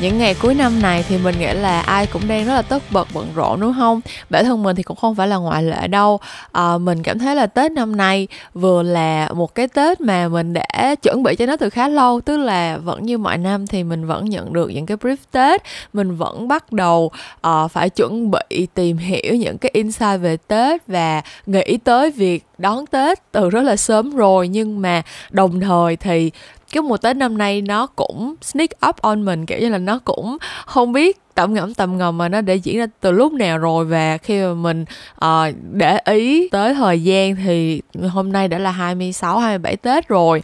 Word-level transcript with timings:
những 0.00 0.18
ngày 0.18 0.34
cuối 0.34 0.54
năm 0.54 0.82
này 0.82 1.04
thì 1.08 1.18
mình 1.18 1.34
nghĩ 1.38 1.52
là 1.52 1.80
ai 1.80 2.06
cũng 2.06 2.22
đang 2.28 2.46
rất 2.46 2.54
là 2.54 2.62
tất 2.62 2.82
bật 2.90 3.08
bận 3.14 3.26
rộn 3.34 3.60
đúng 3.60 3.74
không? 3.78 4.00
Bản 4.30 4.44
thân 4.44 4.62
mình 4.62 4.76
thì 4.76 4.82
cũng 4.82 4.96
không 4.96 5.14
phải 5.14 5.28
là 5.28 5.36
ngoại 5.36 5.62
lệ 5.62 5.88
đâu. 5.88 6.20
À, 6.52 6.78
mình 6.78 7.02
cảm 7.02 7.18
thấy 7.18 7.36
là 7.36 7.46
tết 7.46 7.72
năm 7.72 7.96
nay 7.96 8.28
vừa 8.54 8.82
là 8.82 9.28
một 9.34 9.54
cái 9.54 9.68
tết 9.68 10.00
mà 10.00 10.28
mình 10.28 10.52
đã 10.52 10.94
chuẩn 11.02 11.22
bị 11.22 11.36
cho 11.36 11.46
nó 11.46 11.56
từ 11.56 11.70
khá 11.70 11.88
lâu 11.88 12.20
tức 12.20 12.36
là 12.36 12.76
vẫn 12.76 13.02
như 13.02 13.18
mọi 13.18 13.38
năm 13.38 13.66
thì 13.66 13.84
mình 13.84 14.06
vẫn 14.06 14.24
nhận 14.24 14.52
được 14.52 14.70
những 14.70 14.86
cái 14.86 14.96
brief 14.96 15.16
tết. 15.30 15.62
Mình 15.92 16.16
vẫn 16.16 16.48
bắt 16.48 16.72
đầu 16.72 17.10
uh, 17.46 17.70
phải 17.70 17.90
chuẩn 17.90 18.30
bị 18.30 18.66
tìm 18.74 18.96
hiểu 18.96 19.34
những 19.34 19.58
cái 19.58 19.70
insight 19.74 20.20
về 20.20 20.36
tết 20.36 20.86
và 20.86 21.22
nghĩ 21.46 21.78
tới 21.84 22.10
việc 22.10 22.44
đón 22.58 22.86
tết 22.86 23.32
từ 23.32 23.50
rất 23.50 23.62
là 23.62 23.76
sớm 23.76 24.16
rồi. 24.16 24.48
Nhưng 24.48 24.82
mà 24.82 25.02
đồng 25.30 25.60
thời 25.60 25.96
thì 25.96 26.30
cái 26.72 26.82
mùa 26.82 26.96
tết 26.96 27.16
năm 27.16 27.38
nay 27.38 27.62
nó 27.62 27.86
cũng 27.86 28.34
sneak 28.42 28.70
up 28.88 28.96
on 28.96 29.24
mình, 29.24 29.46
kiểu 29.46 29.58
như 29.58 29.68
là 29.68 29.78
nó 29.78 29.98
cũng 30.04 30.36
không 30.66 30.92
biết 30.92 31.18
tẩm 31.38 31.54
ngẫm 31.54 31.74
tầm 31.74 31.98
ngầm 31.98 32.18
mà 32.18 32.28
nó 32.28 32.40
để 32.40 32.56
diễn 32.56 32.78
ra 32.78 32.86
từ 33.00 33.10
lúc 33.10 33.32
nào 33.32 33.58
rồi 33.58 33.84
và 33.84 34.16
khi 34.16 34.42
mà 34.42 34.54
mình 34.54 34.84
uh, 35.24 35.54
để 35.72 35.98
ý 36.04 36.48
tới 36.48 36.74
thời 36.74 37.02
gian 37.02 37.36
thì 37.36 37.82
hôm 38.10 38.32
nay 38.32 38.48
đã 38.48 38.58
là 38.58 38.70
26 38.70 39.38
27 39.38 39.76
Tết 39.76 40.08
rồi. 40.08 40.42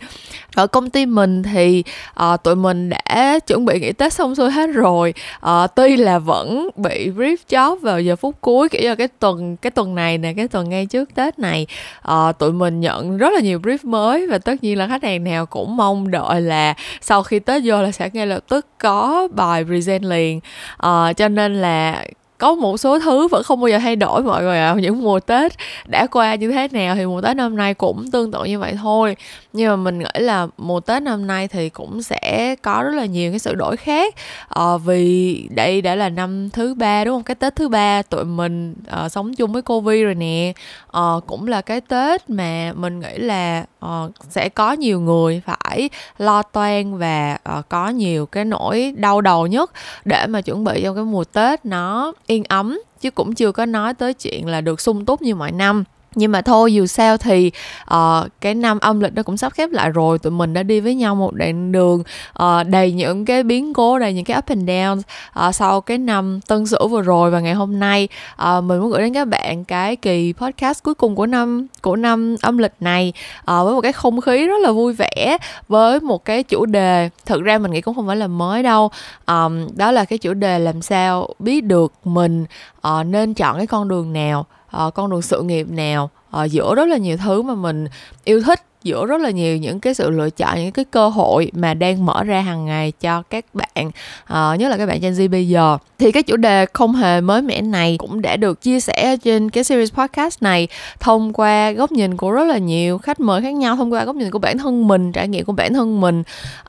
Ở 0.55 0.67
công 0.67 0.91
ty 0.91 1.07
mình 1.07 1.43
thì 1.43 1.85
uh, 2.33 2.43
tụi 2.43 2.57
mình 2.57 2.91
đã 2.91 3.39
chuẩn 3.47 3.65
bị 3.65 3.81
nghỉ 3.81 3.93
Tết 3.93 4.13
xong 4.13 4.35
xuôi 4.35 4.51
hết 4.51 4.67
rồi. 4.67 5.15
Uh, 5.47 5.71
tuy 5.75 5.97
là 5.97 6.19
vẫn 6.19 6.69
bị 6.77 7.11
brief 7.11 7.37
job 7.49 7.81
vào 7.81 8.01
giờ 8.01 8.17
phút 8.17 8.35
cuối 8.41 8.69
kiểu 8.69 8.83
như 8.83 8.97
cái 8.97 9.09
tuần 9.09 9.57
cái 9.57 9.71
tuần 9.71 9.95
này 9.95 10.19
nè, 10.19 10.33
cái 10.37 10.49
tuần 10.49 10.69
ngay 10.69 10.87
trước 10.87 11.15
Tết 11.15 11.39
này 11.39 11.67
uh, 12.09 12.39
tụi 12.39 12.53
mình 12.53 12.81
nhận 12.81 13.19
rất 13.19 13.33
là 13.35 13.41
nhiều 13.41 13.59
brief 13.59 13.79
mới 13.83 14.27
và 14.27 14.39
tất 14.39 14.55
nhiên 14.63 14.79
là 14.79 14.89
khách 14.89 15.03
hàng 15.03 15.25
nào 15.25 15.47
cũng 15.47 15.77
mong 15.77 16.11
đợi 16.11 16.41
là 16.41 16.75
sau 17.01 17.23
khi 17.23 17.39
Tết 17.39 17.63
vô 17.65 17.83
là 17.83 17.93
sẽ 17.93 18.11
ngay 18.13 18.27
lập 18.27 18.45
tức 18.49 18.67
có 18.79 19.29
bài 19.33 19.65
present 19.65 20.05
liền 20.05 20.41
à, 20.85 21.13
cho 21.13 21.29
nên 21.29 21.55
là 21.55 22.05
có 22.39 22.55
một 22.55 22.77
số 22.77 22.99
thứ 22.99 23.29
vẫn 23.29 23.43
không 23.43 23.61
bao 23.61 23.69
giờ 23.69 23.79
thay 23.79 23.97
đổi 23.97 24.23
mọi 24.23 24.43
người 24.43 24.59
ạ. 24.59 24.73
À. 24.73 24.81
những 24.81 25.03
mùa 25.03 25.21
tết 25.21 25.53
đã 25.87 26.07
qua 26.07 26.35
như 26.35 26.53
thế 26.53 26.69
nào 26.69 26.95
thì 26.95 27.07
mùa 27.07 27.21
tết 27.21 27.37
năm 27.37 27.57
nay 27.57 27.75
cũng 27.75 28.11
tương 28.11 28.33
tự 28.33 28.45
như 28.45 28.59
vậy 28.59 28.75
thôi. 28.83 29.17
Nhưng 29.53 29.69
mà 29.69 29.77
mình 29.77 29.99
nghĩ 29.99 30.21
là 30.21 30.47
mùa 30.59 30.81
tết 30.81 31.03
năm 31.03 31.27
nay 31.27 31.49
thì 31.49 31.69
cũng 31.69 32.03
sẽ 32.03 32.55
có 32.63 32.83
rất 32.83 32.95
là 32.95 33.05
nhiều 33.07 33.33
cái 33.33 33.39
sự 33.39 33.55
đổi 33.55 33.77
khác. 33.77 34.15
À, 34.49 34.77
vì 34.85 35.49
đây 35.51 35.83
đã 35.83 35.95
là 35.95 36.09
năm 36.09 36.51
thứ 36.51 36.75
ba 36.75 37.05
đúng 37.05 37.15
không? 37.15 37.23
Cái 37.23 37.35
tết 37.35 37.57
thứ 37.57 37.69
ba 37.69 38.03
tụi 38.03 38.25
mình 38.25 38.75
à, 38.87 39.09
sống 39.09 39.35
chung 39.35 39.53
với 39.53 39.63
covid 39.63 40.05
rồi 40.05 40.15
nè. 40.15 40.53
À, 40.93 41.03
cũng 41.27 41.49
là 41.49 41.61
cái 41.61 41.81
tết 41.81 42.31
mà 42.31 42.73
mình 42.77 43.01
nghĩ 43.01 43.19
là 43.19 43.65
uh, 43.85 44.13
sẽ 44.29 44.49
có 44.49 44.73
nhiều 44.73 45.01
người 45.01 45.43
phải 45.47 45.91
lo 46.19 46.43
toan 46.43 46.99
và 46.99 47.39
uh, 47.59 47.69
có 47.69 47.89
nhiều 47.89 48.27
cái 48.27 48.45
nỗi 48.45 48.95
đau 48.97 49.21
đầu 49.21 49.47
nhất 49.47 49.71
để 50.05 50.27
mà 50.27 50.41
chuẩn 50.41 50.65
bị 50.65 50.81
cho 50.83 50.95
cái 50.95 51.05
mùa 51.05 51.25
tết 51.25 51.65
nó 51.65 52.13
yên 52.27 52.45
ấm. 52.49 52.81
Chứ 53.01 53.11
cũng 53.11 53.35
chưa 53.35 53.53
có 53.53 53.67
nói 53.67 53.95
tới 53.95 54.15
chuyện 54.15 54.47
là 54.47 54.61
được 54.61 54.81
sung 54.81 55.05
túc 55.05 55.23
như 55.23 55.35
mọi 55.35 55.53
năm 55.53 55.85
nhưng 56.15 56.33
mà 56.33 56.43
thôi 56.43 56.75
dù 56.75 56.87
sao 56.87 57.17
thì 57.17 57.51
uh, 57.95 58.27
cái 58.41 58.55
năm 58.55 58.79
âm 58.79 59.01
lịch 59.01 59.15
nó 59.15 59.23
cũng 59.23 59.37
sắp 59.37 59.53
khép 59.53 59.71
lại 59.71 59.91
rồi. 59.91 60.19
Tụi 60.19 60.31
mình 60.31 60.55
đã 60.55 60.63
đi 60.63 60.81
với 60.81 60.95
nhau 60.95 61.15
một 61.15 61.35
đoạn 61.35 61.73
đường 61.73 62.03
uh, 62.43 62.67
đầy 62.67 62.93
những 62.93 63.25
cái 63.25 63.43
biến 63.43 63.75
cố 63.75 63.99
đầy 63.99 64.13
những 64.13 64.25
cái 64.25 64.39
up 64.39 64.47
and 64.47 64.71
down 64.71 64.99
uh, 64.99 65.05
ờ, 65.33 65.53
sau 65.53 65.81
cái 65.81 65.99
năm 65.99 66.41
tân 66.49 66.67
sửu 66.67 66.89
vừa 66.89 67.03
rồi 67.03 67.31
và 67.31 67.41
ngày 67.41 67.55
hôm 67.55 67.79
nay. 67.81 68.09
Uh, 68.43 68.65
mình 68.65 68.81
muốn 68.81 68.91
gửi 68.91 69.01
đến 69.03 69.15
các 69.15 69.29
bạn 69.29 69.65
cái 69.65 69.97
kỳ 69.97 70.33
podcast 70.33 70.83
cuối 70.83 70.95
cùng 70.95 71.15
của 71.15 71.27
năm 71.27 71.67
của 71.83 71.97
năm 71.97 72.37
âm 72.43 72.59
lịch 72.59 72.75
này 72.81 73.13
uh, 73.41 73.45
với 73.47 73.75
một 73.75 73.81
cái 73.81 73.93
không 73.93 74.21
khí 74.21 74.47
rất 74.47 74.61
là 74.61 74.73
vui 74.73 74.93
vẻ 74.93 75.39
với 75.69 76.01
một 76.01 76.25
cái 76.25 76.43
chủ 76.43 76.67
đề 76.67 77.11
thực 77.27 77.43
ra 77.43 77.59
mình 77.59 77.71
nghĩ 77.71 77.81
cũng 77.81 77.95
không 77.95 78.07
phải 78.07 78.17
là 78.17 78.27
mới 78.27 78.63
đâu. 78.63 78.91
Um, 79.27 79.67
đó 79.77 79.93
là 79.93 80.05
cái 80.05 80.19
chủ 80.19 80.35
đề 80.35 80.59
làm 80.59 80.83
sao 80.83 81.29
biết 81.39 81.65
được 81.65 81.93
mình 82.05 82.45
uh, 82.89 83.07
nên 83.07 83.35
chọn 83.35 83.57
cái 83.57 83.67
con 83.67 83.89
đường 83.89 84.13
nào 84.13 84.47
uh, 84.87 84.95
con 84.95 85.11
đường 85.11 85.23
sự 85.23 85.43
nghiệp 85.43 85.67
nào 85.71 86.11
uh, 86.37 86.51
giữa 86.51 86.75
rất 86.75 86.89
là 86.89 86.97
nhiều 86.97 87.17
thứ 87.17 87.43
mà 87.43 87.55
mình 87.55 87.87
yêu 88.25 88.43
thích 88.43 88.61
giữa 88.85 89.07
rất 89.07 89.21
là 89.21 89.31
nhiều 89.31 89.57
những 89.57 89.81
cái 89.81 89.95
sự 89.95 90.11
lựa 90.11 90.31
chọn 90.31 90.57
những 90.57 90.73
cái 90.73 90.85
cơ 90.85 91.09
hội 91.09 91.51
mà 91.55 91.75
đang 91.75 92.07
mở 92.07 92.25
ra 92.25 92.41
hàng 92.41 92.65
ngày 92.65 92.93
cho 93.01 93.23
các 93.23 93.45
bạn 93.55 93.87
uh, 93.87 94.61
nhất 94.61 94.69
là 94.69 94.77
các 94.77 94.87
bạn 94.87 95.01
Gen 95.01 95.13
Z 95.13 95.31
bây 95.31 95.49
giờ. 95.49 95.79
Thì 95.99 96.13
cái 96.13 96.23
chủ 96.23 96.37
đề 96.37 96.67
không 96.73 96.95
hề 96.95 97.21
mới 97.21 97.43
mẻ 97.43 97.61
này 97.61 97.97
cũng 97.99 98.23
đã 98.23 98.37
được 98.37 98.63
chia 98.63 98.81
sẻ 98.81 99.17
trên 99.17 99.51
cái 99.51 99.65
series 99.65 99.93
podcast 99.93 100.43
này 100.43 100.69
thông 101.01 101.33
qua 101.33 101.71
góc 101.71 101.93
nhìn 101.93 102.17
của 102.17 102.31
rất 102.31 102.45
là 102.45 102.59
nhiều 102.59 102.99
khách 102.99 103.21
mời 103.21 103.43
khác 103.43 103.55
nhau 103.55 103.77
thông 103.77 103.93
qua 103.93 104.05
góc 104.05 104.17
nhìn 104.17 104.31
của 104.31 104.39
bản 104.39 104.59
thân 104.59 104.89
mình 104.89 105.13
trải 105.13 105.29
nghiệm 105.29 105.45
của 105.45 105.53
bản 105.53 105.75
thân 105.75 106.01
mình. 106.01 106.23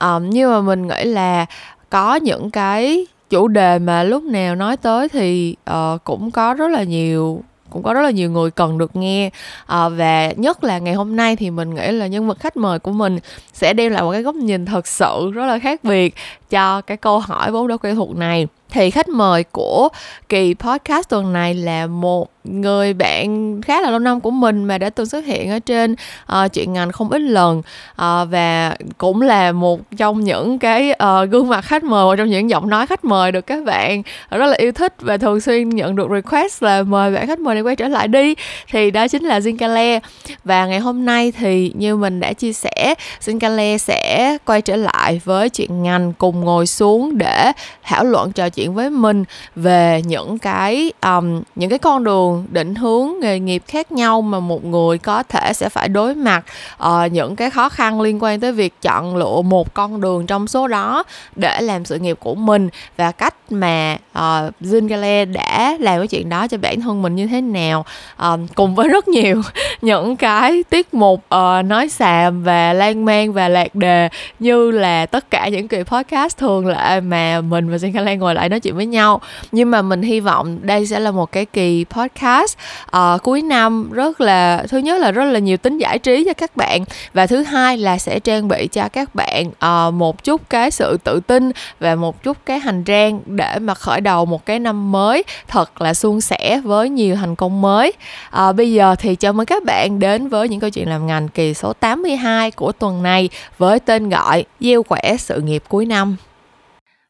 Uh, 0.06 0.22
nhưng 0.30 0.52
mà 0.52 0.62
mình 0.62 0.88
nghĩ 0.88 1.04
là 1.04 1.46
có 1.90 2.16
những 2.16 2.52
cái 2.52 3.06
chủ 3.30 3.48
đề 3.48 3.80
mà 3.80 4.04
lúc 4.04 4.24
nào 4.24 4.56
nói 4.56 4.78
tới 4.78 5.10
thì 5.10 5.56
uh, 5.72 6.04
cũng 6.04 6.32
có 6.32 6.54
rất 6.54 6.68
là 6.68 6.84
nhiều 6.84 7.44
cũng 7.70 7.84
có 7.84 7.94
rất 7.94 8.02
là 8.02 8.12
nhiều 8.12 8.32
người 8.32 8.52
cần 8.52 8.78
được 8.78 8.96
nghe. 8.96 9.30
À, 9.66 9.90
và 9.90 10.32
nhất 10.36 10.64
là 10.64 10.78
ngày 10.78 10.94
hôm 10.94 11.16
nay 11.16 11.36
thì 11.36 11.50
mình 11.50 11.76
nghĩ 11.76 11.92
là 11.92 12.08
nhân 12.08 12.28
vật 12.28 12.40
khách 12.40 12.58
mời 12.58 12.80
của 12.80 12.92
mình 12.92 13.20
sẽ 13.54 13.74
đem 13.74 13.92
lại 13.92 14.04
một 14.04 14.12
cái 14.12 14.22
góc 14.22 14.36
nhìn 14.36 14.66
thật 14.66 14.88
sự 14.88 15.32
rất 15.34 15.46
là 15.46 15.60
khác 15.60 15.84
biệt 15.84 16.16
cho 16.50 16.82
cái 16.82 16.98
câu 16.98 17.20
hỏi 17.20 17.52
vốn 17.52 17.68
đã 17.68 17.78
quen 17.78 17.96
thuộc 17.96 18.16
này 18.16 18.48
thì 18.70 18.92
khách 18.92 19.10
mời 19.10 19.44
của 19.44 19.90
kỳ 20.30 20.56
podcast 20.60 21.10
tuần 21.10 21.34
này 21.34 21.54
là 21.54 21.88
một 21.88 22.30
người 22.44 22.94
bạn 22.94 23.62
khá 23.62 23.82
là 23.82 23.90
lâu 23.90 24.00
năm 24.00 24.22
của 24.22 24.32
mình 24.32 24.64
mà 24.64 24.78
đã 24.78 24.90
từng 24.90 25.06
xuất 25.06 25.26
hiện 25.26 25.50
ở 25.50 25.60
trên 25.60 25.96
uh, 26.32 26.54
chuyện 26.54 26.74
ngành 26.74 26.92
không 26.92 27.10
ít 27.10 27.22
lần. 27.22 27.58
Uh, 27.58 28.30
và 28.30 28.76
cũng 28.98 29.22
là 29.22 29.52
một 29.52 29.80
trong 29.98 30.24
những 30.24 30.60
cái 30.60 30.92
uh, 30.92 31.30
gương 31.30 31.48
mặt 31.48 31.62
khách 31.62 31.84
mời 31.84 32.06
một 32.06 32.16
trong 32.16 32.30
những 32.30 32.50
giọng 32.50 32.70
nói 32.70 32.88
khách 32.88 33.06
mời 33.06 33.32
được 33.32 33.48
các 33.48 33.64
bạn 33.64 34.04
rất 34.30 34.46
là 34.46 34.56
yêu 34.58 34.72
thích 34.72 34.94
và 35.00 35.18
thường 35.18 35.42
xuyên 35.42 35.70
nhận 35.70 35.96
được 35.96 36.08
request 36.14 36.64
là 36.64 36.84
mời 36.84 37.14
bạn 37.14 37.28
khách 37.28 37.40
mời 37.40 37.56
này 37.56 37.64
quay 37.64 37.76
trở 37.76 37.88
lại 37.88 38.08
đi 38.08 38.36
thì 38.72 38.92
đó 38.92 39.08
chính 39.08 39.24
là 39.24 39.40
Zincale. 39.40 40.00
Và 40.44 40.66
ngày 40.66 40.80
hôm 40.80 41.06
nay 41.06 41.32
thì 41.32 41.72
như 41.76 41.96
mình 41.96 42.20
đã 42.20 42.34
chia 42.34 42.54
sẻ 42.54 42.96
Zincale 43.26 43.78
sẽ 43.78 44.38
quay 44.46 44.62
trở 44.62 44.76
lại 44.76 45.22
với 45.26 45.50
chuyện 45.50 45.84
ngành 45.84 46.14
cùng 46.14 46.42
ngồi 46.42 46.68
xuống 46.68 47.18
để 47.18 47.52
thảo 47.84 48.04
luận 48.04 48.32
trò 48.32 48.50
chuyện 48.56 48.74
với 48.74 48.90
mình 48.90 49.24
về 49.56 50.02
những 50.06 50.38
cái 50.38 50.92
um, 51.02 51.42
những 51.56 51.70
cái 51.70 51.80
con 51.80 52.04
đường 52.04 52.46
định 52.52 52.76
hướng 52.76 53.10
nghề 53.22 53.40
nghiệp 53.40 53.64
khác 53.68 53.92
nhau 53.92 54.22
mà 54.22 54.40
một 54.40 54.66
người 54.66 54.98
có 54.98 55.24
thể 55.24 55.54
sẽ 55.54 55.70
phải 55.70 55.90
đối 55.90 56.16
mặt 56.16 56.46
uh, 56.84 57.12
những 57.12 57.36
cái 57.36 57.50
khó 57.50 57.70
khăn 57.70 58.02
liên 58.02 58.24
quan 58.24 58.40
tới 58.40 58.52
việc 58.52 58.74
chọn 58.82 59.16
lựa 59.16 59.42
một 59.42 59.74
con 59.74 60.02
đường 60.02 60.26
trong 60.26 60.48
số 60.48 60.68
đó 60.68 61.04
để 61.36 61.62
làm 61.62 61.86
sự 61.86 62.00
nghiệp 62.00 62.18
của 62.20 62.36
mình 62.36 62.70
và 62.98 63.12
cách 63.12 63.36
mà 63.50 63.98
ờ, 64.14 64.48
uh, 64.48 64.66
Zingale 64.66 65.34
đã 65.34 65.78
làm 65.80 66.00
cái 66.00 66.08
chuyện 66.08 66.30
đó 66.30 66.48
cho 66.48 66.58
bản 66.58 66.82
thân 66.82 67.02
mình 67.02 67.16
như 67.16 67.28
thế 67.28 67.42
nào. 67.42 67.86
Um, 68.20 68.48
cùng 68.48 68.76
với 68.76 68.88
rất 68.88 69.08
nhiều 69.08 69.42
những 69.82 70.16
cái 70.16 70.64
tiết 70.70 70.94
mục 70.94 71.24
uh, 71.36 71.66
nói 71.66 71.90
xàm 71.90 72.44
và 72.44 72.74
lan 72.74 73.06
man 73.06 73.34
và 73.34 73.50
lạc 73.50 73.76
đề 73.76 74.10
như 74.40 74.72
là 74.72 75.06
tất 75.06 75.32
cả 75.32 75.48
những 75.48 75.68
kỳ 75.68 75.84
podcast 75.84 76.38
thường 76.38 76.68
lệ 76.68 77.00
mà 77.00 77.42
mình 77.42 77.70
và 77.70 77.78
Zingale 77.78 78.18
ngồi 78.18 78.36
lại 78.36 78.45
nói 78.50 78.60
chuyện 78.60 78.76
với 78.76 78.86
nhau. 78.86 79.22
Nhưng 79.52 79.72
mà 79.72 79.82
mình 79.82 80.02
hy 80.02 80.20
vọng 80.20 80.60
đây 80.62 80.88
sẽ 80.88 81.00
là 81.00 81.12
một 81.12 81.32
cái 81.32 81.46
kỳ 81.46 81.86
podcast 81.90 82.58
uh, 82.98 83.24
cuối 83.24 83.42
năm 83.42 83.92
rất 83.92 84.22
là 84.22 84.66
thứ 84.70 84.78
nhất 84.78 85.00
là 85.00 85.12
rất 85.12 85.26
là 85.26 85.40
nhiều 85.40 85.58
tính 85.58 85.78
giải 85.78 86.00
trí 86.00 86.24
cho 86.26 86.34
các 86.34 86.56
bạn 86.56 86.86
và 87.14 87.28
thứ 87.28 87.44
hai 87.44 87.78
là 87.78 87.98
sẽ 87.98 88.20
trang 88.20 88.48
bị 88.48 88.68
cho 88.72 88.90
các 88.90 89.16
bạn 89.16 89.48
uh, 89.48 89.94
một 89.94 90.24
chút 90.24 90.50
cái 90.50 90.72
sự 90.72 90.98
tự 91.04 91.20
tin 91.20 91.52
và 91.80 91.96
một 91.96 92.24
chút 92.24 92.38
cái 92.46 92.60
hành 92.60 92.84
trang 92.84 93.20
để 93.26 93.60
mà 93.60 93.74
khởi 93.74 94.02
đầu 94.02 94.26
một 94.26 94.46
cái 94.46 94.60
năm 94.60 94.92
mới 94.92 95.24
thật 95.48 95.82
là 95.82 95.94
suôn 95.94 96.22
sẻ 96.22 96.62
với 96.64 96.90
nhiều 96.90 97.16
thành 97.16 97.36
công 97.36 97.62
mới. 97.62 97.94
À, 98.30 98.52
bây 98.52 98.74
giờ 98.74 98.96
thì 99.00 99.16
chào 99.16 99.34
mừng 99.34 99.46
các 99.46 99.64
bạn 99.64 100.00
đến 100.00 100.28
với 100.28 100.50
những 100.50 100.60
câu 100.60 100.70
chuyện 100.70 100.90
làm 100.90 101.08
ngành 101.08 101.28
kỳ 101.28 101.54
số 101.54 101.74
82 101.74 102.52
của 102.52 102.72
tuần 102.72 103.04
này 103.04 103.30
với 103.58 103.80
tên 103.80 104.10
gọi 104.10 104.46
gieo 104.60 104.84
khỏe 104.84 105.16
sự 105.20 105.42
nghiệp 105.42 105.64
cuối 105.70 105.86
năm 105.86 106.16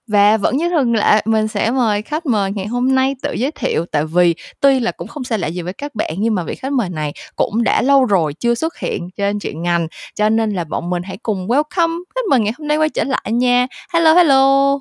và 0.08 0.38
vẫn 0.38 0.58
như 0.58 0.70
thường 0.70 0.94
lệ, 0.94 1.22
mình 1.26 1.48
sẽ 1.48 1.72
mời 1.72 2.02
khách 2.02 2.26
mời 2.26 2.52
ngày 2.52 2.68
hôm 2.68 2.96
nay 2.96 3.16
tự 3.22 3.34
giới 3.34 3.52
thiệu 3.52 3.86
tại 3.92 4.06
vì 4.06 4.36
tuy 4.60 4.80
là 4.80 4.92
cũng 4.92 5.08
không 5.08 5.24
xa 5.24 5.38
lạ 5.38 5.48
gì 5.48 5.62
với 5.62 5.74
các 5.74 5.96
bạn 5.96 6.16
nhưng 6.18 6.36
mà 6.36 6.44
vị 6.44 6.56
khách 6.56 6.74
mời 6.74 6.90
này 6.90 7.14
cũng 7.36 7.64
đã 7.64 7.82
lâu 7.82 8.06
rồi 8.06 8.34
chưa 8.34 8.56
xuất 8.56 8.78
hiện 8.78 9.10
trên 9.18 9.40
chuyện 9.40 9.62
ngành 9.62 9.88
cho 10.16 10.30
nên 10.30 10.54
là 10.54 10.64
bọn 10.64 10.90
mình 10.90 11.04
hãy 11.04 11.18
cùng 11.18 11.48
welcome 11.48 12.04
khách 12.16 12.26
mời 12.30 12.40
ngày 12.40 12.54
hôm 12.58 12.68
nay 12.68 12.78
quay 12.78 12.90
trở 12.90 13.04
lại 13.04 13.32
nha. 13.32 13.68
Hello 13.94 14.14
hello. 14.14 14.80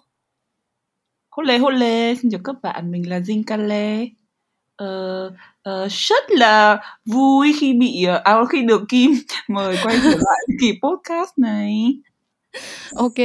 Hô 1.31 1.71
lê 1.71 2.15
xin 2.15 2.31
chào 2.31 2.41
các 2.45 2.57
bạn, 2.63 2.93
mình 2.93 3.11
là 3.11 3.19
Jin 3.19 3.43
Kale. 3.47 4.07
Ờ, 4.77 5.27
uh, 5.71 5.91
rất 5.91 6.25
là 6.29 6.79
vui 7.05 7.53
khi 7.61 7.73
bị 7.73 8.07
uh, 8.17 8.23
à, 8.25 8.45
khi 8.51 8.63
được 8.63 8.83
Kim 8.89 9.11
mời 9.49 9.77
quay 9.83 9.97
trở 10.03 10.11
lại 10.11 10.47
kỳ 10.61 10.73
podcast 10.83 11.31
này. 11.37 11.95
Ok, 12.97 13.19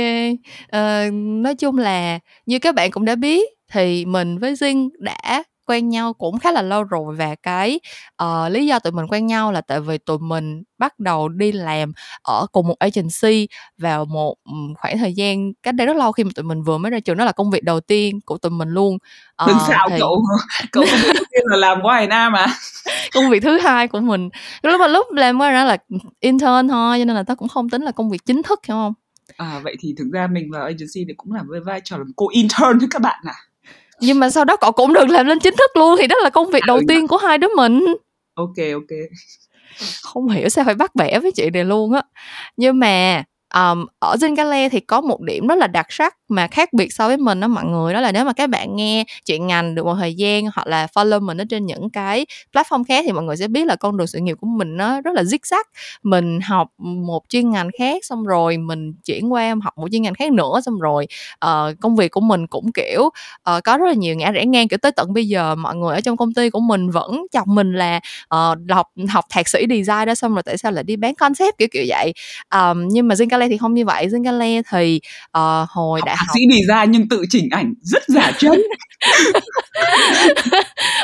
ờ, 0.69 1.09
nói 1.13 1.55
chung 1.55 1.77
là 1.77 2.19
như 2.45 2.59
các 2.59 2.75
bạn 2.75 2.91
cũng 2.91 3.05
đã 3.05 3.15
biết 3.15 3.49
thì 3.71 4.05
mình 4.05 4.39
với 4.39 4.53
Jin 4.53 4.89
đã 4.99 5.43
quen 5.69 5.89
nhau 5.89 6.13
cũng 6.13 6.39
khá 6.39 6.51
là 6.51 6.61
lâu 6.61 6.83
rồi 6.83 7.15
và 7.15 7.35
cái 7.43 7.79
uh, 8.23 8.51
lý 8.51 8.65
do 8.65 8.79
tụi 8.79 8.91
mình 8.91 9.07
quen 9.07 9.27
nhau 9.27 9.51
là 9.51 9.61
tại 9.61 9.79
vì 9.79 9.97
tụi 9.97 10.17
mình 10.19 10.63
bắt 10.77 10.99
đầu 10.99 11.29
đi 11.29 11.51
làm 11.51 11.91
ở 12.21 12.45
cùng 12.51 12.67
một 12.67 12.75
agency 12.79 13.47
vào 13.77 14.05
một 14.05 14.35
khoảng 14.77 14.97
thời 14.97 15.13
gian 15.13 15.53
cách 15.63 15.75
đây 15.75 15.87
rất 15.87 15.97
lâu 15.97 16.11
khi 16.11 16.23
mà 16.23 16.29
tụi 16.35 16.43
mình 16.43 16.63
vừa 16.63 16.77
mới 16.77 16.91
ra 16.91 16.99
trường. 16.99 17.17
Đó 17.17 17.25
là 17.25 17.31
công 17.31 17.51
việc 17.51 17.63
đầu 17.63 17.79
tiên 17.79 18.19
của 18.25 18.37
tụi 18.37 18.49
mình 18.49 18.69
luôn. 18.69 18.97
Uh, 19.43 19.47
đừng 19.47 19.57
xạo 19.67 19.89
thì... 19.89 19.95
cậu 19.99 20.23
cậu 20.71 20.83
công 20.83 21.23
việc 21.33 21.43
là 21.45 21.57
làm 21.57 21.79
ngoài 21.79 22.07
nam 22.07 22.31
mà. 22.31 22.45
Công 23.13 23.29
việc 23.29 23.43
thứ 23.43 23.59
hai 23.59 23.87
của 23.87 23.99
mình. 23.99 24.29
Lúc 24.63 24.79
mà 24.79 24.87
lúc 24.87 25.11
làm 25.11 25.37
ngoài 25.37 25.53
đó 25.53 25.63
là 25.63 25.77
intern 26.19 26.67
thôi 26.67 26.99
cho 26.99 27.05
nên 27.05 27.15
là 27.15 27.23
tao 27.23 27.35
cũng 27.35 27.47
không 27.47 27.69
tính 27.69 27.81
là 27.81 27.91
công 27.91 28.09
việc 28.09 28.25
chính 28.25 28.43
thức 28.43 28.59
hiểu 28.65 28.75
không 28.75 28.93
à 29.37 29.59
vậy 29.63 29.75
thì 29.79 29.93
thực 29.97 30.07
ra 30.13 30.27
mình 30.27 30.51
vào 30.51 30.61
agency 30.63 31.05
thì 31.07 31.13
cũng 31.17 31.33
làm 31.33 31.47
với 31.47 31.59
vai 31.59 31.81
trò 31.83 31.97
làm 31.97 32.11
cô 32.15 32.29
intern 32.29 32.79
với 32.79 32.87
các 32.91 33.01
bạn 33.01 33.23
à 33.25 33.35
nhưng 33.99 34.19
mà 34.19 34.29
sau 34.29 34.45
đó 34.45 34.57
cậu 34.57 34.71
cũng 34.71 34.93
được 34.93 35.09
làm 35.09 35.25
lên 35.25 35.39
chính 35.39 35.55
thức 35.57 35.71
luôn 35.77 35.95
thì 35.99 36.07
đó 36.07 36.15
là 36.23 36.29
công 36.29 36.51
việc 36.51 36.63
đầu 36.67 36.77
ừ, 36.77 36.83
tiên 36.87 37.07
của 37.07 37.17
hai 37.17 37.37
đứa 37.37 37.47
mình. 37.55 37.85
Ok 38.33 38.55
ok. 38.73 38.97
Không 40.03 40.29
hiểu 40.29 40.49
sao 40.49 40.65
phải 40.65 40.75
bắt 40.75 40.95
bẻ 40.95 41.19
với 41.19 41.31
chị 41.31 41.49
này 41.49 41.65
luôn 41.65 41.93
á. 41.93 42.01
Nhưng 42.57 42.79
mà 42.79 43.23
um, 43.55 43.85
ở 43.99 44.15
Zingale 44.15 44.69
thì 44.69 44.79
có 44.79 45.01
một 45.01 45.21
điểm 45.21 45.47
rất 45.47 45.57
là 45.57 45.67
đặc 45.67 45.85
sắc 45.89 46.15
mà 46.29 46.47
khác 46.47 46.73
biệt 46.73 46.93
so 46.93 47.07
với 47.07 47.17
mình 47.17 47.39
đó 47.39 47.47
mọi 47.47 47.65
người 47.65 47.93
đó 47.93 48.01
là 48.01 48.11
nếu 48.11 48.25
mà 48.25 48.33
các 48.33 48.49
bạn 48.49 48.75
nghe 48.75 49.03
chuyện 49.25 49.47
ngành 49.47 49.75
được 49.75 49.85
một 49.85 49.95
thời 49.99 50.13
gian 50.13 50.45
hoặc 50.55 50.67
là 50.67 50.87
follow 50.93 51.21
mình 51.21 51.37
ở 51.41 51.45
trên 51.49 51.65
những 51.65 51.89
cái 51.89 52.25
platform 52.53 52.83
khác 52.87 53.05
thì 53.07 53.11
mọi 53.11 53.23
người 53.23 53.37
sẽ 53.37 53.47
biết 53.47 53.67
là 53.67 53.75
con 53.75 53.97
đường 53.97 54.07
sự 54.07 54.19
nghiệp 54.19 54.37
của 54.41 54.47
mình 54.47 54.77
nó 54.77 55.01
rất 55.01 55.13
là 55.15 55.21
zig 55.21 55.39
zag. 55.39 55.63
Mình 56.03 56.39
học 56.41 56.67
một 56.77 57.23
chuyên 57.29 57.49
ngành 57.51 57.69
khác 57.79 58.05
xong 58.05 58.23
rồi 58.23 58.57
mình 58.57 58.93
chuyển 59.05 59.33
qua 59.33 59.55
học 59.63 59.77
một 59.77 59.87
chuyên 59.91 60.01
ngành 60.01 60.13
khác 60.13 60.31
nữa 60.31 60.61
xong 60.65 60.79
rồi 60.79 61.07
uh, 61.45 61.79
công 61.81 61.95
việc 61.95 62.11
của 62.11 62.21
mình 62.21 62.47
cũng 62.47 62.71
kiểu 62.71 63.01
uh, 63.01 63.63
có 63.63 63.77
rất 63.77 63.85
là 63.85 63.93
nhiều 63.93 64.15
ngã 64.15 64.31
rẽ 64.31 64.45
ngang 64.45 64.67
kiểu 64.67 64.77
tới 64.81 64.91
tận 64.91 65.13
bây 65.13 65.27
giờ 65.27 65.55
mọi 65.55 65.75
người 65.75 65.95
ở 65.95 66.01
trong 66.01 66.17
công 66.17 66.33
ty 66.33 66.49
của 66.49 66.59
mình 66.59 66.89
vẫn 66.89 67.25
chọc 67.31 67.47
mình 67.47 67.73
là 67.73 67.99
ờ, 68.27 68.55
uh, 68.63 68.71
học 68.71 68.87
học 69.09 69.25
thạc 69.29 69.47
sĩ 69.47 69.65
design 69.69 70.05
đó 70.05 70.15
xong 70.15 70.33
rồi 70.33 70.43
tại 70.43 70.57
sao 70.57 70.71
lại 70.71 70.83
đi 70.83 70.95
bán 70.95 71.15
concept 71.15 71.57
kiểu 71.57 71.67
kiểu 71.71 71.83
vậy. 71.87 72.13
Um, 72.55 72.87
nhưng 72.87 73.07
mà 73.07 73.15
Zingale 73.15 73.38
thì 73.47 73.57
không 73.57 73.73
như 73.73 73.85
vậy. 73.85 74.07
Zingale 74.07 74.63
thì 74.71 75.01
uh, 75.37 75.69
hồi 75.69 76.01
đại 76.05 76.15
học 76.17 76.27
sĩ 76.33 76.39
design 76.51 76.91
nhưng 76.91 77.09
tự 77.09 77.23
chỉnh 77.29 77.47
ảnh 77.51 77.73
rất 77.81 78.03
giả 78.07 78.31
chân. 78.39 78.61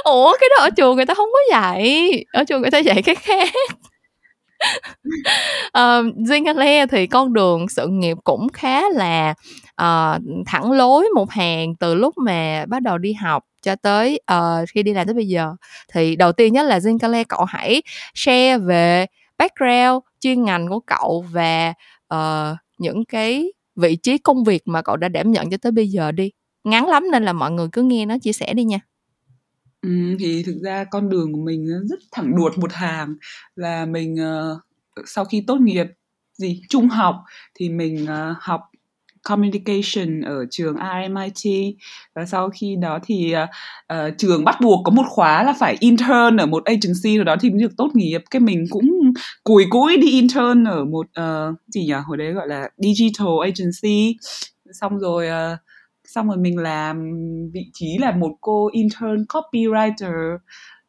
Ủa 0.03 0.37
cái 0.39 0.49
đó 0.57 0.63
ở 0.63 0.69
trường 0.69 0.95
người 0.95 1.05
ta 1.05 1.13
không 1.13 1.29
có 1.33 1.39
dạy. 1.57 2.11
Ở 2.31 2.43
trường 2.43 2.61
người 2.61 2.71
ta 2.71 2.77
dạy 2.77 3.01
cái 3.01 3.15
khác. 3.15 3.49
Uh, 5.67 6.15
Zingale 6.17 6.87
thì 6.87 7.07
con 7.07 7.33
đường 7.33 7.69
sự 7.69 7.87
nghiệp 7.87 8.17
cũng 8.23 8.47
khá 8.53 8.81
là 8.89 9.33
uh, 9.81 10.21
thẳng 10.45 10.71
lối 10.71 11.07
một 11.15 11.31
hàng 11.31 11.75
từ 11.75 11.95
lúc 11.95 12.17
mà 12.17 12.65
bắt 12.67 12.81
đầu 12.81 12.97
đi 12.97 13.13
học 13.13 13.43
cho 13.61 13.75
tới 13.75 14.19
uh, 14.33 14.69
khi 14.69 14.83
đi 14.83 14.93
làm 14.93 15.07
tới 15.07 15.13
bây 15.13 15.27
giờ. 15.27 15.51
Thì 15.93 16.15
đầu 16.15 16.31
tiên 16.31 16.53
nhất 16.53 16.63
là 16.63 16.79
Zingale 16.79 17.23
cậu 17.29 17.45
hãy 17.45 17.81
share 18.13 18.57
về 18.57 19.05
background 19.38 20.03
chuyên 20.19 20.43
ngành 20.43 20.67
của 20.67 20.79
cậu 20.79 21.25
và 21.31 21.73
uh, 22.15 22.57
những 22.77 23.06
cái 23.06 23.53
vị 23.75 23.95
trí 23.95 24.17
công 24.17 24.44
việc 24.44 24.67
mà 24.67 24.81
cậu 24.81 24.97
đã 24.97 25.09
đảm 25.09 25.31
nhận 25.31 25.50
cho 25.50 25.57
tới 25.57 25.71
bây 25.71 25.88
giờ 25.88 26.12
đi. 26.12 26.31
Ngắn 26.63 26.88
lắm 26.88 27.03
nên 27.12 27.23
là 27.23 27.33
mọi 27.33 27.51
người 27.51 27.67
cứ 27.71 27.83
nghe 27.83 28.06
nó 28.06 28.17
chia 28.17 28.33
sẻ 28.33 28.53
đi 28.53 28.63
nha. 28.63 28.79
Ừ, 29.81 29.89
thì 30.19 30.44
thực 30.44 30.57
ra 30.63 30.83
con 30.83 31.09
đường 31.09 31.33
của 31.33 31.41
mình 31.41 31.67
rất 31.89 32.00
thẳng 32.12 32.35
đuột 32.35 32.57
một 32.57 32.73
hàng 32.73 33.15
là 33.56 33.85
mình 33.85 34.15
uh, 34.15 34.62
sau 35.06 35.25
khi 35.25 35.44
tốt 35.47 35.57
nghiệp 35.62 35.88
gì 36.33 36.62
trung 36.69 36.88
học 36.88 37.15
thì 37.56 37.69
mình 37.69 38.03
uh, 38.03 38.38
học 38.39 38.62
communication 39.30 40.22
ở 40.22 40.45
trường 40.51 40.75
RMIT 40.75 41.75
và 42.16 42.25
sau 42.25 42.50
khi 42.50 42.75
đó 42.81 43.00
thì 43.04 43.36
uh, 43.94 44.18
trường 44.18 44.45
bắt 44.45 44.56
buộc 44.62 44.81
có 44.86 44.92
một 44.92 45.06
khóa 45.10 45.44
là 45.44 45.54
phải 45.60 45.75
intern 45.80 46.38
ở 46.38 46.45
một 46.45 46.66
agency 46.66 47.16
rồi 47.16 47.25
đó 47.25 47.36
thì 47.42 47.50
mới 47.50 47.60
được 47.60 47.77
tốt 47.77 47.89
nghiệp. 47.94 48.22
Cái 48.31 48.39
mình 48.39 48.66
cũng 48.69 49.13
cùi 49.44 49.66
cũi 49.69 49.98
đi 49.98 50.12
intern 50.12 50.63
ở 50.63 50.86
một 50.86 51.07
uh, 51.19 51.56
gì 51.68 51.86
nhỉ? 51.86 51.94
Hồi 52.06 52.18
đấy 52.18 52.33
gọi 52.33 52.48
là 52.48 52.69
digital 52.77 53.27
agency. 53.42 54.18
Xong 54.72 55.00
rồi 55.00 55.27
uh, 55.27 55.60
xong 56.07 56.27
rồi 56.27 56.38
mình 56.38 56.57
làm 56.57 57.12
vị 57.54 57.69
trí 57.74 57.98
là 58.00 58.12
một 58.12 58.31
cô 58.42 58.69
intern 58.74 59.25
copywriter. 59.30 60.38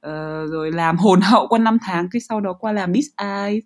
Uh, 0.07 0.51
rồi 0.51 0.73
làm 0.73 0.97
hồn 0.97 1.21
hậu 1.21 1.47
qua 1.49 1.59
5 1.59 1.79
tháng 1.83 2.09
cái 2.13 2.21
sau 2.21 2.41
đó 2.41 2.53
qua 2.53 2.73
làm 2.73 2.93
Miss 2.93 3.09
Eye 3.17 3.61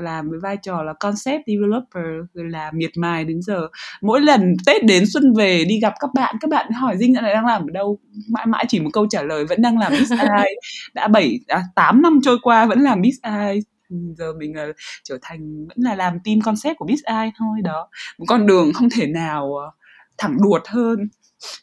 làm 0.00 0.30
với 0.30 0.38
vai 0.42 0.56
trò 0.56 0.82
là 0.82 0.92
concept 0.92 1.42
developer 1.46 2.04
rồi 2.34 2.50
làm 2.50 2.74
miệt 2.76 2.90
mài 2.96 3.24
đến 3.24 3.42
giờ. 3.42 3.68
Mỗi 4.02 4.20
lần 4.20 4.54
Tết 4.66 4.84
đến 4.84 5.04
xuân 5.06 5.32
về 5.36 5.64
đi 5.64 5.80
gặp 5.80 5.94
các 6.00 6.10
bạn 6.14 6.36
các 6.40 6.50
bạn 6.50 6.72
hỏi 6.72 6.96
Dinh 6.98 7.14
lại 7.22 7.34
đang 7.34 7.46
làm 7.46 7.62
ở 7.62 7.70
đâu 7.72 7.98
mãi 8.28 8.46
mãi 8.46 8.64
chỉ 8.68 8.80
một 8.80 8.90
câu 8.92 9.06
trả 9.10 9.22
lời 9.22 9.44
vẫn 9.44 9.62
đang 9.62 9.78
làm 9.78 9.92
Miss 9.92 10.12
Eye 10.20 10.54
đã 10.94 11.08
7 11.08 11.40
à, 11.48 11.62
8 11.74 12.02
năm 12.02 12.20
trôi 12.24 12.38
qua 12.42 12.66
vẫn 12.66 12.80
làm 12.80 13.00
Miss 13.00 13.18
Eye 13.22 13.60
giờ 13.90 14.32
mình 14.38 14.52
uh, 14.70 14.76
trở 15.04 15.18
thành 15.22 15.66
vẫn 15.68 15.76
là 15.76 15.94
làm 15.94 16.18
team 16.24 16.40
concept 16.40 16.76
của 16.78 16.86
Miss 16.86 17.02
Eye 17.04 17.30
thôi 17.38 17.58
đó. 17.64 17.88
Một 18.18 18.24
con 18.28 18.46
đường 18.46 18.72
không 18.72 18.88
thể 18.90 19.06
nào 19.06 19.46
uh, 19.46 19.74
thẳng 20.18 20.36
đuột 20.42 20.62
hơn 20.66 21.08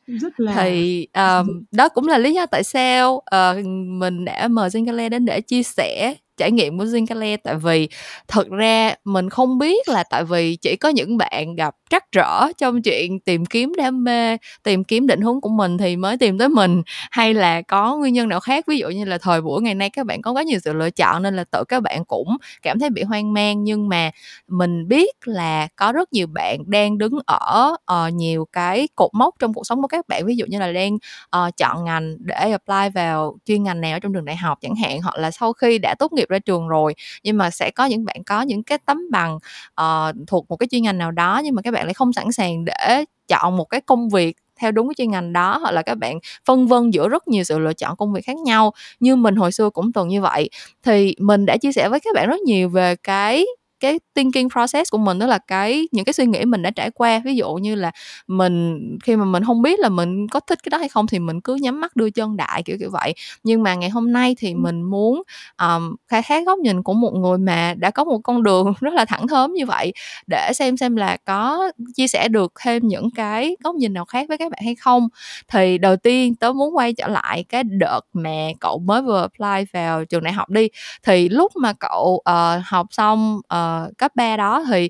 rất 0.07 0.39
là 0.39 0.53
thì 0.55 1.07
um, 1.13 1.63
đó 1.71 1.89
cũng 1.89 2.07
là 2.07 2.17
lý 2.17 2.33
do 2.33 2.45
tại 2.45 2.63
sao 2.63 3.13
uh, 3.15 3.65
mình 3.87 4.25
đã 4.25 4.47
mời 4.47 4.69
Zingale 4.69 5.09
đến 5.09 5.25
để 5.25 5.41
chia 5.41 5.63
sẻ 5.63 6.15
trải 6.38 6.51
nghiệm 6.51 6.77
của 6.77 6.85
Zingale 6.85 7.38
tại 7.44 7.56
vì 7.56 7.89
thật 8.27 8.50
ra 8.50 8.95
mình 9.06 9.30
không 9.30 9.57
biết 9.57 9.89
là 9.89 10.03
tại 10.03 10.24
vì 10.24 10.56
chỉ 10.56 10.75
có 10.75 10.89
những 10.89 11.18
bạn 11.18 11.56
gặp 11.56 11.75
trắc 11.89 12.12
trở 12.12 12.47
trong 12.57 12.81
chuyện 12.81 13.19
tìm 13.19 13.45
kiếm 13.45 13.74
đam 13.77 14.03
mê 14.03 14.38
tìm 14.63 14.83
kiếm 14.83 15.07
định 15.07 15.21
hướng 15.21 15.41
của 15.41 15.50
mình 15.50 15.77
thì 15.77 15.95
mới 15.95 16.18
tìm 16.18 16.38
tới 16.38 16.50
mình 16.50 16.81
hay 17.12 17.33
là 17.33 17.62
có 17.62 17.97
nguyên 17.97 18.13
nhân 18.13 18.30
nào 18.30 18.39
khác? 18.39 18.65
Ví 18.68 18.77
dụ 18.77 18.89
như 18.89 19.06
là 19.06 19.18
thời 19.18 19.41
buổi 19.41 19.62
ngày 19.62 19.75
nay 19.75 19.89
các 19.89 20.06
bạn 20.06 20.21
có 20.21 20.31
quá 20.31 20.44
nhiều 20.44 20.59
sự 20.63 20.74
lựa 20.74 20.89
chọn 20.89 21.24
nên 21.24 21.35
là 21.35 21.44
tự 21.44 21.63
các 21.68 21.83
bạn 21.83 22.06
cũng 22.06 22.38
cảm 22.62 22.79
thấy 22.79 22.89
bị 22.89 23.03
hoang 23.03 23.33
mang. 23.33 23.63
Nhưng 23.63 23.89
mà 23.89 24.12
mình 24.47 24.88
biết 24.88 25.15
là 25.25 25.68
có 25.75 25.91
rất 25.91 26.13
nhiều 26.13 26.27
bạn 26.27 26.59
đang 26.68 26.97
đứng 26.97 27.19
ở 27.25 27.75
uh, 27.94 28.13
nhiều 28.13 28.47
cái 28.51 28.88
cột 28.95 29.09
mốc 29.13 29.36
trong 29.39 29.53
cuộc 29.53 29.68
sống 29.68 29.81
của 29.81 29.88
các 29.88 30.07
bạn. 30.07 30.25
Ví 30.25 30.36
dụ 30.36 30.45
như 30.45 30.59
là 30.59 30.71
đang 30.71 30.95
uh, 30.95 31.57
chọn 31.57 31.86
ngành 31.86 32.15
để 32.19 32.51
apply 32.51 32.89
vào 32.95 33.38
chuyên 33.45 33.63
ngành 33.63 33.81
nào 33.81 34.00
trong 34.00 34.13
trường 34.13 34.25
đại 34.25 34.36
học 34.36 34.57
chẳng 34.62 34.75
hạn 34.75 35.01
hoặc 35.01 35.15
là 35.15 35.31
sau 35.31 35.53
khi 35.53 35.77
đã 35.77 35.95
tốt 36.00 36.13
nghiệp 36.13 36.22
ra 36.29 36.39
trường 36.39 36.67
rồi 36.67 36.95
nhưng 37.23 37.37
mà 37.37 37.49
sẽ 37.49 37.71
có 37.71 37.85
những 37.85 38.05
bạn 38.05 38.23
có 38.23 38.41
những 38.41 38.63
cái 38.63 38.77
tấm 38.85 38.97
bằng 39.11 39.35
uh, 39.81 40.15
thuộc 40.27 40.45
một 40.49 40.55
cái 40.55 40.67
chuyên 40.71 40.83
ngành 40.83 40.97
nào 40.97 41.11
đó 41.11 41.41
nhưng 41.43 41.55
mà 41.55 41.61
các 41.61 41.71
bạn 41.71 41.85
lại 41.85 41.93
không 41.93 42.13
sẵn 42.13 42.31
sàng 42.31 42.65
để 42.65 43.05
chọn 43.27 43.57
một 43.57 43.65
cái 43.65 43.81
công 43.81 44.09
việc 44.09 44.37
theo 44.59 44.71
đúng 44.71 44.87
cái 44.87 44.93
chuyên 44.97 45.11
ngành 45.11 45.33
đó 45.33 45.57
hoặc 45.61 45.71
là 45.71 45.81
các 45.81 45.95
bạn 45.95 46.19
phân 46.45 46.67
vân 46.67 46.89
giữa 46.91 47.09
rất 47.09 47.27
nhiều 47.27 47.43
sự 47.43 47.59
lựa 47.59 47.73
chọn 47.73 47.95
công 47.97 48.13
việc 48.13 48.25
khác 48.25 48.37
nhau. 48.37 48.73
Như 48.99 49.15
mình 49.15 49.35
hồi 49.35 49.51
xưa 49.51 49.69
cũng 49.69 49.93
từng 49.93 50.07
như 50.07 50.21
vậy 50.21 50.49
thì 50.83 51.15
mình 51.19 51.45
đã 51.45 51.57
chia 51.57 51.71
sẻ 51.71 51.89
với 51.89 51.99
các 51.99 52.15
bạn 52.15 52.29
rất 52.29 52.41
nhiều 52.41 52.69
về 52.69 52.95
cái 52.95 53.45
cái 53.83 53.99
thinking 54.15 54.49
process 54.49 54.91
của 54.91 54.97
mình 54.97 55.19
đó 55.19 55.25
là 55.25 55.37
cái 55.37 55.87
những 55.91 56.05
cái 56.05 56.13
suy 56.13 56.25
nghĩ 56.25 56.45
mình 56.45 56.61
đã 56.61 56.71
trải 56.71 56.91
qua. 56.91 57.21
Ví 57.25 57.35
dụ 57.35 57.53
như 57.53 57.75
là 57.75 57.91
mình 58.27 58.79
khi 59.03 59.15
mà 59.15 59.25
mình 59.25 59.43
không 59.43 59.61
biết 59.61 59.79
là 59.79 59.89
mình 59.89 60.27
có 60.27 60.39
thích 60.39 60.59
cái 60.63 60.69
đó 60.69 60.77
hay 60.77 60.89
không 60.89 61.07
thì 61.07 61.19
mình 61.19 61.41
cứ 61.41 61.55
nhắm 61.55 61.81
mắt 61.81 61.95
đưa 61.95 62.09
chân 62.09 62.37
đại 62.37 62.63
kiểu 62.63 62.77
kiểu 62.79 62.89
vậy. 62.91 63.13
Nhưng 63.43 63.63
mà 63.63 63.75
ngày 63.75 63.89
hôm 63.89 64.13
nay 64.13 64.35
thì 64.39 64.53
mình 64.53 64.81
muốn 64.81 65.23
um, 65.61 65.95
khai 66.07 66.21
thác 66.25 66.45
góc 66.45 66.59
nhìn 66.59 66.83
của 66.83 66.93
một 66.93 67.13
người 67.13 67.37
mà 67.37 67.73
đã 67.77 67.91
có 67.91 68.03
một 68.03 68.19
con 68.23 68.43
đường 68.43 68.73
rất 68.81 68.93
là 68.93 69.05
thẳng 69.05 69.27
thớm 69.27 69.53
như 69.53 69.65
vậy 69.65 69.93
để 70.27 70.51
xem 70.53 70.77
xem 70.77 70.95
là 70.95 71.17
có 71.25 71.71
chia 71.95 72.07
sẻ 72.07 72.27
được 72.27 72.53
thêm 72.63 72.87
những 72.87 73.11
cái 73.11 73.55
góc 73.63 73.75
nhìn 73.75 73.93
nào 73.93 74.05
khác 74.05 74.25
với 74.29 74.37
các 74.37 74.51
bạn 74.51 74.61
hay 74.63 74.75
không. 74.75 75.07
Thì 75.47 75.77
đầu 75.77 75.95
tiên 75.95 76.35
tớ 76.35 76.53
muốn 76.53 76.75
quay 76.75 76.93
trở 76.93 77.07
lại 77.07 77.45
cái 77.49 77.63
đợt 77.63 78.01
mà 78.13 78.47
cậu 78.59 78.79
mới 78.79 79.01
vừa 79.01 79.21
apply 79.21 79.65
vào 79.73 80.05
trường 80.05 80.23
đại 80.23 80.33
học 80.33 80.49
đi. 80.49 80.67
Thì 81.03 81.29
lúc 81.29 81.51
mà 81.55 81.73
cậu 81.73 82.21
uh, 82.29 82.63
học 82.65 82.87
xong 82.91 83.39
uh, 83.53 83.73
cấp 83.98 84.12
3 84.15 84.38
đó 84.38 84.63
thì 84.70 84.89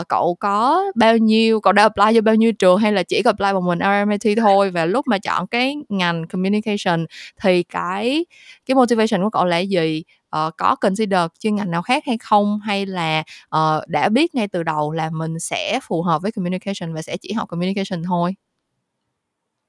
uh, 0.00 0.08
cậu 0.08 0.36
có 0.40 0.84
bao 0.94 1.16
nhiêu 1.16 1.60
cậu 1.60 1.72
đã 1.72 1.82
apply 1.82 2.14
cho 2.14 2.20
bao 2.20 2.34
nhiêu 2.34 2.52
trường 2.52 2.78
hay 2.78 2.92
là 2.92 3.02
chỉ 3.02 3.22
apply 3.24 3.52
một 3.52 3.60
mình 3.60 3.78
RMIT 3.78 4.38
thôi? 4.38 4.70
Và 4.70 4.84
lúc 4.84 5.06
mà 5.08 5.18
chọn 5.18 5.46
cái 5.46 5.76
ngành 5.88 6.28
communication 6.28 7.06
thì 7.40 7.62
cái 7.62 8.26
cái 8.66 8.74
motivation 8.74 9.22
của 9.22 9.30
cậu 9.30 9.44
là 9.44 9.58
gì? 9.58 10.02
Uh, 10.36 10.56
có 10.56 10.76
consider 10.76 11.20
chuyên 11.38 11.54
ngành 11.54 11.70
nào 11.70 11.82
khác 11.82 12.02
hay 12.06 12.18
không? 12.18 12.60
Hay 12.60 12.86
là 12.86 13.22
uh, 13.56 13.88
đã 13.88 14.08
biết 14.08 14.34
ngay 14.34 14.48
từ 14.48 14.62
đầu 14.62 14.92
là 14.92 15.10
mình 15.10 15.40
sẽ 15.40 15.80
phù 15.82 16.02
hợp 16.02 16.22
với 16.22 16.32
communication 16.32 16.94
và 16.94 17.02
sẽ 17.02 17.16
chỉ 17.16 17.32
học 17.32 17.48
communication 17.48 18.02
thôi? 18.04 18.34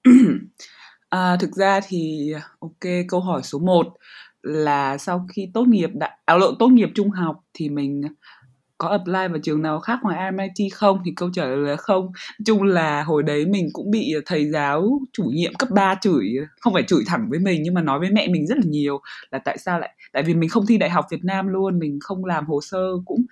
À, 1.13 1.37
thực 1.39 1.51
ra 1.51 1.79
thì 1.87 2.33
ok 2.59 2.91
câu 3.07 3.19
hỏi 3.19 3.41
số 3.43 3.59
1 3.59 3.87
là 4.41 4.97
sau 4.97 5.27
khi 5.33 5.49
tốt 5.53 5.67
nghiệp 5.67 5.89
đã 5.93 6.17
áo 6.25 6.37
à, 6.37 6.47
tốt 6.59 6.67
nghiệp 6.67 6.89
trung 6.95 7.09
học 7.09 7.39
thì 7.53 7.69
mình 7.69 8.01
có 8.83 8.89
apply 8.89 9.13
vào 9.13 9.39
trường 9.43 9.61
nào 9.61 9.79
khác 9.79 9.99
ngoài 10.03 10.31
MIT 10.31 10.73
không? 10.73 11.01
Thì 11.05 11.13
câu 11.15 11.29
trả 11.33 11.45
lời 11.45 11.57
là 11.57 11.75
không. 11.75 12.11
Chung 12.45 12.63
là 12.63 13.03
hồi 13.03 13.23
đấy 13.23 13.45
mình 13.45 13.69
cũng 13.73 13.91
bị 13.91 14.13
thầy 14.25 14.45
giáo 14.45 15.01
chủ 15.13 15.23
nhiệm 15.23 15.53
cấp 15.55 15.69
3 15.71 15.95
chửi 16.01 16.35
không 16.59 16.73
phải 16.73 16.83
chửi 16.83 17.03
thẳng 17.07 17.27
với 17.29 17.39
mình 17.39 17.63
nhưng 17.63 17.73
mà 17.73 17.81
nói 17.81 17.99
với 17.99 18.09
mẹ 18.11 18.27
mình 18.27 18.47
rất 18.47 18.57
là 18.57 18.63
nhiều 18.65 19.01
là 19.31 19.39
tại 19.39 19.57
sao 19.57 19.79
lại 19.79 19.95
tại 20.13 20.23
vì 20.23 20.33
mình 20.33 20.49
không 20.49 20.65
thi 20.65 20.77
đại 20.77 20.89
học 20.89 21.05
Việt 21.11 21.23
Nam 21.23 21.47
luôn 21.47 21.79
mình 21.79 21.99
không 22.01 22.25
làm 22.25 22.45
hồ 22.45 22.61
sơ 22.61 22.79
cũng 23.05 23.25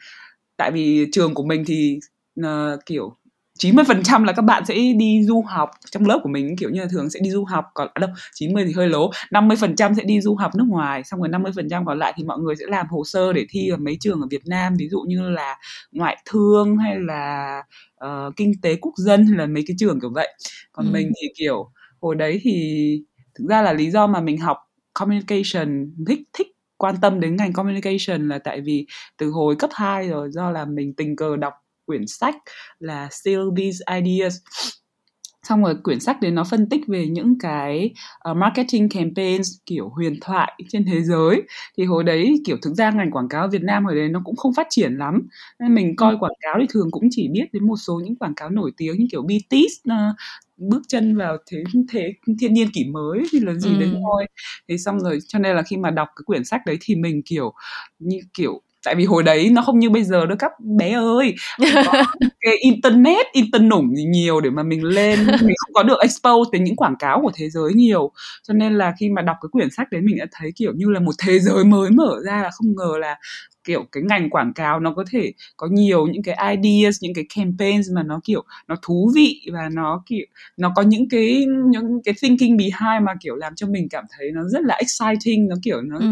tại 0.58 0.72
vì 0.72 1.08
trường 1.12 1.34
của 1.34 1.44
mình 1.44 1.64
thì 1.68 2.00
uh, 2.42 2.46
kiểu 2.86 3.16
90% 3.64 4.24
là 4.24 4.34
các 4.34 4.42
bạn 4.42 4.66
sẽ 4.66 4.74
đi 4.98 5.24
du 5.24 5.42
học 5.42 5.72
trong 5.92 6.06
lớp 6.06 6.20
của 6.24 6.30
mình 6.30 6.58
kiểu 6.58 6.70
như 6.70 6.82
là 6.82 6.88
thường 6.92 7.10
sẽ 7.10 7.20
đi 7.24 7.32
du 7.32 7.46
học 7.46 7.66
còn 7.74 7.88
à 7.94 8.00
đâu? 8.00 8.10
90 8.34 8.66
thì 8.66 8.74
hơi 8.74 8.90
lố. 8.90 9.12
50% 9.32 9.94
sẽ 9.94 10.04
đi 10.04 10.22
du 10.22 10.36
học 10.36 10.56
nước 10.56 10.66
ngoài 10.68 11.04
xong 11.04 11.20
rồi 11.20 11.30
50% 11.30 11.86
còn 11.86 12.00
lại 12.00 12.14
thì 12.18 12.24
mọi 12.24 12.40
người 12.40 12.56
sẽ 12.56 12.66
làm 12.68 12.88
hồ 12.88 13.04
sơ 13.06 13.34
để 13.34 13.46
thi 13.50 13.70
ở 13.70 13.78
mấy 13.78 13.98
trường 14.00 14.22
ở 14.22 14.28
Việt 14.32 14.42
Nam 14.46 14.74
ví 14.80 14.90
dụ 14.90 15.02
như 15.08 15.30
là 15.30 15.58
ngoại 15.92 16.18
thương 16.26 16.78
hay 16.78 17.00
là 17.00 17.62
uh, 18.06 18.36
kinh 18.36 18.52
tế 18.62 18.76
quốc 18.76 18.94
dân 18.98 19.28
hay 19.28 19.38
là 19.38 19.46
mấy 19.46 19.64
cái 19.68 19.76
trường 19.80 20.02
kiểu 20.02 20.12
vậy. 20.14 20.34
Còn 20.72 20.86
ừ. 20.86 20.92
mình 20.92 21.12
thì 21.22 21.28
kiểu 21.38 21.72
hồi 22.02 22.16
đấy 22.16 22.40
thì 22.44 22.98
thực 23.40 23.46
ra 23.50 23.62
là 23.62 23.74
lý 23.74 23.92
do 23.92 24.08
mà 24.08 24.22
mình 24.22 24.38
học 24.38 24.58
communication 24.94 25.96
thích 26.08 26.20
thích 26.34 26.48
quan 26.78 26.96
tâm 27.02 27.20
đến 27.20 27.36
ngành 27.36 27.54
communication 27.54 28.30
là 28.30 28.40
tại 28.40 28.62
vì 28.62 28.86
từ 29.18 29.30
hồi 29.30 29.56
cấp 29.60 29.70
2 29.74 30.08
rồi 30.08 30.30
do 30.32 30.52
là 30.52 30.66
mình 30.66 30.94
tình 30.96 31.16
cờ 31.16 31.38
đọc 31.38 31.54
quyển 31.92 32.08
sách 32.08 32.36
là 32.80 33.10
Still 33.12 33.42
These 33.58 33.80
Ideas. 34.00 34.36
Xong 35.44 35.64
rồi 35.64 35.76
quyển 35.84 36.00
sách 36.00 36.22
đấy 36.22 36.32
nó 36.32 36.44
phân 36.44 36.70
tích 36.70 36.82
về 36.88 37.08
những 37.08 37.40
cái 37.40 37.90
uh, 38.32 38.38
marketing 38.38 38.90
campaigns 38.90 39.50
kiểu 39.66 39.90
huyền 39.90 40.16
thoại 40.22 40.52
trên 40.70 40.86
thế 40.86 41.02
giới. 41.02 41.44
Thì 41.78 41.86
hồi 41.86 42.04
đấy 42.04 42.42
kiểu 42.46 42.58
thực 42.62 42.74
ra 42.74 42.92
ngành 42.92 43.12
quảng 43.12 43.30
cáo 43.30 43.48
Việt 43.48 43.62
Nam 43.64 43.86
hồi 43.86 43.96
đấy 43.96 44.10
nó 44.10 44.22
cũng 44.24 44.36
không 44.36 44.54
phát 44.54 44.68
triển 44.70 44.94
lắm. 44.94 45.28
Nên 45.60 45.76
mình 45.76 45.96
coi 45.96 46.18
quảng 46.20 46.34
cáo 46.42 46.56
thì 46.60 46.66
thường 46.70 46.92
cũng 46.92 47.04
chỉ 47.12 47.28
biết 47.32 47.46
đến 47.54 47.68
một 47.68 47.78
số 47.78 48.02
những 48.04 48.16
quảng 48.16 48.36
cáo 48.36 48.50
nổi 48.50 48.72
tiếng 48.78 48.98
như 49.00 49.06
kiểu 49.12 49.22
BTS 49.22 49.90
uh, 49.90 50.16
bước 50.58 50.82
chân 50.88 51.18
vào 51.18 51.38
thế 51.52 51.64
thế 51.92 52.14
thiên 52.40 52.54
nhiên 52.54 52.68
kỷ 52.74 52.86
mới 52.86 53.24
thì 53.32 53.40
là 53.40 53.54
gì 53.54 53.70
ừ. 53.70 53.80
đấy 53.80 53.90
thôi. 53.94 54.26
Thì 54.70 54.78
xong 54.78 55.00
rồi 55.00 55.20
cho 55.28 55.40
nên 55.40 55.56
là 55.56 55.64
khi 55.64 55.78
mà 55.78 55.92
đọc 55.92 56.08
cái 56.16 56.24
quyển 56.26 56.44
sách 56.44 56.62
đấy 56.66 56.78
thì 56.82 56.96
mình 56.96 57.22
kiểu 57.26 57.54
như 58.00 58.20
kiểu 58.34 58.62
tại 58.86 58.96
vì 58.96 59.06
hồi 59.06 59.24
đấy 59.24 59.50
nó 59.50 59.62
không 59.62 59.80
như 59.80 59.90
bây 59.90 60.04
giờ 60.04 60.26
đâu 60.26 60.38
các 60.40 60.52
bé 60.78 60.94
ơi. 60.94 61.36
Có 61.86 62.04
cái 62.42 62.56
internet 62.62 63.26
internet 63.32 63.70
nủng 63.70 63.94
nhiều 63.94 64.42
để 64.42 64.50
mà 64.50 64.64
mình 64.64 64.84
lên. 64.84 65.20
Mình 65.26 65.56
không 65.58 65.74
có 65.74 65.84
được 65.84 66.00
expose 66.02 66.50
đến 66.54 66.64
những 66.64 66.76
quảng 66.76 66.96
cáo 67.00 67.22
của 67.22 67.32
thế 67.36 67.50
giới 67.50 67.74
nhiều. 67.74 68.12
Cho 68.48 68.54
nên 68.54 68.74
là 68.74 68.94
khi 69.00 69.10
mà 69.10 69.22
đọc 69.22 69.38
cái 69.42 69.50
quyển 69.52 69.70
sách 69.72 69.92
đấy 69.92 70.02
mình 70.02 70.18
đã 70.18 70.26
thấy 70.32 70.52
kiểu 70.56 70.74
như 70.76 70.90
là 70.90 71.00
một 71.00 71.12
thế 71.26 71.40
giới 71.40 71.64
mới 71.64 71.90
mở 71.92 72.16
ra 72.26 72.42
là 72.44 72.50
không 72.52 72.76
ngờ 72.76 72.98
là 73.00 73.18
kiểu 73.64 73.86
cái 73.92 74.04
ngành 74.04 74.30
quảng 74.30 74.54
cáo 74.54 74.80
nó 74.80 74.94
có 74.94 75.04
thể 75.12 75.34
có 75.58 75.68
nhiều 75.72 76.08
những 76.08 76.24
cái 76.24 76.56
ideas 76.56 76.98
những 77.02 77.14
cái 77.14 77.26
campaigns 77.36 77.92
mà 77.94 78.04
nó 78.04 78.20
kiểu 78.24 78.44
nó 78.68 78.76
thú 78.82 79.12
vị 79.16 79.42
và 79.54 79.70
nó 79.72 80.04
kiểu 80.06 80.26
nó 80.58 80.74
có 80.76 80.82
những 80.82 81.10
cái 81.10 81.46
những 81.70 82.02
cái 82.04 82.16
thinking 82.22 82.58
behind 82.58 83.04
mà 83.04 83.14
kiểu 83.22 83.36
làm 83.36 83.56
cho 83.56 83.68
mình 83.68 83.90
cảm 83.90 84.06
thấy 84.18 84.32
nó 84.34 84.42
rất 84.48 84.62
là 84.62 84.76
exciting 84.76 85.48
nó 85.48 85.56
kiểu 85.64 85.82
nó 85.82 85.98
ừ. 86.00 86.06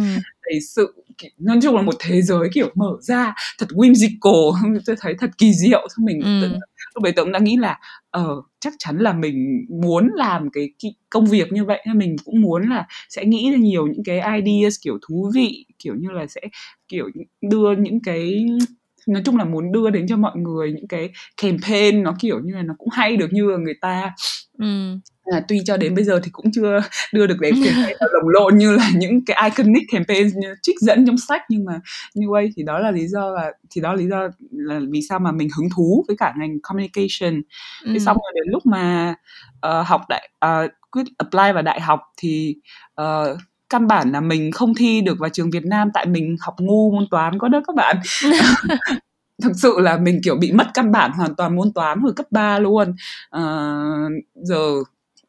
Đầy 0.45 0.61
sự 0.61 0.93
nói 1.37 1.59
chung 1.63 1.75
là 1.75 1.81
một 1.81 1.95
thế 1.99 2.21
giới 2.21 2.49
kiểu 2.53 2.69
mở 2.75 2.97
ra 3.01 3.33
thật 3.59 3.67
whimsical. 3.69 4.53
Tôi 4.85 4.95
thấy 4.99 5.15
thật 5.19 5.29
kỳ 5.37 5.53
diệu. 5.53 5.87
Xong 5.95 6.05
mình 6.05 6.21
ừ. 6.21 6.59
lúc 6.95 7.03
đấy 7.03 7.13
tôi 7.15 7.25
cũng 7.25 7.31
đã 7.31 7.39
nghĩ 7.39 7.57
là 7.57 7.79
ờ 8.11 8.33
uh, 8.37 8.45
chắc 8.59 8.73
chắn 8.79 8.97
là 8.97 9.13
mình 9.13 9.65
muốn 9.69 10.09
làm 10.15 10.49
cái, 10.49 10.69
cái 10.83 10.95
công 11.09 11.25
việc 11.25 11.51
như 11.51 11.65
vậy 11.65 11.81
nên 11.85 11.97
mình 11.97 12.15
cũng 12.25 12.41
muốn 12.41 12.69
là 12.69 12.87
sẽ 13.09 13.25
nghĩ 13.25 13.51
ra 13.51 13.57
nhiều 13.57 13.87
những 13.87 14.03
cái 14.03 14.41
ideas 14.41 14.75
kiểu 14.81 14.97
thú 15.07 15.31
vị 15.35 15.65
kiểu 15.79 15.95
như 15.95 16.09
là 16.11 16.27
sẽ 16.27 16.41
kiểu 16.87 17.09
đưa 17.41 17.75
những 17.75 17.99
cái 18.03 18.45
nói 19.07 19.21
chung 19.25 19.37
là 19.37 19.45
muốn 19.45 19.71
đưa 19.71 19.89
đến 19.89 20.07
cho 20.07 20.17
mọi 20.17 20.37
người 20.37 20.71
những 20.71 20.87
cái 20.87 21.09
campaign 21.41 22.03
nó 22.03 22.15
kiểu 22.19 22.39
như 22.39 22.55
là 22.55 22.61
nó 22.61 22.73
cũng 22.77 22.89
hay 22.91 23.17
được 23.17 23.27
như 23.31 23.51
là 23.51 23.57
người 23.57 23.75
ta 23.81 24.11
ừ. 24.59 24.97
à, 25.25 25.41
tuy 25.47 25.59
cho 25.65 25.77
đến 25.77 25.95
bây 25.95 26.03
giờ 26.03 26.19
thì 26.23 26.29
cũng 26.31 26.51
chưa 26.51 26.79
đưa 27.13 27.27
được 27.27 27.37
đến 27.39 27.55
campaign 27.65 27.97
lồng 27.99 28.29
lộn 28.33 28.57
như 28.57 28.71
là 28.71 28.89
những 28.95 29.25
cái 29.25 29.49
iconic 29.49 29.83
campaign 29.91 30.27
trích 30.61 30.75
dẫn 30.79 31.05
trong 31.05 31.17
sách 31.17 31.41
nhưng 31.49 31.65
mà 31.65 31.79
vậy 32.29 32.49
thì 32.55 32.63
đó 32.63 32.79
là 32.79 32.91
lý 32.91 33.07
do 33.07 33.31
là 33.31 33.51
thì 33.69 33.81
đó 33.81 33.93
là 33.93 33.95
lý 33.95 34.07
do 34.07 34.27
là 34.51 34.79
vì 34.89 35.01
sao 35.09 35.19
mà 35.19 35.31
mình 35.31 35.49
hứng 35.57 35.69
thú 35.75 36.05
với 36.07 36.17
cả 36.17 36.33
ngành 36.37 36.57
communication 36.63 37.41
ừ. 37.83 37.91
thế 37.93 37.99
xong 37.99 38.17
rồi 38.17 38.31
đến 38.35 38.51
lúc 38.51 38.65
mà 38.65 39.15
uh, 39.67 39.87
học 39.87 40.01
đại 40.09 40.29
uh, 40.45 40.71
quyết 40.91 41.05
apply 41.17 41.51
vào 41.53 41.63
đại 41.63 41.81
học 41.81 41.99
thì 42.17 42.55
uh, 43.01 43.37
căn 43.69 43.87
bản 43.87 44.11
là 44.11 44.21
mình 44.21 44.51
không 44.51 44.75
thi 44.75 45.01
được 45.01 45.19
vào 45.19 45.29
trường 45.29 45.49
Việt 45.49 45.65
Nam 45.65 45.89
tại 45.93 46.05
mình 46.05 46.35
học 46.41 46.55
ngu 46.59 46.91
môn 46.91 47.07
toán 47.11 47.39
có 47.39 47.47
đó 47.47 47.61
các 47.67 47.75
bạn 47.75 47.97
thực 49.43 49.51
sự 49.55 49.75
là 49.79 49.97
mình 49.97 50.21
kiểu 50.23 50.35
bị 50.35 50.51
mất 50.51 50.67
căn 50.73 50.91
bản 50.91 51.11
hoàn 51.11 51.35
toàn 51.35 51.55
môn 51.55 51.73
toán 51.73 51.99
hồi 51.99 52.13
cấp 52.15 52.25
3 52.31 52.59
luôn. 52.59 52.95
À, 53.29 53.41
giờ 54.35 54.73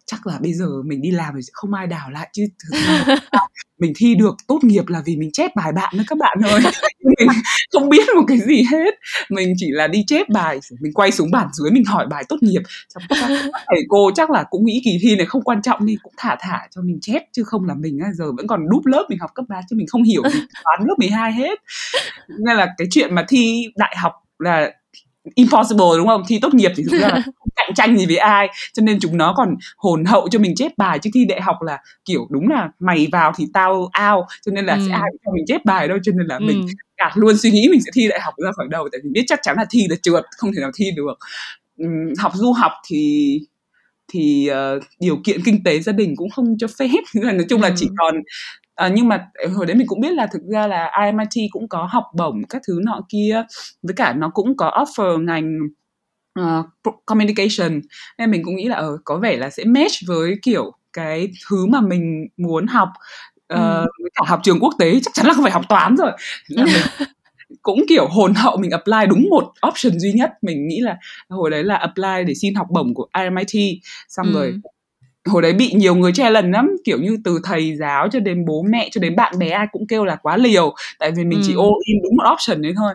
chắc 0.06 0.26
là 0.26 0.38
bây 0.42 0.54
giờ 0.54 0.66
mình 0.84 1.02
đi 1.02 1.10
làm 1.10 1.34
thì 1.34 1.40
không 1.52 1.74
ai 1.74 1.86
đào 1.86 2.10
lại 2.10 2.28
chứ 2.32 2.42
thực 2.64 2.78
ra 2.86 3.04
mình 3.80 3.92
thi 3.96 4.14
được 4.14 4.36
tốt 4.46 4.58
nghiệp 4.62 4.88
là 4.88 5.02
vì 5.06 5.16
mình 5.16 5.30
chép 5.32 5.56
bài 5.56 5.72
bạn 5.72 5.94
nữa 5.96 6.04
các 6.06 6.18
bạn 6.18 6.38
ơi. 6.44 6.60
Mình 7.18 7.28
không 7.72 7.88
biết 7.88 8.08
một 8.16 8.22
cái 8.28 8.38
gì 8.38 8.62
hết. 8.70 8.94
Mình 9.30 9.52
chỉ 9.56 9.66
là 9.70 9.86
đi 9.86 10.04
chép 10.06 10.28
bài, 10.28 10.60
mình 10.80 10.92
quay 10.92 11.10
xuống 11.10 11.30
bản 11.30 11.48
dưới 11.52 11.70
mình 11.70 11.84
hỏi 11.84 12.06
bài 12.10 12.24
tốt 12.28 12.36
nghiệp. 12.40 12.62
Trong 12.94 13.02
các 13.08 13.16
thầy 13.52 13.82
cô 13.88 14.10
chắc 14.14 14.30
là 14.30 14.44
cũng 14.50 14.64
nghĩ 14.64 14.80
kỳ 14.84 14.98
thi 15.02 15.16
này 15.16 15.26
không 15.26 15.42
quan 15.42 15.62
trọng 15.62 15.86
nên 15.86 15.96
cũng 16.02 16.12
thả 16.16 16.36
thả 16.40 16.60
cho 16.70 16.82
mình 16.82 16.98
chép, 17.00 17.22
chứ 17.32 17.44
không 17.44 17.64
là 17.64 17.74
mình 17.74 17.98
giờ 18.14 18.24
vẫn 18.36 18.46
còn 18.46 18.60
đúp 18.70 18.86
lớp 18.86 19.06
mình 19.08 19.18
học 19.18 19.30
cấp 19.34 19.44
3 19.48 19.60
chứ 19.70 19.76
mình 19.76 19.86
không 19.86 20.02
hiểu 20.02 20.22
gì, 20.32 20.40
toán 20.64 20.88
lớp 20.88 20.94
12 20.98 21.32
hết. 21.32 21.58
Nên 22.28 22.56
là 22.56 22.66
cái 22.78 22.86
chuyện 22.90 23.14
mà 23.14 23.24
thi 23.28 23.66
đại 23.76 23.96
học 23.98 24.12
là 24.38 24.70
impossible 25.34 25.86
đúng 25.96 26.06
không? 26.06 26.22
Thi 26.28 26.38
tốt 26.42 26.54
nghiệp 26.54 26.72
thì 26.76 26.82
thực 26.90 27.00
ra 27.00 27.08
là 27.08 27.14
không 27.24 27.48
cạnh 27.56 27.74
tranh 27.74 27.98
gì 27.98 28.06
với 28.06 28.16
ai. 28.16 28.48
Cho 28.72 28.82
nên 28.82 29.00
chúng 29.00 29.16
nó 29.16 29.34
còn 29.36 29.56
hồn 29.76 30.04
hậu 30.04 30.28
cho 30.28 30.38
mình 30.38 30.54
chép 30.56 30.72
bài. 30.76 30.98
Chứ 30.98 31.10
thi 31.14 31.24
đại 31.24 31.40
học 31.40 31.56
là 31.62 31.78
kiểu 32.04 32.26
đúng 32.30 32.48
là 32.48 32.68
mày 32.78 33.08
vào 33.12 33.32
thì 33.36 33.46
tao 33.52 33.74
out. 33.80 34.24
Cho 34.46 34.52
nên 34.52 34.66
là 34.66 34.74
ừ. 34.74 34.80
sẽ 34.88 34.92
ai 34.92 35.10
cho 35.24 35.32
mình 35.34 35.44
chép 35.46 35.64
bài 35.64 35.88
đâu. 35.88 35.98
Cho 36.02 36.12
nên 36.16 36.26
là 36.26 36.36
ừ. 36.36 36.44
mình 36.46 36.66
cả 36.96 37.12
luôn 37.14 37.38
suy 37.38 37.50
nghĩ 37.50 37.68
mình 37.70 37.80
sẽ 37.80 37.90
thi 37.94 38.08
đại 38.08 38.20
học 38.20 38.34
ra 38.44 38.50
khỏi 38.52 38.66
đầu. 38.70 38.88
Tại 38.92 39.00
vì 39.04 39.10
biết 39.12 39.24
chắc 39.26 39.38
chắn 39.42 39.56
là 39.56 39.64
thi 39.70 39.86
là 39.90 39.96
trượt 40.02 40.24
không 40.36 40.50
thể 40.52 40.60
nào 40.60 40.70
thi 40.74 40.90
được. 40.96 41.18
Uhm, 41.84 42.12
học 42.18 42.32
du 42.34 42.52
học 42.52 42.72
thì 42.88 43.38
thì 44.12 44.50
uh, 44.50 44.82
điều 45.00 45.16
kiện 45.24 45.40
kinh 45.44 45.64
tế 45.64 45.80
gia 45.80 45.92
đình 45.92 46.14
cũng 46.16 46.30
không 46.30 46.46
cho 46.58 46.66
phép. 46.78 47.00
Nói 47.22 47.46
chung 47.48 47.62
là 47.62 47.70
chỉ 47.76 47.88
còn 47.96 48.14
à, 48.80 48.88
nhưng 48.88 49.08
mà 49.08 49.28
hồi 49.54 49.66
đấy 49.66 49.76
mình 49.76 49.86
cũng 49.86 50.00
biết 50.00 50.12
là 50.12 50.26
thực 50.26 50.42
ra 50.52 50.66
là 50.66 51.04
IMIT 51.04 51.50
cũng 51.50 51.68
có 51.68 51.88
học 51.90 52.04
bổng 52.16 52.42
các 52.48 52.62
thứ 52.66 52.80
nọ 52.84 53.00
kia 53.08 53.42
với 53.82 53.94
cả 53.94 54.12
nó 54.12 54.30
cũng 54.34 54.56
có 54.56 54.70
offer 54.84 55.24
ngành 55.24 55.58
uh, 56.40 56.66
communication. 57.06 57.80
Nên 58.18 58.30
mình 58.30 58.42
cũng 58.44 58.56
nghĩ 58.56 58.68
là 58.68 58.78
uh, 58.78 59.00
có 59.04 59.18
vẻ 59.18 59.36
là 59.36 59.50
sẽ 59.50 59.64
match 59.64 59.94
với 60.06 60.38
kiểu 60.42 60.72
cái 60.92 61.28
thứ 61.48 61.66
mà 61.66 61.80
mình 61.80 62.26
muốn 62.36 62.66
học. 62.66 62.88
Uh, 63.54 63.58
ừ. 63.58 63.86
với 64.02 64.10
cả 64.14 64.22
học 64.26 64.40
trường 64.42 64.60
quốc 64.60 64.74
tế 64.78 65.00
chắc 65.02 65.14
chắn 65.14 65.26
là 65.26 65.34
không 65.34 65.44
phải 65.44 65.52
học 65.52 65.64
toán 65.68 65.96
rồi. 65.96 66.10
Là 66.48 66.64
mình 66.64 67.08
cũng 67.62 67.80
kiểu 67.88 68.08
hồn 68.08 68.34
hậu 68.34 68.56
mình 68.56 68.70
apply 68.70 69.06
đúng 69.08 69.26
một 69.30 69.52
option 69.68 70.00
duy 70.00 70.12
nhất. 70.12 70.30
Mình 70.42 70.68
nghĩ 70.68 70.80
là 70.80 70.96
hồi 71.28 71.50
đấy 71.50 71.64
là 71.64 71.76
apply 71.76 72.24
để 72.26 72.34
xin 72.34 72.54
học 72.54 72.66
bổng 72.70 72.94
của 72.94 73.06
RMIT 73.14 73.80
xong 74.08 74.26
ừ. 74.26 74.32
rồi 74.32 74.60
hồi 75.28 75.42
đấy 75.42 75.52
bị 75.52 75.72
nhiều 75.74 75.94
người 75.94 76.12
challenge 76.12 76.50
lắm. 76.50 76.76
Kiểu 76.84 76.98
như 76.98 77.16
từ 77.24 77.40
thầy 77.44 77.76
giáo 77.76 78.08
cho 78.12 78.20
đến 78.20 78.44
bố 78.44 78.62
mẹ 78.62 78.88
cho 78.92 79.00
đến 79.00 79.16
bạn 79.16 79.38
bè 79.38 79.48
ai 79.48 79.66
cũng 79.72 79.86
kêu 79.86 80.04
là 80.04 80.16
quá 80.16 80.36
liều. 80.36 80.74
Tại 80.98 81.10
vì 81.10 81.24
mình 81.24 81.38
ừ. 81.38 81.44
chỉ 81.46 81.52
all 81.52 81.72
in 81.84 81.96
đúng 82.02 82.16
một 82.16 82.24
option 82.32 82.62
đấy 82.62 82.72
thôi. 82.76 82.92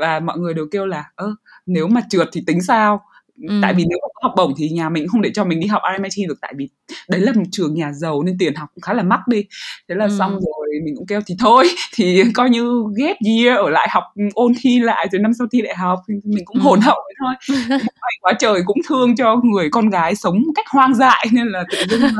Và 0.00 0.20
mọi 0.20 0.38
người 0.38 0.54
đều 0.54 0.66
kêu 0.70 0.86
là 0.86 1.04
ơ 1.14 1.34
nếu 1.66 1.88
mà 1.88 2.00
trượt 2.10 2.28
thì 2.32 2.42
tính 2.46 2.62
sao? 2.62 3.00
Ừ. 3.48 3.54
tại 3.62 3.74
vì 3.74 3.84
nếu 3.88 3.98
mà 4.02 4.08
có 4.14 4.20
học 4.22 4.32
bổng 4.36 4.54
thì 4.58 4.68
nhà 4.68 4.88
mình 4.88 5.08
không 5.08 5.22
để 5.22 5.30
cho 5.34 5.44
mình 5.44 5.60
đi 5.60 5.66
học 5.66 5.82
RMIT 5.96 6.28
được. 6.28 6.40
Tại 6.40 6.54
vì 6.56 6.68
đấy 7.08 7.20
là 7.20 7.32
một 7.32 7.42
trường 7.50 7.74
nhà 7.74 7.92
giàu 7.92 8.22
nên 8.22 8.38
tiền 8.38 8.54
học 8.54 8.68
cũng 8.74 8.82
khá 8.82 8.92
là 8.92 9.02
mắc 9.02 9.20
đi. 9.28 9.44
Thế 9.88 9.94
là 9.94 10.04
ừ. 10.04 10.16
xong 10.18 10.32
rồi 10.32 10.57
mình 10.84 10.94
cũng 10.96 11.06
kêu 11.06 11.20
thì 11.26 11.34
thôi 11.38 11.68
thì 11.94 12.22
coi 12.34 12.50
như 12.50 12.84
ghép 12.96 13.16
year 13.26 13.58
ở 13.58 13.70
lại 13.70 13.88
học 13.90 14.04
ôn 14.34 14.52
thi 14.60 14.80
lại 14.80 15.08
rồi 15.12 15.20
năm 15.20 15.32
sau 15.38 15.46
thi 15.52 15.62
đại 15.62 15.74
học 15.74 15.98
mình 16.06 16.44
cũng 16.44 16.56
ừ. 16.56 16.62
hồn 16.62 16.80
hậu 16.80 16.98
thôi 17.20 17.58
quá 18.20 18.32
trời 18.38 18.60
cũng 18.66 18.76
thương 18.88 19.16
cho 19.16 19.36
người 19.36 19.68
con 19.72 19.90
gái 19.90 20.14
sống 20.14 20.34
một 20.34 20.52
cách 20.54 20.66
hoang 20.68 20.94
dại 20.94 21.26
nên 21.32 21.46
là 21.46 21.64
tự 21.72 21.78
dưng 21.88 22.10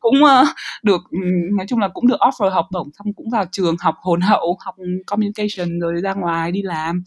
cũng 0.00 0.22
uh, 0.22 0.48
được 0.82 1.00
nói 1.56 1.66
chung 1.68 1.78
là 1.78 1.88
cũng 1.88 2.06
được 2.06 2.18
offer 2.20 2.50
học 2.50 2.66
bổng 2.72 2.90
xong 2.98 3.12
cũng 3.12 3.30
vào 3.30 3.44
trường 3.52 3.76
học 3.80 3.94
hồn 3.98 4.20
hậu 4.20 4.58
học 4.60 4.74
communication 5.06 5.80
rồi 5.80 5.94
ra 6.02 6.14
ngoài 6.14 6.52
đi 6.52 6.62
làm 6.62 7.02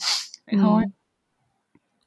vậy 0.51 0.60
ừ. 0.60 0.60
thôi 0.63 0.84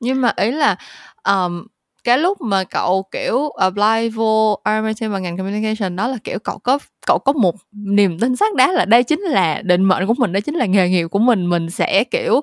nhưng 0.01 0.21
mà 0.21 0.33
ý 0.37 0.51
là 0.51 0.77
um, 1.25 1.67
cái 2.05 2.19
lúc 2.19 2.41
mà 2.41 2.65
cậu 2.65 3.07
kiểu 3.11 3.51
apply 3.51 4.09
vô 4.15 4.59
RMIT 4.65 5.11
và 5.11 5.19
ngành 5.19 5.37
communication 5.37 5.97
đó 5.97 6.09
là 6.09 6.17
kiểu 6.25 6.39
cậu 6.39 6.59
có 6.59 6.79
cậu 7.07 7.19
có 7.19 7.33
một 7.33 7.55
niềm 7.73 8.19
tin 8.19 8.37
xác 8.37 8.55
đá 8.55 8.73
là 8.73 8.85
đây 8.85 9.03
chính 9.03 9.21
là 9.21 9.63
định 9.63 9.85
mệnh 9.85 10.07
của 10.07 10.15
mình 10.19 10.33
đây 10.33 10.41
chính 10.41 10.55
là 10.55 10.67
nghề 10.67 10.89
nghiệp 10.89 11.07
của 11.07 11.19
mình 11.19 11.51
mình 11.51 11.71
sẽ 11.71 12.05
kiểu 12.05 12.41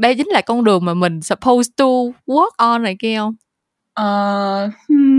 đây 0.00 0.14
chính 0.14 0.28
là 0.28 0.40
con 0.40 0.64
đường 0.64 0.84
mà 0.84 0.94
mình 0.94 1.22
supposed 1.22 1.70
to 1.76 1.84
work 2.26 2.50
on 2.56 2.82
này 2.82 2.96
kia 2.98 3.16
không? 3.16 3.34
Uh, 4.00 4.70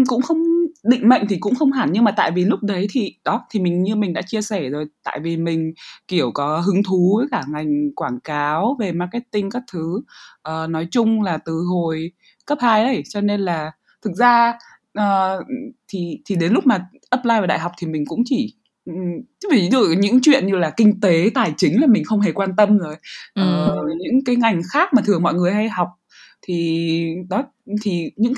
cũng 0.07 0.21
không 0.21 0.37
định 0.83 1.09
mệnh 1.09 1.27
thì 1.29 1.37
cũng 1.39 1.55
không 1.55 1.71
hẳn 1.71 1.89
nhưng 1.91 2.03
mà 2.03 2.11
tại 2.11 2.31
vì 2.31 2.45
lúc 2.45 2.63
đấy 2.63 2.87
thì 2.91 3.15
đó 3.25 3.45
thì 3.51 3.59
mình 3.59 3.83
như 3.83 3.95
mình 3.95 4.13
đã 4.13 4.21
chia 4.21 4.41
sẻ 4.41 4.69
rồi 4.69 4.85
tại 5.03 5.19
vì 5.23 5.37
mình 5.37 5.73
kiểu 6.07 6.31
có 6.33 6.63
hứng 6.65 6.83
thú 6.83 7.15
với 7.17 7.27
cả 7.31 7.43
ngành 7.47 7.95
quảng 7.95 8.19
cáo 8.19 8.77
về 8.79 8.91
marketing 8.91 9.49
các 9.49 9.63
thứ. 9.71 10.01
Uh, 10.49 10.69
nói 10.69 10.87
chung 10.91 11.21
là 11.21 11.37
từ 11.45 11.53
hồi 11.71 12.11
cấp 12.45 12.57
2 12.61 12.83
đấy 12.83 13.03
cho 13.09 13.21
nên 13.21 13.39
là 13.39 13.71
thực 14.01 14.11
ra 14.13 14.57
uh, 14.99 15.45
thì 15.87 16.21
thì 16.25 16.35
đến 16.35 16.53
lúc 16.53 16.65
mà 16.65 16.87
apply 17.09 17.29
vào 17.29 17.47
đại 17.47 17.59
học 17.59 17.71
thì 17.77 17.87
mình 17.87 18.03
cũng 18.07 18.21
chỉ 18.25 18.53
chứ 19.39 19.49
ví 19.51 19.69
dụ 19.71 19.81
những 19.97 20.19
chuyện 20.21 20.47
như 20.47 20.55
là 20.55 20.69
kinh 20.77 20.99
tế 20.99 21.29
tài 21.33 21.53
chính 21.57 21.81
là 21.81 21.87
mình 21.87 22.03
không 22.03 22.19
hề 22.19 22.31
quan 22.31 22.55
tâm 22.55 22.77
rồi 22.77 22.95
ừ. 23.35 23.65
uh, 23.65 23.87
những 23.97 24.23
cái 24.25 24.35
ngành 24.35 24.61
khác 24.73 24.93
mà 24.93 25.01
thường 25.05 25.23
mọi 25.23 25.33
người 25.33 25.53
hay 25.53 25.69
học 25.69 25.87
thì 26.47 27.15
đó 27.29 27.43
thì 27.81 28.11
những 28.15 28.33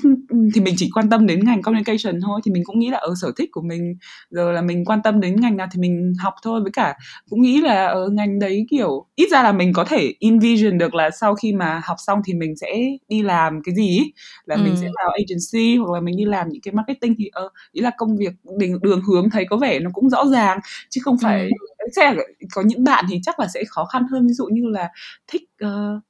thì 0.55 0.61
mình 0.61 0.73
chỉ 0.77 0.89
quan 0.93 1.09
tâm 1.09 1.27
đến 1.27 1.45
ngành 1.45 1.61
communication 1.61 2.21
thôi 2.21 2.41
thì 2.45 2.51
mình 2.51 2.63
cũng 2.65 2.79
nghĩ 2.79 2.89
là 2.89 2.97
ở 2.97 3.13
sở 3.21 3.31
thích 3.37 3.49
của 3.51 3.61
mình 3.61 3.93
giờ 4.29 4.51
là 4.51 4.61
mình 4.61 4.85
quan 4.85 5.01
tâm 5.03 5.19
đến 5.19 5.41
ngành 5.41 5.57
nào 5.57 5.67
thì 5.71 5.79
mình 5.81 6.13
học 6.23 6.33
thôi 6.43 6.61
với 6.61 6.71
cả 6.71 6.95
cũng 7.29 7.41
nghĩ 7.41 7.61
là 7.61 7.85
ở 7.85 8.09
ngành 8.09 8.39
đấy 8.39 8.65
kiểu 8.69 9.05
ít 9.15 9.27
ra 9.31 9.43
là 9.43 9.51
mình 9.51 9.73
có 9.73 9.85
thể 9.85 10.13
envision 10.19 10.77
được 10.77 10.95
là 10.95 11.09
sau 11.09 11.35
khi 11.35 11.53
mà 11.53 11.81
học 11.85 11.97
xong 11.99 12.19
thì 12.25 12.33
mình 12.33 12.55
sẽ 12.55 12.81
đi 13.09 13.21
làm 13.21 13.61
cái 13.63 13.75
gì 13.75 13.99
là 14.45 14.55
ừ. 14.55 14.61
mình 14.63 14.75
sẽ 14.81 14.87
vào 14.95 15.09
agency 15.09 15.77
hoặc 15.77 15.93
là 15.93 16.01
mình 16.01 16.17
đi 16.17 16.25
làm 16.25 16.49
những 16.49 16.61
cái 16.61 16.73
marketing 16.73 17.15
thì 17.17 17.29
ờ 17.31 17.49
ý 17.71 17.81
là 17.81 17.91
công 17.97 18.17
việc 18.17 18.33
đường, 18.57 18.81
đường 18.81 19.01
hướng 19.01 19.29
thấy 19.29 19.45
có 19.49 19.57
vẻ 19.57 19.79
nó 19.79 19.89
cũng 19.93 20.09
rõ 20.09 20.25
ràng 20.25 20.59
chứ 20.89 21.01
không 21.03 21.17
phải 21.21 21.41
ừ. 21.41 21.87
sẽ 21.95 22.15
có 22.53 22.61
những 22.61 22.83
bạn 22.83 23.05
thì 23.09 23.19
chắc 23.23 23.39
là 23.39 23.47
sẽ 23.47 23.63
khó 23.67 23.85
khăn 23.85 24.03
hơn 24.11 24.27
ví 24.27 24.33
dụ 24.33 24.45
như 24.45 24.61
là 24.65 24.89
thích 25.27 25.41
uh, 25.65 26.03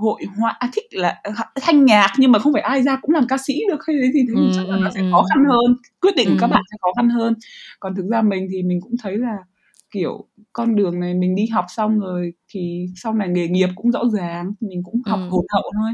hội 0.00 0.22
họa 0.38 0.56
à, 0.58 0.70
thích 0.72 0.84
là 0.90 1.20
ờ, 1.22 1.32
thanh 1.60 1.84
nhạc 1.84 2.12
nhưng 2.18 2.32
mà 2.32 2.38
không 2.38 2.52
phải 2.52 2.62
ai 2.62 2.82
ra 2.82 2.98
cũng 3.02 3.10
làm 3.10 3.26
ca 3.26 3.36
sĩ 3.38 3.54
được 3.68 3.86
hay 3.86 3.96
gì 4.12 4.24
thì 4.28 4.34
ừ, 4.34 4.50
chắc 4.54 4.68
là 4.68 4.76
nó 4.76 4.90
sẽ 4.90 5.00
ừ. 5.00 5.08
khó 5.12 5.24
khăn 5.34 5.44
hơn 5.44 5.76
quyết 6.00 6.16
định 6.16 6.28
ừ. 6.28 6.36
các 6.40 6.46
bạn 6.46 6.62
sẽ 6.70 6.76
khó 6.80 6.88
khăn 6.96 7.10
hơn 7.10 7.34
còn 7.80 7.94
thực 7.94 8.06
ra 8.10 8.22
mình 8.22 8.48
thì 8.52 8.62
mình 8.62 8.80
cũng 8.80 8.94
thấy 9.02 9.16
là 9.18 9.36
kiểu 9.90 10.26
con 10.52 10.76
đường 10.76 11.00
này 11.00 11.14
mình 11.14 11.34
đi 11.34 11.46
học 11.46 11.64
xong 11.68 11.98
rồi 12.00 12.32
thì 12.48 12.86
sau 12.96 13.14
này 13.14 13.28
nghề 13.28 13.48
nghiệp 13.48 13.68
cũng 13.74 13.90
rõ 13.90 14.00
ràng 14.12 14.52
mình 14.60 14.82
cũng 14.84 15.02
học 15.06 15.18
ừ. 15.18 15.28
hồn 15.30 15.46
hậu 15.52 15.72
thôi 15.74 15.90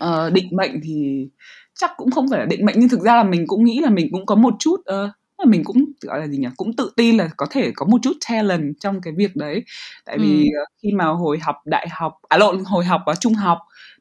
ờ, 0.00 0.30
định 0.30 0.48
mệnh 0.52 0.80
thì 0.84 1.28
chắc 1.74 1.90
cũng 1.96 2.10
không 2.10 2.28
phải 2.30 2.40
là 2.40 2.46
định 2.46 2.64
mệnh 2.64 2.74
nhưng 2.78 2.88
thực 2.88 3.00
ra 3.00 3.16
là 3.16 3.24
mình 3.24 3.44
cũng 3.46 3.64
nghĩ 3.64 3.80
là 3.80 3.90
mình 3.90 4.08
cũng 4.12 4.26
có 4.26 4.34
một 4.34 4.54
chút 4.58 4.76
uh, 4.76 5.10
mình 5.46 5.64
cũng 5.64 5.84
gọi 6.00 6.20
là 6.20 6.26
gì 6.26 6.38
nhỉ 6.38 6.48
cũng 6.56 6.76
tự 6.76 6.92
tin 6.96 7.16
là 7.16 7.28
có 7.36 7.46
thể 7.50 7.72
có 7.74 7.86
một 7.86 7.98
chút 8.02 8.12
talent 8.28 8.74
trong 8.80 9.00
cái 9.00 9.12
việc 9.16 9.36
đấy 9.36 9.64
tại 10.04 10.18
vì 10.18 10.44
ừ. 10.44 10.64
khi 10.82 10.92
mà 10.92 11.04
hồi 11.04 11.38
học 11.38 11.56
đại 11.64 11.88
học 11.90 12.12
à 12.28 12.38
lộn 12.38 12.64
hồi 12.64 12.84
học 12.84 13.00
ở 13.06 13.14
trung 13.14 13.34
học 13.34 13.58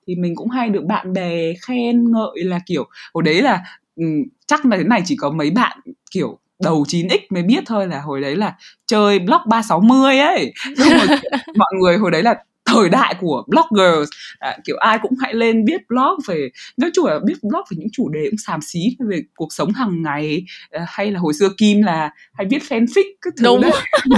thì 0.08 0.16
mình 0.16 0.36
cũng 0.36 0.50
hay 0.50 0.70
được 0.70 0.84
bạn 0.84 1.14
bè 1.14 1.54
khen 1.68 2.12
ngợi 2.12 2.44
là 2.44 2.60
kiểu 2.66 2.88
hồi 3.14 3.24
đấy 3.24 3.42
là 3.42 3.64
ừ, 3.96 4.06
chắc 4.48 4.66
là 4.66 4.78
thế 4.78 4.84
này 4.84 5.02
chỉ 5.06 5.16
có 5.16 5.30
mấy 5.30 5.52
bạn 5.52 5.80
kiểu 6.12 6.38
đầu 6.64 6.84
9x 6.88 7.20
mới 7.30 7.44
biết 7.44 7.64
thôi 7.66 7.88
là 7.88 8.02
hồi 8.02 8.22
đấy 8.22 8.36
là 8.36 8.56
chơi 8.88 9.20
block 9.20 9.46
360 9.46 10.20
ấy 10.20 10.54
nhưng 10.78 10.98
mà 10.98 11.18
mọi 11.58 11.72
người 11.82 11.98
hồi 11.98 12.12
đấy 12.12 12.24
là 12.24 12.36
thời 12.74 12.90
đại 12.90 13.16
của 13.20 13.44
bloggers 13.48 14.10
à, 14.40 14.58
kiểu 14.66 14.78
ai 14.78 15.00
cũng 15.02 15.12
hãy 15.22 15.34
lên 15.34 15.66
biết 15.66 15.82
blog 15.90 16.20
về 16.28 16.50
nói 16.78 16.90
chung 16.94 17.06
là 17.06 17.20
biết 17.26 17.36
blog 17.42 17.62
về 17.72 17.78
những 17.78 17.90
chủ 17.94 18.10
đề 18.10 18.28
cũng 18.30 18.38
xàm 18.38 18.62
xí 18.62 18.80
về 19.10 19.22
cuộc 19.36 19.54
sống 19.54 19.72
hàng 19.72 20.02
ngày 20.02 20.44
à, 20.72 20.86
hay 20.88 21.12
là 21.12 21.20
hồi 21.20 21.34
xưa 21.34 21.50
kim 21.58 21.82
là 21.82 22.10
hay 22.34 22.48
viết 22.50 22.62
fanfic 22.70 23.04
các 23.22 23.34
thứ 23.38 23.46
Đúng. 23.46 23.62
đấy 23.62 23.72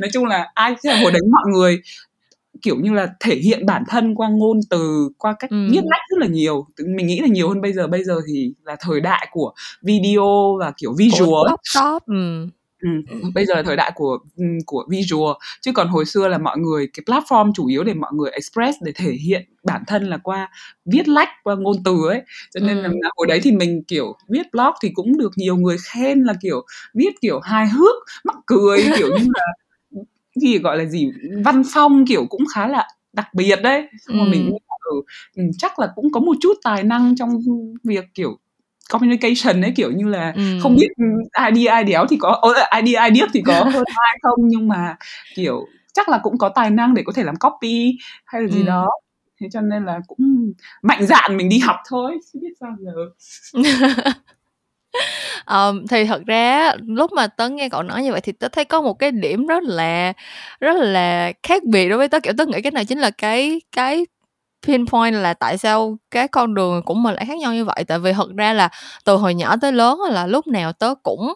nói 0.00 0.10
chung 0.12 0.24
là 0.24 0.48
ai 0.54 0.74
hồi 1.02 1.12
đấy 1.12 1.22
mọi 1.30 1.44
người 1.52 1.82
kiểu 2.62 2.76
như 2.76 2.92
là 2.92 3.08
thể 3.20 3.34
hiện 3.36 3.66
bản 3.66 3.82
thân 3.88 4.14
qua 4.14 4.28
ngôn 4.28 4.60
từ 4.70 5.08
qua 5.18 5.34
cách 5.38 5.50
ừ. 5.50 5.56
viết 5.70 5.82
lách 5.84 6.00
rất 6.10 6.16
là 6.18 6.26
nhiều 6.26 6.66
mình 6.78 7.06
nghĩ 7.06 7.20
là 7.20 7.26
nhiều 7.26 7.48
hơn 7.48 7.60
bây 7.60 7.72
giờ 7.72 7.86
bây 7.86 8.04
giờ 8.04 8.20
thì 8.28 8.52
là 8.64 8.76
thời 8.80 9.00
đại 9.00 9.28
của 9.30 9.52
video 9.82 10.56
và 10.60 10.72
kiểu 10.76 10.94
visual 10.98 11.52
shop 11.64 12.02
ừ. 12.06 12.46
Ừ, 12.84 12.90
bây 13.34 13.46
giờ 13.46 13.54
là 13.54 13.62
thời 13.62 13.76
đại 13.76 13.92
của 13.94 14.18
của 14.66 14.84
visual. 14.88 15.32
Chứ 15.60 15.72
còn 15.74 15.88
hồi 15.88 16.04
xưa 16.04 16.28
là 16.28 16.38
mọi 16.38 16.58
người 16.58 16.88
cái 16.92 17.04
platform 17.06 17.52
chủ 17.54 17.66
yếu 17.66 17.84
để 17.84 17.94
mọi 17.94 18.10
người 18.14 18.30
express 18.30 18.78
để 18.82 18.92
thể 18.94 19.12
hiện 19.12 19.42
bản 19.64 19.82
thân 19.86 20.04
là 20.04 20.16
qua 20.16 20.50
viết 20.84 21.08
lách 21.08 21.28
qua 21.42 21.54
ngôn 21.54 21.76
từ 21.84 21.96
ấy. 22.08 22.22
Cho 22.54 22.60
nên 22.60 22.76
ừ. 22.76 22.82
là 22.82 23.10
hồi 23.16 23.26
đấy 23.26 23.40
thì 23.42 23.52
mình 23.52 23.82
kiểu 23.88 24.16
viết 24.28 24.52
blog 24.52 24.72
thì 24.82 24.90
cũng 24.94 25.18
được 25.18 25.32
nhiều 25.36 25.56
người 25.56 25.76
khen 25.92 26.22
là 26.22 26.34
kiểu 26.42 26.64
viết 26.94 27.10
kiểu 27.20 27.40
hài 27.40 27.68
hước 27.68 27.94
mắc 28.24 28.36
cười 28.46 28.78
kiểu 28.96 29.08
như 29.08 29.28
là 29.34 29.44
gì 30.34 30.58
gọi 30.58 30.78
là 30.78 30.84
gì 30.84 31.10
văn 31.44 31.62
phong 31.74 32.06
kiểu 32.06 32.26
cũng 32.28 32.44
khá 32.54 32.68
là 32.68 32.88
đặc 33.12 33.26
biệt 33.34 33.58
đấy. 33.62 33.88
Xong 34.06 34.18
ừ. 34.18 34.24
mình 34.30 34.50
ừ, 35.34 35.42
chắc 35.58 35.78
là 35.78 35.92
cũng 35.94 36.12
có 36.12 36.20
một 36.20 36.36
chút 36.40 36.54
tài 36.64 36.82
năng 36.82 37.16
trong 37.16 37.30
việc 37.84 38.04
kiểu 38.14 38.38
communication 38.90 39.62
ấy 39.62 39.72
kiểu 39.76 39.90
như 39.90 40.08
là 40.08 40.32
ừ. 40.36 40.42
không 40.62 40.76
biết 40.76 40.88
ai 41.32 41.50
đi 41.50 41.64
ai 41.64 41.84
đéo 41.84 42.06
thì 42.10 42.16
có 42.20 42.42
ai 42.70 42.82
đi 42.82 42.92
ai 42.92 43.10
điếc 43.10 43.28
thì 43.32 43.42
có 43.46 43.52
hơn 43.72 43.84
ai 43.86 44.18
không 44.22 44.48
nhưng 44.48 44.68
mà 44.68 44.96
kiểu 45.34 45.66
chắc 45.92 46.08
là 46.08 46.18
cũng 46.22 46.38
có 46.38 46.48
tài 46.48 46.70
năng 46.70 46.94
để 46.94 47.02
có 47.06 47.12
thể 47.12 47.22
làm 47.22 47.36
copy 47.36 47.98
hay 48.24 48.42
là 48.42 48.48
gì 48.48 48.60
ừ. 48.60 48.66
đó 48.66 48.90
thế 49.40 49.48
cho 49.52 49.60
nên 49.60 49.84
là 49.84 50.00
cũng 50.06 50.52
mạnh 50.82 51.06
dạn 51.06 51.36
mình 51.36 51.48
đi 51.48 51.58
học 51.58 51.76
thôi 51.88 52.18
chứ 52.32 52.38
biết 52.42 52.52
sao 52.60 52.76
giờ 52.78 52.92
um, 55.46 55.86
thì 55.86 56.04
thật 56.04 56.22
ra 56.26 56.74
lúc 56.86 57.12
mà 57.12 57.26
tớ 57.26 57.48
nghe 57.48 57.68
cậu 57.68 57.82
nói 57.82 58.02
như 58.02 58.12
vậy 58.12 58.20
thì 58.20 58.32
tớ 58.32 58.48
thấy 58.48 58.64
có 58.64 58.82
một 58.82 58.94
cái 58.94 59.10
điểm 59.10 59.46
rất 59.46 59.62
là 59.62 60.12
rất 60.60 60.76
là 60.76 61.32
khác 61.42 61.64
biệt 61.64 61.88
đối 61.88 61.98
với 61.98 62.08
tớ 62.08 62.20
kiểu 62.20 62.32
tớ 62.38 62.46
nghĩ 62.46 62.62
cái 62.62 62.72
này 62.72 62.84
chính 62.84 62.98
là 62.98 63.10
cái 63.10 63.60
cái 63.72 64.06
pinpoint 64.66 65.14
là 65.14 65.34
tại 65.34 65.58
sao 65.58 65.96
cái 66.10 66.28
con 66.28 66.54
đường 66.54 66.82
của 66.82 66.94
mình 66.94 67.14
lại 67.14 67.26
khác 67.26 67.38
nhau 67.38 67.54
như 67.54 67.64
vậy? 67.64 67.84
Tại 67.88 67.98
vì 67.98 68.12
thật 68.12 68.28
ra 68.36 68.52
là 68.52 68.68
từ 69.04 69.16
hồi 69.16 69.34
nhỏ 69.34 69.56
tới 69.60 69.72
lớn 69.72 70.00
là 70.10 70.26
lúc 70.26 70.46
nào 70.46 70.72
tớ 70.72 70.94
cũng 71.02 71.34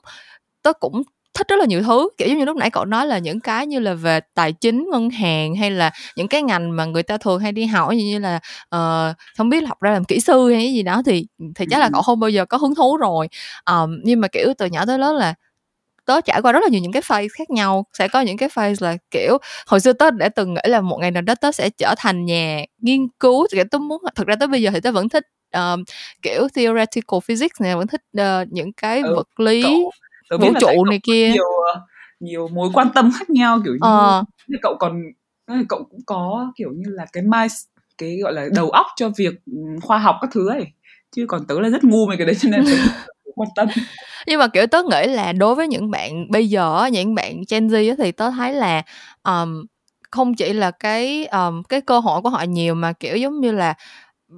tớ 0.62 0.72
cũng 0.72 1.02
thích 1.34 1.48
rất 1.48 1.56
là 1.58 1.64
nhiều 1.64 1.82
thứ. 1.82 2.08
Kiểu 2.18 2.36
như 2.36 2.44
lúc 2.44 2.56
nãy 2.56 2.70
cậu 2.70 2.84
nói 2.84 3.06
là 3.06 3.18
những 3.18 3.40
cái 3.40 3.66
như 3.66 3.78
là 3.78 3.94
về 3.94 4.20
tài 4.34 4.52
chính 4.52 4.88
ngân 4.92 5.10
hàng 5.10 5.54
hay 5.54 5.70
là 5.70 5.90
những 6.16 6.28
cái 6.28 6.42
ngành 6.42 6.76
mà 6.76 6.84
người 6.84 7.02
ta 7.02 7.16
thường 7.16 7.40
hay 7.40 7.52
đi 7.52 7.66
hỏi 7.66 7.96
như 7.96 8.18
là 8.18 8.40
uh, 8.76 9.16
không 9.36 9.48
biết 9.48 9.68
học 9.68 9.80
ra 9.80 9.90
làm 9.92 10.04
kỹ 10.04 10.20
sư 10.20 10.52
hay 10.52 10.72
gì 10.74 10.82
đó 10.82 11.02
thì 11.06 11.26
thì 11.54 11.66
chắc 11.70 11.80
là 11.80 11.90
cậu 11.92 12.02
không 12.02 12.20
bao 12.20 12.30
giờ 12.30 12.44
có 12.46 12.58
hứng 12.58 12.74
thú 12.74 12.96
rồi. 12.96 13.28
Um, 13.70 14.00
nhưng 14.04 14.20
mà 14.20 14.28
kiểu 14.28 14.52
từ 14.58 14.66
nhỏ 14.66 14.86
tới 14.86 14.98
lớn 14.98 15.16
là 15.16 15.34
tớ 16.08 16.20
trải 16.20 16.42
qua 16.42 16.52
rất 16.52 16.60
là 16.62 16.68
nhiều 16.68 16.80
những 16.80 16.92
cái 16.92 17.02
phase 17.02 17.28
khác 17.38 17.50
nhau. 17.50 17.86
Sẽ 17.98 18.08
có 18.08 18.20
những 18.20 18.36
cái 18.36 18.48
phase 18.48 18.86
là 18.86 18.96
kiểu 19.10 19.38
hồi 19.66 19.80
xưa 19.80 19.92
tớ 19.92 20.10
đã 20.10 20.28
từng 20.28 20.54
nghĩ 20.54 20.60
là 20.64 20.80
một 20.80 20.98
ngày 21.00 21.10
nào 21.10 21.22
đó 21.22 21.34
tớ 21.34 21.52
sẽ 21.52 21.70
trở 21.70 21.94
thành 21.98 22.24
nhà 22.24 22.64
nghiên 22.78 23.08
cứu. 23.20 23.46
Kiểu 23.52 23.64
tớ 23.70 23.78
muốn 23.78 24.02
thật 24.14 24.26
ra 24.26 24.36
tới 24.36 24.48
bây 24.48 24.62
giờ 24.62 24.70
thì 24.74 24.80
tớ 24.80 24.92
vẫn 24.92 25.08
thích 25.08 25.26
um, 25.54 25.84
kiểu 26.22 26.48
theoretical 26.54 27.18
physics 27.24 27.60
này 27.60 27.76
vẫn 27.76 27.86
thích 27.86 28.02
uh, 28.20 28.52
những 28.52 28.72
cái 28.72 29.00
ừ, 29.00 29.14
vật 29.14 29.40
lý 29.40 29.62
cậu, 30.28 30.38
vũ 30.38 30.52
trụ 30.60 30.84
này 30.84 31.00
kia. 31.02 31.30
nhiều 31.32 31.50
ờ, 31.74 31.80
nhiều 32.20 32.48
mối 32.48 32.70
quan 32.74 32.88
tâm 32.94 33.10
khác 33.18 33.30
nhau 33.30 33.60
kiểu 33.64 33.72
như 33.72 33.78
ờ. 33.80 34.24
cậu 34.62 34.76
còn 34.78 35.02
cậu 35.68 35.84
cũng 35.90 36.00
có 36.06 36.52
kiểu 36.56 36.70
như 36.72 36.90
là 36.90 37.06
cái 37.12 37.22
mind 37.22 37.52
cái 37.98 38.18
gọi 38.22 38.32
là 38.32 38.46
đầu 38.54 38.70
óc 38.70 38.86
cho 38.96 39.10
việc 39.16 39.34
khoa 39.82 39.98
học 39.98 40.16
các 40.20 40.30
thứ 40.32 40.48
ấy. 40.48 40.64
Chứ 41.16 41.24
còn 41.28 41.46
tớ 41.46 41.60
là 41.60 41.68
rất 41.68 41.84
ngu 41.84 42.06
về 42.06 42.16
cái 42.16 42.26
đấy 42.26 42.34
cho 42.40 42.48
nên 42.48 42.64
quan 43.34 43.48
tâm. 43.56 43.68
Nhưng 44.26 44.38
mà 44.38 44.48
kiểu 44.48 44.66
tớ 44.66 44.82
nghĩ 44.82 45.06
là 45.06 45.32
đối 45.32 45.54
với 45.54 45.68
những 45.68 45.90
bạn 45.90 46.30
bây 46.30 46.48
giờ 46.48 46.88
những 46.92 47.14
bạn 47.14 47.42
Gen 47.50 47.68
Z 47.68 47.96
thì 47.98 48.12
tớ 48.12 48.30
thấy 48.30 48.52
là 48.52 48.82
um, 49.24 49.66
không 50.10 50.34
chỉ 50.34 50.52
là 50.52 50.70
cái 50.70 51.26
um, 51.26 51.62
cái 51.62 51.80
cơ 51.80 51.98
hội 51.98 52.22
của 52.22 52.28
họ 52.28 52.42
nhiều 52.42 52.74
mà 52.74 52.92
kiểu 52.92 53.16
giống 53.16 53.40
như 53.40 53.52
là 53.52 53.74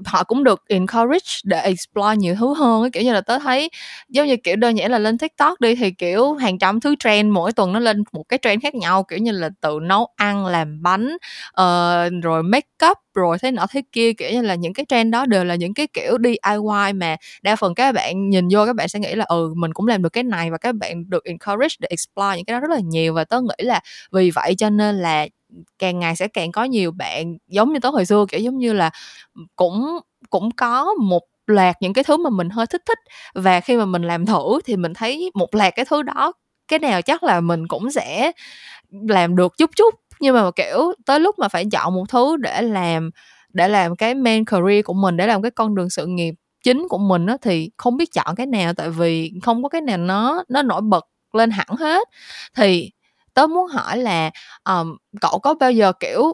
họ 0.06 0.24
cũng 0.24 0.44
được 0.44 0.64
encourage 0.68 1.30
để 1.44 1.60
explore 1.60 2.16
nhiều 2.16 2.34
thứ 2.34 2.54
hơn 2.54 2.90
kiểu 2.90 3.02
như 3.02 3.12
là 3.12 3.20
tớ 3.20 3.38
thấy 3.38 3.70
giống 4.08 4.26
như 4.26 4.36
kiểu 4.36 4.56
đơn 4.56 4.78
giản 4.78 4.90
là 4.90 4.98
lên 4.98 5.18
tiktok 5.18 5.60
đi 5.60 5.74
thì 5.74 5.90
kiểu 5.90 6.34
hàng 6.34 6.58
trăm 6.58 6.80
thứ 6.80 6.94
trend 6.98 7.32
mỗi 7.32 7.52
tuần 7.52 7.72
nó 7.72 7.78
lên 7.78 8.02
một 8.12 8.22
cái 8.28 8.38
trend 8.42 8.62
khác 8.62 8.74
nhau. 8.74 9.02
Kiểu 9.02 9.18
như 9.18 9.32
là 9.32 9.50
tự 9.60 9.78
nấu 9.82 10.08
ăn 10.16 10.46
làm 10.46 10.82
bánh 10.82 11.16
uh, 11.60 12.22
rồi 12.22 12.42
make 12.42 12.68
up 12.90 12.98
rồi 13.14 13.38
thế 13.42 13.50
nọ 13.50 13.66
thế 13.70 13.82
kia, 13.92 14.12
kiểu 14.12 14.30
như 14.32 14.42
là 14.42 14.54
những 14.54 14.72
cái 14.74 14.86
trend 14.88 15.12
đó 15.12 15.26
đều 15.26 15.44
là 15.44 15.54
những 15.54 15.74
cái 15.74 15.86
kiểu 15.92 16.16
DIY 16.24 16.92
mà 16.94 17.16
đa 17.42 17.56
phần 17.56 17.74
các 17.74 17.92
bạn 17.92 18.30
nhìn 18.30 18.48
vô 18.52 18.66
các 18.66 18.76
bạn 18.76 18.88
sẽ 18.88 18.98
nghĩ 19.00 19.14
là 19.14 19.24
ừ 19.28 19.52
mình 19.56 19.72
cũng 19.74 19.86
làm 19.86 20.02
được 20.02 20.08
cái 20.12 20.24
này 20.24 20.50
và 20.50 20.58
các 20.58 20.74
bạn 20.74 21.10
được 21.10 21.24
encourage 21.24 21.74
để 21.80 21.86
explore 21.90 22.36
những 22.36 22.44
cái 22.44 22.54
đó 22.54 22.60
rất 22.60 22.70
là 22.70 22.80
nhiều 22.84 23.14
và 23.14 23.24
tớ 23.24 23.40
nghĩ 23.40 23.64
là 23.64 23.80
vì 24.12 24.30
vậy 24.30 24.54
cho 24.58 24.70
nên 24.70 24.96
là 24.98 25.26
càng 25.78 25.98
ngày 25.98 26.16
sẽ 26.16 26.28
càng 26.28 26.52
có 26.52 26.64
nhiều 26.64 26.92
bạn 26.92 27.36
giống 27.48 27.72
như 27.72 27.80
tớ 27.80 27.90
hồi 27.90 28.06
xưa, 28.06 28.24
kiểu 28.30 28.40
giống 28.40 28.58
như 28.58 28.72
là 28.72 28.90
cũng 29.56 29.98
cũng 30.30 30.50
có 30.56 30.94
một 30.94 31.22
loạt 31.46 31.76
những 31.82 31.92
cái 31.92 32.04
thứ 32.04 32.16
mà 32.16 32.30
mình 32.30 32.50
hơi 32.50 32.66
thích 32.66 32.82
thích 32.86 32.98
và 33.34 33.60
khi 33.60 33.76
mà 33.76 33.84
mình 33.84 34.02
làm 34.02 34.26
thử 34.26 34.60
thì 34.64 34.76
mình 34.76 34.94
thấy 34.94 35.30
một 35.34 35.54
loạt 35.54 35.74
cái 35.76 35.84
thứ 35.84 36.02
đó, 36.02 36.32
cái 36.68 36.78
nào 36.78 37.02
chắc 37.02 37.22
là 37.22 37.40
mình 37.40 37.68
cũng 37.68 37.90
sẽ 37.90 38.32
làm 39.08 39.36
được 39.36 39.52
chút 39.58 39.70
chút 39.76 39.94
nhưng 40.20 40.34
mà 40.34 40.50
kiểu 40.56 40.92
tới 41.06 41.20
lúc 41.20 41.38
mà 41.38 41.48
phải 41.48 41.64
chọn 41.72 41.94
một 41.94 42.04
thứ 42.08 42.36
để 42.36 42.62
làm 42.62 43.10
để 43.52 43.68
làm 43.68 43.96
cái 43.96 44.14
main 44.14 44.44
career 44.44 44.84
của 44.84 44.94
mình 44.94 45.16
để 45.16 45.26
làm 45.26 45.42
cái 45.42 45.50
con 45.50 45.74
đường 45.74 45.90
sự 45.90 46.06
nghiệp 46.06 46.34
chính 46.64 46.86
của 46.88 46.98
mình 46.98 47.26
á 47.26 47.36
thì 47.42 47.70
không 47.76 47.96
biết 47.96 48.12
chọn 48.12 48.34
cái 48.36 48.46
nào. 48.46 48.74
Tại 48.74 48.90
vì 48.90 49.32
không 49.42 49.62
có 49.62 49.68
cái 49.68 49.80
nào 49.80 49.96
nó 49.98 50.44
nó 50.48 50.62
nổi 50.62 50.80
bật 50.80 51.06
lên 51.32 51.50
hẳn 51.50 51.68
hết. 51.78 52.08
Thì 52.56 52.90
tớ 53.34 53.46
muốn 53.46 53.66
hỏi 53.66 53.98
là 53.98 54.30
um, 54.64 54.96
cậu 55.20 55.38
có 55.38 55.54
bao 55.54 55.72
giờ 55.72 55.92
kiểu 56.00 56.32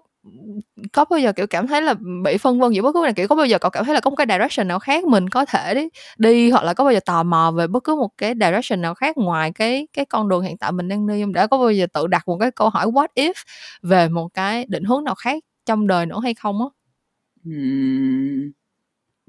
có 0.92 1.04
bao 1.10 1.18
giờ 1.18 1.32
kiểu 1.32 1.46
cảm 1.46 1.66
thấy 1.66 1.82
là 1.82 1.94
bị 2.24 2.38
phân 2.38 2.60
vân 2.60 2.72
giữa 2.72 2.82
bất 2.82 2.92
cứ 2.92 3.00
này 3.04 3.12
kiểu 3.12 3.28
có 3.28 3.36
bao 3.36 3.46
giờ 3.46 3.58
cậu 3.58 3.70
cảm 3.70 3.84
thấy 3.84 3.94
là 3.94 4.00
có 4.00 4.10
một 4.10 4.16
cái 4.16 4.26
direction 4.30 4.68
nào 4.68 4.78
khác 4.78 5.04
mình 5.04 5.28
có 5.28 5.44
thể 5.44 5.74
đi 5.74 5.88
đi 6.18 6.50
hoặc 6.50 6.64
là 6.64 6.74
có 6.74 6.84
bao 6.84 6.92
giờ 6.92 7.00
tò 7.06 7.22
mò 7.22 7.52
về 7.56 7.66
bất 7.66 7.84
cứ 7.84 7.94
một 7.94 8.10
cái 8.18 8.34
direction 8.40 8.80
nào 8.80 8.94
khác 8.94 9.16
ngoài 9.16 9.52
cái 9.52 9.88
cái 9.92 10.04
con 10.04 10.28
đường 10.28 10.42
hiện 10.42 10.56
tại 10.56 10.72
mình 10.72 10.88
đang 10.88 11.06
đi 11.06 11.22
không? 11.22 11.32
Đã 11.32 11.46
có 11.46 11.58
bao 11.58 11.70
giờ 11.70 11.86
tự 11.92 12.06
đặt 12.06 12.28
một 12.28 12.38
cái 12.40 12.50
câu 12.50 12.68
hỏi 12.68 12.86
what 12.86 13.08
if 13.14 13.32
về 13.82 14.08
một 14.08 14.28
cái 14.34 14.66
định 14.68 14.84
hướng 14.84 15.04
nào 15.04 15.14
khác 15.14 15.44
trong 15.66 15.86
đời 15.86 16.06
nữa 16.06 16.20
hay 16.22 16.34
không 16.34 16.58
á? 16.60 16.66
Uhm, 17.48 18.50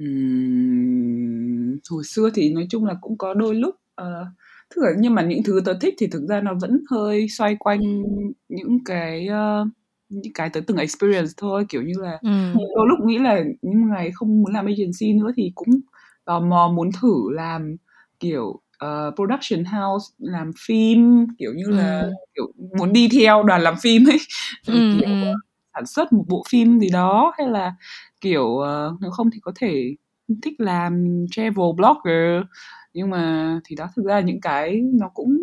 uhm, 0.04 1.78
hồi 1.90 2.04
xưa 2.04 2.30
thì 2.34 2.50
nói 2.50 2.68
chung 2.70 2.86
là 2.86 2.96
cũng 3.02 3.18
có 3.18 3.34
đôi 3.34 3.56
lúc 3.56 3.76
uh, 4.02 4.28
Tức 4.76 4.82
là 4.82 4.90
nhưng 4.98 5.16
mà 5.16 5.22
những 5.22 5.44
thứ 5.44 5.62
tớ 5.66 5.74
thích 5.82 5.94
thì 5.98 6.08
thực 6.08 6.26
ra 6.30 6.42
nó 6.42 6.54
vẫn 6.62 6.84
hơi 6.90 7.28
xoay 7.30 7.56
quanh 7.60 7.80
những 8.50 8.80
cái 8.86 9.28
uh, 9.28 9.68
những 10.10 10.34
cái 10.34 10.50
tớ 10.50 10.62
từng 10.68 10.78
experience 10.78 11.32
thôi 11.38 11.66
kiểu 11.70 11.82
như 11.82 11.94
là 12.02 12.18
Ừm. 12.22 12.54
đôi 12.76 12.88
lúc 12.90 13.00
nghĩ 13.06 13.18
là 13.20 13.44
những 13.62 13.90
ngày 13.90 14.12
không 14.14 14.42
muốn 14.42 14.54
làm 14.54 14.66
agency 14.66 15.14
nữa 15.14 15.32
thì 15.38 15.52
cũng 15.56 15.70
tò 16.26 16.40
mò 16.40 16.68
muốn 16.76 16.90
thử 17.02 17.32
làm 17.34 17.76
kiểu 18.20 18.62
ờ, 18.78 19.12
production 19.16 19.66
house 19.66 20.06
làm 20.20 20.52
phim 20.68 21.28
kiểu 21.40 21.54
như 21.56 21.66
là 21.72 22.00
Ừm. 22.02 22.10
kiểu 22.36 22.46
muốn 22.78 22.94
đi 22.94 23.10
theo 23.14 23.44
đoàn 23.44 23.62
làm 23.62 23.76
phim 23.82 24.06
ấy 24.10 24.18
Ờ, 24.68 24.74
Ừm, 24.74 24.92
kiểu 24.92 25.02
ừm. 25.08 25.22
sản 25.74 25.86
xuất 25.86 26.14
một 26.14 26.26
bộ 26.30 26.44
phim 26.50 26.80
gì 26.80 26.90
đó 26.90 27.34
hay 27.38 27.48
là 27.48 27.74
kiểu 28.22 28.58
ờ, 28.60 28.98
nếu 29.02 29.12
không 29.12 29.30
thì 29.34 29.40
có 29.42 29.52
thể 29.56 29.96
thích 30.44 30.54
làm 30.60 31.26
travel 31.32 31.66
blogger 31.78 32.44
nhưng 32.94 33.10
mà 33.10 33.60
thì 33.66 33.76
đó 33.76 33.88
thực 33.96 34.06
ra 34.06 34.20
những 34.20 34.42
cái 34.42 34.82
nó 35.00 35.10
cũng 35.14 35.38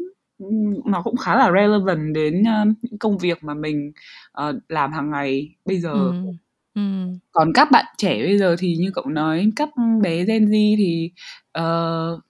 nó 0.84 1.02
cũng 1.02 1.16
khá 1.16 1.36
là 1.36 1.50
relevant 1.52 2.14
đến 2.14 2.42
những 2.82 2.98
công 2.98 3.18
việc 3.18 3.44
mà 3.44 3.54
mình 3.54 3.92
ờ, 4.32 4.58
làm 4.68 4.92
hàng 4.92 5.10
ngày 5.10 5.54
bây 5.66 5.80
giờ 5.80 5.92
Ừm. 5.92 6.26
Ừm. 6.74 7.18
còn 7.32 7.52
các 7.54 7.70
bạn 7.70 7.84
trẻ 7.98 8.22
bây 8.26 8.38
giờ 8.38 8.56
thì 8.58 8.76
như 8.76 8.90
cậu 8.94 9.04
nói 9.06 9.50
các 9.56 9.68
bé 10.02 10.24
Gen 10.24 10.44
Z 10.46 10.74
thì 10.78 11.10
ờ, 11.52 12.20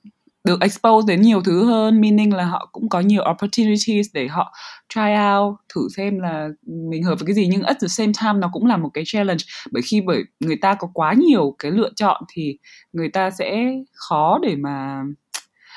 được 0.44 0.60
expose 0.60 1.06
đến 1.08 1.22
nhiều 1.22 1.42
thứ 1.42 1.64
hơn 1.64 2.00
meaning 2.00 2.34
là 2.34 2.44
họ 2.44 2.68
cũng 2.72 2.88
có 2.88 3.00
nhiều 3.00 3.22
opportunities 3.30 4.06
để 4.14 4.28
họ 4.28 4.54
try 4.94 5.00
out 5.36 5.56
thử 5.74 5.88
xem 5.96 6.18
là 6.20 6.48
mình 6.90 7.02
hợp 7.02 7.14
với 7.18 7.26
cái 7.26 7.34
gì 7.34 7.48
nhưng 7.50 7.62
at 7.62 7.76
the 7.82 7.88
same 7.88 8.12
time 8.22 8.38
nó 8.38 8.50
cũng 8.52 8.66
là 8.66 8.76
một 8.76 8.90
cái 8.94 9.04
challenge 9.06 9.44
bởi 9.72 9.82
khi 9.82 10.00
bởi 10.00 10.22
người 10.40 10.56
ta 10.56 10.74
có 10.74 10.88
quá 10.94 11.14
nhiều 11.14 11.56
cái 11.58 11.70
lựa 11.72 11.90
chọn 11.96 12.22
thì 12.32 12.58
người 12.92 13.08
ta 13.08 13.30
sẽ 13.30 13.64
khó 13.92 14.38
để 14.42 14.56
mà 14.56 15.02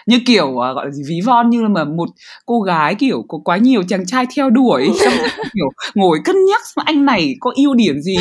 như 0.08 0.20
kiểu 0.26 0.63
à, 0.63 0.74
gọi 0.74 0.86
là 0.86 0.91
gì 0.91 1.04
ví 1.08 1.22
von 1.26 1.50
như 1.50 1.62
là 1.62 1.70
mà 1.70 1.84
một 1.84 2.10
cô 2.46 2.62
gái 2.62 2.96
kiểu 2.96 3.26
có 3.28 3.38
quá 3.46 3.58
nhiều 3.58 3.84
chàng 3.88 4.06
trai 4.06 4.26
theo 4.36 4.50
đuổi 4.50 4.89
xong 5.04 5.13
rồi 5.17 5.30
kiểu 5.54 5.70
ngồi 5.96 6.20
cân 6.26 6.36
nhắc 6.50 6.62
xem 6.76 6.84
anh 6.86 7.06
này 7.06 7.36
có 7.39 7.54
ưu 7.56 7.74
điểm 7.74 8.02
gì 8.02 8.17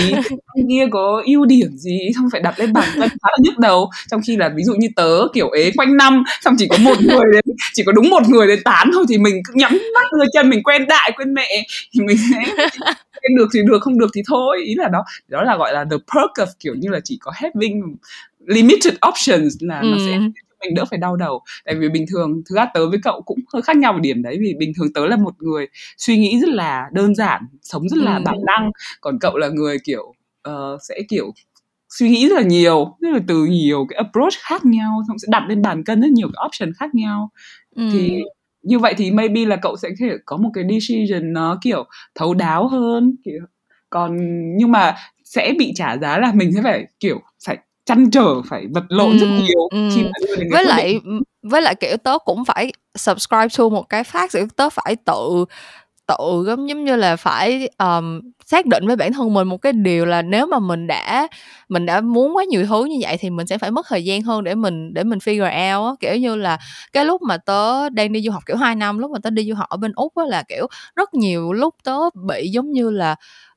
anh 0.47 0.69
kia 0.69 0.87
có 0.91 1.23
ưu 1.27 1.45
điểm 1.45 1.69
gì 1.77 1.99
xong 2.17 2.29
phải 2.33 2.41
đặt 2.41 2.59
lên 2.59 2.73
bàn 2.73 2.89
cân 2.95 3.09
khá 3.09 3.29
là 3.31 3.37
nhức 3.39 3.59
đầu 3.59 3.91
trong 4.11 4.21
khi 4.27 4.37
là 4.37 4.49
ví 4.57 4.63
dụ 4.63 4.75
như 4.79 4.89
tớ 4.97 5.29
kiểu 5.35 5.51
ế 5.51 5.71
quanh 5.77 5.97
năm 5.97 6.25
xong 6.41 6.55
chỉ 6.59 6.69
có 6.69 6.79
một 6.79 7.01
người 7.01 7.25
đến 7.33 7.57
chỉ 7.75 7.83
có 7.87 7.93
đúng 7.93 8.11
một 8.11 8.23
người 8.29 8.47
đến 8.47 8.59
tán 8.65 8.91
thôi 8.95 9.05
thì 9.09 9.19
mình 9.19 9.35
cứ 9.45 9.53
nhắm 9.57 9.73
mắt 9.95 10.05
đưa 10.13 10.25
chân 10.33 10.51
mình 10.51 10.63
quen 10.63 10.87
đại 10.89 11.13
quen 11.17 11.35
mẹ 11.35 11.67
thì 11.95 12.01
mình 12.01 12.17
sẽ 12.31 12.55
quen 13.23 13.37
được 13.37 13.49
thì 13.55 13.61
được 13.67 13.83
không 13.83 13.99
được 13.99 14.11
thì 14.15 14.23
thôi 14.27 14.59
ý 14.65 14.75
là 14.75 14.89
đó 14.89 15.05
đó 15.29 15.43
là 15.43 15.57
gọi 15.57 15.73
là 15.73 15.85
the 15.85 15.97
perk 15.97 16.49
of 16.49 16.53
kiểu 16.61 16.75
như 16.75 16.89
là 16.91 17.01
chỉ 17.05 17.19
có 17.21 17.33
having 17.35 17.97
limited 18.47 18.95
options 19.09 19.55
là 19.61 19.83
nó 19.83 19.97
sẽ. 20.07 20.19
Mình 20.67 20.75
đỡ 20.75 20.85
phải 20.91 20.99
đau 20.99 21.17
đầu 21.17 21.43
tại 21.65 21.75
vì 21.75 21.89
bình 21.89 22.05
thường 22.11 22.43
thực 22.49 22.57
ra 22.57 22.67
tớ 22.75 22.89
với 22.91 22.99
cậu 23.03 23.23
cũng 23.27 23.39
hơi 23.53 23.63
khác 23.63 23.77
nhau 23.77 23.93
một 23.93 23.99
điểm 24.03 24.23
đấy 24.23 24.37
vì 24.41 24.55
bình 24.59 24.73
thường 24.77 24.93
tớ 24.93 25.07
là 25.07 25.17
một 25.17 25.35
người 25.43 25.67
suy 25.99 26.19
nghĩ 26.19 26.41
rất 26.41 26.49
là 26.49 26.85
đơn 26.93 27.15
giản 27.15 27.43
sống 27.63 27.89
rất 27.89 27.99
là 27.99 28.15
Ừm. 28.15 28.25
bản 28.25 28.37
năng 28.47 28.71
còn 29.01 29.19
cậu 29.19 29.37
là 29.37 29.49
người 29.49 29.79
kiểu 29.85 30.15
ờ, 30.43 30.79
sẽ 30.89 31.01
kiểu 31.09 31.33
suy 31.89 32.09
nghĩ 32.11 32.29
rất 32.29 32.35
là 32.37 32.43
nhiều 32.43 32.97
rất 33.01 33.11
là 33.13 33.21
từ 33.29 33.45
nhiều 33.47 33.87
cái 33.89 33.97
approach 33.97 34.33
khác 34.41 34.65
nhau 34.65 35.03
xong 35.09 35.19
sẽ 35.19 35.27
đặt 35.31 35.43
lên 35.49 35.63
bàn 35.63 35.85
cân 35.85 36.01
rất 36.01 36.11
nhiều 36.11 36.29
cái 36.35 36.47
option 36.47 36.73
khác 36.79 36.95
nhau 36.95 37.31
thì 37.93 38.11
Ừm. 38.11 38.23
như 38.63 38.79
vậy 38.79 38.95
thì 38.97 39.11
maybe 39.11 39.45
là 39.45 39.57
cậu 39.57 39.77
sẽ 39.77 39.89
thể 40.01 40.11
có 40.25 40.37
một 40.37 40.51
cái 40.55 40.65
decision 40.71 41.33
nó 41.33 41.59
kiểu 41.63 41.85
thấu 42.15 42.35
đáo 42.35 42.69
hơn 42.69 43.17
kiểu 43.25 43.41
còn 43.91 44.17
nhưng 44.57 44.73
mà 44.73 44.95
sẽ 45.25 45.55
bị 45.59 45.73
trả 45.75 45.97
giá 45.99 46.19
là 46.19 46.33
mình 46.35 46.53
sẽ 46.55 46.63
phải 46.63 46.87
kiểu 47.01 47.21
phải 47.47 47.59
chăn 47.87 48.11
trở 48.11 48.43
phải 48.49 48.67
vật 48.75 48.85
lộn 48.89 49.19
rất 49.19 49.27
Ừm, 49.31 49.37
nhiều. 49.37 49.71
khi 49.95 50.03
mà 50.05 50.11
cái 50.21 50.47
Với 50.51 50.65
quyết 50.65 50.67
định 50.77 50.77
lại 50.77 51.01
với 51.43 51.63
lại, 51.63 51.75
kiểu, 51.75 51.97
tớ 51.97 52.19
cũng 52.25 52.45
phải 52.45 52.73
subscribe 52.99 53.49
to 53.59 53.69
một 53.69 53.89
cái 53.89 54.03
fact, 54.03 54.29
kiểu, 54.33 54.47
tớ 54.57 54.69
phải 54.71 54.97
tự 55.07 55.45
tự 56.09 56.45
giống 56.47 56.69
giống 56.69 56.85
như 56.85 56.97
là 56.97 57.17
phải, 57.17 57.69
ờm, 57.77 58.21
xác 58.47 58.67
định 58.67 58.87
với 58.87 58.97
bản 58.97 59.13
thân 59.13 59.35
mình 59.35 59.49
một 59.49 59.57
cái 59.63 59.73
điều 59.73 60.07
là 60.07 60.23
nếu 60.23 60.47
mà 60.47 60.59
mình 60.59 60.87
đã 60.87 61.29
mình 61.69 61.87
đã 61.87 62.01
muốn 62.01 62.37
quá 62.37 62.45
nhiều 62.45 62.67
thứ 62.69 62.85
như 62.85 62.97
vậy 63.03 63.17
thì 63.21 63.31
mình 63.31 63.47
sẽ 63.47 63.59
phải 63.59 63.71
mất 63.71 63.87
thời 63.89 64.05
gian 64.05 64.23
hơn 64.23 64.45
để 64.45 64.55
mình 64.55 64.95
để 64.95 65.05
mình 65.05 65.19
figure 65.19 65.77
out 65.79 65.87
á. 65.87 65.93
Kiểu 66.01 66.17
như 66.17 66.37
là, 66.37 66.59
cái 66.93 67.05
lúc 67.05 67.23
mà 67.23 67.37
tớ 67.39 67.89
đang 67.91 68.13
đi 68.13 68.23
du 68.23 68.33
học, 68.33 68.43
kiểu, 68.47 68.57
2 68.57 68.75
năm, 68.75 68.99
lúc 68.99 69.11
mà 69.11 69.19
tớ 69.23 69.31
đi 69.31 69.45
du 69.49 69.55
học 69.55 69.69
ở 69.69 69.77
bên 69.77 69.93
Úc 69.97 70.17
á 70.17 70.25
là, 70.29 70.43
kiểu, 70.49 70.67
rất 70.97 71.15
nhiều 71.15 71.53
lúc 71.53 71.75
tớ 71.85 71.97
bị 72.29 72.49
giống 72.49 72.73
như 72.73 72.91
là 72.91 73.17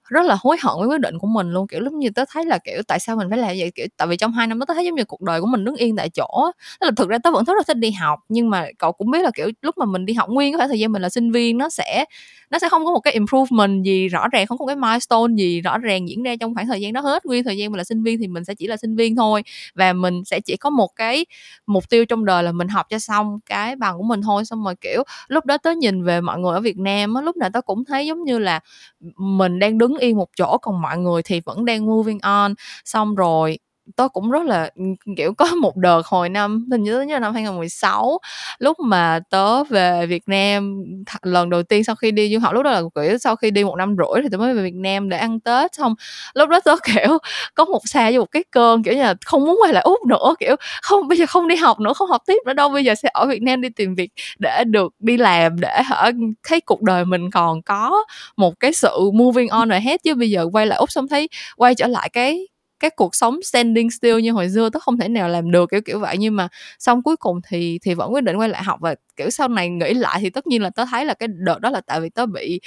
rất 0.09 0.25
là 0.25 0.37
hối 0.41 0.57
hận 0.63 0.73
với 0.79 0.87
quyết 0.87 0.99
định 1.01 1.17
của 1.19 1.27
mình 1.27 1.51
luôn, 1.51 1.67
kiểu, 1.67 1.81
giống 1.85 1.99
như 1.99 2.09
tớ 2.15 2.23
thấy 2.33 2.45
là, 2.45 2.57
kiểu, 2.57 2.81
tại 2.87 2.99
sao 2.99 3.15
mình 3.15 3.27
phải 3.29 3.37
làm 3.39 3.47
vậy? 3.59 3.71
Kiểu, 3.75 3.87
tại 3.97 4.07
vì 4.07 4.17
trong 4.17 4.31
hai 4.33 4.47
năm 4.47 4.59
đó 4.59 4.65
tớ 4.67 4.73
thấy 4.73 4.85
giống 4.85 4.95
như 4.95 5.03
cuộc 5.05 5.21
đời 5.21 5.41
của 5.41 5.47
mình 5.47 5.65
đứng 5.65 5.75
yên 5.75 5.95
tại 5.95 6.09
chỗ. 6.09 6.51
Tức 6.81 6.85
là 6.85 6.91
thực 6.97 7.09
ra 7.09 7.17
tớ 7.23 7.31
vẫn 7.31 7.43
rất 7.45 7.53
là 7.57 7.63
thích 7.67 7.77
đi 7.77 7.91
học, 7.91 8.19
nhưng 8.29 8.49
mà 8.49 8.65
cậu 8.79 8.91
cũng 8.91 9.11
biết 9.11 9.21
là, 9.23 9.31
kiểu, 9.35 9.51
lúc 9.61 9.77
mà 9.77 9.85
mình 9.85 10.05
đi 10.05 10.13
học 10.13 10.29
nguyên 10.29 10.57
cái 10.57 10.67
thời 10.67 10.79
gian 10.79 10.91
mình 10.91 11.01
là 11.01 11.09
sinh 11.09 11.31
viên 11.31 11.57
nó 11.57 11.69
sẽ 11.69 12.05
nó 12.51 12.59
sẽ 12.59 12.69
không 12.69 12.85
có 12.85 12.91
một 12.91 12.99
cái 12.99 13.13
improvement 13.13 13.83
gì 13.85 14.07
rõ 14.07 14.27
ràng, 14.31 14.47
không 14.47 14.57
có 14.57 14.63
một 14.63 14.67
cái 14.67 14.75
milestone 14.75 15.33
gì 15.37 15.61
rõ 15.61 15.77
ràng 15.77 16.09
diễn 16.09 16.23
ra 16.23 16.35
trong 16.39 16.55
khoảng 16.55 16.67
thời 16.67 16.81
gian 16.81 16.93
đó 16.93 17.01
hết. 17.01 17.25
Nguyên 17.25 17.43
thời 17.43 17.57
gian 17.57 17.71
mình 17.71 17.77
là 17.77 17.83
sinh 17.83 18.03
viên 18.03 18.19
thì 18.19 18.27
mình 18.27 18.43
sẽ 18.45 18.55
chỉ 18.55 18.67
là 18.67 18.77
sinh 18.77 18.95
viên 18.95 19.15
thôi 19.15 19.43
và 19.75 19.93
mình 19.93 20.25
sẽ 20.25 20.39
chỉ 20.39 20.57
có 20.57 20.69
một 20.69 20.89
cái 20.95 21.25
mục 21.67 21.89
tiêu 21.89 22.05
trong 22.05 22.25
đời 22.25 22.43
là 22.43 22.51
mình 22.51 22.67
học 22.67 22.85
cho 22.89 22.99
xong 22.99 23.39
cái 23.49 23.75
bằng 23.75 23.97
của 23.97 24.03
mình 24.03 24.21
thôi. 24.21 24.45
Xong 24.45 24.63
rồi, 24.63 24.75
kiểu, 24.81 25.03
lúc 25.27 25.45
đó 25.45 25.57
tớ 25.57 25.71
nhìn 25.71 26.03
về 26.03 26.21
mọi 26.21 26.39
người 26.39 26.53
ở 26.53 26.61
Việt 26.61 26.77
Nam 26.77 27.13
á, 27.13 27.21
lúc 27.21 27.37
nào 27.37 27.49
tớ 27.53 27.61
cũng 27.61 27.85
thấy 27.85 28.05
giống 28.07 28.23
như 28.23 28.39
là 28.39 28.59
ừ, 29.01 29.07
mình 29.17 29.59
đang 29.59 29.77
đứng 29.77 29.97
yên 29.99 30.17
một 30.17 30.29
chỗ 30.37 30.57
còn 30.61 30.81
mọi 30.81 30.97
người 30.97 31.21
thì 31.23 31.41
vẫn 31.45 31.65
đang 31.65 31.85
moving 31.85 32.19
on. 32.21 32.53
Xong 32.85 33.15
rồi 33.15 33.59
tớ 33.95 34.07
cũng 34.07 34.31
rất 34.31 34.43
là 34.45 34.69
ừ, 34.75 34.83
kiểu, 35.17 35.33
có 35.33 35.45
một 35.61 35.77
đợt 35.77 36.01
hồi 36.05 36.29
năm, 36.29 36.67
hình 36.71 36.83
như 36.83 37.01
nhớ 37.01 37.13
là 37.13 37.19
năm 37.19 37.33
2016 37.33 38.19
lúc 38.59 38.77
mà 38.79 39.19
tớ 39.29 39.63
về 39.63 40.05
Việt 40.05 40.23
Nam 40.27 40.83
lần 41.21 41.49
đầu 41.49 41.63
tiên 41.63 41.83
sau 41.83 41.95
khi 41.95 42.11
đi 42.11 42.33
du 42.33 42.39
học, 42.39 42.53
lúc 42.53 42.63
đó 42.63 42.71
là, 42.71 42.81
kiểu, 42.95 43.17
sau 43.17 43.35
khi 43.35 43.51
đi 43.51 43.63
một 43.63 43.75
năm 43.75 43.95
rưỡi 43.97 44.21
thì 44.23 44.29
tớ 44.31 44.37
mới 44.37 44.53
về 44.53 44.63
Việt 44.63 44.75
Nam 44.75 45.09
để 45.09 45.17
ăn 45.17 45.39
Tết, 45.39 45.75
xong 45.75 45.95
lúc 46.33 46.49
đó 46.49 46.59
tớ, 46.65 46.75
kiểu, 46.85 47.17
có 47.55 47.65
một 47.65 47.81
xa 47.85 48.09
với 48.09 48.19
một 48.19 48.31
cái 48.31 48.43
cơn, 48.51 48.83
kiểu 48.83 48.93
như 48.93 49.01
là, 49.01 49.13
không 49.25 49.45
muốn 49.45 49.57
quay 49.63 49.73
lại 49.73 49.83
úc 49.83 50.05
nữa, 50.05 50.35
kiểu, 50.39 50.55
không, 50.81 51.07
bây 51.07 51.17
giờ 51.17 51.25
không 51.25 51.47
đi 51.47 51.55
học 51.55 51.79
nữa, 51.79 51.93
không 51.93 52.09
học 52.09 52.21
tiếp 52.27 52.37
nữa 52.45 52.53
đâu, 52.53 52.69
bây 52.69 52.83
giờ 52.85 52.95
sẽ 52.95 53.09
ở 53.13 53.25
Việt 53.27 53.41
Nam 53.41 53.61
đi 53.61 53.69
tìm 53.69 53.95
việc 53.95 54.11
để 54.39 54.63
được 54.67 54.93
đi 54.99 55.17
làm, 55.17 55.59
để 55.59 55.81
hả, 55.85 56.11
thấy 56.47 56.61
cuộc 56.61 56.81
đời 56.81 57.05
mình 57.05 57.31
còn 57.31 57.61
có 57.61 58.03
một 58.37 58.59
cái 58.59 58.73
sự 58.73 59.11
moving 59.13 59.47
on 59.49 59.69
rồi 59.69 59.79
hết, 59.81 60.03
chứ 60.03 60.15
bây 60.15 60.29
giờ 60.29 60.45
quay 60.53 60.65
lại 60.67 60.77
úc 60.79 60.91
xong 60.91 61.07
thấy 61.07 61.29
quay 61.57 61.75
trở 61.75 61.87
lại 61.87 62.09
cái 62.13 62.47
cái 62.79 62.89
cuộc 62.91 63.15
sống 63.15 63.41
standing 63.43 63.91
still 63.91 64.19
như 64.21 64.31
hồi 64.31 64.49
xưa 64.49 64.69
tớ 64.69 64.79
không 64.79 64.97
thể 64.97 65.07
nào 65.09 65.29
làm 65.29 65.51
được, 65.51 65.69
kiểu 65.71 65.81
kiểu 65.81 65.99
vậy. 65.99 66.15
Nhưng 66.19 66.35
mà 66.35 66.47
xong 66.79 67.03
cuối 67.03 67.15
cùng 67.17 67.39
thì 67.49 67.79
thì 67.81 67.93
vẫn 67.93 68.13
quyết 68.13 68.23
định 68.23 68.37
quay 68.37 68.49
lại 68.49 68.63
học 68.63 68.79
và, 68.81 68.95
kiểu, 69.17 69.29
sau 69.29 69.47
này 69.47 69.69
nghĩ 69.69 69.93
lại 69.93 70.17
thì 70.21 70.29
tất 70.29 70.47
nhiên 70.47 70.61
là 70.61 70.69
tớ 70.69 70.85
thấy 70.91 71.05
là 71.05 71.13
cái 71.13 71.27
đợt 71.31 71.59
đó 71.61 71.69
là 71.69 71.81
tại 71.81 72.01
vì 72.01 72.09
tớ 72.09 72.25
bị 72.25 72.59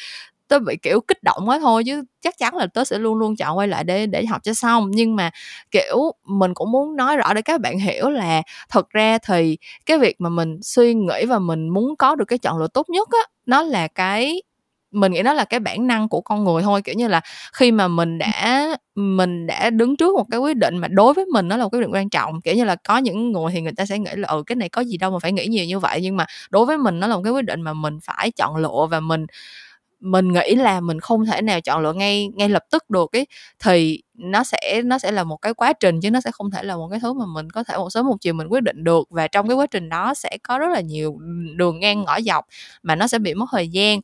tớ 0.48 0.59
bị, 0.59 0.77
kiểu, 0.83 1.01
kích 1.01 1.22
động 1.22 1.42
quá 1.48 1.59
thôi, 1.61 1.85
chứ 1.87 2.03
chắc 2.20 2.38
chắn 2.38 2.57
là 2.57 2.66
tớ 2.66 2.85
sẽ 2.85 2.98
luôn 2.98 3.14
luôn 3.18 3.37
chọn 3.37 3.59
quay 3.59 3.68
lại 3.68 3.85
để 3.85 4.07
để 4.07 4.27
học 4.27 4.42
cho 4.44 4.55
xong. 4.55 4.90
Nhưng 4.94 5.16
mà, 5.16 5.31
kiểu, 5.70 6.12
mình 6.25 6.55
cũng 6.55 6.72
muốn 6.72 6.96
nói 6.96 7.16
rõ 7.16 7.35
để 7.35 7.42
các 7.42 7.61
bạn 7.61 7.79
hiểu 7.79 8.11
là 8.11 8.42
thật 8.70 8.90
ra 8.90 9.18
thì 9.27 9.59
cái 9.87 9.98
việc 9.98 10.16
mà 10.20 10.29
mình 10.31 10.59
suy 10.62 10.94
nghĩ 10.94 11.27
và 11.29 11.38
mình 11.38 11.68
muốn 11.68 11.96
có 11.98 12.14
được 12.16 12.25
cái 12.29 12.38
chọn 12.38 12.59
lựa 12.59 12.68
tốt 12.68 12.87
nhất 12.90 13.09
á, 13.12 13.18
nó 13.46 13.62
là 13.62 13.88
cái 13.88 14.42
mình 14.92 15.12
nghĩ 15.12 15.22
đó 15.22 15.33
là 15.33 15.44
cái 15.44 15.61
bản 15.61 15.87
năng 15.87 16.09
của 16.09 16.20
con 16.20 16.44
người 16.44 16.62
thôi. 16.62 16.83
Kiểu 16.83 16.94
như 16.94 17.09
là 17.09 17.20
khi 17.52 17.72
mà 17.72 17.88
mình 17.88 18.18
đã 18.18 18.68
mình 18.94 19.46
đã 19.46 19.70
đứng 19.70 19.96
trước 19.96 20.14
một 20.16 20.24
cái 20.31 20.40
quyết 20.40 20.57
định 20.57 20.78
mà 20.78 20.88
đối 20.88 21.14
với 21.14 21.24
mình 21.26 21.48
nó 21.48 21.57
là 21.57 21.64
một 21.64 21.70
cái 21.70 21.78
quyết 21.78 21.83
định 21.87 21.94
quan 21.94 22.11
trọng 22.11 22.40
kiểu 22.40 22.55
như 22.55 22.64
là 22.64 22.76
có 22.88 22.98
những 22.98 23.33
người 23.33 23.52
thì 23.52 23.61
người 23.61 23.72
ta 23.76 23.87
sẽ 23.87 23.98
nghĩ 23.98 24.11
là 24.16 24.28
ừ 24.28 24.42
cái 24.46 24.57
này 24.57 24.68
có 24.68 24.83
gì 24.83 24.96
đâu 24.96 25.11
mà 25.11 25.18
phải 25.22 25.33
nghĩ 25.33 25.46
nhiều 25.46 25.64
như 25.64 25.78
vậy. 25.78 26.00
Nhưng 26.02 26.16
mà 26.16 26.26
đối 26.50 26.66
với 26.66 26.78
mình 26.78 27.00
nó 27.00 27.07
là 27.07 27.16
một 27.16 27.22
cái 27.24 27.33
quyết 27.33 27.44
định 27.44 27.61
mà 27.62 27.72
mình 27.72 27.98
phải 28.02 28.31
chọn 28.31 28.57
lựa 28.57 28.87
và 28.90 29.00
mình 29.00 29.26
mình 30.03 30.33
nghĩ 30.33 30.55
là 30.55 30.81
mình 30.81 31.01
không 31.01 31.27
thể 31.27 31.43
nào 31.43 31.61
chọn 31.61 31.83
lựa 31.83 31.93
ngay 31.93 32.29
ngay 32.35 32.49
lập 32.49 32.65
tức 32.71 32.91
được 32.91 33.12
ấy 33.12 33.27
thì 33.59 34.03
nó 34.15 34.45
sẽ 34.45 34.83
nó 34.85 34.99
sẽ 34.99 35.12
là 35.12 35.25
một 35.25 35.37
cái 35.37 35.55
quá 35.55 35.73
trình 35.73 36.01
chứ 36.01 36.11
nó 36.11 36.21
sẽ 36.21 36.31
không 36.33 36.51
thể 36.51 36.62
là 36.62 36.77
một 36.77 36.88
cái 36.91 37.01
thứ 37.01 37.12
mà 37.12 37.25
mình 37.27 37.51
có 37.51 37.65
thể 37.65 37.77
một 37.77 37.91
sớm 37.91 38.07
một 38.07 38.17
chiều 38.21 38.35
mình 38.35 38.47
quyết 38.51 38.62
định 38.62 38.85
được. 38.85 39.09
Và 39.11 39.29
trong 39.29 39.49
cái 39.49 39.57
quá 39.57 39.67
trình 39.67 39.88
đó 39.88 40.15
sẽ 40.15 40.38
có 40.43 40.59
rất 40.59 40.69
là 40.73 40.81
nhiều 40.81 41.19
đường 41.57 41.81
ngang 41.81 42.03
ngõ 42.03 42.21
dọc 42.21 42.45
mà 42.83 42.95
nó 42.97 43.07
sẽ 43.07 43.19
bị 43.19 43.35
mất 43.35 43.47
thời 43.53 43.69
gian. 43.69 44.01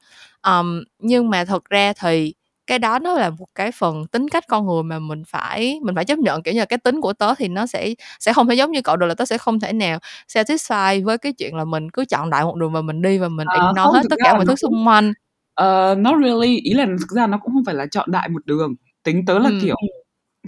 Um, 0.46 0.82
nhưng 0.98 1.30
mà 1.30 1.44
thật 1.44 1.64
ra 1.64 1.92
thì 1.92 2.34
cái 2.66 2.78
đó 2.78 2.98
nó 2.98 3.14
là 3.14 3.30
một 3.30 3.46
cái 3.54 3.72
phần 3.72 4.06
tính 4.06 4.28
cách 4.28 4.44
con 4.48 4.66
người 4.66 4.82
mà 4.82 4.98
mình 4.98 5.22
phải 5.26 5.80
mình 5.82 5.94
phải 5.94 6.04
chấp 6.04 6.18
nhận 6.18 6.42
kiểu 6.42 6.54
như 6.54 6.60
là 6.60 6.66
cái 6.66 6.78
tính 6.78 7.00
của 7.00 7.12
tớ 7.12 7.34
thì 7.34 7.48
nó 7.48 7.66
sẽ 7.66 7.94
sẽ 8.20 8.32
không 8.32 8.48
thể 8.48 8.54
giống 8.54 8.72
như 8.72 8.82
cậu 8.82 8.96
được 8.96 9.06
là 9.06 9.14
tớ 9.14 9.24
sẽ 9.24 9.38
không 9.38 9.60
thể 9.60 9.72
nào 9.72 9.98
satisfy 10.28 11.04
với 11.04 11.18
cái 11.18 11.32
chuyện 11.32 11.56
là 11.56 11.64
mình 11.64 11.90
cứ 11.90 12.04
chọn 12.04 12.30
đại 12.30 12.44
một 12.44 12.56
đường 12.56 12.72
và 12.72 12.82
mình 12.82 13.02
đi 13.02 13.18
và 13.18 13.28
mình 13.28 13.46
À, 13.50 13.54
ignore 13.54 13.98
hết 13.98 14.02
tất 14.10 14.16
cả 14.24 14.34
mọi 14.34 14.46
thứ 14.46 14.56
xung 14.56 14.86
quanh 14.88 15.12
Ờ, 15.58 15.94
not 15.98 16.14
really 16.24 16.56
ý 16.60 16.74
là 16.74 16.86
thực 16.86 17.10
ra 17.16 17.26
nó 17.26 17.38
cũng 17.38 17.52
không 17.54 17.64
phải 17.64 17.74
là 17.74 17.86
chọn 17.90 18.10
đại 18.12 18.28
một 18.28 18.46
đường 18.46 18.74
tính 19.04 19.26
tớ 19.26 19.38
là 19.38 19.48
Ừ. 19.50 19.56
kiểu 19.62 19.76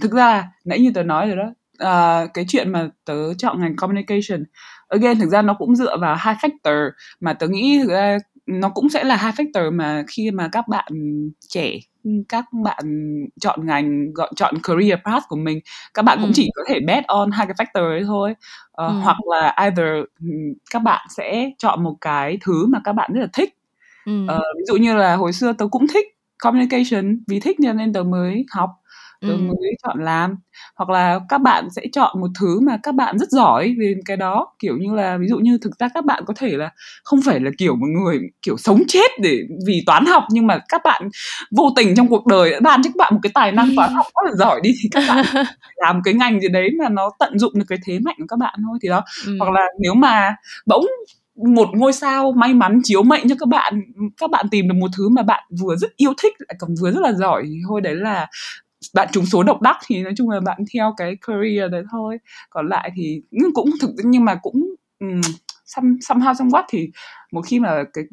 thực 0.01 0.11
ra 0.11 0.49
nãy 0.65 0.79
như 0.79 0.91
tớ 0.95 1.03
nói 1.03 1.27
rồi 1.27 1.35
đó 1.37 1.53
à, 1.79 2.25
cái 2.33 2.45
chuyện 2.47 2.71
mà 2.71 2.89
tớ 3.05 3.33
chọn 3.33 3.61
ngành 3.61 3.75
communication 3.75 4.43
again 4.89 5.19
thực 5.19 5.29
ra 5.29 5.41
nó 5.41 5.53
cũng 5.53 5.75
dựa 5.75 5.97
vào 5.97 6.15
hai 6.19 6.35
factor 6.35 6.89
mà 7.19 7.33
tớ 7.33 7.47
nghĩ 7.47 7.79
thực 7.83 7.89
ra 7.91 8.17
nó 8.47 8.69
cũng 8.69 8.89
sẽ 8.89 9.03
là 9.03 9.15
hai 9.15 9.31
factor 9.31 9.73
mà 9.77 10.03
khi 10.07 10.31
mà 10.31 10.49
các 10.51 10.67
bạn 10.67 10.93
trẻ 11.49 11.71
các 12.29 12.45
bạn 12.65 12.85
chọn 13.41 13.65
ngành 13.65 14.13
gọi 14.13 14.31
chọn 14.35 14.55
career 14.63 14.99
path 15.05 15.23
của 15.29 15.35
mình 15.35 15.59
các 15.93 16.01
bạn 16.05 16.17
cũng 16.21 16.29
Ừ. 16.29 16.33
chỉ 16.35 16.49
có 16.55 16.63
thể 16.69 16.79
bet 16.87 17.05
on 17.07 17.31
hai 17.31 17.47
cái 17.47 17.55
factor 17.67 17.89
ấy 17.89 18.03
thôi 18.07 18.35
Ờ, 18.71 18.87
Ừ. 18.87 18.93
hoặc 19.03 19.17
là 19.31 19.53
either 19.57 19.87
ừm, 20.21 20.53
các 20.71 20.79
bạn 20.83 21.07
sẽ 21.17 21.51
chọn 21.57 21.83
một 21.83 21.95
cái 22.01 22.37
thứ 22.41 22.67
mà 22.67 22.79
các 22.83 22.93
bạn 22.93 23.11
rất 23.13 23.21
là 23.21 23.27
thích 23.33 23.55
ừ. 24.05 24.25
Ờ, 24.27 24.41
ví 24.57 24.63
dụ 24.67 24.75
như 24.75 24.95
là 24.95 25.15
hồi 25.15 25.33
xưa 25.33 25.53
tớ 25.53 25.67
cũng 25.71 25.87
thích 25.87 26.05
communication 26.43 27.23
vì 27.27 27.39
thích 27.39 27.59
nên 27.59 27.93
tớ 27.93 28.03
mới 28.03 28.45
học 28.51 28.69
tớ 29.21 29.27
ừ. 29.27 29.37
mới 29.37 29.75
chọn 29.83 30.03
làm 30.03 30.35
hoặc 30.75 30.89
là 30.89 31.19
các 31.29 31.37
bạn 31.37 31.69
sẽ 31.69 31.81
chọn 31.93 32.21
một 32.21 32.27
thứ 32.39 32.59
mà 32.59 32.77
các 32.83 32.95
bạn 32.95 33.17
rất 33.17 33.29
giỏi 33.29 33.75
về 33.79 33.93
cái 34.05 34.17
đó 34.17 34.47
kiểu 34.59 34.77
như 34.77 34.95
là 34.95 35.17
ví 35.17 35.27
dụ 35.27 35.37
như 35.37 35.57
thực 35.61 35.79
ra 35.79 35.87
các 35.93 36.05
bạn 36.05 36.23
có 36.25 36.33
thể 36.37 36.49
là 36.57 36.71
không 37.03 37.19
phải 37.25 37.39
là 37.39 37.51
kiểu 37.57 37.75
một 37.75 37.87
người 37.87 38.19
kiểu 38.41 38.57
sống 38.57 38.81
chết 38.87 39.11
để 39.19 39.39
vì 39.67 39.83
toán 39.85 40.05
học 40.05 40.23
nhưng 40.29 40.47
mà 40.47 40.59
các 40.69 40.81
bạn 40.83 41.09
vô 41.51 41.73
tình 41.75 41.95
trong 41.95 42.07
cuộc 42.07 42.25
đời 42.25 42.51
đã 42.51 42.59
ban 42.59 42.83
cho 42.83 42.87
các 42.87 42.97
bạn 42.97 43.13
một 43.13 43.19
cái 43.23 43.31
tài 43.33 43.51
năng 43.51 43.75
toán 43.75 43.93
học 43.93 44.05
rất 44.05 44.29
là 44.29 44.35
giỏi 44.35 44.59
đi 44.63 44.71
thì 44.83 44.89
các 44.91 45.03
bạn 45.07 45.25
làm 45.75 46.01
cái 46.03 46.13
ngành 46.13 46.41
gì 46.41 46.47
đấy 46.47 46.69
mà 46.79 46.89
nó 46.89 47.11
tận 47.19 47.39
dụng 47.39 47.53
được 47.55 47.65
cái 47.67 47.79
thế 47.85 47.99
mạnh 47.99 48.15
của 48.19 48.27
các 48.27 48.39
bạn 48.39 48.59
thôi 48.67 48.77
thì 48.81 48.89
đó 48.89 49.03
ừ. 49.25 49.35
hoặc 49.39 49.51
là 49.51 49.67
nếu 49.79 49.93
mà 49.93 50.35
bỗng 50.65 50.85
một 51.47 51.69
ngôi 51.73 51.93
sao 51.93 52.31
may 52.31 52.53
mắn 52.53 52.79
chiếu 52.83 53.03
mệnh 53.03 53.29
cho 53.29 53.35
các 53.39 53.47
bạn 53.47 53.81
các 54.17 54.29
bạn 54.29 54.45
tìm 54.51 54.67
được 54.67 54.75
một 54.79 54.87
thứ 54.97 55.09
mà 55.09 55.23
bạn 55.23 55.43
vừa 55.61 55.75
rất 55.75 55.95
yêu 55.97 56.13
thích 56.21 56.33
lại 56.39 56.55
còn 56.59 56.71
vừa 56.81 56.91
rất 56.91 57.01
là 57.01 57.13
giỏi 57.13 57.43
thì 57.45 57.55
thôi 57.67 57.81
đấy 57.81 57.95
là 57.95 58.27
bạn 58.93 59.07
trúng 59.11 59.25
số 59.25 59.43
độc 59.43 59.61
đắc 59.61 59.77
thì 59.85 60.03
nói 60.03 60.13
chung 60.17 60.29
là 60.29 60.39
bạn 60.39 60.57
theo 60.73 60.93
cái 60.97 61.15
career 61.27 61.71
đấy 61.71 61.83
thôi. 61.91 62.17
Còn 62.49 62.69
lại 62.69 62.91
thì 62.95 63.21
cũng 63.53 63.69
thực 63.81 63.89
nhưng 64.03 64.25
mà 64.25 64.35
cũng 64.41 64.75
um, 64.99 65.21
some, 65.65 65.89
somehow 65.89 66.33
somewhat 66.33 66.63
thì 66.69 66.89
một 67.31 67.41
khi 67.41 67.59
mà 67.59 67.83
cái 67.93 68.03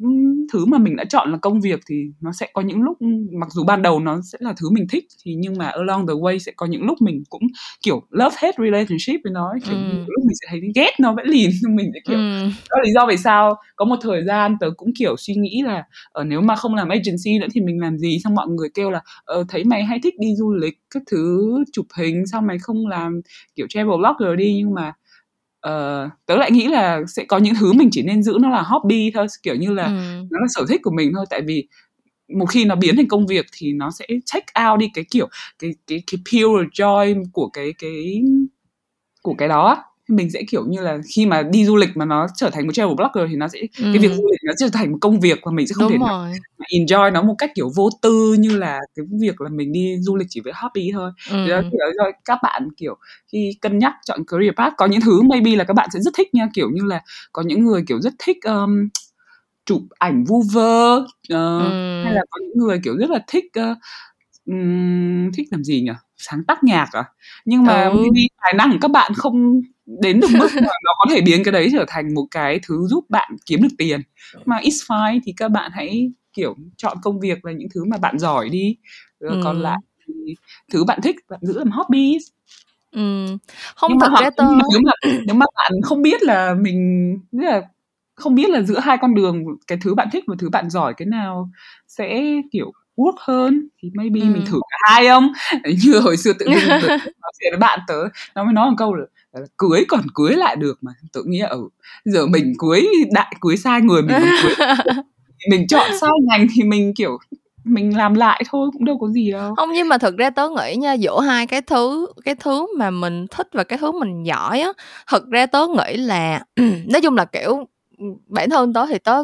thứ 0.53 0.65
mà 0.65 0.77
mình 0.77 0.95
đã 0.95 1.05
chọn 1.09 1.31
là 1.31 1.37
công 1.37 1.61
việc 1.61 1.79
thì 1.89 1.95
nó 2.21 2.31
sẽ 2.31 2.47
có 2.53 2.61
những 2.61 2.81
lúc 2.81 2.97
mặc 3.39 3.49
dù 3.51 3.63
ban 3.63 3.81
đầu 3.81 3.99
nó 3.99 4.21
sẽ 4.31 4.37
là 4.41 4.53
thứ 4.57 4.69
mình 4.69 4.87
thích 4.89 5.05
thì 5.23 5.35
nhưng 5.35 5.57
mà 5.57 5.67
along 5.67 6.07
the 6.07 6.13
way 6.13 6.37
sẽ 6.37 6.51
có 6.55 6.65
những 6.65 6.83
lúc 6.83 7.01
mình 7.01 7.23
cũng 7.29 7.43
kiểu 7.81 8.01
love 8.09 8.35
hate 8.39 8.57
relationship 8.57 9.19
với 9.23 9.33
nó 9.33 9.53
kiểu 9.65 9.75
ừ. 9.75 9.81
lúc 9.91 10.25
mình 10.25 10.35
sẽ 10.41 10.47
thấy 10.49 10.61
ghét 10.75 10.91
nó 10.99 11.13
vẫn 11.13 11.25
lìn 11.25 11.49
mình 11.75 11.91
sẽ 11.93 11.99
kiểu 12.07 12.17
ừ. 12.17 12.41
đó 12.69 12.77
là 12.77 12.83
lý 12.83 12.91
do 12.93 13.05
vì 13.09 13.17
sao 13.17 13.55
có 13.75 13.85
một 13.85 13.95
thời 14.01 14.23
gian 14.25 14.55
tớ 14.59 14.69
cũng 14.77 14.91
kiểu 14.99 15.15
suy 15.17 15.33
nghĩ 15.35 15.61
là 15.65 15.75
ở 15.75 15.83
ờ, 16.11 16.23
nếu 16.23 16.41
mà 16.41 16.55
không 16.55 16.75
làm 16.75 16.89
agency 16.89 17.39
nữa 17.39 17.47
thì 17.53 17.61
mình 17.61 17.81
làm 17.81 17.97
gì 17.97 18.17
xong 18.23 18.35
mọi 18.35 18.47
người 18.47 18.69
kêu 18.73 18.91
là 18.91 19.01
ờ, 19.23 19.43
thấy 19.49 19.63
mày 19.63 19.83
hay 19.83 19.99
thích 20.03 20.13
đi 20.19 20.27
du 20.35 20.53
lịch 20.53 20.79
các 20.89 21.03
thứ 21.11 21.49
chụp 21.73 21.85
hình 21.97 22.23
sao 22.31 22.41
mày 22.41 22.57
không 22.59 22.87
làm 22.87 23.21
kiểu 23.55 23.67
travel 23.69 23.97
blogger 23.97 24.37
đi 24.37 24.53
nhưng 24.57 24.73
mà 24.73 24.93
uh, 25.67 26.11
tớ 26.25 26.35
lại 26.35 26.51
nghĩ 26.51 26.67
là 26.67 27.01
sẽ 27.07 27.23
có 27.23 27.37
những 27.37 27.55
thứ 27.59 27.73
mình 27.73 27.89
chỉ 27.91 28.01
nên 28.01 28.23
giữ 28.23 28.37
nó 28.41 28.49
là 28.49 28.61
hobby 28.61 29.11
thôi 29.13 29.27
kiểu 29.43 29.55
như 29.55 29.73
là 29.73 29.83
ừ. 29.83 30.25
nó 30.31 30.39
là 30.39 30.47
sở 30.49 30.65
thích 30.69 30.81
của 30.83 30.91
mình 30.91 31.11
thôi 31.15 31.25
tại 31.29 31.41
vì 31.41 31.67
một 32.27 32.45
khi 32.45 32.65
nó 32.65 32.75
biến 32.75 32.95
thành 32.95 33.07
công 33.07 33.27
việc 33.27 33.45
thì 33.57 33.73
nó 33.73 33.91
sẽ 33.91 34.05
check 34.25 34.47
out 34.69 34.79
đi 34.79 34.91
cái 34.93 35.05
kiểu 35.11 35.27
cái 35.59 35.71
cái 35.87 36.03
cái 36.11 36.19
pure 36.31 36.69
joy 36.73 37.23
của 37.33 37.47
cái 37.47 37.73
cái 37.79 38.21
của 39.21 39.33
cái 39.33 39.47
đó 39.47 39.83
mình 40.09 40.31
sẽ 40.31 40.43
kiểu 40.49 40.65
như 40.65 40.81
là 40.81 40.97
khi 41.15 41.25
mà 41.25 41.43
đi 41.43 41.65
du 41.65 41.75
lịch 41.75 41.89
mà 41.95 42.05
nó 42.05 42.27
trở 42.35 42.49
thành 42.49 42.67
một 42.67 42.73
travel 42.73 42.95
blogger 42.95 43.29
thì 43.29 43.35
nó 43.35 43.47
sẽ 43.47 43.59
ừ. 43.59 43.83
cái 43.93 43.97
việc 43.97 44.11
du 44.11 44.27
lịch 44.31 44.39
nó 44.43 44.53
trở 44.57 44.67
thành 44.73 44.91
một 44.91 44.97
công 45.01 45.19
việc 45.19 45.39
và 45.43 45.51
mình 45.51 45.67
sẽ 45.67 45.73
không 45.73 45.91
Đúng 45.91 45.99
thể 46.01 46.07
rồi. 46.09 46.31
mà 46.57 46.65
enjoy 46.73 47.11
nó 47.11 47.21
một 47.21 47.35
cách 47.37 47.51
kiểu 47.55 47.71
vô 47.75 47.89
tư 48.01 48.35
như 48.39 48.57
là 48.57 48.79
cái 48.95 49.05
việc 49.21 49.41
là 49.41 49.49
mình 49.49 49.71
đi 49.71 49.95
du 49.99 50.15
lịch 50.15 50.27
chỉ 50.29 50.41
với 50.41 50.53
hobby 50.55 50.91
thôi 50.93 51.11
ừ. 51.31 51.47
đó 51.49 51.61
cho 51.71 52.11
các 52.25 52.39
bạn 52.43 52.67
kiểu 52.77 52.97
khi 53.31 53.51
cân 53.61 53.79
nhắc 53.79 53.93
chọn 54.05 54.19
career 54.25 54.53
path 54.57 54.73
có 54.77 54.85
những 54.85 55.01
thứ 55.01 55.21
maybe 55.21 55.55
là 55.55 55.63
các 55.63 55.73
bạn 55.73 55.89
sẽ 55.93 55.99
rất 55.99 56.13
thích 56.17 56.33
nha 56.33 56.49
kiểu 56.53 56.69
như 56.73 56.83
là 56.83 57.01
có 57.33 57.41
những 57.41 57.65
người 57.65 57.83
kiểu 57.87 58.01
rất 58.01 58.13
thích 58.19 58.37
um, 58.43 58.89
chụp 59.65 59.81
ảnh 59.99 60.23
vu 60.23 60.43
vơ 60.53 60.95
uh, 60.97 61.07
ừ. 61.29 62.03
hay 62.03 62.13
là 62.13 62.21
có 62.29 62.39
những 62.41 62.57
người 62.57 62.79
kiểu 62.83 62.97
rất 62.97 63.09
là 63.09 63.19
thích 63.27 63.45
uh, 63.59 63.77
um, 64.45 65.31
thích 65.31 65.47
làm 65.51 65.63
gì 65.63 65.81
nhỉ 65.81 65.91
sáng 66.17 66.43
tác 66.43 66.63
nhạc 66.63 66.87
à 66.91 67.03
nhưng 67.45 67.63
mà 67.63 67.83
ừ. 67.83 68.05
tài 68.41 68.53
năng 68.53 68.71
của 68.71 68.77
các 68.81 68.91
bạn 68.91 69.11
không 69.15 69.61
đến 70.01 70.19
được 70.19 70.27
mức 70.39 70.47
mà 70.55 70.61
nó 70.61 70.93
có 70.99 71.05
thể 71.09 71.21
biến 71.21 71.43
cái 71.43 71.51
đấy 71.51 71.69
trở 71.73 71.85
thành 71.87 72.13
một 72.13 72.25
cái 72.31 72.59
thứ 72.67 72.87
giúp 72.87 73.09
bạn 73.09 73.31
kiếm 73.45 73.61
được 73.61 73.75
tiền 73.77 74.01
mà 74.45 74.59
it's 74.59 74.87
fine 74.87 75.19
thì 75.23 75.33
các 75.37 75.51
bạn 75.51 75.71
hãy 75.73 76.11
kiểu 76.33 76.55
chọn 76.77 76.97
công 77.01 77.19
việc 77.19 77.45
là 77.45 77.51
những 77.51 77.67
thứ 77.73 77.85
mà 77.85 77.97
bạn 77.97 78.19
giỏi 78.19 78.49
đi 78.49 78.75
rồi 79.19 79.35
ừ. 79.35 79.41
còn 79.43 79.61
lại 79.61 79.77
thì 80.07 80.35
thứ 80.73 80.83
bạn 80.83 80.99
thích 81.03 81.15
bạn 81.29 81.39
giữ 81.43 81.57
làm 81.57 81.71
hobby 81.71 82.17
ừ. 82.91 83.25
không 83.75 83.91
nhưng 83.91 83.99
thực 83.99 84.21
ra 84.21 84.29
tôi 84.37 84.47
nếu 84.71 84.81
mà 84.85 84.91
nếu 85.25 85.35
mà 85.35 85.45
bạn 85.55 85.71
không 85.83 86.01
biết 86.01 86.23
là 86.23 86.53
mình 86.53 87.11
nghĩa 87.31 87.45
là 87.45 87.61
không 88.15 88.35
biết 88.35 88.49
là 88.49 88.61
giữa 88.61 88.79
hai 88.79 88.97
con 89.01 89.15
đường 89.15 89.43
cái 89.67 89.77
thứ 89.81 89.95
bạn 89.95 90.07
thích 90.11 90.23
và 90.27 90.35
thứ 90.39 90.49
bạn 90.49 90.69
giỏi 90.69 90.93
cái 90.97 91.05
nào 91.05 91.49
sẽ 91.87 92.23
kiểu 92.51 92.71
work 92.99 93.15
hơn 93.19 93.67
thì 93.81 93.89
maybe 93.93 94.19
ừ. 94.19 94.25
mình 94.25 94.45
thử 94.45 94.59
cả 94.69 94.77
hai 94.81 95.07
không 95.07 95.31
như 95.83 95.99
hồi 95.99 96.17
xưa 96.17 96.33
tự 96.33 96.45
nhiên 96.45 96.67
nói 96.69 97.31
chuyện 97.39 97.51
với 97.51 97.59
bạn 97.59 97.79
tớ 97.87 98.03
nó 98.35 98.43
mới 98.43 98.53
nói 98.53 98.69
một 98.69 98.75
câu 98.77 98.95
là, 98.95 99.05
là 99.33 99.41
cưới 99.57 99.85
còn 99.87 100.01
cưới 100.13 100.35
lại 100.35 100.55
được 100.55 100.77
mà. 100.81 100.91
Tự 101.13 101.23
nghĩa 101.25 101.45
ở 101.45 101.55
ừ, 101.55 101.69
giờ 102.05 102.25
mình 102.27 102.53
cưới 102.59 102.87
đại 103.11 103.35
cưới 103.41 103.57
sai 103.57 103.81
người 103.81 104.01
mình 104.01 104.17
cưới 104.43 104.67
mình 105.49 105.67
chọn 105.69 105.91
sai 106.01 106.11
ngành 106.27 106.47
thì 106.55 106.63
mình 106.63 106.93
kiểu 106.97 107.17
mình 107.63 107.97
làm 107.97 108.13
lại 108.13 108.43
thôi 108.49 108.69
cũng 108.73 108.85
đâu 108.85 108.97
có 108.97 109.07
gì 109.07 109.31
đâu. 109.31 109.55
Không 109.55 109.69
nhưng 109.73 109.89
mà 109.89 109.97
thực 109.97 110.17
ra 110.17 110.29
tớ 110.29 110.49
nghĩ 110.49 110.75
nha 110.75 110.93
giữa 110.93 111.19
hai 111.21 111.47
cái 111.47 111.61
thứ 111.61 112.07
cái 112.25 112.35
thứ 112.35 112.67
mà 112.77 112.91
mình 112.91 113.25
thích 113.31 113.47
và 113.53 113.63
cái 113.63 113.79
thứ 113.79 113.91
mình 113.91 114.23
giỏi 114.23 114.59
á 114.61 114.69
thực 115.11 115.29
ra 115.29 115.45
tớ 115.45 115.67
nghĩ 115.67 115.97
là 115.97 116.43
nói 116.87 117.01
chung 117.01 117.15
là 117.15 117.25
kiểu 117.25 117.67
bản 118.27 118.49
thân 118.49 118.73
tớ 118.73 118.85
thì 118.85 118.97
tớ 118.97 119.23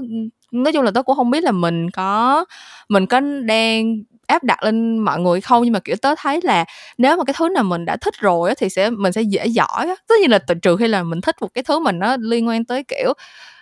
nói 0.63 0.73
chung 0.73 0.83
là 0.83 0.91
tớ 0.91 1.01
cũng 1.03 1.15
không 1.15 1.29
biết 1.31 1.43
là 1.43 1.51
mình 1.51 1.89
có 1.91 2.45
mình 2.89 3.05
có 3.05 3.19
đang 3.45 3.97
áp 4.27 4.43
đặt 4.43 4.63
lên 4.63 4.97
mọi 4.99 5.19
người 5.19 5.41
không, 5.41 5.63
nhưng 5.63 5.73
mà, 5.73 5.79
kiểu, 5.79 5.95
tớ 6.01 6.15
thấy 6.17 6.39
là 6.43 6.65
nếu 6.97 7.17
mà 7.17 7.23
cái 7.23 7.33
thứ 7.37 7.49
nào 7.49 7.63
mình 7.63 7.85
đã 7.85 7.97
thích 7.97 8.13
rồi 8.19 8.55
thì 8.57 8.69
sẽ, 8.69 8.89
mình 8.89 9.13
sẽ 9.13 9.21
dễ 9.21 9.45
giỏi 9.47 9.87
tất 10.07 10.15
nhiên 10.21 10.31
là 10.31 10.39
trừ 10.61 10.77
khi 10.77 10.87
là 10.87 11.03
mình 11.03 11.21
thích 11.21 11.35
một 11.41 11.47
cái 11.53 11.63
thứ 11.63 11.79
mình 11.79 11.99
nó 11.99 12.17
liên 12.19 12.47
quan 12.47 12.65
tới, 12.65 12.83
kiểu, 12.83 13.13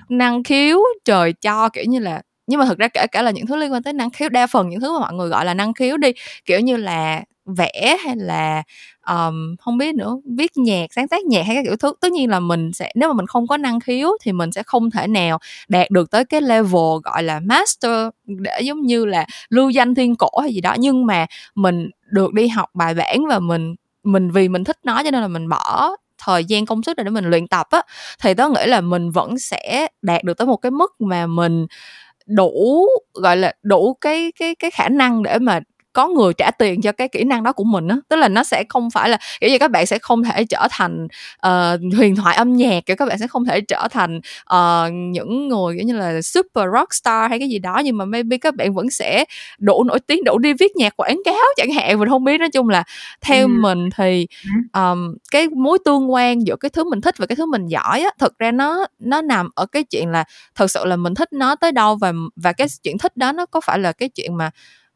năng 0.09 0.43
khiếu, 0.43 0.79
trời 1.05 1.33
cho, 1.33 1.69
kiểu 1.69 1.83
như 1.89 1.99
là, 1.99 2.21
nhưng 2.47 2.59
mà 2.59 2.65
thực 2.65 2.77
ra 2.79 2.87
kể 2.87 3.07
cả 3.11 3.21
là 3.21 3.31
những 3.31 3.47
thứ 3.47 3.55
liên 3.55 3.73
quan 3.73 3.83
tới 3.83 3.93
năng 3.93 4.11
khiếu, 4.11 4.29
đa 4.29 4.47
phần 4.47 4.69
những 4.69 4.81
thứ 4.81 4.93
mà 4.93 4.99
mọi 4.99 5.13
người 5.13 5.29
gọi 5.29 5.45
là 5.45 5.53
năng 5.53 5.73
khiếu 5.73 5.97
đi, 5.97 6.11
kiểu 6.45 6.59
như 6.59 6.77
là 6.77 7.21
vẽ 7.45 7.97
hay 8.05 8.15
là 8.15 8.63
um, 9.07 9.55
không 9.59 9.77
biết 9.77 9.95
nữa 9.95 10.17
viết 10.37 10.51
nhạc 10.57 10.93
sáng 10.93 11.07
tác 11.07 11.25
nhạc 11.25 11.43
hay 11.45 11.55
các 11.55 11.61
kiểu 11.65 11.75
thứ 11.77 11.93
tất 12.01 12.11
nhiên 12.11 12.29
là 12.29 12.39
mình 12.39 12.73
sẽ 12.73 12.91
nếu 12.95 13.09
mà 13.09 13.13
mình 13.13 13.27
không 13.27 13.47
có 13.47 13.57
năng 13.57 13.79
khiếu 13.79 14.09
thì 14.21 14.31
mình 14.31 14.51
sẽ 14.51 14.63
không 14.63 14.91
thể 14.91 15.07
nào 15.07 15.39
đạt 15.67 15.91
được 15.91 16.11
tới 16.11 16.25
cái 16.25 16.41
level 16.41 16.99
gọi 17.03 17.23
là 17.23 17.39
master 17.39 18.07
để 18.27 18.61
giống 18.61 18.81
như 18.81 19.05
là 19.05 19.25
lưu 19.49 19.69
danh 19.69 19.95
thiên 19.95 20.15
cổ 20.15 20.39
hay 20.41 20.53
gì 20.53 20.61
đó. 20.61 20.75
Nhưng 20.79 21.05
mà 21.05 21.25
mình 21.55 21.89
được 22.11 22.33
đi 22.33 22.47
học 22.47 22.69
bài 22.73 22.93
bản 22.93 23.25
và 23.29 23.39
mình 23.39 23.75
mình 24.03 24.31
vì 24.31 24.47
mình 24.49 24.63
thích 24.63 24.77
nó 24.83 25.03
cho 25.03 25.11
nên 25.11 25.21
là 25.21 25.27
mình 25.27 25.49
bỏ 25.49 25.95
thời 26.25 26.45
gian 26.45 26.65
công 26.65 26.83
sức 26.83 26.97
để 26.97 27.03
mình 27.09 27.25
luyện 27.25 27.47
tập 27.47 27.67
á 27.71 27.81
thì 28.21 28.33
tớ 28.33 28.49
nghĩ 28.49 28.65
là 28.65 28.81
mình 28.81 29.11
vẫn 29.11 29.39
sẽ 29.39 29.87
đạt 30.01 30.23
được 30.23 30.37
tới 30.37 30.47
một 30.47 30.57
cái 30.57 30.71
mức 30.71 30.91
mà 31.01 31.27
mình 31.27 31.65
đủ 32.27 32.85
gọi 33.13 33.37
là 33.37 33.53
đủ 33.63 33.97
cái 34.01 34.31
cái 34.39 34.55
cái 34.55 34.71
khả 34.71 34.89
năng 34.89 35.23
để 35.23 35.39
mà 35.39 35.59
có 35.93 36.07
người 36.07 36.33
trả 36.33 36.51
tiền 36.51 36.81
cho 36.81 36.91
cái 36.91 37.07
kỹ 37.07 37.23
năng 37.23 37.43
đó 37.43 37.51
của 37.51 37.63
mình 37.63 37.87
á. 37.87 37.97
Tức 38.09 38.15
là 38.15 38.27
nó 38.27 38.43
sẽ 38.43 38.63
không 38.69 38.91
phải 38.91 39.09
là 39.09 39.17
kiểu 39.41 39.49
như 39.49 39.59
các 39.59 39.71
bạn 39.71 39.85
sẽ 39.85 39.99
không 39.99 40.23
thể 40.23 40.45
trở 40.45 40.67
thành 40.71 41.07
uh, 41.47 41.95
huyền 41.97 42.15
thoại 42.15 42.35
âm 42.35 42.53
nhạc 42.53 42.85
kiểu 42.85 42.95
các 42.95 43.07
bạn 43.07 43.17
sẽ 43.17 43.27
không 43.27 43.45
thể 43.45 43.61
trở 43.61 43.87
thành 43.91 44.19
uh, 44.53 44.93
những 44.93 45.47
người 45.47 45.75
kiểu 45.77 45.85
như 45.85 45.97
là 45.97 46.21
super 46.21 46.65
rock 46.73 46.93
star 46.93 47.29
hay 47.29 47.39
cái 47.39 47.49
gì 47.49 47.59
đó 47.59 47.81
nhưng 47.85 47.97
mà 47.97 48.05
maybe 48.05 48.37
các 48.37 48.55
bạn 48.55 48.73
vẫn 48.73 48.89
sẽ 48.89 49.25
đủ 49.59 49.83
nổi 49.83 49.99
tiếng 49.99 50.23
đủ 50.23 50.37
đi 50.37 50.53
viết 50.53 50.75
nhạc 50.75 50.93
quảng 50.97 51.21
cáo 51.25 51.43
chẳng 51.57 51.71
hạn. 51.71 51.99
Mình 51.99 52.09
không 52.09 52.23
biết 52.23 52.37
nói 52.37 52.49
chung 52.49 52.69
là 52.69 52.83
theo 53.21 53.47
ừ. 53.47 53.51
mình 53.59 53.89
thì 53.97 54.27
um, 54.73 55.15
cái 55.31 55.47
mối 55.49 55.77
tương 55.85 56.13
quan 56.13 56.47
giữa 56.47 56.55
cái 56.55 56.69
thứ 56.69 56.83
mình 56.83 57.01
thích 57.01 57.17
và 57.17 57.25
cái 57.25 57.35
thứ 57.35 57.45
mình 57.45 57.67
giỏi 57.67 58.01
á 58.01 58.09
thực 58.19 58.39
ra 58.39 58.51
nó 58.51 58.85
nó 58.99 59.21
nằm 59.21 59.49
ở 59.55 59.65
cái 59.65 59.83
chuyện 59.83 60.09
là 60.09 60.23
thật 60.55 60.71
sự 60.71 60.85
là 60.85 60.95
mình 60.95 61.15
thích 61.15 61.33
nó 61.33 61.55
tới 61.55 61.71
đâu 61.71 61.95
và 61.95 62.13
và 62.35 62.53
cái 62.53 62.67
chuyện 62.83 62.97
thích 62.97 63.17
đó 63.17 63.31
nó 63.31 63.45
có 63.45 63.61
phải 63.61 63.79
là 63.79 63.91
cái 63.91 64.09
chuyện 64.09 64.37
mà 64.37 64.51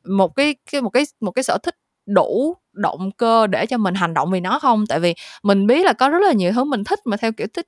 một 0.09 0.35
cái 0.35 0.55
cái, 0.71 0.81
một 0.81 0.89
cái 0.89 1.03
một 1.21 1.31
cái 1.31 1.43
sở 1.43 1.57
thích 1.63 1.75
đủ 2.07 2.55
động 2.73 3.11
cơ 3.17 3.47
để 3.47 3.65
cho 3.65 3.77
mình 3.77 3.95
hành 3.95 4.13
động 4.13 4.31
vì 4.31 4.39
nó 4.39 4.59
không? 4.59 4.85
Tại 4.89 4.99
vì 4.99 5.13
mình 5.43 5.67
biết 5.67 5.85
là 5.85 5.93
có 5.93 6.09
rất 6.09 6.19
là 6.21 6.33
nhiều 6.33 6.51
thứ 6.55 6.63
mình 6.63 6.83
thích 6.83 6.99
mà 7.05 7.17
theo 7.17 7.31
kiểu 7.31 7.47
thích 7.53 7.65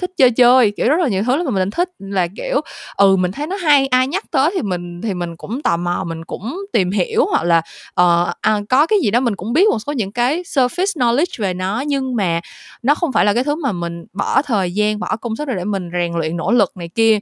thích 0.00 0.10
chơi 0.16 0.30
chơi 0.30 0.70
kiểu 0.76 0.88
rất 0.88 1.00
là 1.00 1.08
nhiều 1.08 1.22
thứ 1.26 1.42
mà 1.42 1.50
mình 1.50 1.70
thích. 1.70 1.88
Là 1.98 2.26
kiểu 2.36 2.60
ừ 2.96 3.16
mình 3.16 3.32
thấy 3.32 3.46
nó 3.46 3.56
hay 3.56 3.86
ai 3.86 4.06
nhắc 4.08 4.24
tới 4.30 4.50
thì 4.54 4.62
mình 4.62 5.00
thì 5.02 5.14
mình 5.14 5.36
cũng 5.36 5.62
tò 5.62 5.76
mò 5.76 6.04
mình 6.06 6.24
cũng 6.24 6.56
tìm 6.72 6.90
hiểu 6.90 7.26
hoặc 7.30 7.42
là 7.42 7.58
uh, 8.00 8.28
à, 8.40 8.60
có 8.68 8.86
cái 8.86 8.98
gì 9.02 9.10
đó 9.10 9.20
mình 9.20 9.36
cũng 9.36 9.52
biết 9.52 9.68
một 9.70 9.78
số 9.78 9.92
những 9.92 10.12
cái 10.12 10.42
surface 10.42 11.00
knowledge 11.00 11.42
về 11.42 11.54
nó. 11.54 11.80
Nhưng 11.86 12.16
mà 12.16 12.40
nó 12.82 12.94
không 12.94 13.12
phải 13.12 13.24
là 13.24 13.34
cái 13.34 13.44
thứ 13.44 13.54
mà 13.54 13.72
mình 13.72 14.04
bỏ 14.12 14.42
thời 14.42 14.72
gian 14.72 14.98
bỏ 14.98 15.16
công 15.16 15.36
sức 15.36 15.48
để 15.48 15.64
mình 15.64 15.90
rèn 15.92 16.12
luyện 16.14 16.36
nỗ 16.36 16.52
lực 16.52 16.76
này 16.76 16.88
kia. 16.88 17.18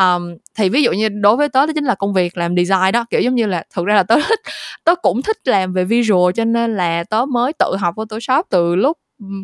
Um, 0.00 0.36
thì 0.54 0.68
ví 0.68 0.82
dụ 0.82 0.92
như 0.92 1.08
đối 1.08 1.36
với 1.36 1.48
tớ 1.48 1.66
đó 1.66 1.72
chính 1.74 1.84
là 1.84 1.94
công 1.94 2.12
việc 2.12 2.36
làm 2.36 2.56
design 2.56 2.92
đó 2.92 3.04
kiểu 3.10 3.20
giống 3.20 3.34
như 3.34 3.46
là 3.46 3.64
thực 3.74 3.86
ra 3.86 3.94
là 3.94 4.02
tớ 4.02 4.16
thích 4.28 4.40
tớ 4.84 4.94
cũng 4.94 5.22
thích 5.22 5.36
làm 5.44 5.72
về 5.72 5.84
visual 5.84 6.32
cho 6.34 6.44
nên 6.44 6.76
là 6.76 7.04
tớ 7.04 7.24
mới 7.24 7.52
tự 7.52 7.76
học 7.76 7.94
photoshop 7.96 8.46
từ 8.50 8.76
lúc 8.76 8.98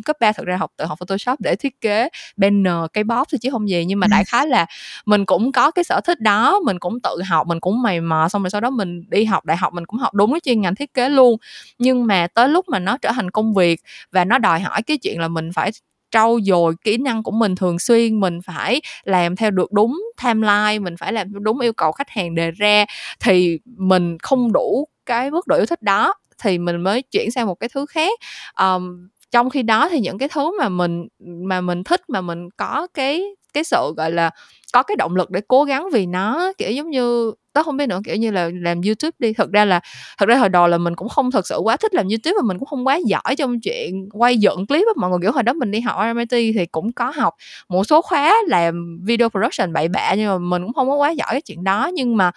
cấp 0.05 0.17
3 0.21 0.33
thực 0.33 0.47
ra 0.47 0.57
học 0.57 0.71
tự 0.77 0.85
học 0.85 0.99
Photoshop 0.99 1.41
để 1.41 1.57
thiết 1.57 1.81
kế 1.81 2.09
banner 2.37 2.75
cái 2.93 3.05
box 3.05 3.17
thôi 3.33 3.39
chứ 3.43 3.51
không 3.51 3.69
gì 3.69 3.85
nhưng 3.85 4.01
mà 4.01 4.07
đại 4.07 4.25
khái 4.25 4.47
là 4.47 4.67
mình 5.07 5.25
cũng 5.27 5.53
có 5.53 5.71
cái 5.71 5.85
sở 5.85 6.01
thích 6.05 6.21
đó 6.21 6.61
mình 6.65 6.79
cũng 6.79 7.01
tự 7.01 7.23
học 7.29 7.47
mình 7.47 7.61
cũng 7.61 7.83
mày 7.83 8.01
mò 8.01 8.29
xong 8.29 8.43
rồi 8.43 8.51
sau 8.51 8.61
đó 8.61 8.71
mình 8.71 9.03
đi 9.11 9.25
học 9.25 9.45
đại 9.45 9.57
học 9.57 9.73
mình 9.73 9.87
cũng 9.87 10.01
học 10.01 10.15
đúng 10.15 10.33
cái 10.33 10.41
chuyên 10.41 10.61
ngành 10.61 10.75
thiết 10.75 10.95
kế 10.95 11.09
luôn. 11.09 11.37
Nhưng 11.79 12.07
mà 12.07 12.27
tới 12.35 12.49
lúc 12.49 12.69
mà 12.69 12.79
nó 12.79 12.97
trở 12.99 13.12
thành 13.12 13.31
công 13.31 13.55
việc 13.55 13.81
và 14.12 14.25
nó 14.25 14.39
đòi 14.39 14.61
hỏi 14.61 14.83
cái 14.83 14.99
chuyện 14.99 15.21
là 15.21 15.29
mình 15.29 15.51
phải 15.55 15.71
trau 16.11 16.39
dồi 16.45 16.75
kỹ 16.85 16.97
năng 16.97 17.23
của 17.23 17.31
mình 17.31 17.55
thường 17.57 17.79
xuyên 17.79 18.21
mình 18.21 18.41
phải 18.43 18.81
làm 19.05 19.37
theo 19.37 19.51
được 19.51 19.73
đúng 19.73 20.03
timeline 20.25 20.79
mình 20.79 20.97
phải 20.97 21.12
làm 21.12 21.45
đúng 21.45 21.61
yêu 21.61 21.73
cầu 21.73 21.93
khách 21.93 22.09
hàng 22.11 22.35
đề 22.35 22.51
ra 22.51 22.85
thì 23.21 23.59
mình 23.65 24.19
không 24.23 24.53
đủ 24.53 24.89
cái 25.07 25.31
mức 25.31 25.47
độ 25.47 25.57
yêu 25.57 25.67
thích 25.67 25.83
đó 25.83 26.15
thì 26.43 26.59
mình 26.59 26.77
mới 26.77 27.03
chuyển 27.03 27.31
sang 27.31 27.47
một 27.47 27.55
cái 27.55 27.69
thứ 27.75 27.87
khác. 27.87 28.19
Um, 28.61 29.09
trong 29.31 29.51
khi 29.51 29.62
đó 29.62 29.89
thì 29.89 30.01
những 30.01 30.19
cái 30.19 30.29
thứ 30.33 30.59
mà 30.61 30.69
mình 30.69 31.07
mà 31.21 31.61
mình 31.61 31.85
thích, 31.85 32.01
mà 32.09 32.21
mình 32.21 32.49
có 32.57 32.87
cái 32.95 33.23
cái 33.55 33.65
sự, 33.65 33.95
gọi 33.97 34.11
là, 34.12 34.31
có 34.73 34.83
cái 34.83 34.97
động 34.97 35.17
lực 35.17 35.31
để 35.31 35.41
cố 35.49 35.65
gắng 35.65 35.89
vì 35.93 36.07
nó, 36.07 36.53
kiểu 36.59 36.71
giống 36.71 36.91
như, 36.91 37.33
tớ 37.53 37.62
không 37.62 37.77
biết 37.77 37.87
nữa, 37.89 38.01
kiểu 38.05 38.17
như 38.17 38.31
là 38.31 38.51
làm 38.62 38.81
youtube 38.83 39.11
đi. 39.19 39.33
Thật 39.33 39.51
ra 39.53 39.65
là 39.65 39.81
thật 40.19 40.27
ra 40.29 40.37
hồi 40.39 40.49
đầu 40.49 40.67
là 40.69 40.79
mình 40.79 40.97
cũng 40.97 41.09
không 41.09 41.31
thật 41.31 41.47
sự 41.47 41.57
quá 41.59 41.77
thích 41.77 41.95
làm 41.95 42.09
youtube 42.09 42.35
và 42.37 42.43
mình 42.49 42.59
cũng 42.59 42.67
không 42.69 42.87
quá 42.87 42.99
giỏi 43.07 43.37
trong 43.39 43.61
chuyện 43.61 44.09
quay 44.12 44.39
dựng 44.39 44.67
clip 44.67 44.85
á. 44.87 44.93
Mọi 45.01 45.11
người 45.11 45.19
kiểu 45.23 45.33
hồi 45.33 45.43
đó 45.43 45.53
mình 45.53 45.71
đi 45.71 45.81
học 45.81 45.97
RMIT 46.01 46.29
thì 46.55 46.67
cũng 46.73 46.93
có 46.93 47.12
học 47.17 47.35
một 47.69 47.85
số 47.85 48.03
khóa 48.03 48.35
làm 48.49 48.99
video 49.05 49.29
production 49.29 49.73
bậy 49.73 49.89
bạ 49.89 50.15
nhưng 50.17 50.29
mà 50.29 50.39
mình 50.39 50.62
cũng 50.62 50.75
không 50.75 50.89
có 50.89 50.95
quá 50.97 51.11
giỏi 51.11 51.29
cái 51.33 51.41
chuyện 51.43 51.65
đó. 51.65 51.91
Nhưng 51.95 52.17
mà, 52.17 52.31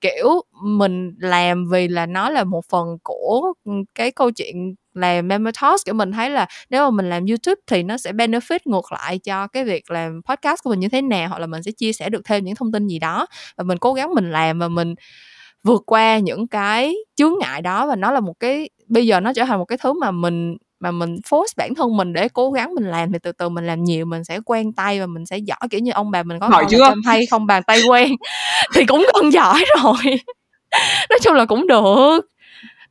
kiểu, 0.00 0.42
mình 0.64 1.12
làm 1.20 1.64
vì 1.72 1.88
là 1.88 2.06
nó 2.06 2.30
là 2.30 2.44
một 2.44 2.60
phần 2.70 2.86
của 3.02 3.52
cái 3.94 4.10
câu 4.10 4.30
chuyện 4.30 4.74
làm 4.96 5.28
memo 5.28 5.50
talks 5.60 5.84
kiểu 5.84 5.94
mình 5.94 6.12
thấy 6.12 6.30
là 6.30 6.46
nếu 6.70 6.84
mà 6.84 6.90
mình 6.90 7.10
làm 7.10 7.26
youtube 7.26 7.60
thì 7.66 7.82
nó 7.82 7.96
sẽ 7.96 8.12
benefit 8.12 8.58
ngược 8.64 8.92
lại 8.92 9.18
cho 9.18 9.46
cái 9.46 9.64
việc 9.64 9.90
làm 9.90 10.20
podcast 10.22 10.62
của 10.62 10.70
mình 10.70 10.80
như 10.80 10.88
thế 10.88 11.02
nào 11.02 11.28
hoặc 11.28 11.38
là 11.38 11.46
mình 11.46 11.62
sẽ 11.62 11.70
chia 11.70 11.92
sẻ 11.92 12.08
được 12.08 12.24
thêm 12.24 12.44
những 12.44 12.54
thông 12.54 12.72
tin 12.72 12.86
gì 12.86 12.98
đó. 12.98 13.26
Và 13.56 13.64
mình 13.64 13.78
cố 13.78 13.92
gắng 13.92 14.14
mình 14.14 14.30
làm 14.30 14.58
và 14.58 14.68
mình 14.68 14.94
vượt 15.64 15.82
qua 15.86 16.18
những 16.18 16.48
cái 16.48 16.94
chướng 17.16 17.32
ngại 17.40 17.62
đó 17.62 17.86
và 17.86 17.96
nó 17.96 18.10
là 18.10 18.20
một 18.20 18.34
cái 18.40 18.68
bây 18.86 19.06
giờ 19.06 19.20
nó 19.20 19.32
trở 19.32 19.44
thành 19.44 19.58
một 19.58 19.64
cái 19.64 19.78
thứ 19.82 19.92
mà 20.00 20.10
mình 20.10 20.56
mà 20.80 20.90
mình 20.90 21.16
force 21.30 21.52
bản 21.56 21.74
thân 21.74 21.96
mình 21.96 22.12
để 22.12 22.28
cố 22.28 22.50
gắng 22.50 22.74
mình 22.74 22.84
làm 22.84 23.12
thì 23.12 23.18
từ 23.22 23.32
từ 23.32 23.48
mình 23.48 23.66
làm 23.66 23.84
nhiều 23.84 24.06
mình 24.06 24.24
sẽ 24.24 24.40
quen 24.44 24.72
tay 24.72 25.00
và 25.00 25.06
mình 25.06 25.26
sẽ 25.26 25.38
giỏi 25.38 25.58
kiểu 25.70 25.80
như 25.80 25.92
ông 25.92 26.10
bà 26.10 26.22
mình 26.22 26.38
có 26.40 26.48
con 26.50 26.64
chưa? 26.70 26.94
hay 27.06 27.26
không 27.26 27.46
bàn 27.46 27.62
tay 27.66 27.80
quen 27.88 28.12
thì 28.74 28.84
cũng 28.84 29.06
gần 29.14 29.32
giỏi 29.32 29.64
rồi. 29.82 29.96
Nói 31.10 31.18
chung 31.22 31.34
là 31.34 31.44
cũng 31.44 31.66
được 31.66 32.20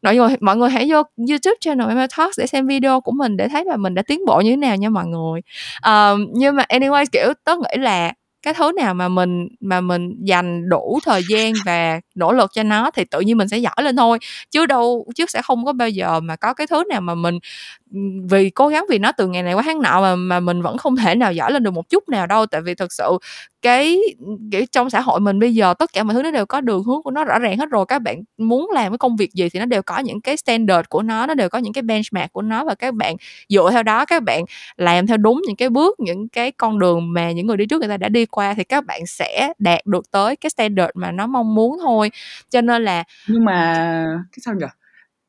mọi 0.02 0.16
người 0.16 0.36
mọi 0.42 0.58
người 0.58 0.70
hãy 0.70 0.88
vô 0.90 1.04
youtube 1.18 1.56
channel 1.62 1.90
Emma 1.90 2.08
Talks 2.18 2.40
để 2.40 2.48
xem 2.48 2.68
video 2.68 3.02
của 3.02 3.12
mình 3.12 3.38
để 3.38 3.48
thấy 3.48 3.66
là 3.66 3.78
mình 3.78 3.94
đã 3.94 4.02
tiến 4.02 4.26
bộ 4.26 4.42
như 4.42 4.50
thế 4.50 4.56
nào 4.56 4.76
nha 4.76 4.90
mọi 4.90 5.06
người. 5.06 5.42
Um, 5.86 6.28
nhưng 6.34 6.56
mà 6.56 6.64
anyway 6.70 7.06
kiểu 7.12 7.34
tớ 7.44 7.56
nghĩ 7.56 7.82
là 7.82 8.14
cái 8.42 8.54
thứ 8.54 8.72
nào 8.76 8.94
mà 8.94 9.08
mình 9.08 9.48
mà 9.60 9.82
mình 9.82 10.10
dành 10.24 10.70
đủ 10.70 11.00
thời 11.06 11.22
gian 11.30 11.54
và 11.66 12.00
nỗ 12.16 12.32
lực 12.32 12.52
cho 12.54 12.64
nó 12.64 12.92
thì 12.92 13.06
tự 13.06 13.20
nhiên 13.20 13.38
mình 13.38 13.48
sẽ 13.48 13.58
giỏi 13.58 13.76
lên 13.84 13.96
thôi. 13.96 14.18
Chứ 14.52 14.66
đâu, 14.66 15.06
chứ 15.16 15.26
sẽ 15.30 15.42
không 15.42 15.66
có 15.66 15.74
bao 15.74 15.90
giờ 15.90 16.20
mà 16.20 16.36
có 16.36 16.54
cái 16.54 16.68
thứ 16.68 16.84
nào 16.90 17.02
mà 17.02 17.16
mình 17.16 17.40
vì 18.30 18.50
cố 18.50 18.68
gắng 18.68 18.86
vì 18.90 18.98
nó 19.00 19.12
từ 19.12 19.28
ngày 19.28 19.44
này 19.44 19.54
qua 19.54 19.64
tháng 19.66 19.82
nọ 19.82 20.02
mà 20.02 20.16
mà 20.16 20.40
mình 20.40 20.62
vẫn 20.62 20.78
không 20.78 20.96
thể 20.96 21.16
nào 21.16 21.34
giỏi 21.34 21.52
lên 21.52 21.64
được 21.64 21.72
một 21.72 21.90
chút 21.90 22.10
nào 22.10 22.28
đâu. 22.28 22.46
Tại 22.46 22.62
vì 22.62 22.76
thực 22.76 22.94
sự 22.94 23.18
cái, 23.62 24.00
kiểu, 24.52 24.66
trong 24.72 24.90
xã 24.90 25.02
hội 25.02 25.20
mình 25.20 25.40
bây 25.40 25.56
giờ 25.56 25.74
tất 25.80 25.94
cả 25.94 26.04
mọi 26.04 26.14
thứ 26.14 26.24
nó 26.24 26.32
đều 26.32 26.46
có 26.46 26.62
đường 26.62 26.84
hướng 26.84 27.04
của 27.04 27.12
nó 27.12 27.24
rõ 27.26 27.40
ràng 27.40 27.58
hết 27.58 27.70
rồi. 27.72 27.86
Các 27.86 28.02
bạn 28.02 28.24
muốn 28.38 28.70
làm 28.74 28.92
cái 28.92 28.98
công 28.98 29.16
việc 29.16 29.34
gì 29.34 29.50
thì 29.50 29.60
nó 29.60 29.66
đều 29.66 29.82
có 29.82 30.00
những 30.00 30.22
cái 30.22 30.38
standard 30.38 30.88
của 30.90 31.02
nó 31.02 31.26
nó 31.26 31.34
đều 31.34 31.50
có 31.50 31.60
những 31.60 31.74
cái 31.74 31.82
benchmark 31.82 32.34
của 32.34 32.42
nó 32.42 32.66
và 32.66 32.76
các 32.76 32.94
bạn 32.94 33.16
dựa 33.50 33.70
theo 33.72 33.84
đó, 33.84 34.06
các 34.06 34.24
bạn 34.24 34.44
làm 34.78 35.08
theo 35.08 35.18
đúng 35.18 35.42
những 35.48 35.56
cái 35.56 35.70
bước, 35.70 36.00
những 36.00 36.30
cái 36.30 36.52
con 36.52 36.80
đường 36.80 37.14
mà 37.14 37.32
những 37.32 37.48
người 37.48 37.58
đi 37.58 37.66
trước 37.66 37.80
người 37.80 37.90
ta 37.90 37.98
đã 37.98 38.10
đi 38.10 38.26
qua 38.26 38.54
thì 38.54 38.64
các 38.64 38.86
bạn 38.86 39.06
sẽ 39.08 39.54
đạt 39.60 39.86
được 39.86 40.12
tới 40.12 40.36
cái 40.36 40.50
standard 40.50 40.92
mà 40.96 41.12
nó 41.12 41.28
mong 41.28 41.56
muốn 41.56 41.78
thôi 41.84 42.05
thôi. 42.10 42.20
Cho 42.50 42.62
nên 42.62 42.84
là 42.84 43.04
nhưng 43.28 43.46
mà 43.46 44.06
cái 44.32 44.40
sao 44.42 44.54
nhỉ? 44.54 44.66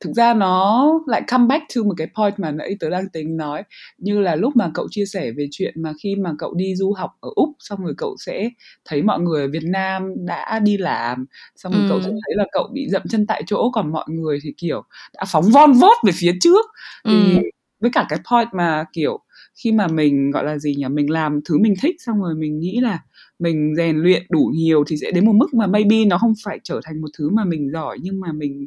Thực 0.01 0.13
ra 0.13 0.35
nó 0.35 0.91
lại 1.07 1.23
come 1.29 1.47
back 1.47 1.65
to 1.75 1.83
một 1.83 1.95
cái 1.97 2.09
point 2.15 2.39
mà 2.39 2.51
nãy 2.51 2.77
tớ 2.81 2.91
đang 2.91 3.09
tính 3.09 3.37
nói. 3.37 3.63
Như 3.99 4.21
là 4.21 4.37
lúc 4.37 4.57
mà 4.57 4.71
cậu 4.75 4.89
chia 4.91 5.05
sẻ 5.07 5.33
về 5.37 5.49
chuyện 5.51 5.83
mà 5.83 5.93
khi 6.03 6.17
mà 6.17 6.31
cậu 6.39 6.55
đi 6.55 6.77
du 6.77 6.93
học 6.93 7.11
ở 7.21 7.31
úc 7.35 7.49
xong 7.59 7.85
rồi 7.85 7.95
cậu 7.99 8.17
sẽ 8.19 8.51
thấy 8.85 9.03
mọi 9.03 9.21
người 9.21 9.43
ở 9.43 9.49
việt 9.49 9.65
nam 9.65 10.27
đã 10.27 10.59
đi 10.59 10.77
làm 10.77 11.27
xong 11.57 11.73
rồi 11.73 11.83
ừ. 11.83 11.89
cậu 11.89 12.01
sẽ 12.01 12.09
thấy 12.09 12.35
là 12.37 12.45
cậu 12.53 12.69
bị 12.73 12.89
dậm 12.89 13.03
chân 13.09 13.27
tại 13.27 13.43
chỗ 13.47 13.71
còn 13.71 13.93
mọi 13.93 14.05
người 14.09 14.39
thì 14.43 14.55
kiểu 14.57 14.83
đã 15.15 15.25
phóng 15.29 15.45
von 15.53 15.73
vót 15.73 15.97
về 16.05 16.13
phía 16.15 16.33
trước. 16.41 16.67
Thì 17.05 17.37
ừ. 17.37 17.43
với 17.81 17.91
cả 17.95 18.07
cái 18.09 18.19
point 18.31 18.49
mà 18.53 18.85
kiểu 18.93 19.21
khi 19.55 19.73
mà 19.73 19.87
mình 19.87 20.31
gọi 20.31 20.45
là 20.45 20.59
gì 20.59 20.75
nhỉ? 20.75 20.89
Mình 20.89 21.11
làm 21.11 21.41
thứ 21.45 21.59
mình 21.59 21.75
thích 21.83 21.97
xong 21.99 22.23
rồi 22.23 22.35
mình 22.35 22.59
nghĩ 22.59 22.81
là 22.81 22.99
mình 23.39 23.75
rèn 23.77 23.97
luyện 23.97 24.27
đủ 24.31 24.51
nhiều 24.55 24.85
thì 24.89 24.97
sẽ 24.97 25.11
đến 25.11 25.27
một 25.27 25.33
mức 25.33 25.55
mà 25.55 25.67
maybe 25.67 26.05
nó 26.05 26.19
không 26.19 26.33
phải 26.45 26.61
trở 26.65 26.81
thành 26.85 27.01
một 27.01 27.09
thứ 27.19 27.31
mà 27.31 27.45
mình 27.45 27.71
giỏi 27.73 27.99
nhưng 28.01 28.21
mà 28.21 28.33
mình 28.33 28.67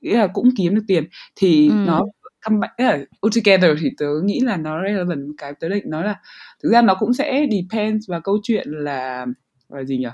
nghĩ 0.00 0.10
là 0.10 0.26
cũng 0.26 0.48
kiếm 0.56 0.74
được 0.74 0.82
tiền 0.88 1.04
thì 1.36 1.68
ừ. 1.68 1.74
nó 1.86 2.02
come 2.44 2.58
back 2.60 2.80
là 2.80 2.98
altogether 3.22 3.78
thì 3.80 3.90
tớ 3.98 4.06
nghĩ 4.24 4.40
là 4.40 4.56
nó 4.56 4.82
relevant 4.82 5.34
cái 5.38 5.52
tớ 5.60 5.68
định 5.68 5.90
nói 5.90 6.04
là 6.04 6.14
thực 6.62 6.72
ra 6.72 6.82
nó 6.82 6.94
cũng 6.94 7.14
sẽ 7.14 7.46
depends 7.50 8.10
vào 8.10 8.20
câu 8.20 8.38
chuyện 8.42 8.68
là 8.70 9.26
là 9.68 9.84
gì 9.84 9.98
nhỉ 9.98 10.08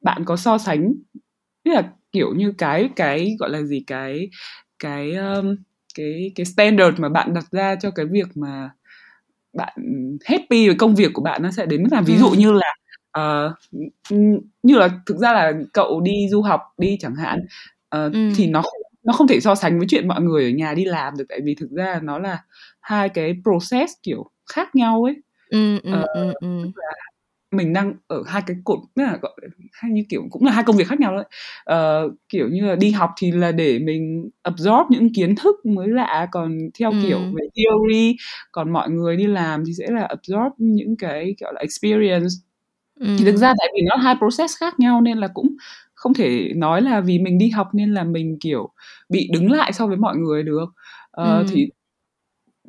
bạn 0.00 0.24
có 0.24 0.36
so 0.36 0.58
sánh 0.58 0.94
tức 1.64 1.70
là 1.70 1.92
kiểu 2.12 2.34
như 2.34 2.52
cái 2.58 2.88
cái 2.96 3.36
gọi 3.38 3.50
là 3.50 3.62
gì 3.62 3.84
cái 3.86 4.28
cái 4.78 5.14
um, 5.14 5.56
cái 5.94 6.32
cái 6.34 6.46
standard 6.46 7.00
mà 7.00 7.08
bạn 7.08 7.34
đặt 7.34 7.44
ra 7.50 7.76
cho 7.82 7.90
cái 7.90 8.06
việc 8.06 8.36
mà 8.36 8.70
bạn 9.52 9.78
happy 10.24 10.66
với 10.66 10.76
công 10.78 10.94
việc 10.94 11.10
của 11.14 11.22
bạn 11.22 11.42
nó 11.42 11.50
sẽ 11.50 11.66
đến 11.66 11.82
mức 11.82 11.88
là 11.92 12.00
ví 12.00 12.16
dụ 12.16 12.28
ừ. 12.28 12.36
như 12.38 12.52
là 12.52 12.74
uh, 13.18 13.52
như 14.62 14.78
là 14.78 14.88
thực 15.06 15.16
ra 15.16 15.32
là 15.32 15.52
cậu 15.72 16.00
đi 16.00 16.28
du 16.30 16.42
học 16.42 16.60
đi 16.78 16.96
chẳng 17.00 17.14
hạn 17.14 17.40
uh, 17.96 18.12
ừ. 18.12 18.30
thì 18.36 18.46
nó 18.46 18.62
nó 19.04 19.12
không 19.12 19.28
thể 19.28 19.40
so 19.40 19.54
sánh 19.54 19.78
với 19.78 19.86
chuyện 19.90 20.08
mọi 20.08 20.20
người 20.20 20.44
ở 20.44 20.50
nhà 20.50 20.74
đi 20.74 20.84
làm 20.84 21.16
được 21.16 21.24
tại 21.28 21.40
vì 21.44 21.54
thực 21.54 21.70
ra 21.70 22.00
nó 22.02 22.18
là 22.18 22.42
hai 22.80 23.08
cái 23.08 23.34
process 23.42 23.92
kiểu 24.02 24.30
khác 24.54 24.74
nhau 24.74 25.04
ấy 25.04 25.14
ừ, 25.50 25.78
ừ, 25.82 25.92
uh, 26.00 26.06
ừ, 26.14 26.32
ừ. 26.40 26.70
mình 27.50 27.72
đang 27.72 27.94
ở 28.06 28.22
hai 28.26 28.42
cái 28.46 28.56
cột 28.64 28.78
là 28.94 29.18
gọi 29.22 29.32
hay 29.72 29.90
như 29.90 30.04
kiểu 30.08 30.22
cũng 30.30 30.44
là 30.44 30.52
hai 30.52 30.64
công 30.64 30.76
việc 30.76 30.88
khác 30.88 31.00
nhau 31.00 31.16
đấy 31.16 31.24
uh, 32.06 32.12
kiểu 32.28 32.48
như 32.48 32.66
là 32.66 32.76
đi 32.76 32.90
học 32.90 33.10
thì 33.18 33.32
là 33.32 33.52
để 33.52 33.78
mình 33.78 34.30
absorb 34.42 34.90
những 34.90 35.14
kiến 35.14 35.34
thức 35.34 35.66
mới 35.66 35.88
lạ 35.88 36.28
còn 36.32 36.58
theo 36.78 36.90
ừ. 36.90 36.98
kiểu 37.02 37.18
về 37.18 37.46
theory 37.56 38.16
còn 38.52 38.72
mọi 38.72 38.90
người 38.90 39.16
đi 39.16 39.26
làm 39.26 39.64
thì 39.66 39.72
sẽ 39.78 39.86
là 39.90 40.02
absorb 40.02 40.52
những 40.58 40.96
cái 40.96 41.34
kiểu 41.40 41.52
là 41.52 41.60
experience. 41.60 42.47
Thì 43.00 43.24
thực 43.24 43.36
ra 43.36 43.54
tại 43.58 43.68
vì 43.74 43.80
nó 43.82 43.96
hai 43.96 44.14
process 44.18 44.56
khác 44.60 44.80
nhau 44.80 45.00
nên 45.00 45.18
là 45.18 45.28
cũng 45.34 45.56
không 45.94 46.14
thể 46.14 46.52
nói 46.56 46.82
là 46.82 47.00
vì 47.00 47.18
mình 47.18 47.38
đi 47.38 47.48
học 47.48 47.68
nên 47.72 47.94
là 47.94 48.04
mình 48.04 48.36
kiểu 48.40 48.70
bị 49.08 49.28
đứng 49.32 49.52
lại 49.52 49.72
so 49.72 49.86
với 49.86 49.96
mọi 49.96 50.16
người 50.16 50.42
được. 50.42 50.64
Uh, 51.20 51.26
ừ. 51.26 51.44
thì 51.50 51.68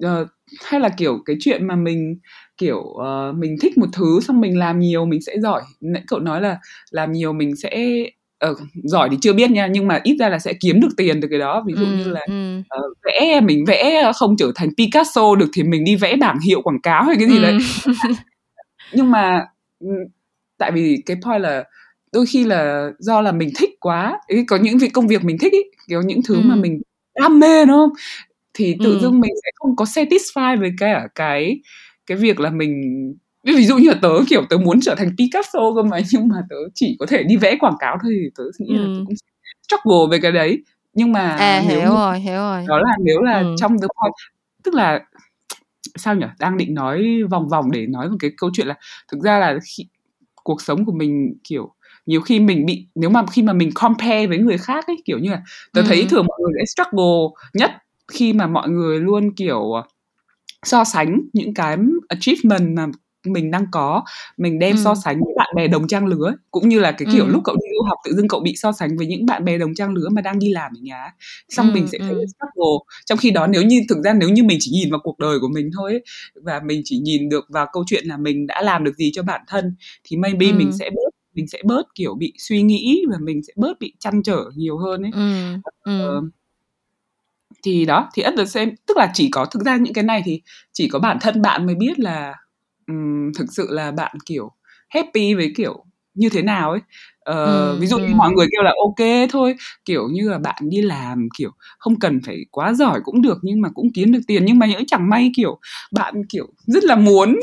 uh, 0.05 0.27
hay 0.65 0.79
là 0.79 0.89
kiểu 0.89 1.19
cái 1.25 1.35
chuyện 1.39 1.67
mà 1.67 1.75
mình 1.75 2.19
kiểu 2.57 2.79
uh, 2.79 3.35
mình 3.35 3.55
thích 3.61 3.77
một 3.77 3.87
thứ 3.93 4.19
xong 4.21 4.41
mình 4.41 4.57
làm 4.57 4.79
nhiều 4.79 5.05
mình 5.05 5.21
sẽ 5.21 5.35
giỏi. 5.39 5.61
Nãy 5.81 6.03
cậu 6.07 6.19
nói 6.19 6.41
là 6.41 6.57
làm 6.91 7.11
nhiều 7.11 7.33
mình 7.33 7.55
sẽ 7.55 8.03
uh, 8.49 8.57
giỏi 8.83 9.09
thì 9.11 9.17
chưa 9.21 9.33
biết 9.33 9.51
nha 9.51 9.67
nhưng 9.67 9.87
mà 9.87 9.99
ít 10.03 10.15
ra 10.19 10.29
là 10.29 10.39
sẽ 10.39 10.53
kiếm 10.53 10.79
được 10.79 10.89
tiền 10.97 11.21
từ 11.21 11.27
cái 11.31 11.39
đó. 11.39 11.63
Ví 11.67 11.73
dụ 11.77 11.85
như 11.85 12.11
là 12.11 12.21
ừ. 12.27 12.59
uh, 12.59 12.97
vẽ 13.03 13.41
mình 13.41 13.65
vẽ 13.67 14.11
không 14.15 14.37
trở 14.37 14.51
thành 14.55 14.69
Picasso 14.77 15.35
được 15.35 15.49
thì 15.53 15.63
mình 15.63 15.83
đi 15.83 15.95
vẽ 15.95 16.15
bảng 16.15 16.39
hiệu 16.47 16.61
quảng 16.61 16.81
cáo 16.81 17.03
hay 17.03 17.15
cái 17.19 17.29
gì 17.29 17.41
đấy. 17.41 17.57
Nhưng 18.93 19.11
mà 19.11 19.45
tại 20.59 20.71
vì 20.71 21.03
cái 21.05 21.17
point 21.23 21.41
là 21.41 21.63
đôi 22.13 22.25
khi 22.25 22.43
là 22.43 22.89
do 22.99 23.21
là 23.21 23.31
mình 23.31 23.49
thích 23.57 23.69
quá 23.79 24.19
ý, 24.27 24.45
có 24.45 24.57
những 24.57 24.77
việc 24.77 24.93
công 24.93 25.07
việc 25.07 25.23
mình 25.23 25.37
thích 25.41 25.53
ý, 25.53 25.59
kiểu 25.87 26.01
những 26.01 26.19
thứ 26.27 26.35
ừ. 26.35 26.41
mà 26.45 26.55
mình 26.55 26.81
đam 27.19 27.39
mê 27.39 27.65
đúng 27.65 27.77
không 27.77 27.89
thì 28.53 28.75
tự 28.83 28.93
ừ. 28.93 28.99
dưng 28.99 29.19
mình 29.19 29.31
sẽ 29.43 29.51
không 29.55 29.75
có 29.75 29.85
satisfy 29.85 30.59
với 30.59 30.71
cả 30.79 31.07
cái 31.15 31.61
cái 32.05 32.17
việc 32.17 32.39
là 32.39 32.49
mình 32.49 32.73
ví 33.43 33.65
dụ 33.65 33.77
như 33.77 33.89
là 33.89 33.95
tớ 34.01 34.09
kiểu 34.29 34.45
tớ 34.49 34.57
muốn 34.57 34.79
trở 34.81 34.95
thành 34.95 35.15
Picasso 35.17 35.59
cơ 35.75 35.83
mà 35.83 35.97
nhưng 36.11 36.27
mà 36.27 36.35
tớ 36.49 36.55
chỉ 36.75 36.95
có 36.99 37.05
thể 37.05 37.23
đi 37.23 37.35
vẽ 37.37 37.55
quảng 37.59 37.75
cáo 37.79 37.97
thôi 38.03 38.11
thì 38.15 38.29
tớ 38.37 38.43
nghĩ 38.59 38.77
ừ. 38.77 38.81
là 38.81 38.87
tớ 38.95 39.03
cũng 39.05 39.15
struggle 39.67 40.11
về 40.11 40.19
cái 40.21 40.31
đấy 40.31 40.63
nhưng 40.93 41.11
mà 41.11 41.29
à, 41.29 41.63
nếu 41.67 41.79
hiểu 41.79 41.89
rồi 41.89 42.19
hiểu 42.19 42.37
rồi 42.37 42.65
đó 42.67 42.79
là 42.79 42.93
nếu 43.03 43.21
là 43.21 43.39
ừ. 43.39 43.55
trong 43.57 43.71
the 43.71 43.87
point 44.01 44.13
tức 44.63 44.73
là 44.73 44.99
sao 45.95 46.15
nhỉ 46.15 46.25
đang 46.39 46.57
định 46.57 46.73
nói 46.73 47.07
vòng 47.29 47.49
vòng 47.49 47.71
để 47.71 47.85
nói 47.87 48.09
một 48.09 48.17
cái 48.19 48.31
câu 48.37 48.49
chuyện 48.53 48.67
là 48.67 48.75
thực 49.11 49.21
ra 49.21 49.39
là 49.39 49.59
khi, 49.63 49.87
cuộc 50.49 50.61
sống 50.61 50.85
của 50.85 50.91
mình 50.91 51.33
kiểu 51.43 51.73
nhiều 52.05 52.21
khi 52.21 52.39
mình 52.39 52.65
bị 52.65 52.87
nếu 52.95 53.09
mà 53.09 53.25
khi 53.31 53.41
mà 53.41 53.53
mình 53.53 53.69
compare 53.75 54.27
với 54.27 54.37
người 54.37 54.57
khác 54.57 54.87
ấy 54.87 54.97
kiểu 55.05 55.19
như 55.19 55.31
là 55.31 55.41
tớ 55.73 55.81
ừ. 55.81 55.85
thấy 55.87 56.05
thường 56.09 56.25
mọi 56.27 56.39
người 56.41 56.53
sẽ 56.59 56.65
struggle 56.65 57.41
nhất 57.53 57.71
khi 58.11 58.33
mà 58.33 58.47
mọi 58.47 58.69
người 58.69 58.99
luôn 58.99 59.35
kiểu 59.35 59.71
so 60.63 60.83
sánh 60.83 61.21
những 61.33 61.53
cái 61.53 61.77
achievement 62.07 62.75
mà 62.75 62.85
mình 63.25 63.51
đang 63.51 63.65
có 63.71 64.03
mình 64.37 64.59
đem 64.59 64.75
ừ. 64.75 64.81
so 64.83 64.95
sánh 64.95 65.15
với 65.15 65.33
bạn 65.37 65.49
bè 65.55 65.67
đồng 65.67 65.87
trang 65.87 66.05
lứa 66.05 66.33
cũng 66.51 66.69
như 66.69 66.79
là 66.79 66.91
cái 66.91 67.07
kiểu 67.13 67.25
ừ. 67.25 67.31
lúc 67.31 67.41
cậu 67.43 67.55
đi 67.55 67.67
du 67.75 67.83
học 67.87 67.97
tự 68.05 68.13
dưng 68.15 68.27
cậu 68.27 68.39
bị 68.39 68.53
so 68.55 68.71
sánh 68.71 68.97
với 68.97 69.07
những 69.07 69.25
bạn 69.25 69.45
bè 69.45 69.57
đồng 69.57 69.75
trang 69.75 69.93
lứa 69.93 70.09
mà 70.11 70.21
đang 70.21 70.39
đi 70.39 70.53
làm 70.53 70.71
ở 70.71 70.79
nhà 70.81 71.13
xong 71.49 71.67
ừ, 71.67 71.73
mình 71.73 71.87
sẽ 71.87 71.97
thấy 71.99 72.09
ừ. 72.09 72.25
struggle 72.25 72.77
trong 73.05 73.17
khi 73.17 73.31
đó 73.31 73.47
nếu 73.47 73.61
như 73.61 73.81
thực 73.89 74.01
ra 74.03 74.13
nếu 74.13 74.29
như 74.29 74.43
mình 74.43 74.57
chỉ 74.61 74.71
nhìn 74.71 74.91
vào 74.91 74.99
cuộc 75.03 75.19
đời 75.19 75.39
của 75.41 75.49
mình 75.53 75.69
thôi 75.77 75.91
ấy, 75.91 76.03
và 76.35 76.61
mình 76.65 76.81
chỉ 76.85 76.97
nhìn 76.97 77.29
được 77.29 77.45
vào 77.49 77.67
câu 77.73 77.83
chuyện 77.87 78.05
là 78.05 78.17
mình 78.17 78.47
đã 78.47 78.61
làm 78.61 78.83
được 78.83 78.95
gì 78.95 79.11
cho 79.13 79.23
bản 79.23 79.41
thân 79.47 79.75
thì 80.03 80.17
maybe 80.17 80.45
ừ. 80.45 80.53
mình 80.53 80.71
sẽ 80.79 80.89
bớt 80.89 81.09
mình 81.33 81.47
sẽ 81.47 81.61
bớt 81.65 81.83
kiểu 81.95 82.15
bị 82.15 82.33
suy 82.37 82.61
nghĩ 82.61 83.03
và 83.11 83.17
mình 83.21 83.43
sẽ 83.43 83.53
bớt 83.55 83.79
bị 83.79 83.93
chăn 83.99 84.23
trở 84.23 84.43
nhiều 84.55 84.77
hơn 84.77 85.01
ấy 85.01 85.11
ừ. 85.83 86.17
Uh, 86.17 86.23
thì 87.63 87.85
đó 87.85 88.09
thì 88.13 88.23
at 88.23 88.33
the 88.37 88.45
same 88.45 88.71
tức 88.87 88.97
là 88.97 89.11
chỉ 89.13 89.29
có 89.31 89.45
thực 89.45 89.63
ra 89.63 89.77
những 89.77 89.93
cái 89.93 90.03
này 90.03 90.21
thì 90.25 90.41
chỉ 90.73 90.87
có 90.87 90.99
bản 90.99 91.17
thân 91.21 91.41
bạn 91.41 91.65
mới 91.65 91.75
biết 91.75 91.99
là 91.99 92.33
um, 92.89 93.31
thực 93.37 93.45
sự 93.51 93.67
là 93.69 93.91
bạn 93.91 94.15
kiểu 94.25 94.51
happy 94.89 95.33
với 95.33 95.53
kiểu 95.57 95.85
như 96.13 96.29
thế 96.29 96.41
nào 96.41 96.71
ấy 96.71 96.79
ờ, 97.19 97.71
ừ, 97.71 97.77
ví 97.79 97.87
dụ 97.87 97.97
ừ. 97.97 98.05
như 98.07 98.15
mọi 98.15 98.31
người 98.31 98.47
kêu 98.51 98.63
là 98.63 98.73
ok 98.83 99.29
thôi 99.29 99.55
kiểu 99.85 100.07
như 100.11 100.29
là 100.29 100.37
bạn 100.37 100.61
đi 100.69 100.81
làm 100.81 101.27
kiểu 101.37 101.51
không 101.79 101.99
cần 101.99 102.19
phải 102.25 102.45
quá 102.51 102.73
giỏi 102.73 102.99
cũng 103.03 103.21
được 103.21 103.37
nhưng 103.41 103.61
mà 103.61 103.69
cũng 103.73 103.87
kiếm 103.93 104.11
được 104.11 104.19
tiền 104.27 104.45
nhưng 104.45 104.59
mà 104.59 104.65
những 104.65 104.85
chẳng 104.85 105.09
may 105.09 105.31
kiểu 105.35 105.59
bạn 105.91 106.23
kiểu 106.29 106.47
rất 106.67 106.83
là 106.83 106.95
muốn 106.95 107.39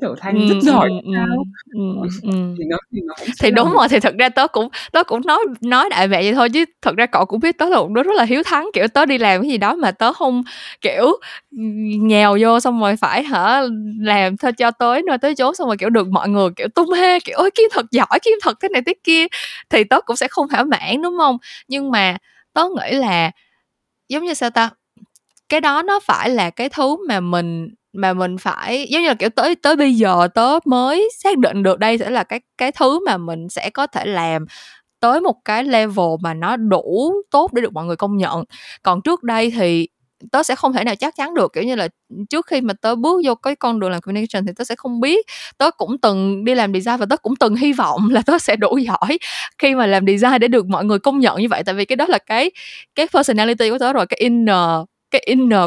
trở 0.00 0.14
thành 0.20 0.34
ừ, 0.34 0.48
rất 0.48 0.60
giỏi 0.62 0.88
ừ, 1.04 1.10
sao? 1.14 1.44
ừ, 1.74 1.80
ừ, 2.22 2.30
thì 2.58 2.64
nó 2.64 2.76
thì 2.92 3.00
nó 3.04 3.14
cũng 3.18 3.28
thì 3.40 3.50
đúng 3.50 3.72
rồi 3.72 3.88
thì 3.88 4.00
thật 4.00 4.14
ra 4.18 4.28
tớ 4.28 4.46
cũng 4.46 4.68
tớ 4.92 5.04
cũng 5.04 5.20
nói 5.26 5.38
nói 5.60 5.88
đại 5.90 6.08
mẹ 6.08 6.22
vậy 6.22 6.34
thôi 6.34 6.48
chứ 6.50 6.64
thật 6.82 6.96
ra 6.96 7.06
cậu 7.06 7.24
cũng 7.24 7.40
biết 7.40 7.58
tớ 7.58 7.68
là 7.68 7.76
một 7.76 7.88
đứa 7.90 8.02
rất 8.02 8.14
là 8.14 8.24
hiếu 8.24 8.42
thắng 8.42 8.70
kiểu 8.74 8.88
tớ 8.88 9.06
đi 9.06 9.18
làm 9.18 9.42
cái 9.42 9.50
gì 9.50 9.58
đó 9.58 9.74
mà 9.74 9.90
tớ 9.90 10.12
không 10.12 10.42
kiểu 10.80 11.12
nghèo 12.00 12.36
vô 12.40 12.60
xong 12.60 12.80
rồi 12.80 12.96
phải 12.96 13.22
hả 13.22 13.62
làm 14.00 14.36
thôi 14.36 14.52
cho 14.52 14.70
tới 14.70 15.02
nơi 15.02 15.18
tới 15.18 15.34
chốn 15.34 15.54
xong 15.54 15.66
rồi 15.66 15.76
kiểu 15.76 15.90
được 15.90 16.08
mọi 16.08 16.28
người 16.28 16.48
kiểu 16.56 16.68
tung 16.68 16.92
hê 16.92 17.20
kiểu 17.20 17.36
ôi 17.38 17.50
kiếm 17.54 17.68
thật 17.72 17.86
giỏi 17.90 18.18
kiếm 18.22 18.38
thật 18.42 18.60
thế 18.60 18.68
này 18.68 18.82
thế 18.86 18.94
kia. 19.04 19.26
Thì 19.70 19.84
tớ 19.84 20.00
cũng 20.00 20.16
sẽ 20.16 20.28
không 20.28 20.48
thỏa 20.48 20.64
mãn 20.64 21.02
đúng 21.02 21.18
không? 21.18 21.38
Nhưng 21.68 21.90
mà 21.90 22.16
tớ 22.52 22.64
nghĩ 22.68 22.96
là 22.96 23.30
giống 24.08 24.24
như 24.24 24.34
sao 24.34 24.50
ta 24.50 24.70
cái 25.48 25.60
đó 25.60 25.82
nó 25.82 26.00
phải 26.00 26.30
là 26.30 26.50
cái 26.50 26.68
thứ 26.68 26.96
mà 27.08 27.20
mình 27.20 27.74
mà 27.94 28.12
mình 28.14 28.38
phải, 28.38 28.86
giống 28.90 29.02
như 29.02 29.08
là, 29.08 29.14
kiểu, 29.14 29.28
tới 29.30 29.54
tới 29.54 29.76
bây 29.76 29.94
giờ 29.94 30.28
tớ 30.34 30.58
mới 30.64 31.10
xác 31.18 31.38
định 31.38 31.62
được 31.62 31.78
đây 31.78 31.98
sẽ 31.98 32.10
là 32.10 32.24
cái 32.24 32.40
cái 32.58 32.72
thứ 32.72 33.00
mà 33.06 33.16
mình 33.16 33.48
sẽ 33.48 33.70
có 33.70 33.86
thể 33.86 34.04
làm 34.06 34.46
tới 35.00 35.20
một 35.20 35.34
cái 35.44 35.64
level 35.64 36.06
mà 36.22 36.34
nó 36.34 36.56
đủ 36.56 37.12
tốt 37.30 37.52
để 37.54 37.62
được 37.62 37.72
mọi 37.72 37.84
người 37.86 37.96
công 37.96 38.16
nhận. 38.16 38.44
Còn 38.82 39.02
trước 39.02 39.22
đây 39.24 39.50
thì 39.50 39.88
tớ 40.32 40.42
sẽ 40.42 40.54
không 40.56 40.72
thể 40.72 40.84
nào 40.84 40.96
chắc 40.96 41.16
chắn 41.16 41.34
được, 41.34 41.52
kiểu 41.54 41.64
như 41.64 41.74
là, 41.76 41.88
trước 42.30 42.46
khi 42.46 42.60
mà 42.60 42.74
tớ 42.82 42.96
bước 42.96 43.22
vô 43.26 43.34
cái 43.34 43.56
con 43.56 43.80
đường 43.80 43.90
làm 43.90 44.00
communication 44.02 44.46
thì 44.46 44.52
tớ 44.56 44.64
sẽ 44.64 44.76
không 44.76 45.00
biết. 45.00 45.26
Tớ 45.58 45.70
cũng 45.70 45.98
từng 45.98 46.44
đi 46.44 46.54
làm 46.54 46.74
design 46.74 46.96
và 47.00 47.06
tớ 47.10 47.16
cũng 47.16 47.36
từng 47.36 47.56
hy 47.56 47.72
vọng 47.72 48.10
là 48.12 48.22
tớ 48.26 48.38
sẽ 48.38 48.56
đủ 48.56 48.76
giỏi 48.78 49.18
khi 49.58 49.74
mà 49.74 49.86
làm 49.86 50.06
design 50.06 50.40
để 50.40 50.48
được 50.48 50.66
mọi 50.68 50.84
người 50.84 50.98
công 50.98 51.20
nhận 51.20 51.40
như 51.42 51.48
vậy, 51.50 51.62
tại 51.66 51.74
vì 51.74 51.84
cái 51.84 51.96
đó 51.96 52.06
là 52.08 52.18
cái 52.18 52.50
cái 52.94 53.08
personality 53.14 53.70
của 53.70 53.78
tớ 53.78 53.92
rồi, 53.92 54.06
cái 54.06 54.18
inner 54.20 54.58
cái 55.14 55.22
inner 55.26 55.60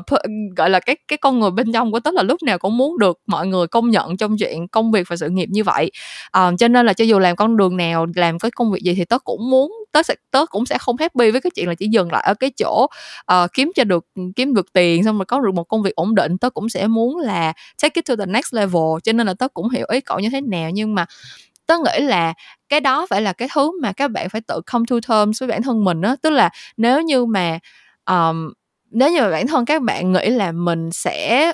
gọi 0.55 0.69
là 0.69 0.79
cái 0.79 0.95
cái 1.07 1.17
con 1.17 1.39
người 1.39 1.51
bên 1.51 1.71
trong 1.73 1.91
của 1.91 1.99
tớ 1.99 2.11
là 2.11 2.23
lúc 2.23 2.43
nào 2.43 2.57
cũng 2.57 2.77
muốn 2.77 2.97
được 2.99 3.19
mọi 3.27 3.47
người 3.47 3.67
công 3.67 3.89
nhận 3.89 4.17
trong 4.17 4.37
chuyện 4.37 4.67
công 4.67 4.91
việc 4.91 5.07
và 5.09 5.15
sự 5.15 5.29
nghiệp 5.29 5.49
như 5.51 5.63
vậy. 5.63 5.91
À, 6.31 6.51
cho 6.59 6.67
nên 6.67 6.85
là 6.85 6.93
cho 6.93 7.05
dù 7.05 7.19
làm 7.19 7.35
con 7.35 7.57
đường 7.57 7.77
nào 7.77 8.05
làm 8.15 8.39
cái 8.39 8.51
công 8.51 8.71
việc 8.71 8.81
gì 8.83 8.93
thì 8.93 9.05
tớ 9.05 9.19
cũng 9.19 9.49
muốn 9.49 9.71
tớ 9.91 10.03
sẽ 10.03 10.15
tớ 10.31 10.45
cũng 10.45 10.65
sẽ 10.65 10.77
không 10.77 10.95
happy 10.99 11.31
với 11.31 11.41
cái 11.41 11.51
chuyện 11.55 11.67
là 11.67 11.73
chỉ 11.73 11.87
dừng 11.87 12.11
lại 12.11 12.23
ở 12.27 12.33
cái 12.33 12.49
chỗ 12.49 12.87
uh, 13.33 13.53
kiếm 13.53 13.71
cho 13.75 13.83
được 13.83 14.05
kiếm 14.35 14.53
được 14.53 14.73
tiền 14.73 15.03
xong 15.03 15.17
rồi 15.17 15.25
có 15.25 15.39
được 15.39 15.53
một 15.53 15.63
công 15.63 15.83
việc 15.83 15.95
ổn 15.95 16.15
định. 16.15 16.37
Tớ 16.37 16.49
cũng 16.49 16.69
sẽ 16.69 16.87
muốn 16.87 17.17
là 17.17 17.53
take 17.81 17.91
it 17.95 18.05
to 18.05 18.15
the 18.15 18.25
next 18.25 18.53
level 18.53 18.99
cho 19.03 19.13
nên 19.13 19.27
là 19.27 19.33
tớ 19.33 19.47
cũng 19.47 19.69
hiểu 19.69 19.85
ý 19.89 20.01
cậu 20.01 20.19
như 20.19 20.29
thế 20.29 20.41
nào. 20.41 20.69
Nhưng 20.69 20.95
mà 20.95 21.05
tớ 21.67 21.75
nghĩ 21.77 22.05
là 22.05 22.33
cái 22.69 22.79
đó 22.79 23.07
phải 23.09 23.21
là 23.21 23.33
cái 23.33 23.47
thứ 23.53 23.81
mà 23.81 23.91
các 23.91 24.11
bạn 24.11 24.29
phải 24.29 24.41
tự 24.41 24.61
come 24.71 24.85
to 24.89 24.95
terms 25.07 25.41
với 25.41 25.47
bản 25.47 25.63
thân 25.63 25.83
mình 25.83 26.01
á. 26.01 26.15
Tức 26.21 26.29
là 26.29 26.49
nếu 26.77 27.01
như 27.01 27.25
mà 27.25 27.59
um, 28.05 28.53
nếu 28.91 29.11
như 29.11 29.21
mà 29.21 29.29
bản 29.29 29.47
thân 29.47 29.65
các 29.65 29.81
bạn 29.81 30.11
nghĩ 30.11 30.29
là 30.29 30.51
mình 30.51 30.91
sẽ 30.91 31.51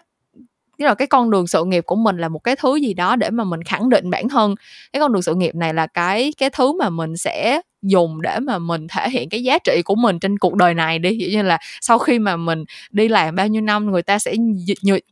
tức 0.80 0.86
là 0.86 0.96
cái 0.96 1.08
con 1.08 1.32
đường 1.32 1.48
sự 1.48 1.66
nghiệp 1.66 1.84
của 1.88 1.96
mình 1.96 2.18
là 2.18 2.30
một 2.30 2.40
cái 2.40 2.56
thứ 2.56 2.76
gì 2.76 2.94
đó 2.94 3.16
để 3.16 3.30
mà 3.30 3.44
mình 3.44 3.64
khẳng 3.64 3.90
định 3.90 4.10
bản 4.10 4.30
thân, 4.30 4.56
cái 4.94 5.00
con 5.02 5.14
đường 5.14 5.22
sự 5.22 5.36
nghiệp 5.36 5.56
này 5.56 5.74
là 5.74 5.88
cái 5.88 6.34
cái 6.38 6.50
thứ 6.50 6.74
mà 6.74 6.90
mình 6.90 7.18
sẽ 7.18 7.62
dùng 7.82 8.22
để 8.22 8.40
mà 8.40 8.60
mình 8.60 8.88
thể 8.88 9.10
hiện 9.10 9.30
cái 9.30 9.44
giá 9.44 9.58
trị 9.60 9.82
của 9.86 9.96
mình 9.96 10.20
trên 10.20 10.38
cuộc 10.38 10.56
đời 10.56 10.74
này 10.74 11.00
đi. 11.00 11.18
Như 11.32 11.42
là 11.42 11.58
sau 11.82 12.00
khi 12.00 12.20
mà 12.20 12.38
mình 12.38 12.64
đi 12.92 13.08
làm 13.08 13.36
bao 13.36 13.48
nhiêu 13.48 13.62
năm, 13.62 13.92
người 13.92 14.02
ta 14.04 14.20
sẽ 14.20 14.36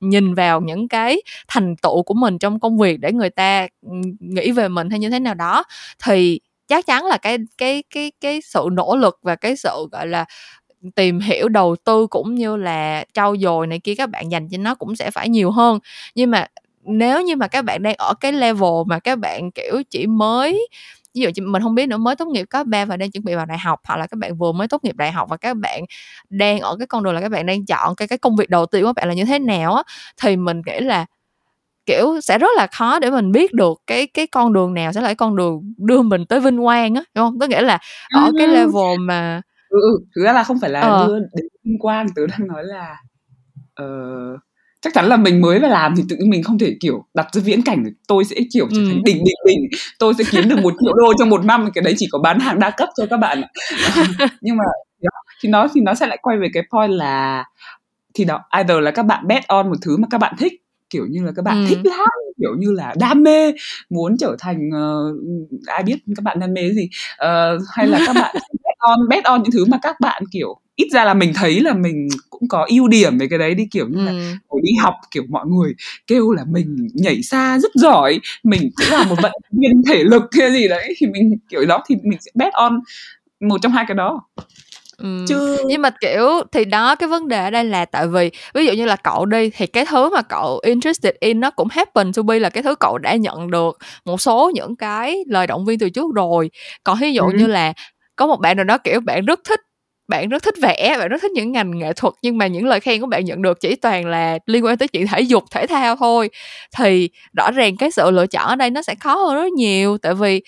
nhìn 0.01 0.34
vào 0.34 0.61
những 0.61 0.88
cái 0.88 1.22
thành 1.47 1.76
tựu 1.76 2.03
của 2.03 2.13
mình 2.13 2.39
trong 2.39 2.59
công 2.59 2.78
việc 2.78 2.99
để 2.99 3.11
người 3.11 3.30
ta 3.30 3.67
ừ, 3.88 3.91
nghĩ 4.19 4.51
về 4.51 4.67
mình 4.67 4.89
hay 4.89 4.99
như 4.99 5.09
thế 5.09 5.19
nào 5.19 5.34
đó, 5.34 5.63
thì 6.05 6.39
chắc 6.67 6.86
chắn 6.86 7.05
là 7.05 7.17
cái 7.17 7.38
cái 7.57 7.84
cái 7.93 8.11
cái 8.22 8.41
sự 8.41 8.67
nỗ 8.72 8.95
lực 8.95 9.19
và 9.24 9.36
cái 9.36 9.55
sự, 9.55 9.88
gọi 9.91 10.07
là 10.07 10.26
tìm 10.96 11.20
hiểu 11.20 11.50
đầu 11.50 11.76
tư 11.84 12.08
cũng 12.08 12.36
như 12.36 12.56
là 12.58 13.06
trau 13.14 13.36
dồi 13.38 13.68
này 13.68 13.80
kia 13.80 13.96
các 13.96 14.10
bạn 14.10 14.32
dành 14.32 14.48
cho 14.50 14.58
nó 14.58 14.76
cũng 14.76 14.96
sẽ 14.96 15.12
phải 15.12 15.30
nhiều 15.30 15.52
hơn. 15.52 15.80
Nhưng 16.16 16.32
mà 16.32 16.48
nếu 16.84 17.22
như 17.22 17.36
mà 17.36 17.48
các 17.48 17.66
bạn 17.66 17.84
đang 17.84 17.96
ở 17.98 18.14
cái 18.20 18.32
level 18.34 18.70
mà 18.88 19.00
các 19.00 19.20
bạn 19.20 19.52
kiểu 19.52 19.82
chỉ 19.90 20.08
mới 20.08 20.68
ví 21.16 21.22
dụ 21.22 21.44
mình 21.46 21.62
không 21.62 21.76
biết 21.76 21.88
nữa 21.88 21.98
mới 21.98 22.16
tốt 22.16 22.28
nghiệp 22.28 22.46
cấp 22.50 22.68
ba 22.68 22.86
và 22.86 22.98
đang 22.98 23.12
chuẩn 23.12 23.24
bị 23.26 23.36
vào 23.36 23.46
đại 23.46 23.58
học 23.58 23.80
hoặc 23.88 23.98
là 23.98 24.08
các 24.08 24.18
bạn 24.18 24.38
vừa 24.38 24.52
mới 24.52 24.68
tốt 24.68 24.84
nghiệp 24.84 24.96
đại 24.96 25.12
học 25.12 25.30
và 25.30 25.38
các 25.38 25.58
bạn 25.58 25.84
đang 26.30 26.60
ở 26.60 26.76
cái 26.80 26.88
con 26.88 27.04
đường 27.04 27.14
là 27.14 27.22
các 27.22 27.30
bạn 27.32 27.46
đang 27.46 27.66
chọn 27.66 27.96
cái 27.96 28.08
cái 28.08 28.18
công 28.18 28.36
việc 28.36 28.50
đầu 28.50 28.66
tiên 28.66 28.82
của 28.84 28.88
các 28.88 28.96
bạn 28.96 29.08
là 29.08 29.14
như 29.14 29.26
thế 29.26 29.40
nào 29.40 29.76
á 29.76 29.84
thì 30.22 30.36
mình 30.38 30.62
nghĩ 30.66 30.80
là 30.80 31.06
kiểu 31.86 32.22
sẽ 32.22 32.38
rất 32.38 32.50
là 32.58 32.68
khó 32.68 33.00
để 33.00 33.12
mình 33.12 33.32
biết 33.32 33.54
được 33.54 33.82
cái 33.88 34.08
cái 34.08 34.28
con 34.28 34.54
đường 34.54 34.74
nào 34.74 34.94
sẽ 34.94 35.02
là 35.02 35.08
cái 35.08 35.16
con 35.16 35.36
đường 35.36 35.74
đưa 35.78 36.02
mình 36.02 36.26
tới 36.26 36.40
vinh 36.40 36.58
quang 36.64 36.96
á 36.96 37.04
đúng 37.16 37.26
không? 37.26 37.40
Có 37.40 37.48
nghĩa 37.48 37.62
là 37.62 37.80
ở 38.12 38.32
cái 38.38 38.48
level 38.48 38.98
mà 39.00 39.42
ừ, 39.72 39.80
ừ 39.82 40.05
thực 40.15 40.24
ra 40.24 40.34
là 40.34 40.43
không 40.43 40.59
phải 40.59 40.69
là 40.69 40.82
ờ. 40.82 41.07
đưa 41.07 41.19
đến 41.19 41.47
vinh 41.63 41.80
quang 41.80 42.07
tớ 42.15 42.22
đang 42.28 42.47
nói 42.47 42.63
là 42.63 42.95
uh, 43.84 44.39
chắc 44.82 44.93
chắn 44.93 45.05
là 45.05 45.17
mình 45.17 45.41
mới 45.41 45.59
vào 45.59 45.72
làm 45.72 45.95
thì 45.97 46.03
tự 46.09 46.15
mình 46.26 46.43
không 46.43 46.59
thể 46.59 46.76
kiểu 46.82 47.05
đặt 47.13 47.28
ra 47.34 47.41
viễn 47.45 47.61
cảnh 47.61 47.84
tôi 48.07 48.24
sẽ 48.24 48.36
kiểu 48.53 48.67
trở 48.72 48.82
thành 48.88 48.95
ừ. 48.95 49.01
đỉnh 49.05 49.17
đỉnh 49.17 49.36
đỉnh 49.47 49.69
tôi 49.99 50.13
sẽ 50.13 50.24
kiếm 50.32 50.49
được 50.49 50.59
một 50.63 50.74
triệu 50.82 50.93
đô 50.93 51.13
trong 51.19 51.30
một 51.30 51.45
năm 51.45 51.69
cái 51.74 51.82
đấy 51.82 51.93
chỉ 51.97 52.05
có 52.11 52.19
bán 52.19 52.39
hàng 52.39 52.59
đa 52.59 52.69
cấp 52.69 52.89
thôi 52.97 53.07
các 53.09 53.17
bạn 53.17 53.41
nhưng 54.41 54.57
mà 54.57 54.63
thì 55.43 55.49
nó 55.49 55.67
thì 55.74 55.82
nó 55.82 55.93
sẽ 55.93 56.07
lại 56.07 56.17
quay 56.22 56.38
về 56.38 56.47
cái 56.53 56.63
point 56.72 56.91
là 56.91 57.43
thì 58.13 58.26
đó 58.26 58.39
either 58.49 58.80
là 58.80 58.91
các 58.91 59.03
bạn 59.03 59.28
bet 59.28 59.47
on 59.47 59.69
một 59.69 59.76
thứ 59.82 59.97
mà 59.97 60.07
các 60.11 60.17
bạn 60.17 60.34
thích 60.39 60.53
kiểu 60.89 61.05
như 61.09 61.24
là 61.24 61.32
các 61.36 61.41
bạn 61.41 61.63
ừ. 61.63 61.69
thích 61.69 61.80
lắm 61.84 62.09
kiểu 62.39 62.55
như 62.57 62.72
là 62.72 62.95
đam 62.99 63.24
mê 63.24 63.53
muốn 63.89 64.17
trở 64.17 64.36
thành 64.39 64.69
uh, 64.69 65.67
ai 65.67 65.84
biết 65.84 65.97
các 66.15 66.24
bạn 66.24 66.39
đam 66.39 66.53
mê 66.53 66.69
gì 66.69 66.89
uh, 67.13 67.61
hay 67.76 67.88
là 67.88 67.99
các 68.05 68.13
bạn 68.15 68.36
on 68.82 69.10
bet 69.10 69.24
on 69.24 69.44
những 69.44 69.52
thứ 69.52 69.66
mà 69.66 69.78
các 69.82 70.00
bạn 70.00 70.24
kiểu 70.32 70.58
ít 70.76 70.88
ra 70.92 71.06
là 71.06 71.14
mình 71.14 71.34
thấy 71.36 71.60
là 71.60 71.74
mình 71.74 72.08
cũng 72.30 72.48
có 72.48 72.66
ưu 72.70 72.88
điểm 72.88 73.18
về 73.18 73.28
cái 73.30 73.40
đấy 73.40 73.56
đi 73.56 73.68
kiểu 73.72 73.88
như 73.88 73.98
ừ. 73.98 74.06
là 74.06 74.12
hồi 74.50 74.62
đi 74.64 74.72
học 74.82 74.94
kiểu 75.12 75.24
mọi 75.30 75.46
người 75.48 75.74
kêu 76.08 76.32
là 76.32 76.44
mình 76.52 76.88
nhảy 76.94 77.24
xa 77.24 77.60
rất 77.60 77.72
giỏi 77.76 78.20
mình 78.44 78.70
cũng 78.76 78.88
là 78.92 79.04
một 79.04 79.16
vận 79.22 79.32
viên 79.52 79.82
thể 79.88 80.04
lực 80.04 80.24
hay 80.40 80.52
gì 80.52 80.68
đấy 80.68 80.94
thì 80.98 81.08
mình 81.08 81.38
kiểu 81.50 81.66
đó 81.66 81.84
thì 81.88 81.96
mình 82.04 82.20
sẽ 82.22 82.32
bet 82.36 82.54
on 82.54 82.80
một 83.40 83.58
trong 83.62 83.72
hai 83.72 83.86
cái 83.88 83.96
đó 83.96 84.22
Ừ. 85.02 85.26
chứ 85.28 85.58
nhưng 85.66 85.82
mà 85.82 85.90
kiểu 86.02 86.42
thì 86.52 86.66
đó 86.66 86.96
cái 86.96 87.10
vấn 87.10 87.28
đề 87.28 87.38
ở 87.38 87.50
đây 87.50 87.64
là 87.64 87.86
tại 87.86 88.08
vì 88.08 88.32
ví 88.54 88.66
dụ 88.66 88.74
như 88.74 88.86
là 88.86 88.96
cậu 88.96 89.26
đi 89.26 89.50
thì 89.50 89.68
cái 89.68 89.86
thứ 89.86 90.10
mà 90.10 90.22
cậu 90.22 90.60
interested 90.64 91.14
in 91.20 91.40
nó 91.40 91.52
cũng 91.52 91.68
happen 91.72 92.14
to 92.14 92.24
be 92.24 92.40
là 92.40 92.50
cái 92.50 92.64
thứ 92.64 92.76
cậu 92.76 92.98
đã 92.98 93.16
nhận 93.16 93.52
được 93.52 93.78
một 94.06 94.22
số 94.22 94.52
những 94.54 94.76
cái 94.76 95.24
lời 95.28 95.48
động 95.48 95.66
viên 95.66 95.80
từ 95.80 95.90
trước 95.90 96.16
rồi 96.16 96.52
còn 96.84 96.98
ví 97.02 97.14
dụ 97.14 97.24
ừ. 97.24 97.34
như 97.38 97.48
là 97.48 97.74
có 98.22 98.28
một 98.28 98.39
bạn 98.39 98.57
nào 98.57 98.63
đó 98.63 98.78
kiểu 98.78 98.99
bạn 98.99 99.26
rất 99.26 99.39
thích 99.43 99.59
bạn 100.07 100.30
rất 100.30 100.43
thích 100.43 100.55
vẽ 100.61 100.95
bạn 100.99 101.09
rất 101.09 101.22
thích 101.22 101.32
những 101.32 101.51
ngành 101.51 101.78
nghệ 101.78 101.93
thuật 101.93 102.13
nhưng 102.22 102.38
mà 102.38 102.47
những 102.47 102.65
lời 102.65 102.80
khen 102.80 103.01
của 103.01 103.07
bạn 103.07 103.26
nhận 103.26 103.41
được 103.41 103.59
chỉ 103.61 103.76
toàn 103.76 104.05
là 104.05 104.39
liên 104.45 104.65
quan 104.65 104.78
tới 104.78 104.88
chuyện 104.88 105.07
thể 105.07 105.22
dục 105.22 105.43
thể 105.51 105.67
thao 105.67 105.95
thôi. 105.95 106.30
Thì 106.78 107.09
rõ 107.38 107.51
ràng 107.51 107.78
cái 107.78 107.91
sự 107.91 108.11
lựa 108.11 108.28
chọn 108.28 108.47
ở 108.47 108.55
đây 108.55 108.69
nó 108.69 108.82
sẽ 108.82 108.95
khó 108.95 109.15
hơn 109.15 109.36
rất 109.36 109.51
nhiều 109.51 109.97
tại 109.97 110.13
vì 110.13 110.41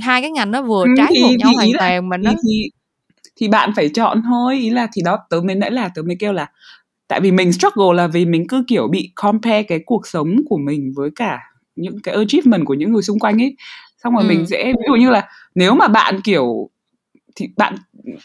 hai 0.00 0.20
cái 0.20 0.30
ngành 0.30 0.50
nó 0.50 0.62
vừa 0.62 0.84
ừ, 0.84 0.90
trái 0.96 1.12
một 1.22 1.28
nhau 1.38 1.52
hoàn 1.56 1.68
toàn 1.78 2.08
mà 2.08 2.16
nó 2.16 2.30
thì, 2.42 2.70
thì 3.36 3.48
bạn 3.48 3.72
phải 3.76 3.88
chọn 3.88 4.22
thôi. 4.24 4.56
Ý 4.56 4.70
là 4.70 4.88
thì 4.92 5.02
đó 5.04 5.18
tớ 5.30 5.40
mới 5.44 5.56
nãy 5.56 5.70
là 5.70 5.90
tớ 5.94 6.02
mới 6.02 6.16
kêu 6.20 6.32
là 6.32 6.46
tại 7.08 7.20
vì 7.20 7.32
mình 7.32 7.52
struggle 7.52 7.94
là 7.94 8.06
vì 8.06 8.24
mình 8.24 8.44
cứ 8.48 8.64
kiểu 8.68 8.88
bị 8.88 9.12
compare 9.14 9.62
cái 9.62 9.80
cuộc 9.86 10.06
sống 10.06 10.36
của 10.48 10.58
mình 10.58 10.92
với 10.96 11.10
cả 11.16 11.38
những 11.76 12.00
cái 12.02 12.14
achievement 12.14 12.66
của 12.66 12.74
những 12.74 12.92
người 12.92 13.02
xung 13.02 13.18
quanh 13.18 13.42
ấy. 13.42 13.56
Xong 14.04 14.14
rồi 14.14 14.22
ừ. 14.22 14.28
mình 14.28 14.46
sẽ 14.46 14.64
ví 14.64 14.82
dụ 14.88 14.94
như 14.94 15.10
là 15.10 15.28
nếu 15.54 15.74
mà 15.74 15.88
bạn 15.88 16.20
kiểu 16.24 16.70
thì 17.38 17.46
bạn 17.56 17.76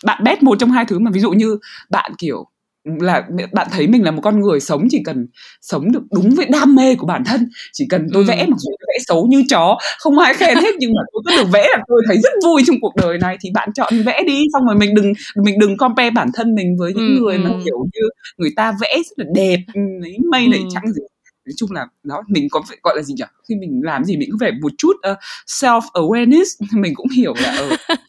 bạn 0.04 0.24
bet 0.24 0.44
một 0.44 0.60
trong 0.60 0.72
hai 0.72 0.86
thứ 0.86 1.00
mà 1.00 1.12
ví 1.14 1.20
dụ 1.20 1.32
như 1.32 1.58
bạn 1.90 2.12
kiểu 2.18 2.46
là 2.84 3.24
bạn 3.54 3.68
thấy 3.72 3.88
mình 3.88 4.04
là 4.04 4.12
một 4.12 4.22
con 4.24 4.42
người 4.42 4.60
sống 4.60 4.88
chỉ 4.90 5.02
cần 5.06 5.28
sống 5.62 5.92
được 5.92 6.02
đúng 6.12 6.30
với 6.30 6.46
đam 6.46 6.76
mê 6.76 6.96
của 6.96 7.08
bản 7.08 7.24
thân 7.26 7.50
chỉ 7.74 7.86
cần 7.90 8.08
tôi 8.14 8.24
ừ. 8.24 8.28
vẽ 8.28 8.46
mặc 8.50 8.58
dù 8.60 8.72
vẽ 8.88 9.00
xấu 9.08 9.28
như 9.28 9.44
chó 9.50 9.78
không 10.00 10.20
ai 10.20 10.34
khen 10.34 10.58
hết 10.58 10.76
nhưng 10.80 10.94
mà 10.94 11.02
tôi 11.14 11.24
cứ 11.26 11.44
được 11.44 11.50
vẽ 11.54 11.68
là 11.72 11.84
tôi 11.88 12.02
thấy 12.08 12.18
rất 12.24 12.32
vui 12.44 12.62
trong 12.68 12.76
cuộc 12.82 12.96
đời 12.96 13.18
này 13.18 13.38
thì 13.42 13.50
bạn 13.54 13.70
chọn 13.74 13.94
vẽ 14.06 14.24
đi 14.28 14.44
xong 14.54 14.66
rồi 14.66 14.76
mình 14.76 14.96
đừng 14.96 15.14
mình 15.44 15.60
đừng 15.60 15.78
compare 15.78 16.10
bản 16.10 16.30
thân 16.34 16.56
mình 16.56 16.78
với 16.80 16.94
những 16.94 17.16
ừ. 17.16 17.22
người 17.22 17.38
mà 17.38 17.50
kiểu 17.66 17.86
như 17.94 18.02
người 18.38 18.52
ta 18.56 18.74
vẽ 18.82 18.96
rất 18.96 19.26
là 19.26 19.26
đẹp 19.36 19.60
lấy 20.02 20.18
mây 20.32 20.48
này 20.48 20.60
ừ. 20.60 20.66
trắng 20.74 20.94
gì 20.94 21.02
nói 21.46 21.54
chung 21.58 21.72
là 21.72 21.88
đó 22.04 22.24
mình 22.28 22.48
có 22.52 22.62
phải 22.68 22.78
gọi 22.84 22.96
là 22.98 23.04
gì 23.04 23.14
nhỉ 23.18 23.26
khi 23.50 23.56
mình 23.56 23.82
làm 23.84 24.04
gì 24.04 24.18
mình 24.18 24.30
cũng 24.32 24.40
phải 24.40 24.52
một 24.62 24.72
chút 24.78 24.94
uh, 25.12 25.18
self 25.48 25.82
awareness 25.82 26.66
mình 26.82 26.94
cũng 26.96 27.10
hiểu 27.10 27.34
là 27.44 27.56
ở 27.58 27.68
uh, 27.68 28.00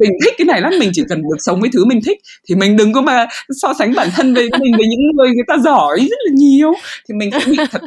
mình 0.00 0.10
thích 0.24 0.34
cái 0.38 0.44
này 0.44 0.60
lắm 0.60 0.72
mình 0.78 0.90
chỉ 0.92 1.02
cần 1.08 1.22
được 1.22 1.36
sống 1.38 1.60
với 1.60 1.70
thứ 1.72 1.84
mình 1.84 2.00
thích 2.06 2.18
thì 2.48 2.54
mình 2.54 2.76
đừng 2.76 2.92
có 2.92 3.00
mà 3.00 3.26
so 3.62 3.74
sánh 3.78 3.94
bản 3.94 4.08
thân 4.16 4.34
với 4.34 4.48
mình 4.60 4.72
với 4.76 4.86
những 4.86 5.00
người 5.16 5.30
người 5.30 5.44
ta 5.48 5.56
giỏi 5.64 5.98
rất 5.98 6.18
là 6.24 6.32
nhiều 6.34 6.72
thì 7.08 7.14
mình 7.14 7.30
sẽ 7.32 7.40
bị 7.46 7.56
thật 7.70 7.80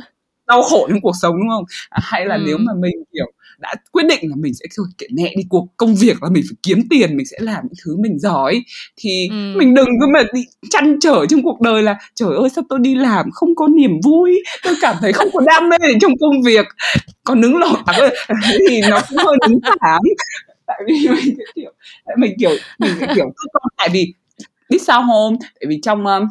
đau 0.48 0.64
khổ 0.64 0.88
trong 0.90 1.02
cuộc 1.02 1.14
sống 1.22 1.36
đúng 1.38 1.50
không 1.50 1.64
à, 1.90 2.00
hay 2.04 2.26
là 2.26 2.36
ừ. 2.36 2.44
nếu 2.46 2.58
mà 2.58 2.74
mình 2.80 3.04
kiểu 3.14 3.32
đã 3.60 3.76
quyết 3.92 4.04
định 4.10 4.20
là 4.30 4.36
mình 4.36 4.54
sẽ 4.54 4.66
thôi 4.78 4.86
kệ 4.98 5.08
mẹ 5.14 5.34
đi 5.38 5.44
cuộc 5.50 5.68
công 5.78 5.96
việc 5.96 6.24
là 6.24 6.30
mình 6.30 6.44
phải 6.50 6.58
kiếm 6.64 6.88
tiền 6.90 7.18
mình 7.18 7.26
sẽ 7.26 7.38
làm 7.40 7.64
những 7.64 7.74
thứ 7.86 7.98
mình 7.98 8.20
giỏi 8.20 8.64
thì 8.98 9.28
ừ. 9.30 9.54
mình 9.58 9.74
đừng 9.74 9.88
có 10.02 10.08
mà 10.14 10.24
đi 10.34 10.46
chăn 10.70 10.98
trở 11.02 11.26
trong 11.30 11.44
cuộc 11.44 11.62
đời 11.62 11.84
là 11.84 11.96
trời 12.16 12.36
ơi 12.36 12.50
sao 12.56 12.64
tôi 12.70 12.80
đi 12.80 12.96
làm 12.96 13.32
không 13.32 13.56
có 13.56 13.68
niềm 13.68 13.92
vui 14.04 14.44
tôi 14.64 14.74
cảm 14.82 14.96
thấy 15.02 15.14
không 15.14 15.28
có 15.34 15.42
đam 15.46 15.70
mê 15.70 15.78
trong 16.02 16.12
công 16.20 16.42
việc 16.42 16.66
còn 17.24 17.42
nướng 17.42 17.58
lẩu 17.58 17.76
thì 18.70 18.82
nó 18.90 19.02
cũng 19.10 19.18
hơi 19.18 19.38
nứng 19.48 19.60
thảm 19.80 20.02
tại 20.68 20.82
vì 20.88 20.94
mình 21.10 21.38
kiểu 21.56 21.72
mình 22.18 22.34
kiểu 22.40 22.52
mình 22.80 22.92
kiểu 23.16 23.34
tại 23.78 23.90
vì 23.94 24.14
biết 24.70 24.82
sao 24.82 25.04
không 25.08 25.38
tại 25.40 25.66
vì 25.68 25.80
trong 25.84 26.06
um, 26.06 26.24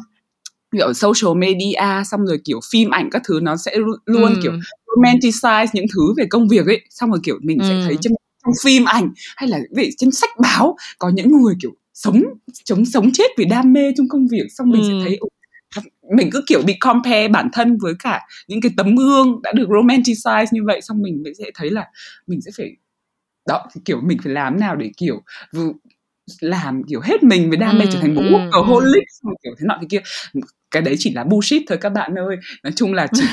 kiểu 0.71 0.93
social 0.93 1.37
media 1.37 2.03
xong 2.05 2.25
rồi 2.25 2.39
kiểu 2.43 2.59
phim 2.71 2.89
ảnh 2.89 3.09
các 3.11 3.21
thứ 3.27 3.39
nó 3.43 3.55
sẽ 3.57 3.75
luôn 4.05 4.33
ừ. 4.33 4.39
kiểu 4.43 4.51
romanticize 4.87 5.67
những 5.73 5.85
thứ 5.95 6.13
về 6.17 6.25
công 6.29 6.47
việc 6.47 6.65
ấy 6.65 6.81
xong 6.89 7.09
rồi 7.09 7.19
kiểu 7.23 7.37
mình 7.41 7.59
ừ. 7.59 7.65
sẽ 7.69 7.81
thấy 7.85 7.97
trong, 8.01 8.13
trong 8.43 8.53
phim 8.63 8.85
ảnh 8.85 9.09
hay 9.35 9.49
là 9.49 9.59
về 9.75 9.89
trên 9.97 10.11
sách 10.11 10.29
báo 10.39 10.75
có 10.99 11.09
những 11.09 11.41
người 11.41 11.55
kiểu 11.61 11.71
sống 11.93 12.23
chống 12.63 12.85
sống 12.85 13.11
chết 13.13 13.31
vì 13.37 13.45
đam 13.45 13.73
mê 13.73 13.93
trong 13.97 14.07
công 14.09 14.27
việc 14.27 14.43
xong 14.49 14.69
mình 14.69 14.81
ừ. 14.81 14.87
sẽ 14.87 15.05
thấy 15.05 15.19
mình 16.17 16.29
cứ 16.31 16.43
kiểu 16.47 16.61
bị 16.61 16.73
compare 16.79 17.27
bản 17.27 17.49
thân 17.53 17.77
với 17.77 17.93
cả 17.99 18.21
những 18.47 18.61
cái 18.61 18.71
tấm 18.77 18.95
gương 18.95 19.41
đã 19.43 19.51
được 19.51 19.69
romanticize 19.69 20.45
như 20.51 20.61
vậy 20.65 20.81
xong 20.81 21.01
mình 21.01 21.23
sẽ 21.39 21.45
thấy 21.55 21.69
là 21.69 21.85
mình 22.27 22.41
sẽ 22.41 22.51
phải 22.57 22.75
đó 23.47 23.65
kiểu 23.85 24.01
mình 24.03 24.17
phải 24.23 24.33
làm 24.33 24.59
nào 24.59 24.75
để 24.75 24.91
kiểu 24.97 25.21
làm 26.39 26.83
kiểu 26.83 26.99
hết 27.03 27.23
mình 27.23 27.49
với 27.49 27.57
đam 27.57 27.77
mê 27.77 27.85
ừ, 27.85 27.89
trở 27.93 27.99
thành 27.99 28.15
một 28.15 28.21
workaholic 28.21 29.03
ừ. 29.23 29.29
kiểu 29.43 29.53
thế 29.59 29.65
nọ 29.65 29.77
thế 29.81 29.87
kia 29.89 30.01
cái 30.71 30.81
đấy 30.81 30.95
chỉ 30.97 31.13
là 31.13 31.23
bullshit 31.23 31.63
thôi 31.67 31.77
các 31.81 31.89
bạn 31.89 32.15
ơi 32.15 32.37
nói 32.63 32.73
chung 32.75 32.93
là 32.93 33.07
chỉ 33.13 33.23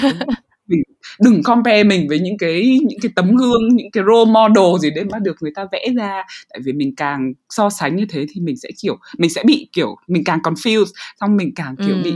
đừng 1.21 1.43
compare 1.43 1.85
mình 1.85 2.09
với 2.09 2.19
những 2.19 2.39
cái 2.39 2.79
những 2.87 2.99
cái 3.03 3.13
tấm 3.17 3.37
gương 3.37 3.69
những 3.77 3.91
cái 3.91 4.05
role 4.07 4.31
model 4.33 4.81
gì 4.81 4.91
đấy 4.91 5.05
mà 5.05 5.19
được 5.19 5.37
người 5.41 5.53
ta 5.55 5.67
vẽ 5.73 5.87
ra 5.97 6.25
tại 6.53 6.61
vì 6.65 6.73
mình 6.73 6.97
càng 6.97 7.33
so 7.49 7.71
sánh 7.71 7.97
như 7.97 8.07
thế 8.09 8.27
thì 8.35 8.41
mình 8.41 8.57
sẽ 8.57 8.69
kiểu 8.83 8.99
mình 9.19 9.31
sẽ 9.31 9.43
bị 9.47 9.69
kiểu 9.73 9.97
mình 10.07 10.25
càng 10.25 10.39
confused 10.39 10.93
xong 11.21 11.37
mình 11.37 11.53
càng 11.55 11.77
kiểu 11.77 11.95
ừ. 11.95 12.03
bị 12.05 12.15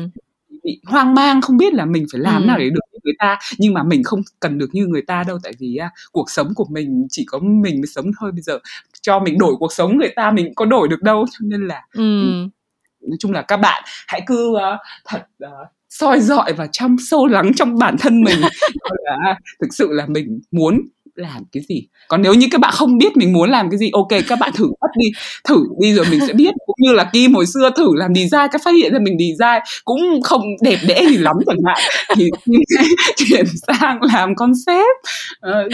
bị 0.64 0.80
hoang 0.86 1.14
mang 1.14 1.40
không 1.40 1.57
biết 1.57 1.74
là 1.74 1.84
mình 1.84 2.07
phải 2.12 2.20
làm 2.20 2.42
ừ. 2.42 2.47
nào 2.47 2.59
để 2.59 2.70
được 2.70 2.93
người 3.05 3.14
ta. 3.18 3.38
Nhưng 3.59 3.74
mà 3.74 3.82
mình 3.82 4.02
không 4.02 4.20
cần 4.40 4.59
được 4.59 4.68
như 4.72 4.86
người 4.86 5.02
ta 5.02 5.24
đâu 5.28 5.38
tại 5.42 5.52
vì 5.59 5.76
à, 5.76 5.90
cuộc 6.12 6.30
sống 6.30 6.55
của 6.55 6.66
mình 6.70 7.07
chỉ 7.11 7.24
có 7.26 7.38
mình 7.38 7.80
mới 7.80 7.86
sống 7.86 8.07
thôi. 8.20 8.32
Bây 8.32 8.42
giờ 8.42 8.59
cho 9.00 9.18
mình 9.18 9.38
đổi 9.38 9.55
cuộc 9.59 9.72
sống 9.72 9.98
người 9.98 10.12
ta 10.16 10.30
mình 10.30 10.55
có 10.55 10.64
đổi 10.64 10.88
được 10.88 11.02
đâu. 11.02 11.26
Cho 11.30 11.38
nên 11.40 11.66
là 11.66 11.82
ừ. 11.92 12.02
nói 13.00 13.16
chung 13.18 13.32
là 13.32 13.42
các 13.42 13.57
bạn 13.57 13.82
hãy 14.07 14.22
cứ 14.26 14.50
uh, 14.50 14.80
thật 15.05 15.26
uh, 15.44 15.68
soi 15.88 16.20
dọi 16.20 16.52
và 16.52 16.66
chăm 16.72 16.96
sâu 16.98 17.26
lắng 17.26 17.52
trong 17.57 17.78
bản 17.78 17.96
thân 17.98 18.22
mình. 18.22 18.40
Là 19.05 19.38
thực 19.61 19.68
sự 19.70 19.88
là 19.92 20.07
mình 20.07 20.40
muốn 20.50 20.80
làm 21.14 21.42
cái 21.52 21.62
gì? 21.68 21.86
Còn 22.08 22.22
nếu 22.22 22.34
như 22.34 22.46
các 22.50 22.60
bạn 22.60 22.70
không 22.74 22.98
biết 22.98 23.16
mình 23.16 23.32
muốn 23.32 23.50
làm 23.50 23.70
cái 23.70 23.78
gì 23.78 23.90
ok 23.92 24.08
các 24.28 24.38
bạn 24.38 24.50
thử 24.54 24.66
bắt 24.80 24.90
đi 24.96 25.06
thử 25.48 25.64
đi 25.80 25.92
rồi 25.92 26.06
mình 26.10 26.20
sẽ 26.26 26.32
biết. 26.32 26.54
Cũng 26.66 26.76
như 26.78 26.92
là 26.92 27.10
kim 27.12 27.34
hồi 27.34 27.46
xưa 27.46 27.70
thử 27.76 27.88
làm 27.94 28.14
design 28.14 28.48
các 28.52 28.60
phát 28.64 28.74
hiện 28.74 28.92
ra 28.92 28.98
mình 28.98 29.18
design 29.18 29.62
cũng 29.84 30.22
không 30.22 30.42
đẹp 30.62 30.78
đẽ 30.86 31.04
gì 31.08 31.16
lắm 31.16 31.36
chẳng 31.46 31.56
hạn 31.66 31.78
thì 32.16 32.30
chuyển 33.16 33.44
sang 33.66 33.98
làm 34.02 34.34
concept. 34.34 34.98
Uh, 35.48 35.72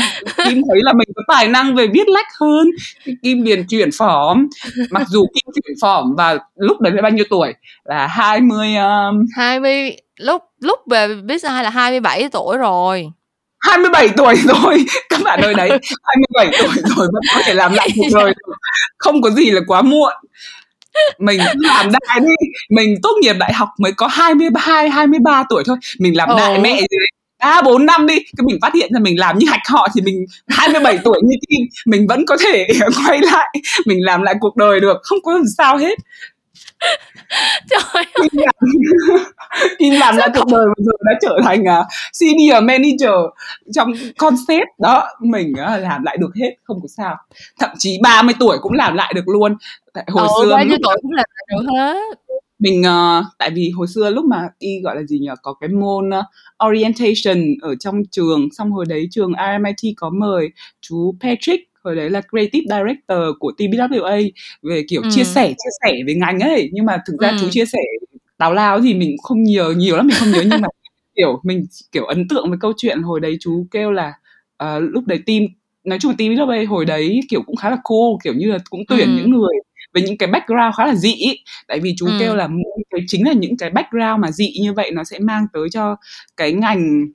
kim 0.49 0.63
thấy 0.69 0.81
là 0.83 0.93
mình 0.93 1.09
có 1.15 1.23
tài 1.29 1.49
năng 1.49 1.75
về 1.75 1.87
viết 1.87 2.09
lách 2.09 2.27
hơn 2.41 2.71
kim 3.23 3.43
liền 3.43 3.67
chuyển 3.67 3.89
phỏng 3.99 4.47
mặc 4.91 5.03
dù 5.09 5.27
kim 5.35 5.53
chuyển 5.55 5.77
phỏng 5.81 6.05
và 6.17 6.39
lúc 6.57 6.81
đấy 6.81 6.93
là 6.93 7.03
bao 7.03 7.11
nhiêu 7.11 7.25
tuổi? 7.31 7.55
Là 7.85 8.07
20 8.07 8.77
um... 8.77 9.25
20 9.37 9.97
lúc 10.17 10.43
lúc 10.61 10.79
về 10.91 11.15
biết 11.15 11.43
sai 11.43 11.65
là 11.65 11.71
27 11.71 12.29
tuổi 12.33 12.59
rồi. 12.59 13.11
27 13.61 14.09
tuổi 14.17 14.35
rồi. 14.37 14.85
Các 15.09 15.21
bạn 15.25 15.41
ơi 15.41 15.55
đấy 15.55 15.71
27 16.35 16.63
tuổi 16.63 16.83
rồi 16.97 17.09
vẫn 17.13 17.23
có 17.35 17.43
thể 17.45 17.55
làm 17.55 17.73
lại 17.73 17.89
cuộc 17.97 18.09
đời 18.15 18.35
không 18.99 19.23
có 19.23 19.31
gì 19.31 19.51
là 19.51 19.61
quá 19.67 19.83
muộn. 19.83 20.13
Mình 21.19 21.41
làm 21.57 21.93
đại 21.93 22.21
đi. 22.21 22.49
Mình 22.71 22.97
tốt 23.03 23.17
nghiệp 23.23 23.37
đại 23.39 23.53
học 23.53 23.69
mới 23.79 23.93
có 23.93 24.07
22 24.07 24.91
23 24.91 25.45
tuổi 25.49 25.63
thôi. 25.67 25.77
Mình 25.99 26.17
làm 26.17 26.29
đại 26.37 26.59
mẹ 26.59 26.81
gì 26.81 26.87
đấy 26.99 27.07
ba 27.41 27.63
bốn 27.63 27.87
năm 27.87 28.07
đi. 28.07 28.15
Cái 28.15 28.45
mình 28.47 28.59
phát 28.63 28.75
hiện 28.75 28.91
ra 28.95 29.01
mình 29.01 29.19
làm 29.19 29.39
như 29.39 29.47
hạch 29.51 29.61
họ 29.69 29.89
thì 29.95 30.01
mình 30.03 30.25
27 30.49 30.99
tuổi 31.05 31.21
như 31.25 31.37
kim 31.49 31.67
mình 31.87 32.07
vẫn 32.09 32.27
có 32.27 32.37
thể 32.41 32.67
quay 33.07 33.19
lại. 33.19 33.55
Mình 33.87 34.05
làm 34.05 34.23
lại 34.23 34.35
cuộc 34.41 34.57
đời 34.57 34.81
được. 34.81 34.97
Không 35.03 35.19
có 35.23 35.33
làm 35.33 35.45
sao 35.59 35.77
hết 35.77 35.99
trời 37.71 37.81
ơi. 37.95 38.05
Kim 39.79 39.95
làm 40.01 40.17
ra 40.17 40.27
cuộc 40.35 40.45
đời 40.53 40.67
bây 40.77 40.85
giờ 40.85 40.93
đã 41.01 41.13
trở 41.23 41.39
thành 41.45 41.63
uh, 41.63 41.87
senior 42.13 42.63
manager 42.63 43.15
trong 43.75 43.93
concept. 44.19 44.69
Đó 44.79 45.09
mình 45.21 45.53
uh, 45.53 45.83
làm 45.83 46.03
lại 46.03 46.17
được 46.17 46.31
hết 46.41 46.55
không 46.65 46.81
có 46.83 46.89
sao. 46.97 47.17
Thậm 47.61 47.71
chí 47.79 47.99
30 48.03 48.35
tuổi 48.41 48.59
cũng 48.63 48.73
làm 48.73 48.95
lại 48.95 49.13
được 49.17 49.29
luôn. 49.29 49.57
Tại 49.93 50.05
hồi 50.09 50.29
ừ, 50.29 50.43
xưa 50.43 50.51
bao 50.51 50.65
nhiêu 50.65 50.79
tuổi 50.83 50.97
cũng 51.03 51.13
làm 51.13 51.27
lại 51.35 51.47
được 51.51 51.73
hết. 51.73 52.19
Mình 52.59 52.81
uh, 52.81 53.25
tại 53.39 53.51
vì 53.51 53.71
hồi 53.77 53.87
xưa 53.95 54.11
lúc 54.11 54.25
mà 54.25 54.49
y 54.59 54.81
gọi 54.85 54.97
là 54.97 55.03
gì 55.03 55.19
nhỉ? 55.19 55.29
Có 55.43 55.55
cái 55.61 55.69
môn 55.69 56.09
uh, 56.09 56.25
orientation 56.69 57.45
ở 57.63 57.75
trong 57.81 58.03
trường. 58.11 58.49
Xong 58.53 58.73
hồi 58.73 58.85
đấy 58.89 59.09
trường 59.11 59.33
RMIT 59.33 59.95
có 59.97 60.11
mời 60.11 60.49
chú 60.81 61.15
Patrick 61.21 61.70
hồi 61.85 61.97
đấy 61.97 62.11
là 62.11 62.21
creative 62.31 62.77
director 62.77 63.19
của 63.39 63.53
TBWA 63.59 64.31
về 64.63 64.85
kiểu 64.89 65.03
ừ. 65.03 65.09
chia 65.13 65.25
sẻ 65.25 65.49
chia 65.49 65.71
sẻ 65.85 65.93
về 66.07 66.15
ngành 66.15 66.41
ấy 66.41 66.71
nhưng 66.73 66.85
mà 66.85 66.99
thực 67.07 67.17
ra 67.21 67.29
ừ. 67.29 67.37
chú 67.41 67.49
chia 67.51 67.65
sẻ 67.65 67.79
tào 68.39 68.55
lao 68.55 68.81
gì 68.81 68.95
mình 68.95 69.17
không 69.23 69.43
nhiều 69.43 69.73
nhiều 69.73 69.97
lắm 69.97 70.07
mình 70.07 70.17
không 70.19 70.31
nhớ 70.31 70.43
nhưng 70.51 70.61
mà 70.61 70.69
kiểu 71.17 71.41
mình 71.43 71.65
kiểu 71.93 72.05
ấn 72.05 72.29
tượng 72.29 72.49
với 72.49 72.59
câu 72.61 72.73
chuyện 72.77 73.03
hồi 73.03 73.21
đấy 73.21 73.37
chú 73.41 73.67
kêu 73.71 73.91
là 73.93 74.13
uh, 74.65 74.83
lúc 74.83 75.07
đấy 75.07 75.21
team 75.27 75.43
nói 75.85 75.99
chung 75.99 76.11
là 76.11 76.17
team 76.19 76.31
TBWA 76.31 76.69
hồi 76.69 76.85
đấy 76.85 77.21
kiểu 77.29 77.43
cũng 77.43 77.57
khá 77.57 77.71
là 77.71 77.77
cool 77.85 78.17
kiểu 78.25 78.35
như 78.35 78.47
là 78.53 78.59
cũng 78.71 78.81
tuyển 78.89 79.09
ừ. 79.09 79.17
những 79.17 79.31
người 79.31 79.55
với 79.95 80.03
những 80.03 80.19
cái 80.19 80.29
background 80.31 80.75
khá 80.77 80.87
là 80.87 80.95
dị 80.95 81.13
ý. 81.13 81.39
tại 81.69 81.81
vì 81.81 81.95
chú 81.99 82.07
ừ. 82.07 82.13
kêu 82.21 82.37
là 82.37 82.49
cái 82.91 83.01
chính 83.07 83.27
là 83.27 83.33
những 83.33 83.57
cái 83.57 83.71
background 83.71 84.21
mà 84.21 84.31
dị 84.31 84.53
như 84.61 84.73
vậy 84.73 84.91
nó 84.91 85.05
sẽ 85.05 85.19
mang 85.19 85.47
tới 85.53 85.69
cho 85.73 85.97
cái 86.37 86.53
ngành 86.53 87.07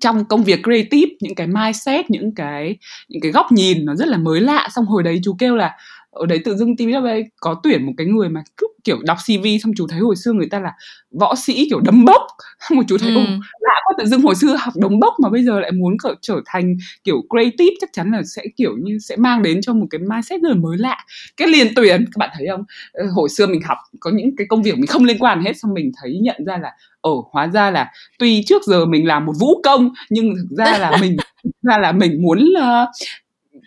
trong 0.00 0.24
công 0.24 0.44
việc 0.44 0.60
creative, 0.62 1.10
những 1.20 1.34
cái 1.34 1.46
mindset, 1.46 2.10
những 2.10 2.34
cái 2.34 2.76
những 3.08 3.22
cái 3.22 3.32
góc 3.32 3.52
nhìn 3.52 3.84
nó 3.84 3.94
rất 3.94 4.08
là 4.08 4.16
mới 4.16 4.40
lạ. 4.40 4.68
Xong 4.74 4.84
hồi 4.84 5.02
đấy 5.02 5.20
chú 5.24 5.36
kêu 5.38 5.56
là 5.56 5.76
ở 6.14 6.26
đấy 6.26 6.40
tự 6.44 6.56
dưng 6.56 6.74
TVW 6.74 7.24
có 7.40 7.60
tuyển 7.62 7.86
một 7.86 7.92
cái 7.96 8.06
người 8.06 8.28
mà 8.28 8.42
kiểu 8.84 8.98
đọc 9.02 9.16
CV 9.26 9.46
xong 9.62 9.72
chú 9.76 9.86
thấy 9.86 10.00
hồi 10.00 10.16
xưa 10.16 10.32
người 10.32 10.48
ta 10.50 10.60
là 10.60 10.72
võ 11.20 11.34
sĩ 11.34 11.66
kiểu 11.68 11.80
đấm 11.80 12.04
bốc. 12.04 12.22
Xong 12.68 12.78
rồi 12.78 12.84
chú 12.88 12.98
thấy 12.98 13.14
ừ. 13.14 13.20
lạ 13.60 13.74
quá 13.86 13.94
tự 13.98 14.06
dưng 14.06 14.22
hồi 14.22 14.34
xưa 14.34 14.56
học 14.60 14.74
đấm 14.76 15.00
bốc 15.00 15.14
mà 15.22 15.28
bây 15.28 15.44
giờ 15.44 15.60
lại 15.60 15.72
muốn 15.72 15.98
cỡ 16.02 16.14
trở 16.22 16.40
thành 16.46 16.76
kiểu 17.04 17.16
creative 17.30 17.74
chắc 17.80 17.90
chắn 17.92 18.10
là 18.12 18.22
sẽ 18.36 18.42
kiểu 18.56 18.76
như 18.82 18.98
sẽ 18.98 19.16
mang 19.16 19.42
đến 19.42 19.60
cho 19.62 19.74
một 19.74 19.86
cái 19.90 19.98
mindset 19.98 20.40
rất 20.42 20.48
là 20.48 20.54
mới 20.54 20.78
lạ. 20.78 20.96
Cái 21.36 21.48
liền 21.48 21.66
tuyển 21.76 22.04
các 22.04 22.18
bạn 22.18 22.30
thấy 22.34 22.46
không? 22.50 22.64
Ờ, 22.92 23.04
hồi 23.14 23.28
xưa 23.28 23.46
mình 23.46 23.60
học 23.64 23.78
có 24.00 24.10
những 24.14 24.36
cái 24.36 24.46
công 24.50 24.62
việc 24.62 24.78
mình 24.78 24.86
không 24.86 25.04
liên 25.04 25.18
quan 25.18 25.42
hết 25.42 25.52
xong 25.56 25.74
mình 25.74 25.92
thấy 26.02 26.18
nhận 26.22 26.36
ra 26.46 26.58
là 26.58 26.70
ồ 27.00 27.28
hóa 27.32 27.48
ra 27.48 27.70
là 27.70 27.90
tuy 28.18 28.42
trước 28.46 28.62
giờ 28.64 28.86
mình 28.86 29.06
làm 29.06 29.26
một 29.26 29.32
vũ 29.40 29.62
công 29.62 29.90
nhưng 30.10 30.34
thực 30.36 30.56
ra 30.56 30.78
là 30.78 30.96
mình 31.00 31.16
ra 31.62 31.78
là 31.78 31.92
mình 31.92 32.22
muốn 32.22 32.44
uh, 32.58 32.88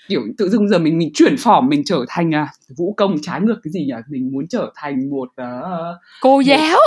kiểu 0.10 0.22
tự 0.38 0.50
dưng 0.50 0.70
giờ 0.70 0.80
mình 0.80 0.98
mình 0.98 1.12
chuyển 1.14 1.38
phỏng 1.38 1.68
mình 1.68 1.84
trở 1.86 2.06
thành 2.10 2.36
à, 2.36 2.48
vũ 2.78 2.93
công 2.98 3.16
trái 3.22 3.41
ngược 3.41 3.60
cái 3.64 3.72
gì 3.72 3.80
nhỉ? 3.80 3.93
Mình 4.10 4.30
muốn 4.34 4.48
trở 4.48 4.72
thành 4.76 5.10
một 5.10 5.30
uh, 5.41 5.98
cô 6.22 6.39
giáo. 6.39 6.80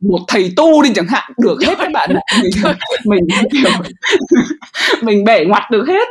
một, 0.00 0.18
thầy 0.28 0.52
tu 0.56 0.82
đi 0.82 0.90
chẳng 0.94 1.06
hạn. 1.08 1.32
Được 1.38 1.56
hết 1.66 1.74
các 1.78 1.90
bạn 1.92 2.10
mình 2.34 2.50
mình 3.04 3.24
kiểu, 3.52 3.70
mình 5.02 5.24
bẻ 5.24 5.44
ngoặt 5.44 5.62
được 5.70 5.84
hết. 5.88 6.08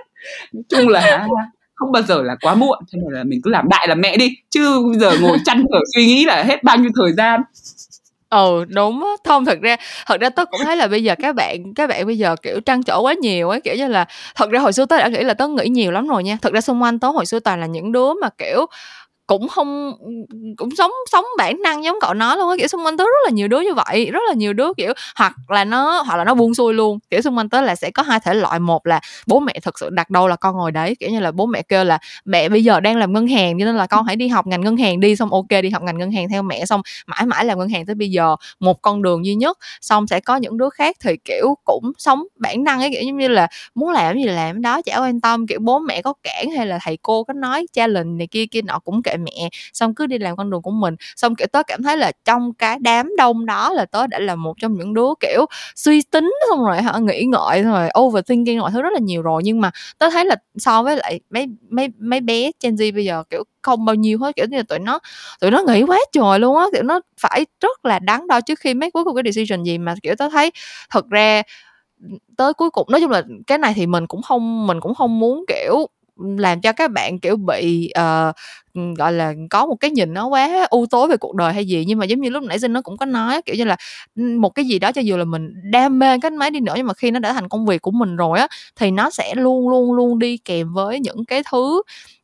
Nói 0.53 0.63
chung 0.69 0.87
là 0.87 1.27
không 1.75 1.91
bao 1.91 2.03
giờ 2.03 2.23
là 2.23 2.35
quá 2.41 2.55
muộn 2.55 2.79
thế 2.93 2.99
nên 3.03 3.13
là 3.13 3.23
mình 3.23 3.39
cứ 3.43 3.51
làm 3.51 3.69
đại 3.69 3.87
làm 3.87 4.01
mẹ 4.01 4.17
đi. 4.17 4.37
Chứ 4.49 4.83
bây 4.91 4.99
giờ 4.99 5.17
ngồi 5.21 5.37
chăn 5.45 5.63
trở 5.71 5.79
suy 5.95 6.05
nghĩ 6.05 6.25
là 6.25 6.43
hết 6.43 6.63
bao 6.63 6.77
nhiêu 6.77 6.91
thời 6.95 7.13
gian 7.13 7.41
ừ 8.29 8.65
đúng 8.75 9.03
á. 9.03 9.09
Không, 9.25 9.45
thật 9.45 9.57
ra 9.61 9.75
thật 10.07 10.21
ra 10.21 10.29
tôi 10.29 10.45
cũng 10.45 10.59
thấy 10.65 10.75
là 10.77 10.87
bây 10.87 11.03
giờ 11.03 11.15
các 11.21 11.35
bạn 11.35 11.73
các 11.75 11.87
bạn 11.89 12.05
bây 12.05 12.17
giờ, 12.17 12.35
kiểu, 12.43 12.59
trăn 12.59 12.83
trở 12.83 12.97
quá 13.01 13.13
nhiều 13.21 13.49
ấy, 13.49 13.61
kiểu 13.61 13.75
như 13.75 13.87
là, 13.87 14.05
thật 14.35 14.49
ra 14.49 14.59
hồi 14.59 14.73
xưa 14.73 14.85
tôi 14.85 14.99
đã 14.99 15.07
nghĩ 15.07 15.19
là 15.23 15.33
tớ 15.33 15.47
nghĩ 15.47 15.67
nhiều 15.69 15.91
lắm 15.91 16.07
rồi 16.07 16.23
nha. 16.23 16.37
Thật 16.41 16.53
ra 16.53 16.61
xung 16.61 16.81
quanh 16.83 16.99
tớ 16.99 17.07
hồi 17.09 17.25
xưa 17.25 17.39
toàn 17.39 17.59
là 17.59 17.65
những 17.65 17.91
đứa 17.91 18.13
mà, 18.21 18.29
kiểu 18.37 18.65
cũng 19.29 19.47
không, 19.47 19.93
cũng 20.57 20.69
sống 20.77 20.91
sống 21.11 21.25
bản 21.37 21.61
năng 21.61 21.83
giống 21.83 21.97
cậu 22.01 22.13
nói 22.13 22.37
luôn 22.37 22.49
á, 22.49 22.55
kiểu, 22.57 22.67
xung 22.67 22.85
quanh 22.85 22.97
tớ 22.97 23.03
rất 23.03 23.19
là 23.25 23.31
nhiều 23.31 23.47
đứa 23.47 23.59
như 23.59 23.73
vậy, 23.73 24.09
rất 24.11 24.19
là 24.27 24.33
nhiều 24.33 24.53
đứa, 24.53 24.73
kiểu, 24.77 24.93
hoặc 25.15 25.33
là 25.47 25.65
nó, 25.65 26.01
hoặc 26.07 26.17
là 26.17 26.23
nó 26.23 26.33
buông 26.33 26.55
xuôi 26.55 26.73
luôn. 26.73 26.99
Kiểu, 27.09 27.21
xung 27.21 27.37
quanh 27.37 27.49
tớ 27.49 27.61
là 27.61 27.75
sẽ 27.75 27.91
có 27.91 28.03
hai 28.03 28.19
thể 28.19 28.33
loại, 28.33 28.59
một 28.59 28.87
là 28.87 28.99
bố 29.27 29.39
mẹ 29.39 29.53
thật 29.63 29.79
sự 29.79 29.89
đặt 29.89 30.09
đâu 30.09 30.27
là 30.27 30.35
con 30.35 30.55
ngồi 30.55 30.71
đấy, 30.71 30.95
kiểu 30.99 31.09
như 31.09 31.19
là 31.19 31.31
bố 31.31 31.45
mẹ 31.45 31.61
kêu 31.61 31.83
là 31.83 31.99
mẹ 32.25 32.49
bây 32.49 32.63
giờ 32.63 32.79
đang 32.79 32.97
làm 32.97 33.13
ngân 33.13 33.27
hàng, 33.27 33.59
cho 33.59 33.65
nên 33.65 33.75
là 33.75 33.87
con 33.87 34.05
hãy 34.05 34.15
đi 34.15 34.27
học 34.27 34.47
ngành 34.47 34.61
ngân 34.61 34.77
hàng 34.77 34.99
đi 34.99 35.15
xong 35.15 35.33
ok, 35.33 35.47
đi 35.63 35.69
học 35.69 35.83
ngành 35.83 35.97
ngân 35.97 36.11
hàng 36.11 36.29
theo 36.29 36.43
mẹ, 36.43 36.65
xong 36.65 36.81
mãi 37.07 37.25
mãi 37.25 37.45
làm 37.45 37.59
ngân 37.59 37.69
hàng 37.69 37.85
tới 37.85 37.95
bây 37.95 38.09
giờ, 38.11 38.35
một 38.59 38.81
con 38.81 39.01
đường 39.01 39.25
duy 39.25 39.35
nhất. 39.35 39.57
Xong 39.81 40.07
sẽ 40.07 40.19
có 40.19 40.35
những 40.37 40.57
đứa 40.57 40.69
khác 40.69 40.95
thì, 41.03 41.17
kiểu, 41.25 41.55
cũng 41.65 41.91
sống 41.97 42.23
bản 42.35 42.63
năng 42.63 42.79
ấy, 42.79 42.89
kiểu 42.91 43.03
như 43.13 43.27
là 43.27 43.47
muốn 43.75 43.89
làm 43.91 44.15
gì 44.17 44.23
làm, 44.23 44.61
đó, 44.61 44.81
chả 44.81 44.99
quan 44.99 45.21
tâm, 45.21 45.47
kiểu, 45.47 45.59
bố 45.61 45.79
mẹ 45.79 46.01
có 46.01 46.13
cản 46.23 46.51
hay 46.57 46.65
là 46.67 46.79
thầy 46.83 46.97
cô 47.01 47.23
có 47.23 47.33
nói 47.33 47.65
challenge 47.73 48.09
này 48.17 48.27
kia 48.27 48.45
kia 48.45 48.61
nọ 48.61 48.79
cũng 48.79 49.03
kệ 49.03 49.17
mẹ, 49.19 49.49
xong 49.73 49.95
cứ 49.95 50.05
đi 50.07 50.17
làm 50.17 50.35
con 50.35 50.49
đường 50.49 50.61
của 50.61 50.71
mình. 50.71 50.95
Xong, 51.15 51.35
kiểu, 51.35 51.47
tớ 51.51 51.63
cảm 51.63 51.83
thấy 51.83 51.97
là 51.97 52.11
trong 52.25 52.53
cái 52.53 52.77
đám 52.81 53.11
đông 53.17 53.45
đó 53.45 53.73
là 53.73 53.85
tớ 53.85 54.07
đã 54.07 54.19
là 54.19 54.35
một 54.35 54.53
trong 54.61 54.73
những 54.77 54.93
đứa, 54.93 55.09
kiểu, 55.19 55.45
suy 55.75 56.01
tính 56.01 56.31
xong 56.49 56.65
rồi 56.65 56.81
hả, 56.81 56.93
nghĩ 56.99 57.23
ngợi 57.25 57.63
xong 57.63 57.71
rồi 57.73 57.89
overthinking 57.99 58.59
mọi 58.59 58.71
thứ 58.71 58.81
rất 58.81 58.93
là 58.93 58.99
nhiều 58.99 59.21
rồi. 59.21 59.41
Nhưng 59.45 59.61
mà 59.61 59.71
tớ 59.97 60.09
thấy 60.09 60.25
là 60.25 60.35
so 60.57 60.83
với 60.83 60.95
lại 60.97 61.19
mấy 61.29 61.47
mấy 61.69 61.87
mấy 61.99 62.21
bé 62.21 62.51
Gen 62.63 62.75
Z 62.75 62.93
bây 62.95 63.05
giờ, 63.05 63.23
kiểu, 63.29 63.43
không 63.61 63.85
bao 63.85 63.95
nhiêu 63.95 64.19
hết, 64.19 64.35
kiểu 64.35 64.45
như 64.49 64.57
là 64.57 64.63
tụi 64.63 64.79
nó 64.79 64.99
tụi 65.41 65.51
nó 65.51 65.63
nghĩ 65.67 65.83
quá 65.83 65.99
trời 66.11 66.39
luôn 66.39 66.57
á. 66.57 66.65
Kiểu, 66.73 66.83
nó 66.83 66.99
phải 67.21 67.45
rất 67.61 67.85
là 67.85 67.99
đắn 67.99 68.27
đo 68.27 68.41
trước 68.41 68.59
khi 68.59 68.73
mấy 68.73 68.91
cuối 68.91 69.03
cùng 69.03 69.15
cái 69.15 69.23
decision 69.31 69.63
gì 69.63 69.77
mà, 69.77 69.95
kiểu, 70.03 70.15
tớ 70.15 70.29
thấy 70.29 70.51
thật 70.89 71.05
ra 71.09 71.43
tới 72.37 72.53
cuối 72.53 72.69
cùng, 72.69 72.87
nói 72.91 73.01
chung 73.01 73.11
là 73.11 73.23
cái 73.47 73.57
này 73.57 73.73
thì 73.75 73.87
mình 73.87 74.07
cũng 74.07 74.21
không, 74.21 74.67
mình 74.67 74.79
cũng 74.81 74.95
không 74.95 75.19
muốn, 75.19 75.45
kiểu 75.47 75.87
làm 76.37 76.61
cho 76.61 76.73
các 76.73 76.91
bạn 76.91 77.19
kiểu 77.19 77.35
bị 77.37 77.91
uh, 77.99 78.35
gọi 78.97 79.13
là 79.13 79.33
có 79.49 79.65
một 79.65 79.75
cái 79.75 79.91
nhìn 79.91 80.13
nó 80.13 80.27
quá 80.27 80.67
u 80.69 80.85
tối 80.85 81.07
về 81.07 81.17
cuộc 81.17 81.35
đời 81.35 81.53
hay 81.53 81.65
gì. 81.65 81.83
Nhưng 81.87 81.99
mà 81.99 82.05
giống 82.05 82.21
như 82.21 82.29
lúc 82.29 82.43
nãy 82.43 82.59
Dinh 82.59 82.73
nó 82.73 82.81
cũng 82.81 82.97
có 82.97 83.05
nói 83.05 83.41
kiểu 83.45 83.55
như 83.55 83.63
là 83.63 83.77
ừ, 84.15 84.23
một 84.39 84.49
cái 84.49 84.65
gì 84.65 84.79
đó 84.79 84.91
cho 84.91 85.01
dù 85.01 85.17
là 85.17 85.23
mình 85.23 85.53
đam 85.71 85.99
mê 85.99 86.19
cái 86.21 86.31
máy 86.31 86.51
đi 86.51 86.59
nữa 86.59 86.73
nhưng 86.77 86.87
mà 86.87 86.93
khi 86.93 87.11
nó 87.11 87.19
đã 87.19 87.33
thành 87.33 87.49
công 87.49 87.65
việc 87.65 87.81
của 87.81 87.91
mình 87.91 88.15
rồi 88.15 88.39
á 88.39 88.47
thì 88.75 88.91
nó 88.91 89.09
sẽ 89.09 89.35
luôn 89.35 89.69
luôn 89.69 89.93
luôn 89.93 90.19
đi 90.19 90.37
kèm 90.37 90.73
với 90.73 90.99
những 90.99 91.25
cái 91.25 91.43
thứ 91.51 91.81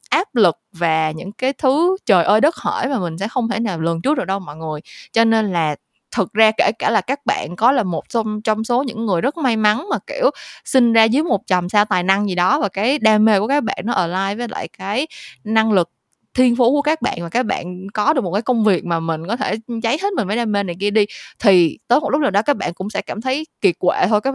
áp 0.09 0.35
lực 0.35 0.57
và 0.71 1.11
những 1.11 1.31
cái 1.31 1.53
thứ 1.53 1.97
trời 2.05 2.23
ơi 2.23 2.41
đất 2.41 2.55
hỏi 2.55 2.87
mà 2.87 2.99
mình 2.99 3.17
sẽ 3.17 3.27
không 3.27 3.49
thể 3.49 3.59
nào 3.59 3.79
lường 3.79 4.01
trước 4.01 4.17
được 4.17 4.25
đâu 4.25 4.39
mọi 4.39 4.55
người. 4.55 4.81
Cho 5.11 5.25
nên 5.25 5.51
là 5.51 5.75
thực 6.15 6.33
ra 6.33 6.51
kể 6.57 6.71
cả 6.79 6.89
là 6.91 7.01
các 7.01 7.19
bạn 7.25 7.55
có 7.55 7.71
là 7.71 7.83
một 7.83 8.09
trong 8.09 8.41
trong 8.41 8.63
số 8.63 8.83
những 8.83 9.05
người 9.05 9.21
rất 9.21 9.37
may 9.37 9.57
mắn 9.57 9.87
mà, 9.91 9.97
kiểu, 10.07 10.29
sinh 10.65 10.93
ra 10.93 11.03
dưới 11.03 11.23
một 11.23 11.41
chòm 11.47 11.69
sao 11.69 11.85
tài 11.85 12.03
năng 12.03 12.29
gì 12.29 12.35
đó 12.35 12.59
và 12.61 12.69
cái 12.69 12.99
đam 12.99 13.25
mê 13.25 13.39
của 13.39 13.47
các 13.47 13.63
bạn 13.63 13.77
nó 13.85 13.93
ở 13.93 14.07
lại 14.07 14.35
với 14.35 14.47
lại 14.47 14.67
cái 14.77 15.07
năng 15.43 15.71
lực 15.71 15.89
thiên 16.33 16.55
phú 16.55 16.71
của 16.71 16.81
các 16.81 17.01
bạn 17.01 17.17
và 17.21 17.29
các 17.29 17.45
bạn 17.45 17.87
có 17.93 18.13
được 18.13 18.23
một 18.23 18.33
cái 18.33 18.41
công 18.41 18.63
việc 18.63 18.85
mà 18.85 18.99
mình 18.99 19.27
có 19.27 19.35
thể 19.35 19.55
cháy 19.83 19.97
hết 20.03 20.13
mình 20.13 20.27
với 20.27 20.35
đam 20.37 20.51
mê 20.51 20.63
này 20.63 20.75
kia 20.79 20.89
đi, 20.91 21.05
thì 21.39 21.77
tới 21.87 21.99
một 21.99 22.09
lúc 22.11 22.21
nào 22.21 22.31
đó 22.31 22.41
các 22.41 22.57
bạn 22.57 22.73
cũng 22.73 22.89
sẽ 22.89 23.01
cảm 23.01 23.21
thấy 23.21 23.45
kiệt 23.61 23.75
quệ 23.79 24.05
thôi 24.09 24.21
các 24.21 24.33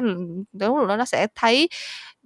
tới 0.60 0.68
ừ, 0.68 0.74
lúc 0.78 0.88
đó 0.88 0.96
nó 0.96 1.04
sẽ 1.04 1.26
thấy 1.34 1.68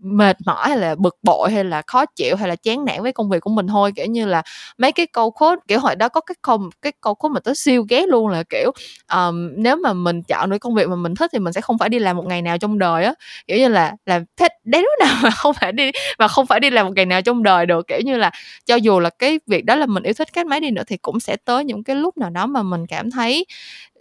mệt 0.02 0.36
mỏi 0.46 0.68
hay 0.68 0.78
là 0.78 0.94
bực 0.98 1.16
bội 1.22 1.50
hay 1.52 1.64
là 1.64 1.82
khó 1.86 2.06
chịu 2.06 2.36
hay 2.36 2.48
là 2.48 2.56
chán 2.56 2.84
nản 2.84 3.02
với 3.02 3.12
công 3.12 3.28
việc 3.30 3.40
của 3.40 3.50
mình 3.50 3.66
thôi 3.66 3.92
kiểu 3.96 4.06
như 4.06 4.26
là 4.26 4.42
mấy 4.78 4.92
cái 4.92 5.06
câu 5.06 5.30
khốt 5.30 5.58
kiểu 5.68 5.78
hồi 5.80 5.96
đó 5.96 6.08
có 6.08 6.20
cái 6.20 6.34
câu 6.42 6.70
cái 6.82 6.92
câu 7.00 7.14
khốt 7.14 7.28
mà 7.28 7.40
tới 7.40 7.54
siêu 7.54 7.84
ghét 7.88 8.08
luôn 8.08 8.28
là 8.28 8.42
kiểu 8.50 8.70
um, 9.14 9.50
nếu 9.56 9.76
mà 9.76 9.92
mình 9.92 10.22
chọn 10.22 10.50
được 10.50 10.58
công 10.58 10.74
việc 10.74 10.88
mà 10.88 10.96
mình 10.96 11.14
thích 11.14 11.30
thì 11.32 11.38
mình 11.38 11.52
sẽ 11.52 11.60
không 11.60 11.78
phải 11.78 11.88
đi 11.88 11.98
làm 11.98 12.16
một 12.16 12.26
ngày 12.26 12.42
nào 12.42 12.58
trong 12.58 12.78
đời 12.78 13.04
á. 13.04 13.14
Kiểu 13.46 13.58
như 13.58 13.68
là 13.68 13.92
làm 14.06 14.24
thích 14.36 14.52
đến 14.64 14.82
lúc 14.82 14.92
nào 15.00 15.16
mà 15.22 15.30
không 15.30 15.54
phải 15.54 15.72
đi 15.72 15.90
mà 16.18 16.28
không 16.28 16.46
phải 16.46 16.60
đi 16.60 16.70
làm 16.70 16.86
một 16.86 16.92
ngày 16.96 17.06
nào 17.06 17.22
trong 17.22 17.42
đời 17.42 17.66
được. 17.66 17.86
Kiểu 17.88 18.00
như 18.04 18.16
là 18.16 18.30
cho 18.66 18.74
dù 18.76 19.00
là 19.00 19.10
cái 19.10 19.40
việc 19.46 19.64
đó 19.64 19.74
là 19.76 19.86
mình 19.86 20.02
yêu 20.02 20.14
thích 20.14 20.28
cái 20.32 20.44
máy 20.44 20.60
đi 20.60 20.70
nữa 20.70 20.82
thì 20.86 20.96
cũng 20.96 21.20
sẽ 21.20 21.36
tới 21.44 21.64
những 21.64 21.84
cái 21.84 21.96
lúc 21.96 22.16
nào 22.18 22.30
đó 22.30 22.46
mà 22.46 22.62
mình 22.62 22.86
cảm 22.86 23.10
thấy 23.10 23.46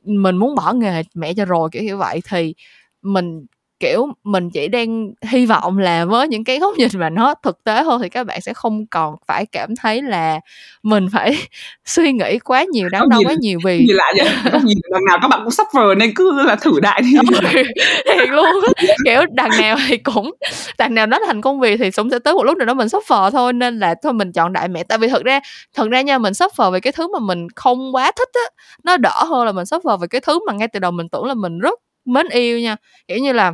mình 0.04 0.38
muốn 0.38 0.56
bỏ 0.56 0.74
nghề 0.74 1.04
mẹ 1.16 1.34
cho 1.34 1.46
rồi 1.46 1.70
kiểu 1.72 1.84
như 1.84 1.98
vậy. 1.98 2.22
Thì 2.30 2.56
mình 3.02 3.46
kiểu 3.84 4.08
mình 4.24 4.50
chỉ 4.50 4.68
đang 4.68 5.12
hy 5.28 5.46
vọng 5.46 5.78
là 5.78 6.06
với 6.06 6.28
những 6.28 6.44
cái 6.44 6.60
góc 6.60 6.78
nhìn 6.78 6.90
mà 6.94 7.10
nó 7.10 7.34
thực 7.44 7.64
tế 7.64 7.84
hơn 7.84 8.02
thì 8.02 8.10
các 8.10 8.24
bạn 8.24 8.42
sẽ 8.42 8.54
không 8.54 8.86
còn 8.88 9.16
phải 9.28 9.46
cảm 9.46 9.76
thấy 9.76 10.02
là 10.02 10.40
mình 10.84 11.08
phải 11.14 11.38
suy 11.86 12.12
nghĩ 12.12 12.40
quá 12.40 12.64
nhiều 12.64 12.90
đáng 12.90 13.10
đo 13.10 13.18
quá 13.26 13.34
nhiều 13.40 13.60
vì 13.66 13.78
nhìn 13.88 13.96
lại 13.96 14.14
vậy. 14.18 14.62
Nhìn 14.64 14.78
đằng 14.92 15.06
nào 15.06 15.18
các 15.22 15.28
bạn 15.28 15.40
cũng 15.44 15.54
suffer 15.54 15.98
nên 15.98 16.12
cứ 16.16 16.44
là 16.44 16.56
thử 16.56 16.80
đại 16.82 17.02
đi. 17.02 17.12
Thiệt 18.06 18.30
luôn. 18.30 18.46
Kiểu 19.06 19.22
đằng 19.32 19.50
nào 19.62 19.78
thì 19.88 19.98
cũng 19.98 20.32
đằng 20.78 20.94
nào 20.96 21.06
nó 21.06 21.20
thành 21.26 21.42
công 21.42 21.60
việc 21.60 21.78
thì 21.78 21.92
cũng 21.92 22.10
sẽ 22.10 22.20
tới 22.20 22.34
một 22.34 22.44
lúc 22.44 22.58
nào 22.58 22.66
đó 22.66 22.74
mình 22.74 22.88
suffer 22.88 23.32
thôi 23.32 23.54
nên 23.54 23.80
là 23.80 23.96
thôi 24.04 24.14
mình 24.14 24.32
chọn 24.32 24.54
đại 24.54 24.68
mẹ. 24.68 24.84
Tại 24.84 24.98
vì 24.98 25.08
thật 25.08 25.24
ra 25.24 25.40
thật 25.76 25.88
ra 25.90 26.02
nha 26.02 26.18
mình 26.18 26.34
suffer 26.34 26.72
về 26.72 26.80
cái 26.80 26.94
thứ 26.94 27.08
mà 27.14 27.20
mình 27.20 27.48
không 27.56 27.96
quá 27.96 28.12
thích 28.18 28.30
á 28.34 28.64
nó 28.84 28.98
đỡ 28.98 29.24
hơn 29.24 29.46
là 29.46 29.52
mình 29.52 29.64
suffer 29.64 29.98
về 29.98 30.08
cái 30.08 30.22
thứ 30.22 30.40
mà 30.48 30.54
ngay 30.54 30.68
từ 30.68 30.80
đầu 30.80 30.92
mình 30.92 31.10
tưởng 31.10 31.26
là 31.26 31.34
mình 31.34 31.60
rất 31.60 31.80
mến 32.06 32.28
yêu 32.30 32.60
nha. 32.60 32.76
Kiểu 33.08 33.18
như 33.18 33.34
là 33.34 33.54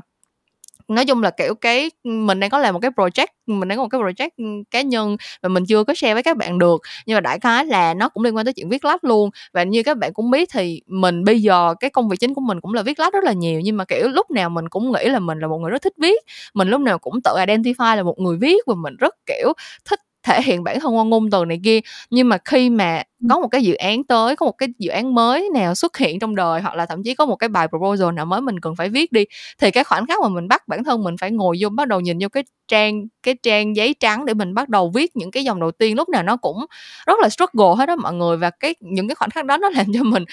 nói 0.89 1.05
chung 1.05 1.21
là, 1.23 1.29
kiểu, 1.31 1.55
cái 1.55 1.91
mình 2.03 2.39
đang 2.39 2.49
có 2.49 2.59
làm 2.59 2.73
một 2.73 2.79
cái 2.79 2.91
project, 2.91 3.27
mình 3.47 3.67
đang 3.69 3.77
có 3.77 3.83
một 3.83 3.89
cái 3.89 4.01
project 4.01 4.29
cá 4.71 4.81
nhân 4.81 5.17
và 5.43 5.49
mình 5.49 5.63
chưa 5.65 5.83
có 5.83 5.93
share 5.93 6.13
với 6.13 6.23
các 6.23 6.37
bạn 6.37 6.59
được. 6.59 6.81
Nhưng 7.05 7.15
mà 7.15 7.19
đại 7.21 7.39
khái 7.39 7.65
là 7.65 7.93
nó 7.93 8.09
cũng 8.09 8.23
liên 8.23 8.35
quan 8.35 8.45
tới 8.45 8.53
chuyện 8.53 8.69
viết 8.69 8.85
lách 8.85 9.03
luôn. 9.03 9.29
Và 9.53 9.63
như 9.63 9.83
các 9.83 9.97
bạn 9.97 10.13
cũng 10.13 10.31
biết 10.31 10.49
thì 10.53 10.81
mình 10.87 11.23
bây 11.23 11.41
giờ 11.41 11.75
cái 11.79 11.89
công 11.89 12.09
việc 12.09 12.17
chính 12.19 12.33
của 12.33 12.41
mình 12.41 12.61
cũng 12.61 12.73
là 12.73 12.81
viết 12.83 12.99
lách 12.99 13.13
rất 13.13 13.23
là 13.23 13.33
nhiều. 13.33 13.61
Nhưng 13.63 13.77
mà, 13.77 13.85
kiểu, 13.85 14.07
lúc 14.07 14.31
nào 14.31 14.49
mình 14.49 14.69
cũng 14.69 14.91
nghĩ 14.91 15.05
là 15.09 15.19
mình 15.19 15.39
là 15.39 15.47
một 15.47 15.57
người 15.57 15.71
rất 15.71 15.81
thích 15.81 15.93
viết. 16.01 16.23
Mình 16.53 16.67
lúc 16.69 16.81
nào 16.81 16.99
cũng 16.99 17.21
tự 17.23 17.31
identify 17.35 17.95
là 17.95 18.03
một 18.03 18.19
người 18.19 18.37
viết 18.41 18.57
và 18.67 18.75
mình 18.75 18.95
rất, 18.99 19.15
kiểu, 19.25 19.53
thích 19.89 19.99
thể 20.29 20.41
hiện 20.41 20.63
bản 20.63 20.79
thân 20.79 20.97
qua 20.97 21.03
ngôn 21.03 21.29
từ 21.31 21.45
này 21.45 21.59
kia. 21.63 21.79
Nhưng 22.09 22.29
mà 22.29 22.37
khi 22.45 22.69
mà 22.69 23.03
có 23.29 23.39
một 23.39 23.47
cái 23.47 23.63
dự 23.63 23.73
án 23.73 24.03
tới 24.03 24.35
có 24.35 24.45
một 24.45 24.51
cái 24.57 24.69
dự 24.79 24.89
án 24.89 25.15
mới 25.15 25.49
nào 25.53 25.75
xuất 25.75 25.97
hiện 25.97 26.19
trong 26.19 26.35
đời 26.35 26.61
hoặc 26.61 26.75
là 26.75 26.85
thậm 26.85 27.03
chí 27.03 27.15
có 27.15 27.25
một 27.25 27.35
cái 27.35 27.49
bài 27.49 27.67
proposal 27.67 28.13
nào 28.13 28.25
mới 28.25 28.41
mình 28.41 28.59
cần 28.59 28.75
phải 28.75 28.89
viết 28.89 29.11
đi 29.11 29.23
thì 29.61 29.71
cái 29.71 29.83
khoảnh 29.83 30.07
khắc 30.07 30.19
mà 30.21 30.29
mình 30.29 30.47
bắt 30.47 30.67
bản 30.67 30.83
thân 30.83 31.03
mình 31.03 31.15
phải 31.17 31.31
ngồi 31.31 31.57
vô 31.59 31.69
bắt 31.69 31.87
đầu 31.87 31.99
nhìn 31.99 32.17
vô 32.21 32.29
cái 32.29 32.43
trang 32.67 33.07
cái 33.23 33.35
trang 33.43 33.75
giấy 33.75 33.95
trắng 33.99 34.25
để 34.25 34.33
mình 34.33 34.53
bắt 34.53 34.69
đầu 34.69 34.91
viết 34.95 35.15
những 35.15 35.31
cái 35.31 35.43
dòng 35.43 35.59
đầu 35.59 35.71
tiên 35.71 35.95
lúc 35.95 36.09
nào 36.09 36.23
nó 36.23 36.37
cũng 36.37 36.65
rất 37.07 37.19
là 37.21 37.29
struggle 37.29 37.75
hết 37.77 37.85
đó 37.85 37.95
mọi 37.95 38.13
người. 38.13 38.37
Và 38.37 38.49
cái 38.49 38.75
những 38.79 39.07
cái 39.07 39.15
khoảnh 39.15 39.29
khắc 39.29 39.45
đó 39.45 39.57
nó 39.57 39.69
làm 39.75 39.85
cho 39.93 40.03
mình 40.03 40.23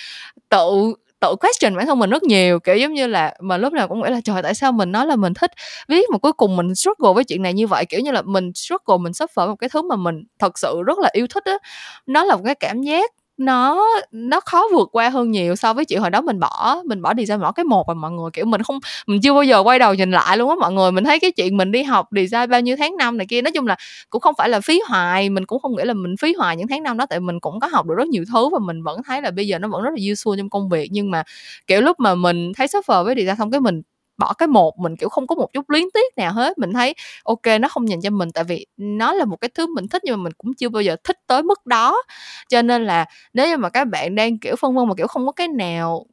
tự 0.48 0.94
tự 1.20 1.36
question 1.40 1.76
bản 1.76 1.86
thân 1.86 1.98
mình 1.98 2.10
rất 2.10 2.22
nhiều, 2.22 2.60
kiểu, 2.60 2.76
giống 2.76 2.94
như 2.94 3.06
là, 3.06 3.34
mà 3.40 3.56
lúc 3.56 3.72
nào 3.72 3.88
cũng 3.88 4.02
nghĩ 4.02 4.10
là, 4.10 4.20
trời, 4.24 4.42
tại 4.42 4.54
sao 4.54 4.72
mình 4.72 4.92
nói 4.92 5.06
là 5.06 5.16
mình 5.16 5.34
thích 5.34 5.50
viết 5.88 6.04
mà 6.12 6.18
cuối 6.18 6.32
cùng 6.32 6.56
mình 6.56 6.74
struggle 6.74 7.12
với 7.14 7.24
chuyện 7.24 7.42
này 7.42 7.52
như 7.54 7.66
vậy? 7.66 7.84
Kiểu 7.88 8.00
như 8.00 8.10
là, 8.10 8.22
mình 8.22 8.52
struggle, 8.54 8.96
mình 9.00 9.12
suffer 9.12 9.48
một 9.48 9.56
cái 9.56 9.70
thứ 9.72 9.82
mà 9.82 9.96
mình 9.96 10.24
thật 10.38 10.58
sự 10.58 10.82
rất 10.86 10.98
là 10.98 11.08
yêu 11.12 11.26
thích 11.34 11.44
á. 11.44 11.58
Nó 12.06 12.24
là 12.24 12.36
một 12.36 12.42
cái 12.46 12.54
cảm 12.54 12.82
giác 12.82 13.10
nó 13.38 13.84
nó 14.12 14.40
khó 14.40 14.64
vượt 14.72 14.88
qua 14.92 15.08
hơn 15.10 15.30
nhiều 15.30 15.56
so 15.56 15.72
với 15.72 15.84
chuyện 15.84 16.00
hồi 16.00 16.10
đó 16.10 16.20
mình 16.20 16.40
bỏ 16.40 16.82
mình 16.86 17.02
bỏ 17.02 17.14
design 17.14 17.40
bỏ 17.40 17.52
cái 17.52 17.64
một 17.64 17.84
và 17.88 17.94
mọi 17.94 18.10
người, 18.10 18.30
kiểu, 18.32 18.44
mình 18.44 18.62
không, 18.62 18.78
mình 19.06 19.20
chưa 19.20 19.32
bao 19.34 19.42
giờ 19.42 19.58
quay 19.62 19.78
đầu 19.78 19.94
nhìn 19.94 20.10
lại 20.10 20.36
luôn 20.38 20.50
á. 20.50 20.56
Mọi 20.60 20.72
người 20.72 20.92
mình 20.92 21.04
thấy 21.04 21.20
cái 21.20 21.30
chuyện 21.32 21.56
mình 21.56 21.72
đi 21.72 21.82
học 21.82 22.08
design 22.10 22.50
bao 22.50 22.60
nhiêu 22.60 22.76
tháng 22.78 22.96
năm 22.96 23.18
này 23.18 23.26
kia, 23.30 23.42
nói 23.42 23.52
chung 23.52 23.66
là 23.66 23.76
cũng 24.10 24.20
không 24.20 24.34
phải 24.38 24.48
là 24.48 24.60
phí 24.60 24.80
hoài, 24.88 25.30
mình 25.30 25.46
cũng 25.46 25.60
không 25.60 25.76
nghĩ 25.76 25.84
là 25.84 25.94
mình 25.94 26.14
phí 26.20 26.34
hoài 26.34 26.56
những 26.56 26.68
tháng 26.68 26.82
năm 26.82 26.96
đó, 26.96 27.06
tại 27.10 27.20
mình 27.20 27.40
cũng 27.40 27.60
có 27.60 27.66
học 27.72 27.86
được 27.86 27.94
rất 27.98 28.08
nhiều 28.08 28.24
thứ 28.32 28.48
và 28.48 28.58
mình 28.66 28.82
vẫn 28.82 29.00
thấy 29.06 29.22
là 29.22 29.30
bây 29.30 29.46
giờ 29.46 29.58
nó 29.58 29.68
vẫn 29.68 29.82
rất 29.82 29.90
là 29.90 29.96
useful 30.00 30.36
trong 30.36 30.50
công 30.50 30.68
việc. 30.68 30.88
Nhưng 30.92 31.10
mà, 31.10 31.22
kiểu, 31.66 31.80
lúc 31.80 32.00
mà 32.00 32.14
mình 32.14 32.52
thấy 32.56 32.66
suffer 32.66 33.04
với 33.04 33.14
design 33.16 33.36
xong 33.38 33.50
cái 33.50 33.60
mình 33.60 33.82
bỏ 34.18 34.32
cái 34.34 34.46
một, 34.48 34.78
mình, 34.78 34.96
kiểu, 34.96 35.08
không 35.08 35.26
có 35.26 35.34
một 35.34 35.52
chút 35.52 35.70
luyến 35.70 35.84
tiếc 35.94 36.14
nào 36.16 36.32
hết. 36.32 36.58
Mình 36.58 36.72
thấy, 36.72 36.94
ok, 37.24 37.40
nó 37.60 37.68
không 37.68 37.88
dành 37.88 38.00
cho 38.02 38.10
mình, 38.10 38.32
tại 38.34 38.44
vì 38.44 38.66
nó 38.76 39.12
là 39.14 39.24
một 39.24 39.36
cái 39.40 39.50
thứ 39.54 39.66
mình 39.74 39.88
thích, 39.88 40.02
nhưng 40.04 40.16
mà 40.18 40.22
mình 40.24 40.32
cũng 40.38 40.54
chưa 40.54 40.68
bao 40.68 40.82
giờ 40.82 40.96
thích 41.04 41.16
tới 41.26 41.42
mức 41.42 41.66
đó. 41.66 42.02
Cho 42.48 42.62
nên 42.62 42.84
là 42.86 43.04
nếu 43.34 43.48
như 43.48 43.56
mà 43.56 43.68
các 43.70 43.84
bạn 43.88 44.14
đang, 44.14 44.38
kiểu, 44.38 44.56
phân 44.56 44.74
vân 44.74 44.88
mà, 44.88 44.94
kiểu, 44.96 45.06
không 45.06 45.26
có 45.26 45.32
cái 45.32 45.48
nào 45.48 46.06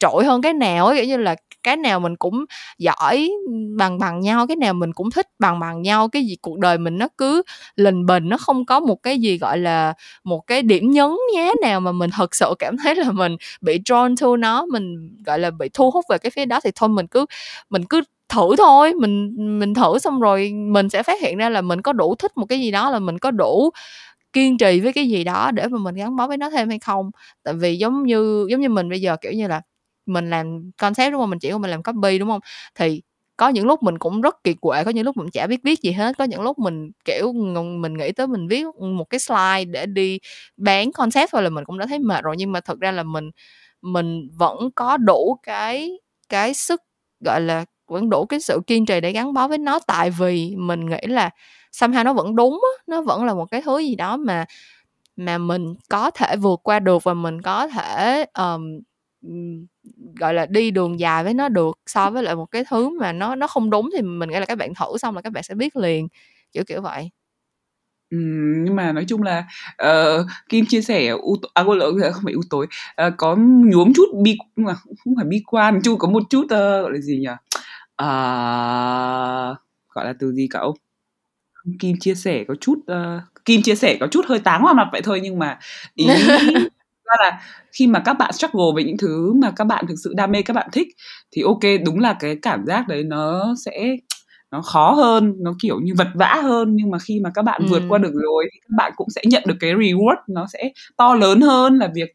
trội 0.00 0.24
hơn 0.24 0.42
cái 0.42 0.52
nào 0.54 0.86
ấy 0.86 0.96
kiểu 0.96 1.04
như 1.06 1.16
là 1.16 1.36
cái 1.62 1.76
nào 1.76 2.00
mình 2.00 2.16
cũng 2.16 2.44
giỏi 2.78 3.30
bằng 3.78 3.98
bằng 3.98 4.20
nhau, 4.20 4.46
cái 4.46 4.56
nào 4.56 4.74
mình 4.74 4.92
cũng 4.92 5.10
thích 5.10 5.26
bằng 5.38 5.60
bằng 5.60 5.82
nhau, 5.82 6.08
cái 6.08 6.24
gì 6.26 6.36
cuộc 6.42 6.58
đời 6.58 6.78
mình 6.78 6.98
nó 6.98 7.08
cứ 7.18 7.42
lình 7.76 8.06
bình, 8.06 8.28
nó 8.28 8.36
không 8.38 8.66
có 8.66 8.80
một 8.80 8.96
cái 9.02 9.18
gì, 9.20 9.38
gọi 9.38 9.58
là, 9.58 9.92
một 10.24 10.40
cái 10.46 10.62
điểm 10.62 10.90
nhấn 10.90 11.10
nhá 11.34 11.48
nào 11.62 11.80
mà 11.80 11.92
mình 11.92 12.10
thật 12.16 12.34
sự 12.34 12.54
cảm 12.58 12.76
thấy 12.84 12.94
là 12.94 13.12
mình 13.12 13.36
bị 13.60 13.78
drawn 13.84 14.14
to 14.20 14.36
nó, 14.36 14.66
mình, 14.72 15.16
gọi 15.26 15.38
là, 15.38 15.50
bị 15.50 15.68
thu 15.74 15.90
hút 15.90 16.04
về 16.10 16.18
cái 16.18 16.30
phía 16.30 16.44
đó 16.46 16.60
thì 16.64 16.70
thôi, 16.74 16.88
mình 16.88 17.06
cứ 17.06 17.26
mình 17.70 17.84
cứ 17.84 18.00
thử 18.28 18.56
thôi. 18.58 18.94
Mình 18.94 19.36
mình 19.58 19.74
thử 19.74 19.98
xong 19.98 20.20
rồi 20.20 20.52
mình 20.54 20.88
sẽ 20.88 21.02
phát 21.02 21.20
hiện 21.22 21.36
ra 21.38 21.48
là 21.48 21.60
mình 21.60 21.82
có 21.82 21.92
đủ 21.92 22.14
thích 22.14 22.36
một 22.36 22.46
cái 22.48 22.60
gì 22.60 22.70
đó, 22.70 22.90
là 22.90 22.98
mình 22.98 23.18
có 23.18 23.30
đủ 23.30 23.70
kiên 24.32 24.58
trì 24.58 24.80
với 24.80 24.92
cái 24.92 25.08
gì 25.08 25.24
đó 25.24 25.50
để 25.54 25.66
mà 25.68 25.78
mình 25.78 25.94
gắn 25.94 26.16
bó 26.16 26.26
với 26.28 26.36
nó 26.36 26.50
thêm 26.50 26.68
hay 26.68 26.78
không. 26.78 27.10
Tại 27.42 27.54
vì 27.54 27.76
giống 27.78 28.02
như 28.06 28.46
giống 28.50 28.60
như 28.60 28.68
mình 28.68 28.88
bây 28.90 29.00
giờ, 29.00 29.16
kiểu 29.20 29.32
như 29.32 29.48
là, 29.48 29.60
mình 30.06 30.30
làm 30.30 30.70
concept 30.82 31.12
đúng 31.12 31.20
không? 31.20 31.30
Mình 31.30 31.38
chỉ 31.38 31.50
có 31.50 31.58
mình 31.58 31.70
làm 31.70 31.82
copy 31.82 32.18
đúng 32.18 32.28
không? 32.28 32.40
Thì 32.74 33.02
có 33.36 33.48
những 33.48 33.66
lúc 33.66 33.82
mình 33.82 33.98
cũng 33.98 34.20
rất 34.20 34.44
kiệt 34.44 34.56
quệ, 34.60 34.84
có 34.84 34.90
những 34.90 35.04
lúc 35.04 35.16
mình 35.16 35.30
chả 35.32 35.46
biết 35.46 35.60
viết 35.64 35.80
gì 35.82 35.92
hết, 35.92 36.18
có 36.18 36.24
những 36.24 36.40
lúc 36.42 36.58
mình, 36.58 36.90
kiểu 37.04 37.32
mình 37.80 37.94
nghĩ 37.94 38.12
tới 38.12 38.26
mình 38.26 38.48
viết 38.48 38.64
một 38.80 39.04
cái 39.10 39.18
slide 39.20 39.64
để 39.64 39.86
đi 39.86 40.18
bán 40.56 40.92
concept 40.92 41.30
thôi 41.32 41.42
là 41.42 41.48
mình 41.50 41.64
cũng 41.64 41.78
đã 41.78 41.86
thấy 41.86 41.98
mệt 41.98 42.24
rồi. 42.24 42.34
Nhưng 42.38 42.52
mà 42.52 42.60
thật 42.60 42.78
ra 42.80 42.92
là 42.92 43.02
mình 43.02 43.30
mình 43.82 44.28
vẫn 44.38 44.58
có 44.74 44.96
đủ 44.96 45.38
cái 45.42 45.90
cái 46.28 46.54
sức, 46.54 46.82
gọi 47.24 47.40
là 47.40 47.64
vẫn 47.88 48.10
đủ 48.10 48.26
cái 48.26 48.40
sự 48.40 48.60
kiên 48.66 48.86
trì 48.86 49.00
để 49.00 49.12
gắn 49.12 49.32
bó 49.32 49.48
với 49.48 49.58
nó. 49.58 49.78
Tại 49.86 50.10
vì 50.10 50.54
mình 50.56 50.86
nghĩ 50.86 51.00
là 51.02 51.30
somehow 51.72 52.04
nó 52.04 52.12
vẫn 52.12 52.36
đúng 52.36 52.60
nó 52.86 53.02
vẫn 53.02 53.24
là 53.24 53.34
một 53.34 53.46
cái 53.50 53.62
thứ 53.62 53.78
gì 53.78 53.94
đó 53.94 54.16
mà 54.16 54.44
mà 55.16 55.38
mình 55.38 55.74
có 55.88 56.10
thể 56.10 56.36
vượt 56.36 56.60
qua 56.62 56.80
được 56.80 57.04
và 57.04 57.14
mình 57.14 57.42
có 57.42 57.68
thể 57.68 58.26
um, 58.38 58.80
gọi 60.20 60.34
là 60.34 60.46
đi 60.46 60.70
đường 60.70 61.00
dài 61.00 61.24
với 61.24 61.34
nó 61.34 61.48
được 61.48 61.78
so 61.86 62.10
với 62.10 62.22
lại 62.22 62.36
một 62.36 62.46
cái 62.46 62.64
thứ 62.70 62.98
mà 63.00 63.12
nó 63.12 63.34
nó 63.34 63.46
không 63.46 63.70
đúng 63.70 63.90
thì 63.96 64.02
mình 64.02 64.30
nghĩ 64.30 64.38
là 64.38 64.46
các 64.46 64.58
bạn 64.58 64.72
thử 64.74 64.98
xong 64.98 65.14
là 65.14 65.22
các 65.22 65.32
bạn 65.32 65.42
sẽ 65.42 65.54
biết 65.54 65.76
liền 65.76 66.08
kiểu 66.52 66.64
kiểu 66.66 66.80
vậy. 66.82 67.10
Ừ, 68.10 68.18
nhưng 68.64 68.76
mà 68.76 68.92
nói 68.92 69.04
chung 69.08 69.22
là 69.22 69.44
uh, 69.82 70.26
Kim 70.48 70.66
chia 70.66 70.82
sẻ 70.82 71.08
u 71.08 71.36
à 71.54 71.64
không 71.64 72.22
phải 72.24 72.32
u 72.32 72.42
tối. 72.50 72.66
Uh, 73.06 73.14
có 73.16 73.36
nhuốm 73.38 73.92
chút 73.96 74.06
bi 74.22 74.36
mà 74.56 74.74
không 74.74 75.14
phải 75.16 75.24
bi 75.24 75.42
quan 75.46 75.80
chung 75.84 75.98
có 75.98 76.08
một 76.08 76.22
chút 76.30 76.42
uh, 76.44 76.50
gọi 76.50 76.92
là 76.92 76.98
gì 77.00 77.18
nhỉ? 77.18 77.60
Uh, 78.02 79.58
gọi 79.88 80.04
là 80.04 80.14
từ 80.18 80.32
gì 80.32 80.48
cậu 80.50 80.76
Kim 81.78 81.96
chia 82.00 82.14
sẻ 82.14 82.44
có 82.48 82.54
chút 82.60 82.78
uh, 82.92 83.44
Kim 83.44 83.62
chia 83.62 83.74
sẻ 83.74 83.96
có 84.00 84.06
chút 84.06 84.24
hơi 84.28 84.38
táng 84.38 84.64
vào 84.64 84.74
mặt 84.74 84.88
vậy 84.92 85.00
thôi 85.04 85.20
nhưng 85.22 85.38
mà 85.38 85.58
ý 85.94 86.06
ra 87.04 87.14
là 87.20 87.40
khi 87.72 87.86
mà 87.86 88.02
các 88.04 88.12
bạn 88.12 88.32
struggle 88.32 88.66
với 88.74 88.84
những 88.84 88.98
thứ 88.98 89.32
mà 89.32 89.52
các 89.56 89.64
bạn 89.64 89.86
thực 89.88 89.94
sự 90.04 90.12
đam 90.16 90.32
mê 90.32 90.42
các 90.42 90.54
bạn 90.54 90.68
thích 90.72 90.88
thì 91.32 91.42
ok 91.42 91.60
đúng 91.84 91.98
là 92.00 92.16
cái 92.20 92.36
cảm 92.42 92.66
giác 92.66 92.88
đấy 92.88 93.02
nó 93.02 93.54
sẽ 93.64 93.96
nó 94.50 94.62
khó 94.62 94.92
hơn 94.92 95.34
nó 95.38 95.54
kiểu 95.62 95.80
như 95.80 95.92
vật 95.96 96.08
vã 96.14 96.40
hơn 96.42 96.76
nhưng 96.76 96.90
mà 96.90 96.98
khi 96.98 97.20
mà 97.20 97.30
các 97.34 97.42
bạn 97.42 97.60
ừ. 97.62 97.66
vượt 97.70 97.82
qua 97.88 97.98
được 97.98 98.12
rồi 98.14 98.48
thì 98.52 98.60
các 98.60 98.74
bạn 98.76 98.92
cũng 98.96 99.10
sẽ 99.10 99.22
nhận 99.24 99.42
được 99.46 99.54
cái 99.60 99.74
reward 99.74 100.16
nó 100.28 100.46
sẽ 100.52 100.72
to 100.96 101.14
lớn 101.14 101.40
hơn 101.40 101.78
là 101.78 101.90
việc 101.94 102.14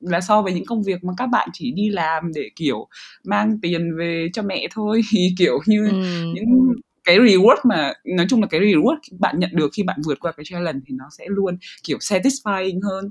là 0.00 0.20
so 0.20 0.42
với 0.42 0.52
những 0.52 0.66
công 0.66 0.82
việc 0.82 1.04
mà 1.04 1.12
các 1.16 1.26
bạn 1.26 1.48
chỉ 1.52 1.72
đi 1.72 1.88
làm 1.88 2.32
để 2.34 2.50
kiểu 2.56 2.88
mang 3.24 3.58
tiền 3.62 3.96
về 3.98 4.28
cho 4.32 4.42
mẹ 4.42 4.68
thôi 4.70 5.00
thì 5.10 5.28
kiểu 5.38 5.58
như 5.66 5.88
ừ. 5.88 6.32
những 6.34 6.74
cái 7.04 7.18
reward 7.18 7.56
mà 7.64 7.92
nói 8.16 8.26
chung 8.28 8.40
là 8.40 8.46
cái 8.50 8.60
reward 8.60 8.96
bạn 9.18 9.38
nhận 9.38 9.50
được 9.52 9.70
khi 9.72 9.82
bạn 9.82 10.00
vượt 10.06 10.20
qua 10.20 10.32
cái 10.32 10.44
challenge 10.44 10.80
thì 10.86 10.94
nó 10.98 11.04
sẽ 11.18 11.24
luôn 11.28 11.56
kiểu 11.84 11.98
satisfying 11.98 12.80
hơn 12.82 13.10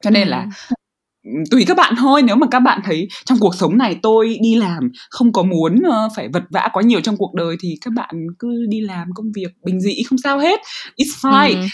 cho 0.00 0.10
nên 0.10 0.30
ừ. 0.30 0.75
Tùy 1.50 1.64
các 1.66 1.76
bạn 1.76 1.94
thôi. 1.98 2.22
Nếu 2.22 2.36
mà 2.36 2.46
các 2.50 2.60
bạn 2.60 2.80
thấy 2.84 3.08
trong 3.24 3.38
cuộc 3.40 3.54
sống 3.54 3.78
này 3.78 3.98
tôi 4.02 4.38
đi 4.42 4.54
làm 4.54 4.90
không 5.10 5.32
có 5.32 5.42
muốn 5.42 5.76
uh, 5.76 6.12
phải 6.16 6.28
vật 6.28 6.42
vã 6.50 6.68
quá 6.72 6.82
nhiều 6.82 7.00
trong 7.00 7.16
cuộc 7.16 7.34
đời 7.34 7.56
thì 7.60 7.78
các 7.84 7.92
bạn 7.96 8.14
cứ 8.38 8.66
đi 8.68 8.80
làm 8.80 9.08
công 9.14 9.26
việc 9.34 9.48
bình 9.64 9.80
dị 9.80 10.02
không 10.02 10.18
sao 10.18 10.38
hết. 10.38 10.60
It's 10.96 11.30
fine. 11.30 11.60
Ừ. 11.60 11.66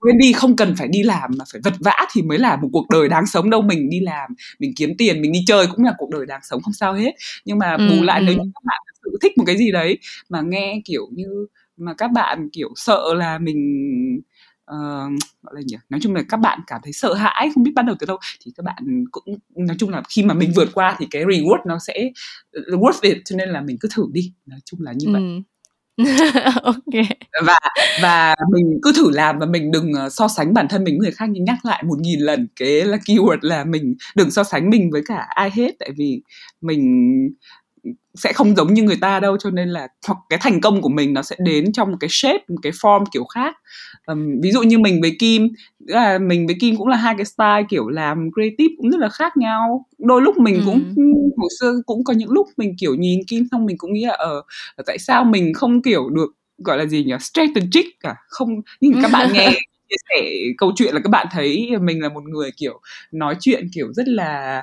quên 0.00 0.18
đi 0.18 0.32
không 0.32 0.56
cần 0.56 0.74
phải 0.76 0.88
đi 0.88 1.02
làm 1.02 1.30
mà 1.38 1.44
phải 1.52 1.60
vật 1.64 1.74
vã 1.80 2.06
thì 2.14 2.22
mới 2.22 2.38
là 2.38 2.56
một 2.56 2.68
cuộc 2.72 2.88
đời 2.90 3.08
đáng 3.08 3.26
sống 3.26 3.50
đâu. 3.50 3.62
Mình 3.62 3.90
đi 3.90 4.00
làm 4.00 4.30
mình 4.58 4.72
kiếm 4.76 4.90
tiền 4.98 5.22
mình 5.22 5.32
đi 5.32 5.40
chơi 5.46 5.66
cũng 5.66 5.84
là 5.84 5.92
cuộc 5.98 6.10
đời 6.10 6.26
đáng 6.26 6.40
sống 6.42 6.62
không 6.62 6.72
sao 6.72 6.94
hết. 6.94 7.14
Nhưng 7.44 7.58
mà 7.58 7.76
bù 7.76 7.94
ừ, 8.00 8.02
lại 8.02 8.20
nếu 8.20 8.34
như 8.34 8.50
các 8.54 8.62
bạn 8.64 8.80
thực 8.86 9.00
sự 9.04 9.18
thích 9.22 9.32
một 9.38 9.44
cái 9.46 9.56
gì 9.56 9.72
đấy 9.72 9.98
mà 10.28 10.40
nghe 10.40 10.80
kiểu 10.84 11.08
như 11.12 11.46
mà 11.76 11.94
các 11.94 12.12
bạn 12.12 12.48
kiểu 12.52 12.68
sợ 12.76 13.14
là 13.14 13.38
mình 13.38 13.56
uh, 14.74 15.20
gọi 15.42 15.54
là 15.54 15.60
nhỉ? 15.66 15.76
Nói 15.88 16.00
chung 16.02 16.14
là 16.14 16.22
các 16.28 16.36
bạn 16.36 16.60
cảm 16.66 16.80
thấy 16.84 16.92
sợ 16.92 17.14
hãi 17.14 17.50
không 17.54 17.64
biết 17.64 17.72
bắt 17.74 17.84
đầu 17.84 17.96
từ 17.98 18.06
đâu. 18.06 18.18
Thì 18.44 18.52
các 18.56 18.62
bạn 18.64 19.04
cũng 19.10 19.38
nói 19.56 19.76
chung 19.78 19.90
là 19.90 20.02
khi 20.08 20.22
mà 20.22 20.34
mình 20.34 20.52
vượt 20.56 20.68
qua 20.74 20.96
thì 20.98 21.06
cái 21.10 21.24
reward 21.24 21.60
nó 21.66 21.78
sẽ 21.78 22.10
worth 22.52 22.98
it 23.02 23.16
cho 23.24 23.36
nên 23.36 23.48
là 23.48 23.60
mình 23.60 23.76
cứ 23.80 23.88
thử 23.94 24.06
đi. 24.12 24.32
Nói 24.46 24.60
chung 24.64 24.80
là 24.82 24.92
như 24.92 25.06
vậy. 25.12 25.22
Ừ. 25.22 25.42
ok. 26.62 27.06
Và 27.46 27.58
và 28.02 28.34
mình 28.52 28.78
cứ 28.82 28.92
thử 28.96 29.10
làm 29.10 29.38
và 29.38 29.46
mình 29.46 29.70
đừng 29.70 29.92
ờ, 29.92 30.08
so 30.08 30.28
sánh 30.28 30.54
bản 30.54 30.68
thân 30.68 30.84
mình 30.84 30.98
với 30.98 31.04
người 31.04 31.12
khác. 31.12 31.26
Nhưng 31.30 31.44
nhắc 31.44 31.64
lại 31.64 31.82
một 31.82 31.98
nghìn 32.00 32.20
lần 32.20 32.48
cái 32.56 32.84
là 32.84 32.96
keyword 32.96 33.38
là 33.42 33.64
mình 33.64 33.94
đừng 34.14 34.30
so 34.30 34.44
sánh 34.44 34.70
mình 34.70 34.90
với 34.92 35.02
cả 35.06 35.26
ai 35.28 35.50
hết. 35.54 35.70
Tại 35.78 35.90
vì 35.96 36.22
mình 36.60 37.10
sẽ 38.14 38.32
không 38.32 38.56
giống 38.56 38.74
như 38.74 38.82
người 38.82 38.98
ta 39.00 39.20
đâu 39.20 39.36
cho 39.36 39.50
nên 39.50 39.68
là 39.68 39.88
cái 40.28 40.38
thành 40.42 40.60
công 40.60 40.82
của 40.82 40.88
mình 40.88 41.14
nó 41.14 41.22
sẽ 41.22 41.36
đến 41.38 41.72
trong 41.72 41.90
một 41.90 41.96
cái 42.00 42.08
shape 42.10 42.44
một 42.48 42.58
cái 42.62 42.72
form 42.72 43.04
kiểu 43.12 43.24
khác 43.24 43.56
um, 44.06 44.40
ví 44.42 44.50
dụ 44.50 44.62
như 44.62 44.78
mình 44.78 45.00
với 45.00 45.16
kim 45.18 45.48
là 45.78 46.18
mình 46.18 46.46
với 46.46 46.56
kim 46.60 46.76
cũng 46.76 46.88
là 46.88 46.96
hai 46.96 47.14
cái 47.14 47.24
style 47.24 47.62
kiểu 47.68 47.88
làm 47.88 48.30
creative 48.34 48.74
cũng 48.78 48.90
rất 48.90 49.00
là 49.00 49.08
khác 49.08 49.36
nhau 49.36 49.86
đôi 49.98 50.22
lúc 50.22 50.38
mình 50.38 50.54
ừ. 50.54 50.62
cũng 50.64 50.94
hồi 51.36 51.48
xưa 51.60 51.72
cũng 51.86 52.04
có 52.04 52.12
những 52.12 52.30
lúc 52.30 52.46
mình 52.56 52.74
kiểu 52.78 52.94
nhìn 52.94 53.20
kim 53.28 53.44
xong 53.50 53.66
mình 53.66 53.78
cũng 53.78 53.92
nghĩ 53.92 54.04
là 54.04 54.14
ờ 54.18 54.42
tại 54.86 54.98
sao 54.98 55.24
mình 55.24 55.54
không 55.54 55.82
kiểu 55.82 56.08
được 56.10 56.32
gọi 56.58 56.78
là 56.78 56.86
gì 56.86 57.04
nhỉ 57.04 57.14
strategic 57.20 58.00
cả 58.00 58.16
không 58.28 58.60
nhưng 58.80 59.02
các 59.02 59.10
bạn 59.12 59.32
nghe 59.32 59.50
chia 59.88 59.96
sẻ 60.08 60.30
câu 60.58 60.72
chuyện 60.76 60.94
là 60.94 61.00
các 61.04 61.10
bạn 61.10 61.26
thấy 61.30 61.70
mình 61.80 62.02
là 62.02 62.08
một 62.08 62.24
người 62.24 62.50
kiểu 62.56 62.80
nói 63.12 63.36
chuyện 63.40 63.68
kiểu 63.74 63.92
rất 63.92 64.08
là 64.08 64.62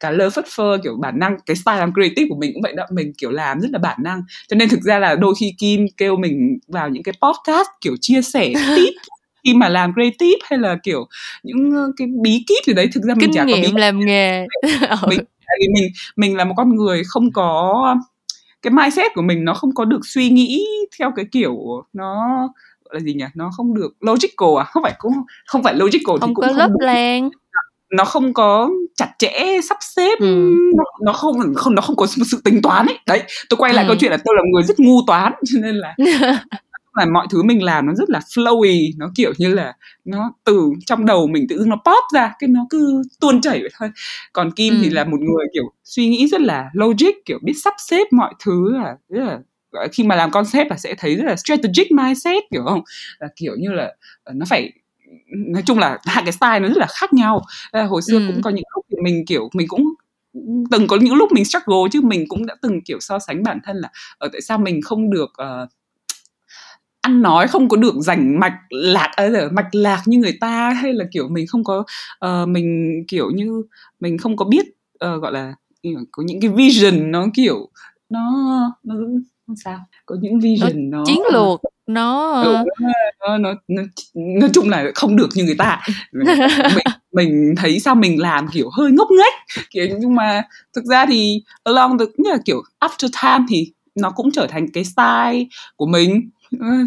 cá 0.00 0.10
lơ 0.10 0.30
phất 0.30 0.44
phơ 0.48 0.78
kiểu 0.82 0.96
bản 1.00 1.18
năng 1.18 1.36
cái 1.46 1.56
style 1.56 1.78
làm 1.78 1.92
creative 1.94 2.26
của 2.28 2.36
mình 2.36 2.50
cũng 2.54 2.62
vậy 2.62 2.72
đó. 2.76 2.84
Mình 2.90 3.12
kiểu 3.18 3.30
làm 3.30 3.60
rất 3.60 3.68
là 3.72 3.78
bản 3.78 3.98
năng. 4.02 4.22
Cho 4.48 4.54
nên 4.54 4.68
thực 4.68 4.80
ra 4.80 4.98
là 4.98 5.14
đôi 5.14 5.34
khi 5.40 5.54
kim 5.58 5.86
kêu 5.96 6.16
mình 6.16 6.58
vào 6.68 6.88
những 6.88 7.02
cái 7.02 7.14
podcast 7.22 7.68
kiểu 7.80 7.96
chia 8.00 8.22
sẻ 8.22 8.52
tip 8.76 8.94
khi 9.44 9.54
mà 9.54 9.68
làm 9.68 9.92
creative 9.94 10.38
hay 10.44 10.58
là 10.58 10.76
kiểu 10.82 11.06
những 11.42 11.92
cái 11.96 12.08
bí 12.22 12.44
kíp 12.46 12.64
gì 12.66 12.72
đấy 12.72 12.88
thực 12.94 13.04
ra 13.04 13.14
mình 13.14 13.20
kinh 13.20 13.32
chả 13.32 13.44
nghiệm 13.44 13.62
có 13.62 13.68
bí 13.72 13.80
làm 13.80 14.00
nghề. 14.00 14.46
Mình 15.08 15.20
tại 15.46 15.56
vì 15.60 15.68
mình 15.74 15.92
mình 16.16 16.36
là 16.36 16.44
một 16.44 16.54
con 16.56 16.76
người 16.76 17.02
không 17.06 17.32
có 17.32 17.96
cái 18.62 18.70
mindset 18.70 19.14
của 19.14 19.22
mình 19.22 19.44
nó 19.44 19.54
không 19.54 19.74
có 19.74 19.84
được 19.84 20.00
suy 20.06 20.30
nghĩ 20.30 20.66
theo 20.98 21.12
cái 21.16 21.24
kiểu 21.32 21.84
nó 21.92 22.24
là 22.90 23.00
gì 23.00 23.14
nhỉ? 23.14 23.24
Nó 23.34 23.50
không 23.56 23.74
được 23.74 23.96
logical 24.00 24.48
à? 24.58 24.64
Không 24.64 24.82
phải 24.82 24.94
cũng 24.98 25.12
không 25.46 25.62
phải 25.62 25.74
logical 25.74 26.18
không 26.20 26.20
thì 26.20 26.34
cũng 26.34 26.46
có 26.46 26.52
lớp 26.52 26.70
lan 26.80 27.30
nó 27.96 28.04
không 28.04 28.34
có 28.34 28.70
chặt 28.96 29.10
chẽ 29.18 29.60
sắp 29.68 29.76
xếp 29.80 30.18
ừ. 30.18 30.50
nó, 30.76 30.84
nó 31.04 31.12
không 31.12 31.54
không 31.54 31.74
nó 31.74 31.82
không 31.82 31.96
có 31.96 32.06
sự 32.06 32.40
tính 32.44 32.62
toán 32.62 32.86
ấy 32.86 32.98
đấy 33.06 33.22
tôi 33.48 33.58
quay 33.58 33.74
lại 33.74 33.84
ừ. 33.84 33.88
câu 33.88 33.96
chuyện 34.00 34.10
là 34.10 34.18
tôi 34.24 34.34
là 34.36 34.42
người 34.52 34.62
rất 34.62 34.80
ngu 34.80 35.00
toán 35.06 35.32
cho 35.52 35.58
nên 35.62 35.74
là 35.74 35.94
là 36.94 37.06
mọi 37.12 37.26
thứ 37.30 37.42
mình 37.42 37.62
làm 37.62 37.86
nó 37.86 37.94
rất 37.94 38.10
là 38.10 38.18
flowy 38.18 38.90
nó 38.98 39.10
kiểu 39.14 39.32
như 39.38 39.54
là 39.54 39.72
nó 40.04 40.32
từ 40.44 40.70
trong 40.86 41.06
đầu 41.06 41.26
mình 41.26 41.46
tự 41.48 41.58
dưng 41.58 41.68
nó 41.68 41.76
pop 41.76 42.04
ra 42.14 42.32
cái 42.38 42.48
nó 42.48 42.66
cứ 42.70 43.02
tuôn 43.20 43.40
chảy 43.40 43.60
vậy 43.60 43.70
thôi 43.78 43.90
còn 44.32 44.50
kim 44.50 44.74
ừ. 44.74 44.80
thì 44.82 44.90
là 44.90 45.04
một 45.04 45.20
người 45.20 45.46
kiểu 45.54 45.64
suy 45.84 46.08
nghĩ 46.08 46.28
rất 46.28 46.40
là 46.40 46.70
logic 46.72 47.24
kiểu 47.24 47.38
biết 47.42 47.54
sắp 47.64 47.74
xếp 47.78 48.12
mọi 48.12 48.34
thứ 48.44 48.72
là 48.72 48.96
rất 49.08 49.24
là 49.24 49.38
khi 49.92 50.04
mà 50.04 50.16
làm 50.16 50.30
concept 50.30 50.70
là 50.70 50.76
sẽ 50.76 50.94
thấy 50.98 51.14
rất 51.14 51.24
là 51.24 51.36
strategic 51.36 51.92
mindset 51.92 52.44
kiểu 52.50 52.62
không 52.64 52.82
là 53.18 53.28
kiểu 53.36 53.52
như 53.58 53.72
là 53.72 53.92
ờ, 54.24 54.32
nó 54.36 54.46
phải 54.48 54.72
nói 55.36 55.62
chung 55.66 55.78
là 55.78 55.98
hai 56.04 56.22
cái 56.24 56.32
style 56.32 56.60
nó 56.60 56.68
rất 56.68 56.76
là 56.76 56.86
khác 56.86 57.12
nhau. 57.12 57.42
Hồi 57.72 58.02
xưa 58.02 58.18
ừ. 58.18 58.24
cũng 58.26 58.42
có 58.42 58.50
những 58.50 58.64
lúc 58.74 58.86
mình 59.02 59.24
kiểu 59.26 59.48
mình 59.52 59.68
cũng 59.68 59.94
từng 60.70 60.86
có 60.86 60.96
những 60.96 61.14
lúc 61.14 61.32
mình 61.32 61.44
struggle 61.44 61.90
chứ 61.92 62.00
mình 62.00 62.24
cũng 62.28 62.46
đã 62.46 62.54
từng 62.62 62.80
kiểu 62.80 63.00
so 63.00 63.18
sánh 63.18 63.42
bản 63.42 63.60
thân 63.64 63.76
là 63.76 63.88
ở 64.18 64.26
ờ, 64.26 64.28
tại 64.32 64.40
sao 64.40 64.58
mình 64.58 64.82
không 64.82 65.10
được 65.10 65.32
uh, 65.42 65.68
ăn 67.00 67.22
nói 67.22 67.48
không 67.48 67.68
có 67.68 67.76
được 67.76 67.94
rảnh 67.98 68.40
mạch 68.40 68.58
lạc 68.70 69.10
ở 69.16 69.48
mạch 69.52 69.74
lạc 69.74 70.02
như 70.06 70.18
người 70.18 70.36
ta 70.40 70.70
hay 70.70 70.92
là 70.92 71.04
kiểu 71.12 71.28
mình 71.28 71.46
không 71.46 71.64
có 71.64 71.84
uh, 72.26 72.48
mình 72.48 72.92
kiểu 73.08 73.30
như 73.30 73.62
mình 74.00 74.18
không 74.18 74.36
có 74.36 74.44
biết 74.44 74.66
uh, 75.04 75.22
gọi 75.22 75.32
là 75.32 75.54
có 76.12 76.22
những 76.26 76.40
cái 76.40 76.50
vision 76.50 77.10
nó 77.10 77.26
kiểu 77.34 77.68
nó 78.10 78.30
nó 78.82 78.94
sao? 79.64 79.80
Có 80.06 80.16
những 80.20 80.40
vision 80.40 80.90
nó, 80.90 80.98
nó 80.98 81.04
chiến 81.06 81.20
lược 81.32 81.60
nó 81.86 82.32
ừ, 82.42 82.56
nó, 83.20 83.38
nó, 83.38 83.54
nó 83.68 83.82
nói 84.14 84.50
chung 84.52 84.68
là 84.68 84.84
không 84.94 85.16
được 85.16 85.28
như 85.34 85.44
người 85.44 85.54
ta. 85.58 85.80
Mình, 86.12 86.26
mình 87.12 87.54
thấy 87.56 87.80
sao 87.80 87.94
mình 87.94 88.20
làm 88.20 88.48
kiểu 88.52 88.70
hơi 88.72 88.92
ngốc 88.92 89.08
nghếch. 89.10 89.64
Kiểu 89.70 89.86
nhưng 90.00 90.14
mà 90.14 90.42
thực 90.74 90.84
ra 90.84 91.06
thì 91.06 91.42
along 91.64 91.98
the 91.98 92.04
như 92.16 92.30
là 92.30 92.38
kiểu 92.44 92.62
after 92.80 93.08
time 93.22 93.46
thì 93.48 93.72
nó 93.94 94.10
cũng 94.10 94.30
trở 94.30 94.46
thành 94.46 94.66
cái 94.72 94.84
style 94.84 95.44
của 95.76 95.86
mình. 95.86 96.30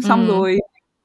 Xong 0.08 0.28
ừ. 0.28 0.32
rồi 0.32 0.58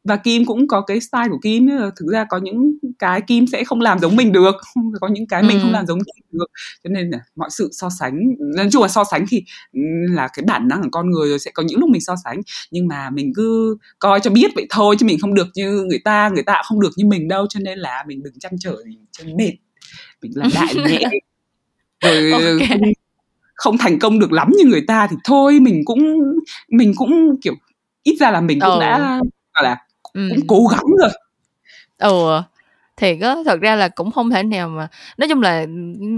và 0.03 0.15
Kim 0.15 0.45
cũng 0.45 0.67
có 0.67 0.81
cái 0.81 0.99
style 0.99 1.27
của 1.29 1.39
Kim 1.41 1.69
thực 1.69 2.07
ra 2.11 2.25
có 2.29 2.37
những 2.37 2.77
cái 2.99 3.21
Kim 3.21 3.47
sẽ 3.47 3.63
không 3.63 3.81
làm 3.81 3.99
giống 3.99 4.15
mình 4.15 4.31
được 4.31 4.55
có 5.01 5.07
những 5.07 5.27
cái 5.27 5.43
mình 5.43 5.57
ừ. 5.57 5.61
không 5.61 5.71
làm 5.71 5.87
giống 5.87 5.99
Kim 5.99 6.25
được 6.31 6.45
cho 6.83 6.89
nên 6.89 7.09
là 7.09 7.19
mọi 7.35 7.49
sự 7.51 7.69
so 7.71 7.89
sánh 7.99 8.19
nói 8.55 8.67
chung 8.71 8.81
là 8.81 8.87
so 8.87 9.03
sánh 9.11 9.25
thì 9.29 9.43
là 10.09 10.27
cái 10.27 10.43
bản 10.47 10.67
năng 10.67 10.81
của 10.81 10.89
con 10.91 11.11
người 11.11 11.29
rồi 11.29 11.39
sẽ 11.39 11.51
có 11.51 11.63
những 11.63 11.79
lúc 11.79 11.89
mình 11.89 12.01
so 12.01 12.15
sánh 12.23 12.41
nhưng 12.71 12.87
mà 12.87 13.09
mình 13.09 13.31
cứ 13.35 13.77
coi 13.99 14.19
cho 14.19 14.31
biết 14.31 14.51
vậy 14.55 14.67
thôi 14.69 14.95
chứ 14.99 15.05
mình 15.05 15.17
không 15.21 15.33
được 15.33 15.47
như 15.55 15.85
người 15.89 15.99
ta 16.05 16.29
người 16.29 16.43
ta 16.43 16.61
không 16.65 16.81
được 16.81 16.91
như 16.95 17.05
mình 17.05 17.27
đâu 17.27 17.45
cho 17.49 17.59
nên 17.59 17.79
là 17.79 18.03
mình 18.07 18.23
đừng 18.23 18.39
chăn 18.39 18.51
trở 18.59 18.75
gì 18.85 18.97
cho 19.11 19.23
mệt 19.37 19.53
mình 20.21 20.31
là 20.35 20.47
đại 20.53 20.75
nhẹ 20.75 21.09
rồi 22.03 22.31
okay. 22.31 22.67
không, 22.67 22.79
không 23.55 23.77
thành 23.77 23.99
công 23.99 24.19
được 24.19 24.31
lắm 24.31 24.51
như 24.57 24.65
người 24.65 24.83
ta 24.87 25.07
thì 25.07 25.15
thôi 25.23 25.59
mình 25.59 25.81
cũng 25.85 26.19
mình 26.69 26.93
cũng 26.95 27.35
kiểu 27.41 27.53
ít 28.03 28.15
ra 28.19 28.31
là 28.31 28.41
mình 28.41 28.59
cũng 28.59 28.69
ừ. 28.69 28.79
đã 28.79 29.19
gọi 29.53 29.75
là 30.13 30.35
cũng 30.35 30.47
cố 30.47 30.67
gắng 30.67 30.85
rồi. 30.99 31.09
Ừ 31.97 32.41
thiệt 32.97 33.17
á 33.21 33.35
thật 33.45 33.59
ra 33.61 33.75
là 33.75 33.89
cũng 33.89 34.11
không 34.11 34.29
thể 34.29 34.43
nào 34.43 34.69
mà 34.69 34.87
nói 35.17 35.27
chung 35.29 35.41
là 35.41 35.65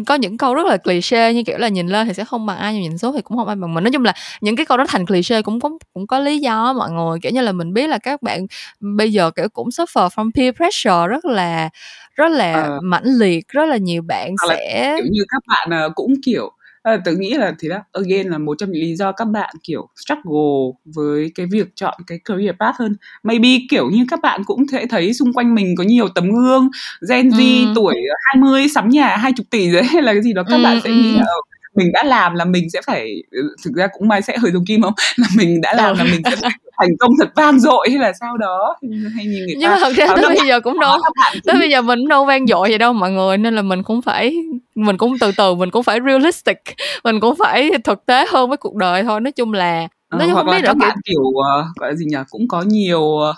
có 0.07 0.15
những 0.15 0.37
câu 0.37 0.55
rất 0.55 0.65
là 0.65 0.77
cliché 0.77 1.33
như 1.33 1.43
kiểu 1.43 1.57
là 1.57 1.67
nhìn 1.67 1.87
lên 1.87 2.07
thì 2.07 2.13
sẽ 2.13 2.25
không 2.25 2.45
bằng 2.45 2.57
ai 2.57 2.73
nhưng 2.73 2.83
nhìn 2.83 2.97
xuống 2.97 3.13
thì 3.15 3.21
cũng 3.21 3.37
không 3.37 3.47
ai 3.47 3.55
bằng 3.55 3.73
mình. 3.73 3.83
Nói 3.83 3.91
chung 3.91 4.05
là 4.05 4.13
những 4.41 4.55
cái 4.55 4.65
câu 4.65 4.77
đó 4.77 4.85
thành 4.87 5.05
cliché 5.05 5.41
cũng 5.41 5.59
có 5.59 5.69
cũng 5.93 6.07
có 6.07 6.19
lý 6.19 6.39
do 6.39 6.73
mọi 6.73 6.91
người. 6.91 7.19
Kiểu 7.21 7.31
như 7.31 7.41
là 7.41 7.51
mình 7.51 7.73
biết 7.73 7.87
là 7.87 7.97
các 7.97 8.21
bạn 8.21 8.45
bây 8.79 9.11
giờ 9.11 9.31
kiểu 9.31 9.49
cũng 9.49 9.69
suffer 9.69 10.09
from 10.09 10.31
peer 10.35 10.55
pressure 10.55 11.07
rất 11.07 11.25
là 11.25 11.69
rất 12.15 12.31
là 12.31 12.53
à. 12.53 12.77
mãnh 12.83 13.05
liệt 13.19 13.47
rất 13.47 13.65
là 13.65 13.77
nhiều 13.77 14.01
bạn 14.01 14.35
sẽ 14.49 14.95
kiểu 14.97 15.11
như 15.11 15.21
các 15.29 15.43
bạn 15.47 15.81
ờ, 15.81 15.89
cũng 15.95 16.13
kiểu 16.25 16.51
à, 16.85 16.97
tớ 17.05 17.11
nghĩ 17.11 17.33
là 17.33 17.53
thì 17.59 17.69
đó 17.69 17.77
again 17.93 18.29
là 18.29 18.37
một 18.37 18.55
trong 18.59 18.71
những 18.71 18.81
lý 18.81 18.95
do 18.95 19.11
các 19.11 19.25
bạn 19.25 19.55
kiểu 19.63 19.89
struggle 20.05 20.79
với 20.85 21.31
cái 21.35 21.45
việc 21.51 21.67
chọn 21.75 21.93
cái 22.07 22.19
career 22.25 22.55
path 22.59 22.79
hơn 22.79 22.95
maybe 23.23 23.49
kiểu 23.69 23.89
như 23.89 24.05
các 24.09 24.19
bạn 24.23 24.43
cũng 24.45 24.63
sẽ 24.71 24.85
thấy 24.89 25.13
xung 25.13 25.33
quanh 25.33 25.55
mình 25.55 25.75
có 25.77 25.83
nhiều 25.83 26.07
tấm 26.15 26.31
gương 26.31 26.69
Gen 27.09 27.29
Z 27.29 27.65
ừ. 27.65 27.71
tuổi 27.75 27.95
20 28.33 28.67
sắm 28.75 28.89
nhà 28.89 29.17
20 29.17 29.45
tỷ 29.49 29.71
đấy 29.71 29.83
hay 29.93 30.01
là 30.01 30.13
cái 30.13 30.21
gì 30.21 30.33
đó 30.33 30.43
các 30.49 30.55
ừ, 30.55 30.63
bạn 30.63 30.79
sẽ 30.83 30.89
ừ. 30.89 30.95
nghĩ 30.95 31.11
là 31.11 31.23
ờ, 31.27 31.41
mình 31.75 31.91
đã 31.93 32.03
làm 32.03 32.35
là 32.35 32.45
mình 32.45 32.69
sẽ 32.69 32.81
phải 32.85 33.23
ừ, 33.31 33.55
thực 33.65 33.73
ra 33.75 33.87
cũng 33.93 34.07
mai 34.07 34.21
sẽ 34.21 34.37
hơi 34.37 34.51
giống 34.51 34.65
kim 34.65 34.81
không 34.81 34.93
là 35.17 35.27
mình 35.37 35.61
đã 35.61 35.73
làm 35.73 35.97
là 35.97 36.03
mình 36.03 36.21
sẽ 36.25 36.35
phải 36.41 36.51
thành 36.77 36.89
công 36.99 37.11
thật 37.19 37.29
vang 37.35 37.59
dội 37.59 37.87
hay 37.89 37.99
là 37.99 38.13
sao 38.19 38.37
đó? 38.37 38.75
Hay 39.15 39.25
như 39.25 39.37
người 39.39 39.55
nhưng 39.57 39.69
ta 39.69 39.75
mà 39.75 39.77
thật 39.79 39.93
ra 39.95 40.07
tới 40.15 40.35
bây 40.35 40.47
giờ 40.47 40.59
cũng 40.59 40.79
đâu. 40.79 40.97
tới 41.45 41.55
bây 41.59 41.69
giờ 41.69 41.81
mình 41.81 41.99
cũng 41.99 42.07
đâu 42.07 42.25
vang 42.25 42.47
dội 42.47 42.69
vậy 42.69 42.77
đâu 42.77 42.93
mọi 42.93 43.11
người 43.11 43.37
nên 43.37 43.55
là 43.55 43.61
mình 43.61 43.83
cũng 43.83 44.01
phải 44.01 44.35
mình 44.75 44.97
cũng 44.97 45.19
từ 45.19 45.31
từ 45.37 45.55
mình 45.55 45.71
cũng 45.71 45.83
phải 45.83 45.99
realistic 46.05 46.57
mình 47.03 47.19
cũng 47.19 47.35
phải 47.35 47.71
thực 47.83 48.05
tế 48.05 48.25
hơn 48.29 48.49
với 48.49 48.57
cuộc 48.57 48.75
đời 48.75 49.03
thôi. 49.03 49.21
Nói 49.21 49.31
chung 49.31 49.53
là 49.53 49.87
ờ, 50.09 50.17
nói 50.17 50.27
chung 50.27 50.33
hoặc 50.33 50.43
không 50.43 50.51
biết 50.51 50.63
là 50.63 50.67
các 50.67 50.77
bạn 50.77 50.97
kiểu 51.05 51.21
uh, 51.21 51.77
gọi 51.79 51.89
là 51.89 51.95
gì 51.95 52.05
nhỉ? 52.05 52.17
Cũng 52.29 52.47
có 52.47 52.61
nhiều 52.61 53.01
uh, 53.01 53.35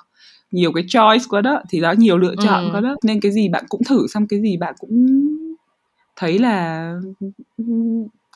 nhiều 0.51 0.71
cái 0.71 0.83
choice 0.88 1.25
quá 1.29 1.41
đó 1.41 1.61
thì 1.69 1.81
đó 1.81 1.93
nhiều 1.97 2.17
lựa 2.17 2.35
chọn 2.43 2.65
ừ. 2.65 2.69
quá 2.73 2.81
đó. 2.81 2.95
Nên 3.03 3.21
cái 3.21 3.31
gì 3.31 3.49
bạn 3.49 3.63
cũng 3.69 3.81
thử 3.89 4.07
xong 4.07 4.27
cái 4.27 4.41
gì 4.41 4.57
bạn 4.57 4.73
cũng 4.79 5.07
thấy 6.15 6.39
là 6.39 6.93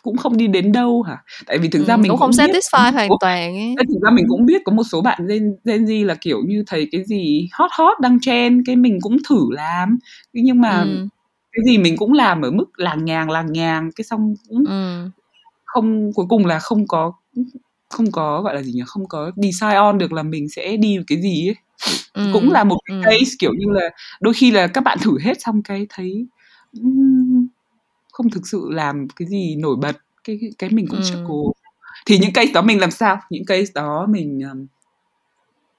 cũng 0.04 0.18
không 0.18 0.38
đi 0.38 0.48
đến 0.48 0.72
đâu 0.72 1.02
hả 1.02 1.18
tại 1.46 1.58
vì 1.58 1.70
thực 1.70 1.80
ừ, 1.80 1.86
ra 1.86 1.98
mình 1.98 2.10
cũng 2.10 2.20
không 2.20 2.32
satisfy 2.32 2.94
hoàn 2.94 3.10
toàn 3.20 3.56
ấy. 3.56 3.76
thực 3.78 4.00
ra 4.02 4.10
mình 4.12 4.26
cũng 4.30 4.46
biết 4.46 4.62
có 4.66 4.74
một 4.74 4.84
số 4.84 5.02
bạn 5.02 5.28
Gen, 5.28 5.56
Gen 5.66 5.86
Z 5.86 6.06
là 6.06 6.16
kiểu 6.16 6.42
như 6.48 6.64
thấy 6.68 6.88
cái 6.92 7.04
gì 7.06 7.50
hot 7.54 7.72
hot 7.78 8.00
đăng 8.00 8.20
trend 8.20 8.62
cái 8.66 8.76
mình 8.76 9.00
cũng 9.02 9.18
thử 9.30 9.46
làm 9.52 9.98
nhưng 10.34 10.62
mà 10.62 10.82
ừ. 10.82 11.08
cái 11.52 11.64
gì 11.66 11.78
mình 11.78 11.98
cũng 11.98 12.14
làm 12.14 12.42
ở 12.42 12.52
mức 12.52 12.66
làng 12.76 13.06
nhàng 13.06 13.30
làng 13.30 13.52
nhàng 13.52 13.90
cái 13.96 14.06
xong 14.06 14.34
cũng 14.50 14.64
ừ. 14.68 15.10
không 15.66 16.14
cuối 16.14 16.26
cùng 16.30 16.46
là 16.46 16.60
không 16.60 16.88
có 16.88 17.14
không 17.90 18.12
có 18.12 18.42
gọi 18.42 18.56
là 18.56 18.62
gì 18.62 18.72
nhỉ 18.72 18.84
không 18.86 19.08
có 19.08 19.32
decide 19.36 19.76
on 19.76 19.98
được 19.98 20.14
là 20.14 20.24
mình 20.24 20.50
sẽ 20.50 20.78
đi 20.78 20.98
cái 21.08 21.22
gì 21.22 21.48
ấy 21.48 21.56
ừ. 22.14 22.30
cũng 22.34 22.52
là 22.52 22.64
một 22.64 22.78
cái 22.86 22.98
ừ. 22.98 23.02
case 23.06 23.32
kiểu 23.40 23.54
như 23.54 23.66
là 23.70 23.90
đôi 24.22 24.34
khi 24.34 24.52
là 24.52 24.68
các 24.68 24.84
bạn 24.84 24.98
thử 25.02 25.20
hết 25.24 25.42
xong 25.42 25.64
cái 25.64 25.86
thấy 25.90 26.26
không 28.12 28.30
thực 28.30 28.48
sự 28.48 28.68
làm 28.70 29.08
cái 29.16 29.28
gì 29.28 29.56
nổi 29.56 29.76
bật 29.76 29.96
cái 30.24 30.40
cái 30.58 30.70
mình 30.70 30.88
cũng 30.90 31.00
ừ. 31.00 31.26
cố. 31.28 31.54
Thì 32.06 32.18
những 32.18 32.34
case 32.34 32.52
đó 32.52 32.62
mình 32.62 32.80
làm 32.80 32.92
sao? 32.92 33.18
Những 33.30 33.46
case 33.46 33.72
đó 33.76 34.06
mình 34.10 34.40
um... 34.52 34.68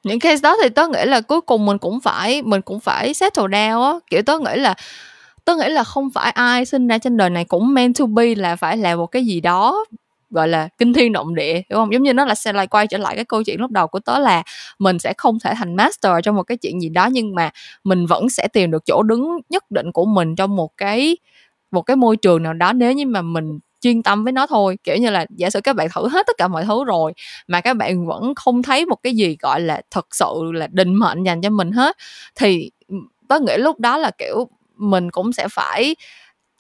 những 0.05 0.21
case 0.21 0.41
đó 0.43 0.57
thì 0.63 0.69
tớ 0.69 0.89
nghĩ 0.89 1.05
là 1.05 1.21
cuối 1.21 1.41
cùng 1.41 1.67
mình 1.67 1.79
cũng 1.79 2.01
phải 2.01 2.43
mình 2.43 2.63
cũng 2.63 2.81
phải 2.81 3.15
settle 3.15 3.45
down 3.45 3.83
á. 3.83 3.93
Kiểu 4.11 4.23
tớ 4.23 4.39
nghĩ 4.39 4.57
là 4.57 4.75
tớ 5.45 5.57
nghĩ 5.57 5.69
là 5.69 5.85
không 5.85 6.11
phải 6.11 6.31
ai 6.31 6.65
sinh 6.65 6.89
ra 6.89 6.99
trên 6.99 7.17
đời 7.17 7.31
này 7.31 7.45
cũng 7.45 7.75
meant 7.75 7.99
to 7.99 8.07
be 8.07 8.35
là 8.35 8.57
phải 8.57 8.77
làm 8.77 8.99
một 8.99 9.07
cái 9.07 9.25
gì 9.25 9.41
đó 9.41 9.85
gọi 10.31 10.49
là 10.49 10.69
kinh 10.79 10.93
thiên 10.93 11.13
động 11.13 11.35
địa 11.35 11.63
đúng 11.71 11.77
không? 11.77 11.93
Giống 11.93 12.03
như 12.03 12.13
nó 12.13 12.25
là 12.25 12.35
sẽ 12.35 12.53
lại 12.53 12.67
quay 12.67 12.87
trở 12.87 12.99
lại 12.99 13.17
cái 13.17 13.25
câu 13.25 13.43
chuyện 13.43 13.61
lúc 13.61 13.71
đầu 13.71 13.87
của 13.87 14.01
tớ 14.01 14.19
là 14.19 14.43
mình 14.79 14.99
sẽ 14.99 15.13
không 15.19 15.39
thể 15.41 15.55
thành 15.57 15.77
master 15.77 16.13
trong 16.23 16.37
một 16.37 16.43
cái 16.43 16.57
chuyện 16.57 16.83
gì 16.83 16.89
đó 16.89 17.09
nhưng 17.13 17.35
mà 17.35 17.51
mình 17.85 18.07
vẫn 18.07 18.31
sẽ 18.31 18.49
tìm 18.49 18.71
được 18.71 18.87
chỗ 18.87 19.03
đứng 19.03 19.39
nhất 19.49 19.71
định 19.71 19.93
của 19.93 20.05
mình 20.05 20.37
trong 20.37 20.57
một 20.57 20.77
cái 20.77 21.17
một 21.73 21.83
cái 21.83 21.97
môi 21.97 22.17
trường 22.17 22.43
nào 22.43 22.53
đó 22.55 22.73
nếu 22.73 22.93
như 22.93 23.07
mà 23.07 23.23
mình 23.23 23.59
chuyên 23.81 24.03
tâm 24.03 24.25
với 24.25 24.33
nó 24.33 24.47
thôi. 24.47 24.79
Kiểu 24.85 24.97
như 24.97 25.11
là 25.11 25.27
giả 25.37 25.51
sử 25.51 25.61
các 25.61 25.77
bạn 25.77 25.89
thử 25.95 26.09
hết 26.09 26.27
tất 26.27 26.33
cả 26.39 26.49
mọi 26.49 26.65
thứ 26.65 26.85
rồi 26.85 27.13
mà 27.49 27.61
các 27.61 27.77
bạn 27.77 28.07
vẫn 28.07 28.35
không 28.35 28.63
thấy 28.63 28.87
một 28.87 28.97
cái 29.03 29.15
gì, 29.17 29.37
gọi 29.43 29.61
là 29.61 29.83
thật 29.91 30.07
sự 30.11 30.27
là 30.55 30.67
định 30.73 30.95
mệnh 30.95 31.23
dành 31.25 31.41
cho 31.43 31.51
mình 31.51 31.73
hết, 31.73 31.97
thì 32.37 32.71
ừ, 32.89 32.97
tớ 33.29 33.39
nghĩ 33.41 33.57
lúc 33.57 33.81
đó 33.81 33.99
là, 33.99 34.11
kiểu, 34.19 34.49
mình 34.77 35.11
cũng 35.11 35.33
sẽ 35.33 35.49
phải 35.51 35.97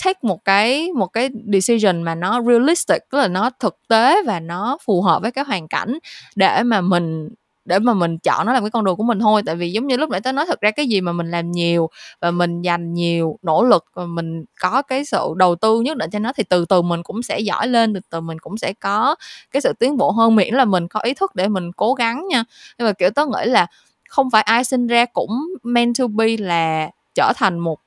take 0.04 0.18
một 0.22 0.44
cái 0.44 0.92
một 0.92 1.06
cái 1.06 1.28
decision 1.52 2.02
mà 2.02 2.14
nó 2.14 2.42
realistic, 2.42 3.02
tức 3.10 3.18
là 3.18 3.28
nó 3.28 3.50
thực 3.60 3.76
tế 3.88 4.22
và 4.26 4.40
nó 4.40 4.78
phù 4.86 5.02
hợp 5.02 5.22
với 5.22 5.30
cái 5.32 5.44
hoàn 5.44 5.68
cảnh 5.68 5.98
để 6.36 6.62
mà 6.62 6.80
mình 6.80 7.28
để 7.64 7.78
mà 7.78 7.94
mình 7.94 8.18
chọn 8.18 8.46
nó 8.46 8.52
làm 8.52 8.62
cái 8.62 8.70
con 8.70 8.84
đường 8.84 8.96
của 8.96 9.02
mình 9.02 9.20
thôi. 9.20 9.42
Tại 9.46 9.56
vì 9.56 9.72
giống 9.72 9.86
như 9.86 9.96
lúc 9.96 10.10
nãy 10.10 10.20
tớ 10.20 10.32
nói, 10.32 10.44
thật 10.48 10.60
ra 10.60 10.70
cái 10.70 10.86
gì 10.86 11.00
mà 11.00 11.12
mình 11.12 11.30
làm 11.30 11.50
nhiều 11.52 11.88
và 12.20 12.30
mình 12.30 12.62
dành 12.62 12.94
nhiều 12.94 13.38
nỗ 13.42 13.64
lực 13.64 13.84
và 13.94 14.06
mình 14.06 14.44
có 14.60 14.82
cái 14.82 15.04
sự 15.04 15.28
đầu 15.36 15.54
tư 15.56 15.80
nhất 15.80 15.96
định 15.96 16.10
cho 16.10 16.18
nó 16.18 16.32
thì 16.36 16.42
từ 16.48 16.64
từ 16.64 16.82
mình 16.82 17.02
cũng 17.02 17.22
sẽ 17.22 17.40
giỏi 17.40 17.66
lên, 17.68 17.94
từ 17.94 18.00
từ 18.10 18.20
mình 18.20 18.38
cũng 18.38 18.56
sẽ 18.58 18.72
có 18.80 19.14
cái 19.50 19.60
sự 19.60 19.72
tiến 19.72 19.96
bộ 19.96 20.10
hơn, 20.10 20.36
miễn 20.36 20.54
là 20.54 20.64
mình 20.64 20.88
có 20.88 21.00
ý 21.00 21.14
thức 21.14 21.34
để 21.34 21.48
mình 21.48 21.72
cố 21.72 21.94
gắng 21.94 22.28
nha. 22.28 22.44
Nhưng 22.78 22.86
mà, 22.88 22.92
kiểu, 22.92 23.10
tớ 23.10 23.26
nghĩ 23.26 23.50
là 23.50 23.66
không 24.08 24.30
phải 24.30 24.42
ai 24.42 24.64
sinh 24.64 24.86
ra 24.86 25.04
cũng 25.04 25.30
meant 25.62 25.94
to 25.98 26.06
be 26.06 26.36
là 26.38 26.90
trở 27.14 27.32
thành 27.36 27.58
một 27.58 27.78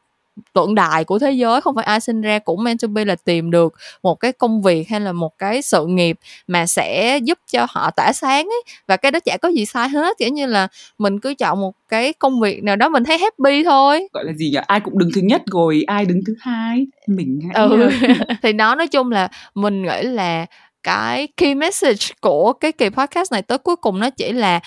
tượng 0.53 0.75
đài 0.75 1.03
của 1.03 1.19
thế 1.19 1.31
giới 1.31 1.61
không 1.61 1.75
phải 1.75 1.85
ai 1.85 1.99
sinh 1.99 2.21
ra 2.21 2.39
cũng 2.39 2.63
meant 2.63 2.81
to 2.81 2.87
be 2.87 3.05
là 3.05 3.15
tìm 3.15 3.51
được 3.51 3.73
một 4.03 4.15
cái 4.15 4.31
công 4.31 4.61
việc 4.61 4.89
hay 4.89 4.99
là 4.99 5.11
một 5.11 5.37
cái 5.37 5.61
sự 5.61 5.85
nghiệp 5.85 6.17
mà 6.47 6.65
sẽ 6.65 7.19
giúp 7.23 7.39
cho 7.51 7.65
họ 7.69 7.91
tỏa 7.91 8.13
sáng 8.13 8.45
ấy. 8.45 8.63
Và 8.87 8.97
cái 8.97 9.11
đó 9.11 9.19
chả 9.19 9.37
có 9.37 9.49
gì 9.49 9.65
sai 9.65 9.89
hết 9.89 10.17
kiểu 10.17 10.29
như 10.29 10.45
là 10.45 10.67
mình 10.97 11.19
cứ 11.19 11.33
chọn 11.33 11.61
một 11.61 11.73
cái 11.89 12.13
công 12.13 12.39
việc 12.39 12.63
nào 12.63 12.75
đó 12.75 12.89
mình 12.89 13.03
thấy 13.03 13.17
happy 13.17 13.63
thôi. 13.63 14.07
Gọi 14.13 14.25
là 14.25 14.33
gì 14.33 14.49
nhỉ? 14.49 14.59
Ai 14.67 14.79
cũng 14.79 14.97
đứng 14.97 15.09
thứ 15.15 15.21
nhất 15.21 15.41
rồi 15.51 15.83
ai 15.87 16.05
đứng 16.05 16.19
thứ 16.27 16.35
hai? 16.39 16.87
Mình 17.07 17.39
hãy 17.43 17.67
ừ. 17.67 17.89
thì 18.43 18.53
nó 18.53 18.75
nói 18.75 18.87
chung 18.87 19.11
là 19.11 19.27
mình 19.55 19.81
nghĩ 19.81 20.01
là 20.01 20.45
cái 20.83 21.27
key 21.37 21.55
message 21.55 22.05
của 22.21 22.53
cái 22.53 22.71
kỳ 22.71 22.89
podcast 22.89 23.31
này 23.31 23.41
tới 23.41 23.57
cuối 23.57 23.75
cùng 23.75 23.99
nó 23.99 24.09
chỉ 24.09 24.31
là 24.31 24.59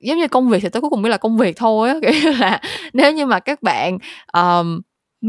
giống 0.00 0.18
như 0.18 0.28
công 0.28 0.48
việc 0.48 0.62
thì 0.62 0.68
tới 0.68 0.80
cuối 0.80 0.90
cùng 0.90 1.02
mới 1.02 1.10
là 1.10 1.16
công 1.16 1.36
việc 1.36 1.56
thôi 1.56 1.88
á. 1.88 1.94
Kiểu 2.02 2.12
như 2.22 2.30
là 2.30 2.60
nếu 2.92 3.12
như 3.12 3.26
mà 3.26 3.40
các 3.40 3.62
bạn 3.62 3.98
um, 4.32 4.80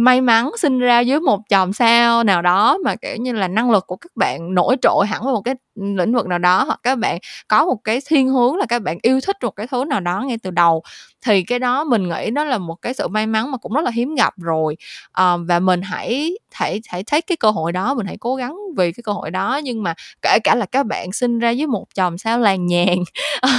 may 0.04 0.22
mắn 0.22 0.52
sinh 0.58 0.80
ra 0.80 1.00
dưới 1.00 1.20
một 1.20 1.40
chòm 1.50 1.74
sao 1.74 2.24
nào 2.24 2.42
đó 2.42 2.78
mà 2.86 2.96
kiểu 2.96 3.16
như 3.16 3.32
là 3.34 3.48
năng 3.48 3.72
lực 3.72 3.88
của 3.88 3.96
các 3.96 4.12
bạn 4.16 4.54
nổi 4.54 4.76
trội 4.82 5.08
hẳn 5.08 5.24
với 5.24 5.34
một 5.34 5.42
cái 5.42 5.56
lĩnh 5.76 6.14
vực 6.16 6.28
nào 6.28 6.40
đó 6.40 6.64
hoặc 6.64 6.80
các 6.84 6.98
bạn 6.98 7.18
có 7.48 7.66
một 7.66 7.78
cái 7.84 8.00
thiên 8.08 8.30
hướng 8.30 8.56
là 8.58 8.66
các 8.70 8.82
bạn 8.82 8.98
yêu 9.02 9.20
thích 9.28 9.36
một 9.44 9.52
cái 9.52 9.68
thứ 9.68 9.84
nào 9.86 10.00
đó 10.00 10.22
ngay 10.28 10.38
từ 10.44 10.52
đầu 10.52 10.84
thì 11.26 11.44
cái 11.44 11.60
đó 11.60 11.84
mình 11.84 12.10
nghĩ 12.10 12.30
nó 12.32 12.44
là 12.44 12.58
một 12.58 12.76
cái 12.82 12.94
sự 12.94 13.08
may 13.08 13.28
mắn 13.28 13.52
mà 13.52 13.58
cũng 13.58 13.74
rất 13.74 13.82
là 13.86 13.92
hiếm 13.92 14.16
gặp 14.16 14.34
rồi. 14.38 14.78
À, 15.12 15.38
và 15.38 15.60
mình 15.60 15.82
hãy 15.82 16.32
hãy 16.54 16.82
hãy 16.90 17.04
thấy 17.04 17.22
cái 17.22 17.38
cơ 17.38 17.52
hội 17.52 17.72
đó 17.72 17.94
mình 17.94 18.06
hãy 18.06 18.18
cố 18.20 18.36
gắng 18.36 18.56
vì 18.78 18.92
cái 18.92 19.04
cơ 19.04 19.12
hội 19.12 19.32
đó. 19.32 19.60
Nhưng 19.64 19.84
mà 19.84 19.94
kể 20.22 20.38
cả 20.44 20.56
là 20.56 20.66
các 20.66 20.86
bạn 20.86 21.12
sinh 21.14 21.40
ra 21.40 21.50
dưới 21.50 21.68
một 21.68 21.86
chòm 21.96 22.18
sao 22.18 22.40
làng 22.40 22.66
nhàn 22.66 22.96
ờ, 23.42 23.50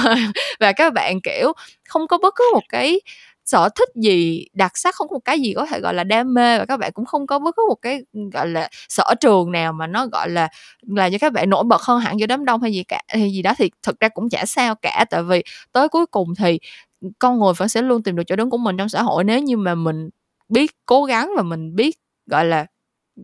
và 0.60 0.72
các 0.72 0.92
bạn 0.92 1.20
kiểu 1.20 1.52
không 1.88 2.06
có 2.08 2.18
bất 2.18 2.34
cứ 2.36 2.44
một 2.54 2.62
cái 2.68 3.00
sở 3.48 3.68
thích 3.76 3.88
gì, 3.96 4.46
đặc 4.54 4.72
sắc 4.78 4.94
không 4.96 5.08
có 5.08 5.14
một 5.14 5.20
cái 5.24 5.40
gì 5.40 5.54
có 5.56 5.66
thể, 5.66 5.80
gọi 5.80 5.94
là, 5.94 6.04
đam 6.04 6.34
mê 6.34 6.58
và 6.58 6.66
các 6.66 6.76
bạn 6.78 6.92
cũng 6.94 7.04
không 7.06 7.26
có 7.26 7.38
bất 7.38 7.56
cứ 7.56 7.62
một 7.68 7.76
cái, 7.82 8.00
gọi 8.34 8.48
là, 8.48 8.68
sở 8.90 9.04
trường 9.20 9.52
nào 9.52 9.72
mà 9.72 9.86
nó, 9.86 10.06
gọi 10.06 10.30
là 10.30 10.48
là 10.88 11.10
cho 11.10 11.18
các 11.20 11.32
bạn 11.32 11.50
nổi 11.50 11.64
bật 11.64 11.82
hơn 11.82 12.00
hẳn 12.00 12.20
giữa 12.20 12.26
đám 12.26 12.44
đông 12.44 12.62
hay 12.62 12.72
gì 12.72 12.84
cả, 12.84 13.02
hay 13.08 13.32
gì 13.32 13.42
đó 13.42 13.54
thì 13.58 13.70
thực 13.82 14.00
ra 14.00 14.08
cũng 14.08 14.30
chả 14.30 14.46
sao 14.46 14.74
cả. 14.74 15.04
Tại 15.10 15.22
vì 15.22 15.42
tới 15.72 15.88
cuối 15.88 16.06
cùng 16.06 16.34
thì 16.38 16.58
con 17.18 17.40
người 17.40 17.52
vẫn 17.58 17.68
sẽ 17.68 17.82
luôn 17.82 18.02
tìm 18.02 18.16
được 18.16 18.22
chỗ 18.26 18.36
đứng 18.36 18.50
của 18.50 18.58
mình 18.58 18.76
trong 18.78 18.88
xã 18.88 19.02
hội. 19.02 19.24
Nếu 19.24 19.40
như 19.40 19.56
mà 19.56 19.74
mình 19.74 20.10
biết 20.48 20.72
cố 20.86 21.04
gắng 21.04 21.32
và 21.36 21.42
mình 21.42 21.76
biết, 21.76 21.98
gọi 22.26 22.44
là, 22.46 22.66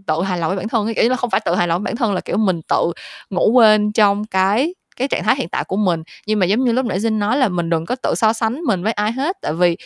tự 0.07 0.22
hài 0.22 0.39
lòng 0.39 0.49
với 0.51 0.57
bản 0.59 0.68
thân 0.68 0.87
ý 0.95 1.09
là 1.09 1.16
không 1.16 1.31
phải 1.31 1.41
tự 1.47 1.55
hài 1.57 1.68
lòng 1.68 1.83
với 1.83 1.87
bản 1.93 1.97
thân 1.97 2.14
là, 2.14 2.20
kiểu, 2.20 2.37
mình 2.39 2.62
tự 2.68 2.93
ngủ 3.31 3.51
quên 3.55 3.93
trong 3.93 4.25
cái 4.27 4.75
cái 4.97 5.09
trạng 5.09 5.24
thái 5.24 5.36
hiện 5.36 5.49
tại 5.49 5.64
của 5.64 5.76
mình. 5.76 6.03
Nhưng 6.26 6.38
mà 6.38 6.47
giống 6.47 6.64
như 6.64 6.72
lúc 6.72 6.86
nãy 6.86 7.01
Dinh 7.01 7.18
nói 7.18 7.36
là 7.36 7.49
mình 7.49 7.70
đừng 7.70 7.86
có 7.86 7.97
tự 8.03 8.14
so 8.14 8.32
sánh 8.32 8.61
mình 8.61 8.82
với 8.82 8.92
ai 8.92 9.12
hết 9.12 9.36
tại 9.42 9.53
vì 9.53 9.76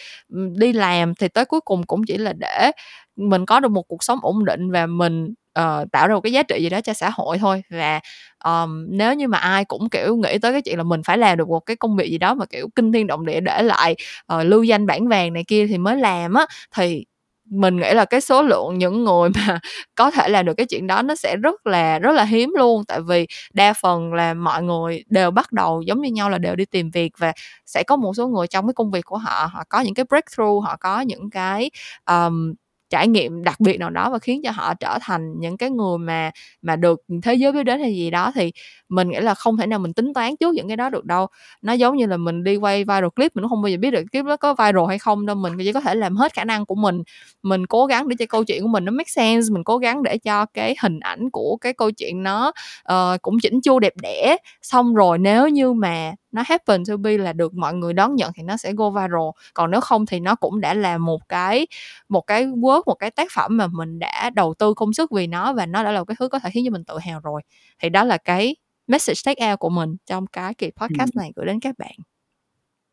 đi 0.58 0.72
làm 0.72 1.14
thì 1.14 1.28
tới 1.28 1.44
cuối 1.44 1.60
cùng 1.60 1.82
cũng 1.86 2.02
chỉ 2.06 2.18
là 2.18 2.32
để 2.32 2.70
mình 3.16 3.46
có 3.46 3.60
được 3.60 3.68
một 3.70 3.82
cuộc 3.88 4.04
sống 4.04 4.18
ổn 4.22 4.44
định 4.44 4.70
và 4.70 4.86
mình 4.86 5.34
uh, 5.58 5.92
tạo 5.92 6.08
ra 6.08 6.14
một 6.14 6.20
cái 6.20 6.32
giá 6.32 6.42
trị 6.42 6.62
gì 6.62 6.68
đó 6.68 6.80
cho 6.80 6.92
xã 6.92 7.10
hội 7.10 7.38
thôi. 7.38 7.62
Và 7.70 8.00
um, 8.44 8.86
nếu 8.88 9.14
như 9.14 9.28
mà 9.28 9.38
ai 9.38 9.64
cũng 9.64 9.88
kiểu 9.90 10.16
nghĩ 10.16 10.38
tới 10.38 10.52
cái 10.52 10.62
chuyện 10.62 10.78
là 10.78 10.84
mình 10.84 11.02
phải 11.02 11.18
làm 11.18 11.38
được 11.38 11.48
một 11.48 11.60
cái 11.60 11.76
công 11.76 11.96
việc 11.96 12.10
gì 12.10 12.18
đó 12.18 12.34
mà 12.34 12.46
kiểu 12.46 12.68
kinh 12.74 12.92
thiên 12.92 13.06
động 13.06 13.26
địa 13.26 13.40
để 13.40 13.62
lại 13.62 13.96
uh, 14.34 14.46
lưu 14.46 14.62
danh 14.62 14.86
bản 14.86 15.08
vàng 15.08 15.32
này 15.32 15.44
kia 15.48 15.66
thì 15.66 15.78
mới 15.78 15.96
làm 15.96 16.34
á 16.34 16.46
thì 16.76 17.04
mình 17.50 17.76
nghĩ 17.76 17.94
là 17.94 18.04
cái 18.04 18.20
số 18.20 18.42
lượng 18.42 18.78
những 18.78 19.04
người 19.04 19.30
mà 19.30 19.58
có 19.94 20.10
thể 20.10 20.28
làm 20.28 20.46
được 20.46 20.54
cái 20.56 20.66
chuyện 20.66 20.86
đó 20.86 21.02
nó 21.02 21.14
sẽ 21.14 21.36
rất 21.42 21.66
là 21.66 21.98
rất 21.98 22.12
là 22.12 22.24
hiếm 22.24 22.52
luôn. 22.58 22.84
Tại 22.88 23.00
vì 23.08 23.26
đa 23.54 23.72
phần 23.72 24.14
là 24.14 24.34
mọi 24.34 24.62
người 24.62 25.04
đều 25.10 25.30
bắt 25.30 25.52
đầu 25.52 25.82
giống 25.82 26.00
như 26.02 26.10
nhau 26.10 26.30
là 26.30 26.38
đều 26.38 26.56
đi 26.56 26.64
tìm 26.64 26.90
việc 26.90 27.12
và 27.18 27.32
sẽ 27.66 27.82
có 27.86 27.96
một 27.96 28.12
số 28.16 28.28
người 28.28 28.46
trong 28.46 28.66
cái 28.66 28.74
công 28.74 28.90
việc 28.90 29.04
của 29.04 29.16
họ 29.18 29.50
họ 29.52 29.62
có 29.68 29.80
những 29.80 29.94
cái 29.94 30.04
breakthrough 30.08 30.64
họ 30.64 30.76
có 30.80 31.00
những 31.00 31.30
cái 31.30 31.70
um, 32.10 32.54
trải 32.90 33.08
nghiệm 33.08 33.44
đặc 33.44 33.60
biệt 33.60 33.78
nào 33.78 33.90
đó 33.90 34.10
và 34.10 34.18
khiến 34.18 34.40
cho 34.44 34.50
họ 34.50 34.74
trở 34.74 34.98
thành 35.02 35.34
những 35.40 35.56
cái 35.56 35.70
người 35.70 35.98
mà 35.98 36.30
mà 36.62 36.76
được 36.76 37.02
thế 37.22 37.34
giới 37.34 37.52
biết 37.52 37.62
đến 37.64 37.80
hay 37.80 37.94
gì 37.94 38.10
đó 38.10 38.32
thì 38.34 38.52
mình 38.88 39.08
nghĩ 39.08 39.20
là 39.20 39.34
không 39.34 39.56
thể 39.56 39.66
nào 39.66 39.78
mình 39.78 39.92
tính 39.92 40.14
toán 40.14 40.36
trước 40.36 40.54
những 40.54 40.68
cái 40.68 40.76
đó 40.76 40.90
được 40.90 41.04
đâu. 41.04 41.26
Nó 41.62 41.72
giống 41.72 41.96
như 41.96 42.06
là 42.06 42.16
mình 42.16 42.44
đi 42.44 42.56
quay 42.56 42.84
viral 42.84 43.08
clip 43.16 43.36
mình 43.36 43.42
cũng 43.42 43.50
không 43.50 43.62
bao 43.62 43.70
giờ 43.70 43.76
biết 43.80 43.90
được 43.90 44.04
clip 44.12 44.24
đó 44.24 44.36
có 44.36 44.54
viral 44.54 44.88
hay 44.88 44.98
không 44.98 45.26
đâu 45.26 45.36
mình 45.36 45.52
chỉ 45.58 45.72
có 45.72 45.80
thể 45.80 45.94
làm 45.94 46.16
hết 46.16 46.32
khả 46.34 46.44
năng 46.44 46.66
của 46.66 46.74
mình. 46.74 47.02
Mình 47.42 47.66
cố 47.66 47.86
gắng 47.86 48.08
để 48.08 48.16
cho 48.18 48.26
câu 48.26 48.44
chuyện 48.44 48.62
của 48.62 48.68
mình 48.68 48.84
nó 48.84 48.92
make 48.92 49.08
sense 49.10 49.46
mình 49.52 49.64
cố 49.64 49.78
gắng 49.78 50.02
để 50.02 50.18
cho 50.18 50.46
cái 50.46 50.76
hình 50.82 51.00
ảnh 51.00 51.30
của 51.30 51.56
cái 51.60 51.72
câu 51.72 51.90
chuyện 51.90 52.22
nó 52.22 52.52
uh, 52.92 53.22
cũng 53.22 53.38
chỉnh 53.42 53.60
chu 53.60 53.78
đẹp 53.78 53.92
đẽ. 54.02 54.36
Xong 54.62 54.94
rồi 54.94 55.18
nếu 55.18 55.48
như 55.48 55.72
mà 55.72 56.12
nó 56.32 56.42
happen 56.46 56.84
to 56.84 56.96
be 56.96 57.18
là 57.18 57.32
được 57.32 57.54
mọi 57.54 57.74
người 57.74 57.92
đón 57.92 58.16
nhận 58.16 58.32
thì 58.34 58.42
nó 58.42 58.56
sẽ 58.56 58.72
go 58.72 58.90
viral. 58.90 59.28
Còn 59.54 59.70
nếu 59.70 59.80
không 59.80 60.06
thì 60.06 60.20
nó 60.20 60.34
cũng 60.34 60.60
đã 60.60 60.74
là 60.74 60.98
một 60.98 61.28
cái 61.28 61.66
một 62.08 62.20
cái 62.20 62.46
work 62.46 62.82
một 62.86 62.94
cái 62.94 63.10
tác 63.10 63.28
phẩm 63.34 63.56
mà 63.56 63.66
mình 63.66 63.98
đã 63.98 64.30
đầu 64.30 64.54
tư 64.58 64.74
công 64.74 64.92
sức 64.92 65.10
vì 65.10 65.26
nó 65.26 65.52
và 65.52 65.66
nó 65.66 65.84
đã 65.84 65.92
là 65.92 66.04
cái 66.04 66.16
thứ 66.18 66.28
có 66.28 66.38
thể 66.38 66.50
khiến 66.50 66.64
cho 66.66 66.70
mình 66.70 66.84
tự 66.84 66.98
hào 66.98 67.20
rồi. 67.20 67.42
Thì 67.82 67.88
đó 67.88 68.04
là 68.04 68.16
cái 68.16 68.56
message 68.86 69.20
take 69.24 69.50
out 69.50 69.58
của 69.58 69.70
mình 69.70 69.96
trong 70.06 70.26
cái 70.26 70.54
kỳ 70.54 70.70
podcast 70.76 71.16
này 71.16 71.32
gửi 71.36 71.46
đến 71.46 71.60
các 71.60 71.78
bạn. 71.78 71.94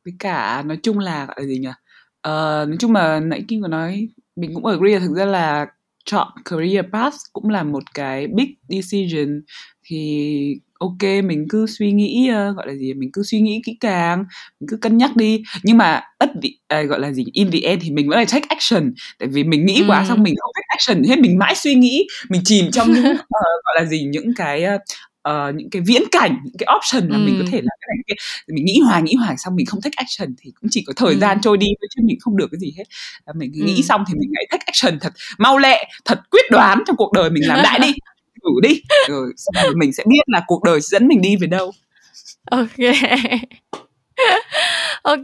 Với 0.05 0.13
cả 0.19 0.63
nói 0.65 0.77
chung 0.83 0.99
là 0.99 1.27
là 1.37 1.43
gì 1.43 1.57
nhỉ? 1.57 1.69
Uh, 2.27 2.67
nói 2.67 2.75
chung 2.79 2.93
là 2.93 3.19
nãy 3.19 3.43
kim 3.47 3.61
có 3.61 3.67
nói 3.67 4.09
mình 4.35 4.51
cũng 4.53 4.65
agree 4.65 4.99
thực 4.99 5.15
ra 5.15 5.25
là 5.25 5.65
chọn 6.05 6.27
career 6.45 6.85
path 6.93 7.15
cũng 7.33 7.49
là 7.49 7.63
một 7.63 7.83
cái 7.93 8.27
big 8.27 8.53
decision. 8.69 9.41
Thì 9.83 10.59
ok 10.79 11.23
mình 11.23 11.45
cứ 11.49 11.65
suy 11.67 11.91
nghĩ 11.91 12.29
uh, 12.31 12.55
gọi 12.55 12.67
là 12.67 12.73
gì 12.73 12.93
mình 12.93 13.09
cứ 13.13 13.23
suy 13.23 13.39
nghĩ 13.39 13.61
kỹ 13.65 13.77
càng 13.79 14.25
mình 14.59 14.67
cứ 14.69 14.77
cân 14.77 14.97
nhắc 14.97 15.15
đi 15.15 15.43
nhưng 15.63 15.77
mà 15.77 16.01
at 16.17 16.29
the, 16.43 16.79
uh, 16.81 16.89
gọi 16.89 16.99
là 16.99 17.11
gì 17.11 17.25
in 17.33 17.51
the 17.51 17.59
end 17.63 17.81
thì 17.83 17.91
mình 17.91 18.09
vẫn 18.09 18.17
phải 18.17 18.25
take 18.25 18.47
action 18.49 18.93
tại 19.19 19.29
vì 19.31 19.43
mình 19.43 19.65
nghĩ 19.65 19.79
ừ. 19.79 19.85
quá 19.87 20.05
xong 20.07 20.23
mình 20.23 20.35
không 20.41 20.51
take 20.55 20.67
action 20.67 21.03
hết 21.03 21.19
mình 21.19 21.37
mãi 21.37 21.55
suy 21.55 21.75
nghĩ 21.75 22.07
mình 22.29 22.41
chìm 22.45 22.71
trong 22.71 22.93
những 22.93 23.11
uh, 23.11 23.17
gọi 23.65 23.75
là 23.75 23.85
gì 23.85 24.03
những 24.03 24.33
cái 24.35 24.63
uh, 24.75 24.81
uh, 25.29 25.55
những 25.55 25.69
cái 25.69 25.81
viễn 25.85 26.01
cảnh 26.11 26.37
những 26.43 26.55
cái 26.59 26.67
option 26.75 27.09
là 27.09 27.17
ừ. 27.17 27.21
mình 27.25 27.35
có 27.39 27.45
thể 27.51 27.57
làm 27.57 27.77
cái 27.81 27.87
này 27.87 28.03
cái 28.07 28.15
mình 28.47 28.65
nghĩ 28.65 28.79
hoài 28.79 29.01
nghĩ 29.01 29.13
hoài 29.15 29.35
xong 29.37 29.55
mình 29.55 29.65
không 29.65 29.81
take 29.81 29.95
action 29.95 30.35
thì 30.41 30.51
cũng 30.61 30.69
chỉ 30.71 30.83
có 30.87 30.93
thời 30.95 31.13
ừ. 31.13 31.19
gian 31.19 31.41
trôi 31.41 31.57
đi 31.57 31.67
chứ 31.95 32.01
mình 32.05 32.17
không 32.19 32.37
được 32.37 32.47
cái 32.51 32.59
gì 32.59 32.73
hết 32.77 32.83
mình 33.35 33.51
ừ. 33.53 33.65
nghĩ 33.65 33.83
xong 33.83 34.03
thì 34.07 34.13
mình 34.13 34.29
hãy 34.35 34.45
take 34.51 34.63
action 34.65 34.99
thật 34.99 35.13
mau 35.37 35.57
lẹ 35.57 35.89
thật 36.05 36.21
quyết 36.31 36.45
đoán 36.51 36.83
trong 36.87 36.95
cuộc 36.95 37.11
đời 37.13 37.29
mình 37.29 37.47
làm 37.47 37.59
đại 37.63 37.79
đi 37.79 37.93
thử 38.45 38.51
đi. 38.69 38.81
Rồi 39.09 39.31
mình 39.75 39.93
sẽ 39.93 40.03
biết 40.07 40.21
là 40.27 40.41
cuộc 40.47 40.63
đời 40.63 40.81
dẫn 40.81 41.07
mình 41.07 41.21
đi 41.21 41.35
về 41.35 41.47
đâu. 41.47 41.71
Ok 42.51 42.77
ok 45.05 45.21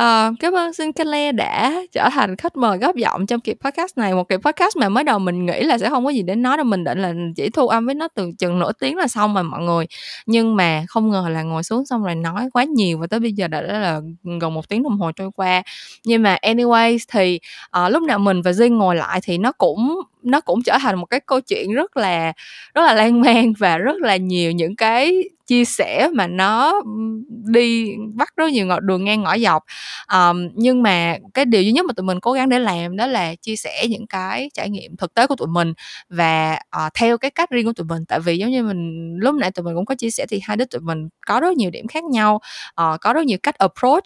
uh, 0.00 0.38
cảm 0.40 0.52
ơn 0.54 0.72
xin 0.72 0.92
Kale 0.92 1.32
đã 1.32 1.82
trở 1.92 2.08
thành 2.12 2.36
khách 2.36 2.56
mời 2.56 2.78
góp 2.78 2.96
giọng 2.96 3.26
trong 3.26 3.40
kỳ 3.40 3.54
podcast 3.54 3.98
này. 3.98 4.14
Một 4.14 4.28
kỳ 4.28 4.36
podcast 4.36 4.76
mà 4.76 4.88
mới 4.88 5.04
đầu 5.04 5.18
mình 5.18 5.46
nghĩ 5.46 5.62
là 5.62 5.78
sẽ 5.78 5.88
không 5.88 6.04
có 6.04 6.10
gì 6.10 6.22
để 6.22 6.34
nói 6.34 6.56
đâu 6.56 6.64
mình 6.64 6.84
định 6.84 7.02
là 7.02 7.14
chỉ 7.36 7.50
thu 7.50 7.68
âm 7.68 7.86
với 7.86 7.94
nó 7.94 8.08
từ 8.08 8.30
chừng 8.38 8.58
nửa 8.58 8.72
tiếng 8.72 8.96
là 8.96 9.08
xong 9.08 9.34
mà 9.34 9.42
mọi 9.42 9.62
người. 9.62 9.86
Nhưng 10.26 10.56
mà 10.56 10.84
không 10.88 11.10
ngờ 11.10 11.28
là 11.30 11.42
ngồi 11.42 11.62
xuống 11.62 11.86
xong 11.86 12.04
rồi 12.04 12.14
nói 12.14 12.48
quá 12.52 12.64
nhiều 12.64 12.98
và 12.98 13.06
tới 13.06 13.20
bây 13.20 13.32
giờ 13.32 13.48
đã 13.48 13.62
là 13.62 14.00
gần 14.40 14.54
một 14.54 14.68
tiếng 14.68 14.82
đồng 14.82 14.98
hồ 14.98 15.12
trôi 15.12 15.30
qua. 15.36 15.62
Nhưng 16.04 16.22
mà 16.22 16.38
anyways 16.42 16.98
thì 17.08 17.40
uh, 17.84 17.92
lúc 17.92 18.02
nào 18.02 18.18
mình 18.18 18.42
và 18.42 18.50
Jin 18.50 18.76
ngồi 18.76 18.96
lại 18.96 19.20
thì 19.22 19.38
nó 19.38 19.52
cũng 19.52 20.00
nó 20.22 20.40
cũng 20.40 20.62
trở 20.62 20.78
thành 20.82 20.98
một 20.98 21.06
cái 21.06 21.20
câu 21.20 21.40
chuyện 21.40 21.72
rất 21.72 21.96
là 21.96 22.32
rất 22.74 22.82
là 22.82 22.94
lan 22.94 23.20
man 23.20 23.52
và 23.58 23.78
rất 23.78 23.96
là 24.00 24.16
nhiều 24.16 24.52
những 24.52 24.76
cái 24.76 25.22
chia 25.46 25.64
sẻ 25.64 26.08
mà 26.14 26.26
nó 26.26 26.82
đi 27.28 27.94
bắt 28.14 28.28
rất 28.36 28.52
nhiều 28.52 28.66
ngõ 28.66 28.80
đường 28.80 29.04
ngang 29.04 29.22
ngõ 29.22 29.38
dọc. 29.38 29.62
Um, 30.14 30.48
nhưng 30.54 30.82
mà 30.82 31.16
cái 31.34 31.44
điều 31.44 31.62
duy 31.62 31.72
nhất 31.72 31.86
mà 31.86 31.92
tụi 31.96 32.04
mình 32.04 32.20
cố 32.20 32.32
gắng 32.32 32.48
để 32.48 32.58
làm 32.58 32.96
đó 32.96 33.06
là 33.06 33.34
chia 33.34 33.56
sẻ 33.56 33.86
những 33.88 34.06
cái 34.06 34.50
trải 34.54 34.70
nghiệm 34.70 34.96
thực 34.96 35.14
tế 35.14 35.26
của 35.26 35.36
tụi 35.36 35.48
mình 35.48 35.72
và 36.08 36.58
uh, 36.86 36.92
theo 36.94 37.18
cái 37.18 37.30
cách 37.30 37.50
riêng 37.50 37.66
của 37.66 37.72
tụi 37.72 37.86
mình. 37.86 38.04
Tại 38.08 38.20
vì 38.20 38.38
giống 38.38 38.50
như 38.50 38.62
mình 38.62 39.14
lúc 39.18 39.34
nãy 39.34 39.50
tụi 39.50 39.64
mình 39.64 39.74
cũng 39.74 39.84
có 39.84 39.94
chia 39.94 40.10
sẻ 40.10 40.26
thì 40.30 40.40
hai 40.42 40.56
đứa 40.56 40.64
tụi 40.64 40.80
mình 40.80 41.08
có 41.26 41.40
rất 41.40 41.56
nhiều 41.56 41.70
điểm 41.70 41.86
khác 41.88 42.04
nhau 42.04 42.40
uh, 42.82 43.00
có 43.00 43.12
rất 43.12 43.26
nhiều 43.26 43.38
cách 43.42 43.58
approach 43.58 44.04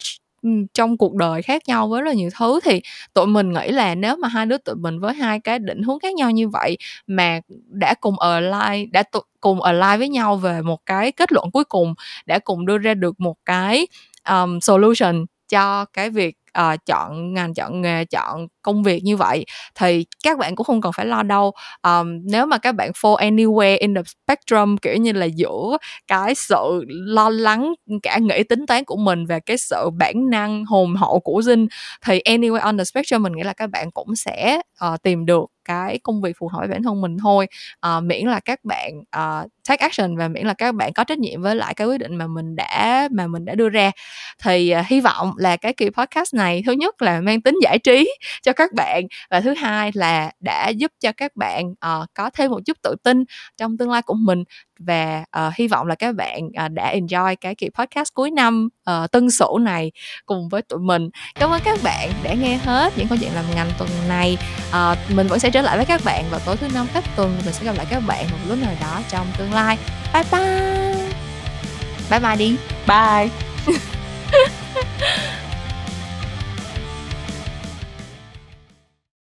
trong 0.73 0.97
cuộc 0.97 1.15
đời 1.15 1.41
khác 1.41 1.61
nhau 1.67 1.87
với 1.87 2.01
rất 2.01 2.07
là 2.07 2.13
nhiều 2.13 2.29
thứ 2.39 2.59
thì 2.63 2.81
tụi 3.13 3.27
mình 3.27 3.53
nghĩ 3.53 3.71
là 3.71 3.95
nếu 3.95 4.15
mà 4.15 4.27
hai 4.27 4.45
đứa 4.45 4.57
tụi 4.57 4.75
mình 4.75 4.99
với 4.99 5.13
hai 5.13 5.39
cái 5.39 5.59
định 5.59 5.83
hướng 5.83 5.99
khác 5.99 6.13
nhau 6.13 6.31
như 6.31 6.49
vậy 6.49 6.77
mà 7.07 7.39
đã 7.69 7.93
cùng 8.01 8.19
ở 8.19 8.39
lại 8.39 8.85
đã 8.91 9.03
tụ, 9.03 9.19
cùng 9.41 9.59
lại 9.63 9.97
với 9.97 10.09
nhau 10.09 10.35
về 10.35 10.61
một 10.61 10.79
cái 10.85 11.11
kết 11.11 11.31
luận 11.31 11.51
cuối 11.51 11.63
cùng 11.63 11.93
đã 12.25 12.39
cùng 12.39 12.65
đưa 12.65 12.77
ra 12.77 12.93
được 12.93 13.19
một 13.19 13.35
cái 13.45 13.87
um, 14.29 14.59
solution 14.59 15.25
cho 15.49 15.85
cái 15.85 16.09
việc 16.09 16.36
uh, 16.59 16.85
chọn 16.85 17.33
ngành 17.33 17.53
chọn 17.53 17.81
nghề 17.81 18.05
chọn 18.05 18.47
công 18.61 18.83
việc 18.83 19.03
như 19.03 19.17
vậy 19.17 19.45
thì 19.75 20.05
các 20.23 20.37
bạn 20.37 20.55
cũng 20.55 20.65
không 20.65 20.81
cần 20.81 20.91
phải 20.93 21.05
lo 21.05 21.23
đâu. 21.23 21.51
Um, 21.83 22.19
nếu 22.23 22.45
mà 22.45 22.57
các 22.57 22.71
bạn 22.71 22.91
fall 22.91 23.15
anywhere 23.15 23.77
in 23.79 23.95
the 23.95 24.01
spectrum 24.03 24.77
kiểu 24.77 24.95
như 24.97 25.11
là 25.11 25.25
giữa 25.25 25.77
cái 26.07 26.35
sự 26.35 26.83
lo 26.87 27.29
lắng 27.29 27.73
cả 28.03 28.17
nghĩ 28.17 28.43
tính 28.43 28.65
toán 28.65 28.83
của 28.83 28.97
mình 28.97 29.25
và 29.25 29.39
cái 29.39 29.57
sự 29.57 29.89
bản 29.99 30.29
năng 30.29 30.65
hồn 30.65 30.95
hậu 30.95 31.19
của 31.19 31.41
dinh 31.41 31.67
thì 32.05 32.19
anywhere 32.25 32.61
on 32.61 32.77
the 32.77 32.83
spectrum 32.83 33.23
mình 33.23 33.33
nghĩ 33.33 33.43
là 33.43 33.53
các 33.53 33.69
bạn 33.69 33.91
cũng 33.91 34.15
sẽ 34.15 34.61
uh, 34.85 35.01
tìm 35.03 35.25
được 35.25 35.45
cái 35.67 35.99
công 36.03 36.21
việc 36.21 36.37
phù 36.39 36.47
hợp 36.47 36.59
với 36.59 36.67
bản 36.67 36.83
thân 36.83 37.01
mình 37.01 37.17
thôi. 37.17 37.47
À, 37.79 37.99
miễn 37.99 38.25
là 38.27 38.39
các 38.39 38.59
bạn 38.65 38.91
à, 39.11 39.43
take 39.69 39.81
action 39.85 40.17
và 40.17 40.27
miễn 40.27 40.47
là 40.47 40.53
các 40.53 40.75
bạn 40.75 40.93
có 40.93 41.03
trách 41.03 41.19
nhiệm 41.19 41.41
với 41.41 41.55
lại 41.55 41.73
cái 41.73 41.87
quyết 41.87 41.97
định 41.97 42.15
mà 42.15 42.27
mình 42.27 42.55
đã 42.55 43.07
mà 43.11 43.27
mình 43.27 43.45
đã 43.45 43.55
đưa 43.55 43.69
ra. 43.69 43.91
Thì 44.43 44.69
à, 44.69 44.83
hy 44.87 45.01
vọng 45.01 45.31
là 45.37 45.57
cái 45.57 45.73
kỳ 45.73 45.89
podcast 45.89 46.33
này 46.35 46.63
thứ 46.65 46.71
nhất 46.71 47.01
là 47.01 47.21
mang 47.21 47.41
tính 47.41 47.55
giải 47.63 47.79
trí 47.79 48.13
cho 48.43 48.53
các 48.53 48.73
bạn 48.73 49.03
và 49.29 49.41
thứ 49.41 49.53
hai 49.53 49.91
là 49.93 50.31
đã 50.39 50.69
giúp 50.69 50.91
cho 50.99 51.11
các 51.17 51.31
bạn 51.35 51.73
à, 51.79 51.97
có 52.13 52.29
thêm 52.33 52.51
một 52.51 52.59
chút 52.65 52.77
tự 52.83 52.95
tin 53.03 53.23
trong 53.57 53.77
tương 53.77 53.91
lai 53.91 54.01
của 54.01 54.13
mình 54.13 54.43
và 54.79 55.23
uh, 55.47 55.53
hy 55.55 55.67
vọng 55.67 55.87
là 55.87 55.95
các 55.95 56.15
bạn 56.15 56.45
uh, 56.47 56.71
đã 56.71 56.93
enjoy 56.95 57.35
cái 57.41 57.55
kỳ 57.55 57.69
podcast 57.69 58.13
cuối 58.13 58.31
năm 58.31 58.69
uh, 58.89 59.11
tân 59.11 59.29
sửu 59.31 59.59
này 59.59 59.91
cùng 60.25 60.49
với 60.49 60.61
tụi 60.61 60.79
mình. 60.79 61.09
Cảm 61.35 61.49
ơn 61.49 61.61
các 61.65 61.79
bạn 61.83 62.09
đã 62.23 62.33
nghe 62.33 62.57
hết 62.57 62.93
những 62.97 63.07
câu 63.07 63.17
chuyện 63.21 63.31
làm 63.35 63.45
ngành 63.55 63.69
tuần 63.77 63.89
này. 64.07 64.37
Uh, 64.69 64.97
mình 65.15 65.27
vẫn 65.27 65.39
sẽ 65.39 65.49
trở 65.49 65.61
lại 65.61 65.77
với 65.77 65.85
các 65.85 66.01
bạn 66.05 66.25
vào 66.29 66.39
tối 66.45 66.57
thứ 66.57 66.67
năm 66.73 66.87
các 66.93 67.03
tuần. 67.15 67.37
Mình 67.45 67.53
sẽ 67.53 67.65
gặp 67.65 67.75
lại 67.77 67.85
các 67.89 68.03
bạn 68.07 68.25
một 68.31 68.37
lúc 68.47 68.57
nào 68.61 68.73
đó 68.81 69.01
trong 69.09 69.27
tương 69.37 69.53
lai. 69.53 69.77
Bye 70.13 70.23
bye! 70.31 70.87
Bye 72.09 72.19
bye 72.19 72.35
đi. 72.35 72.57
Bye 72.87 73.29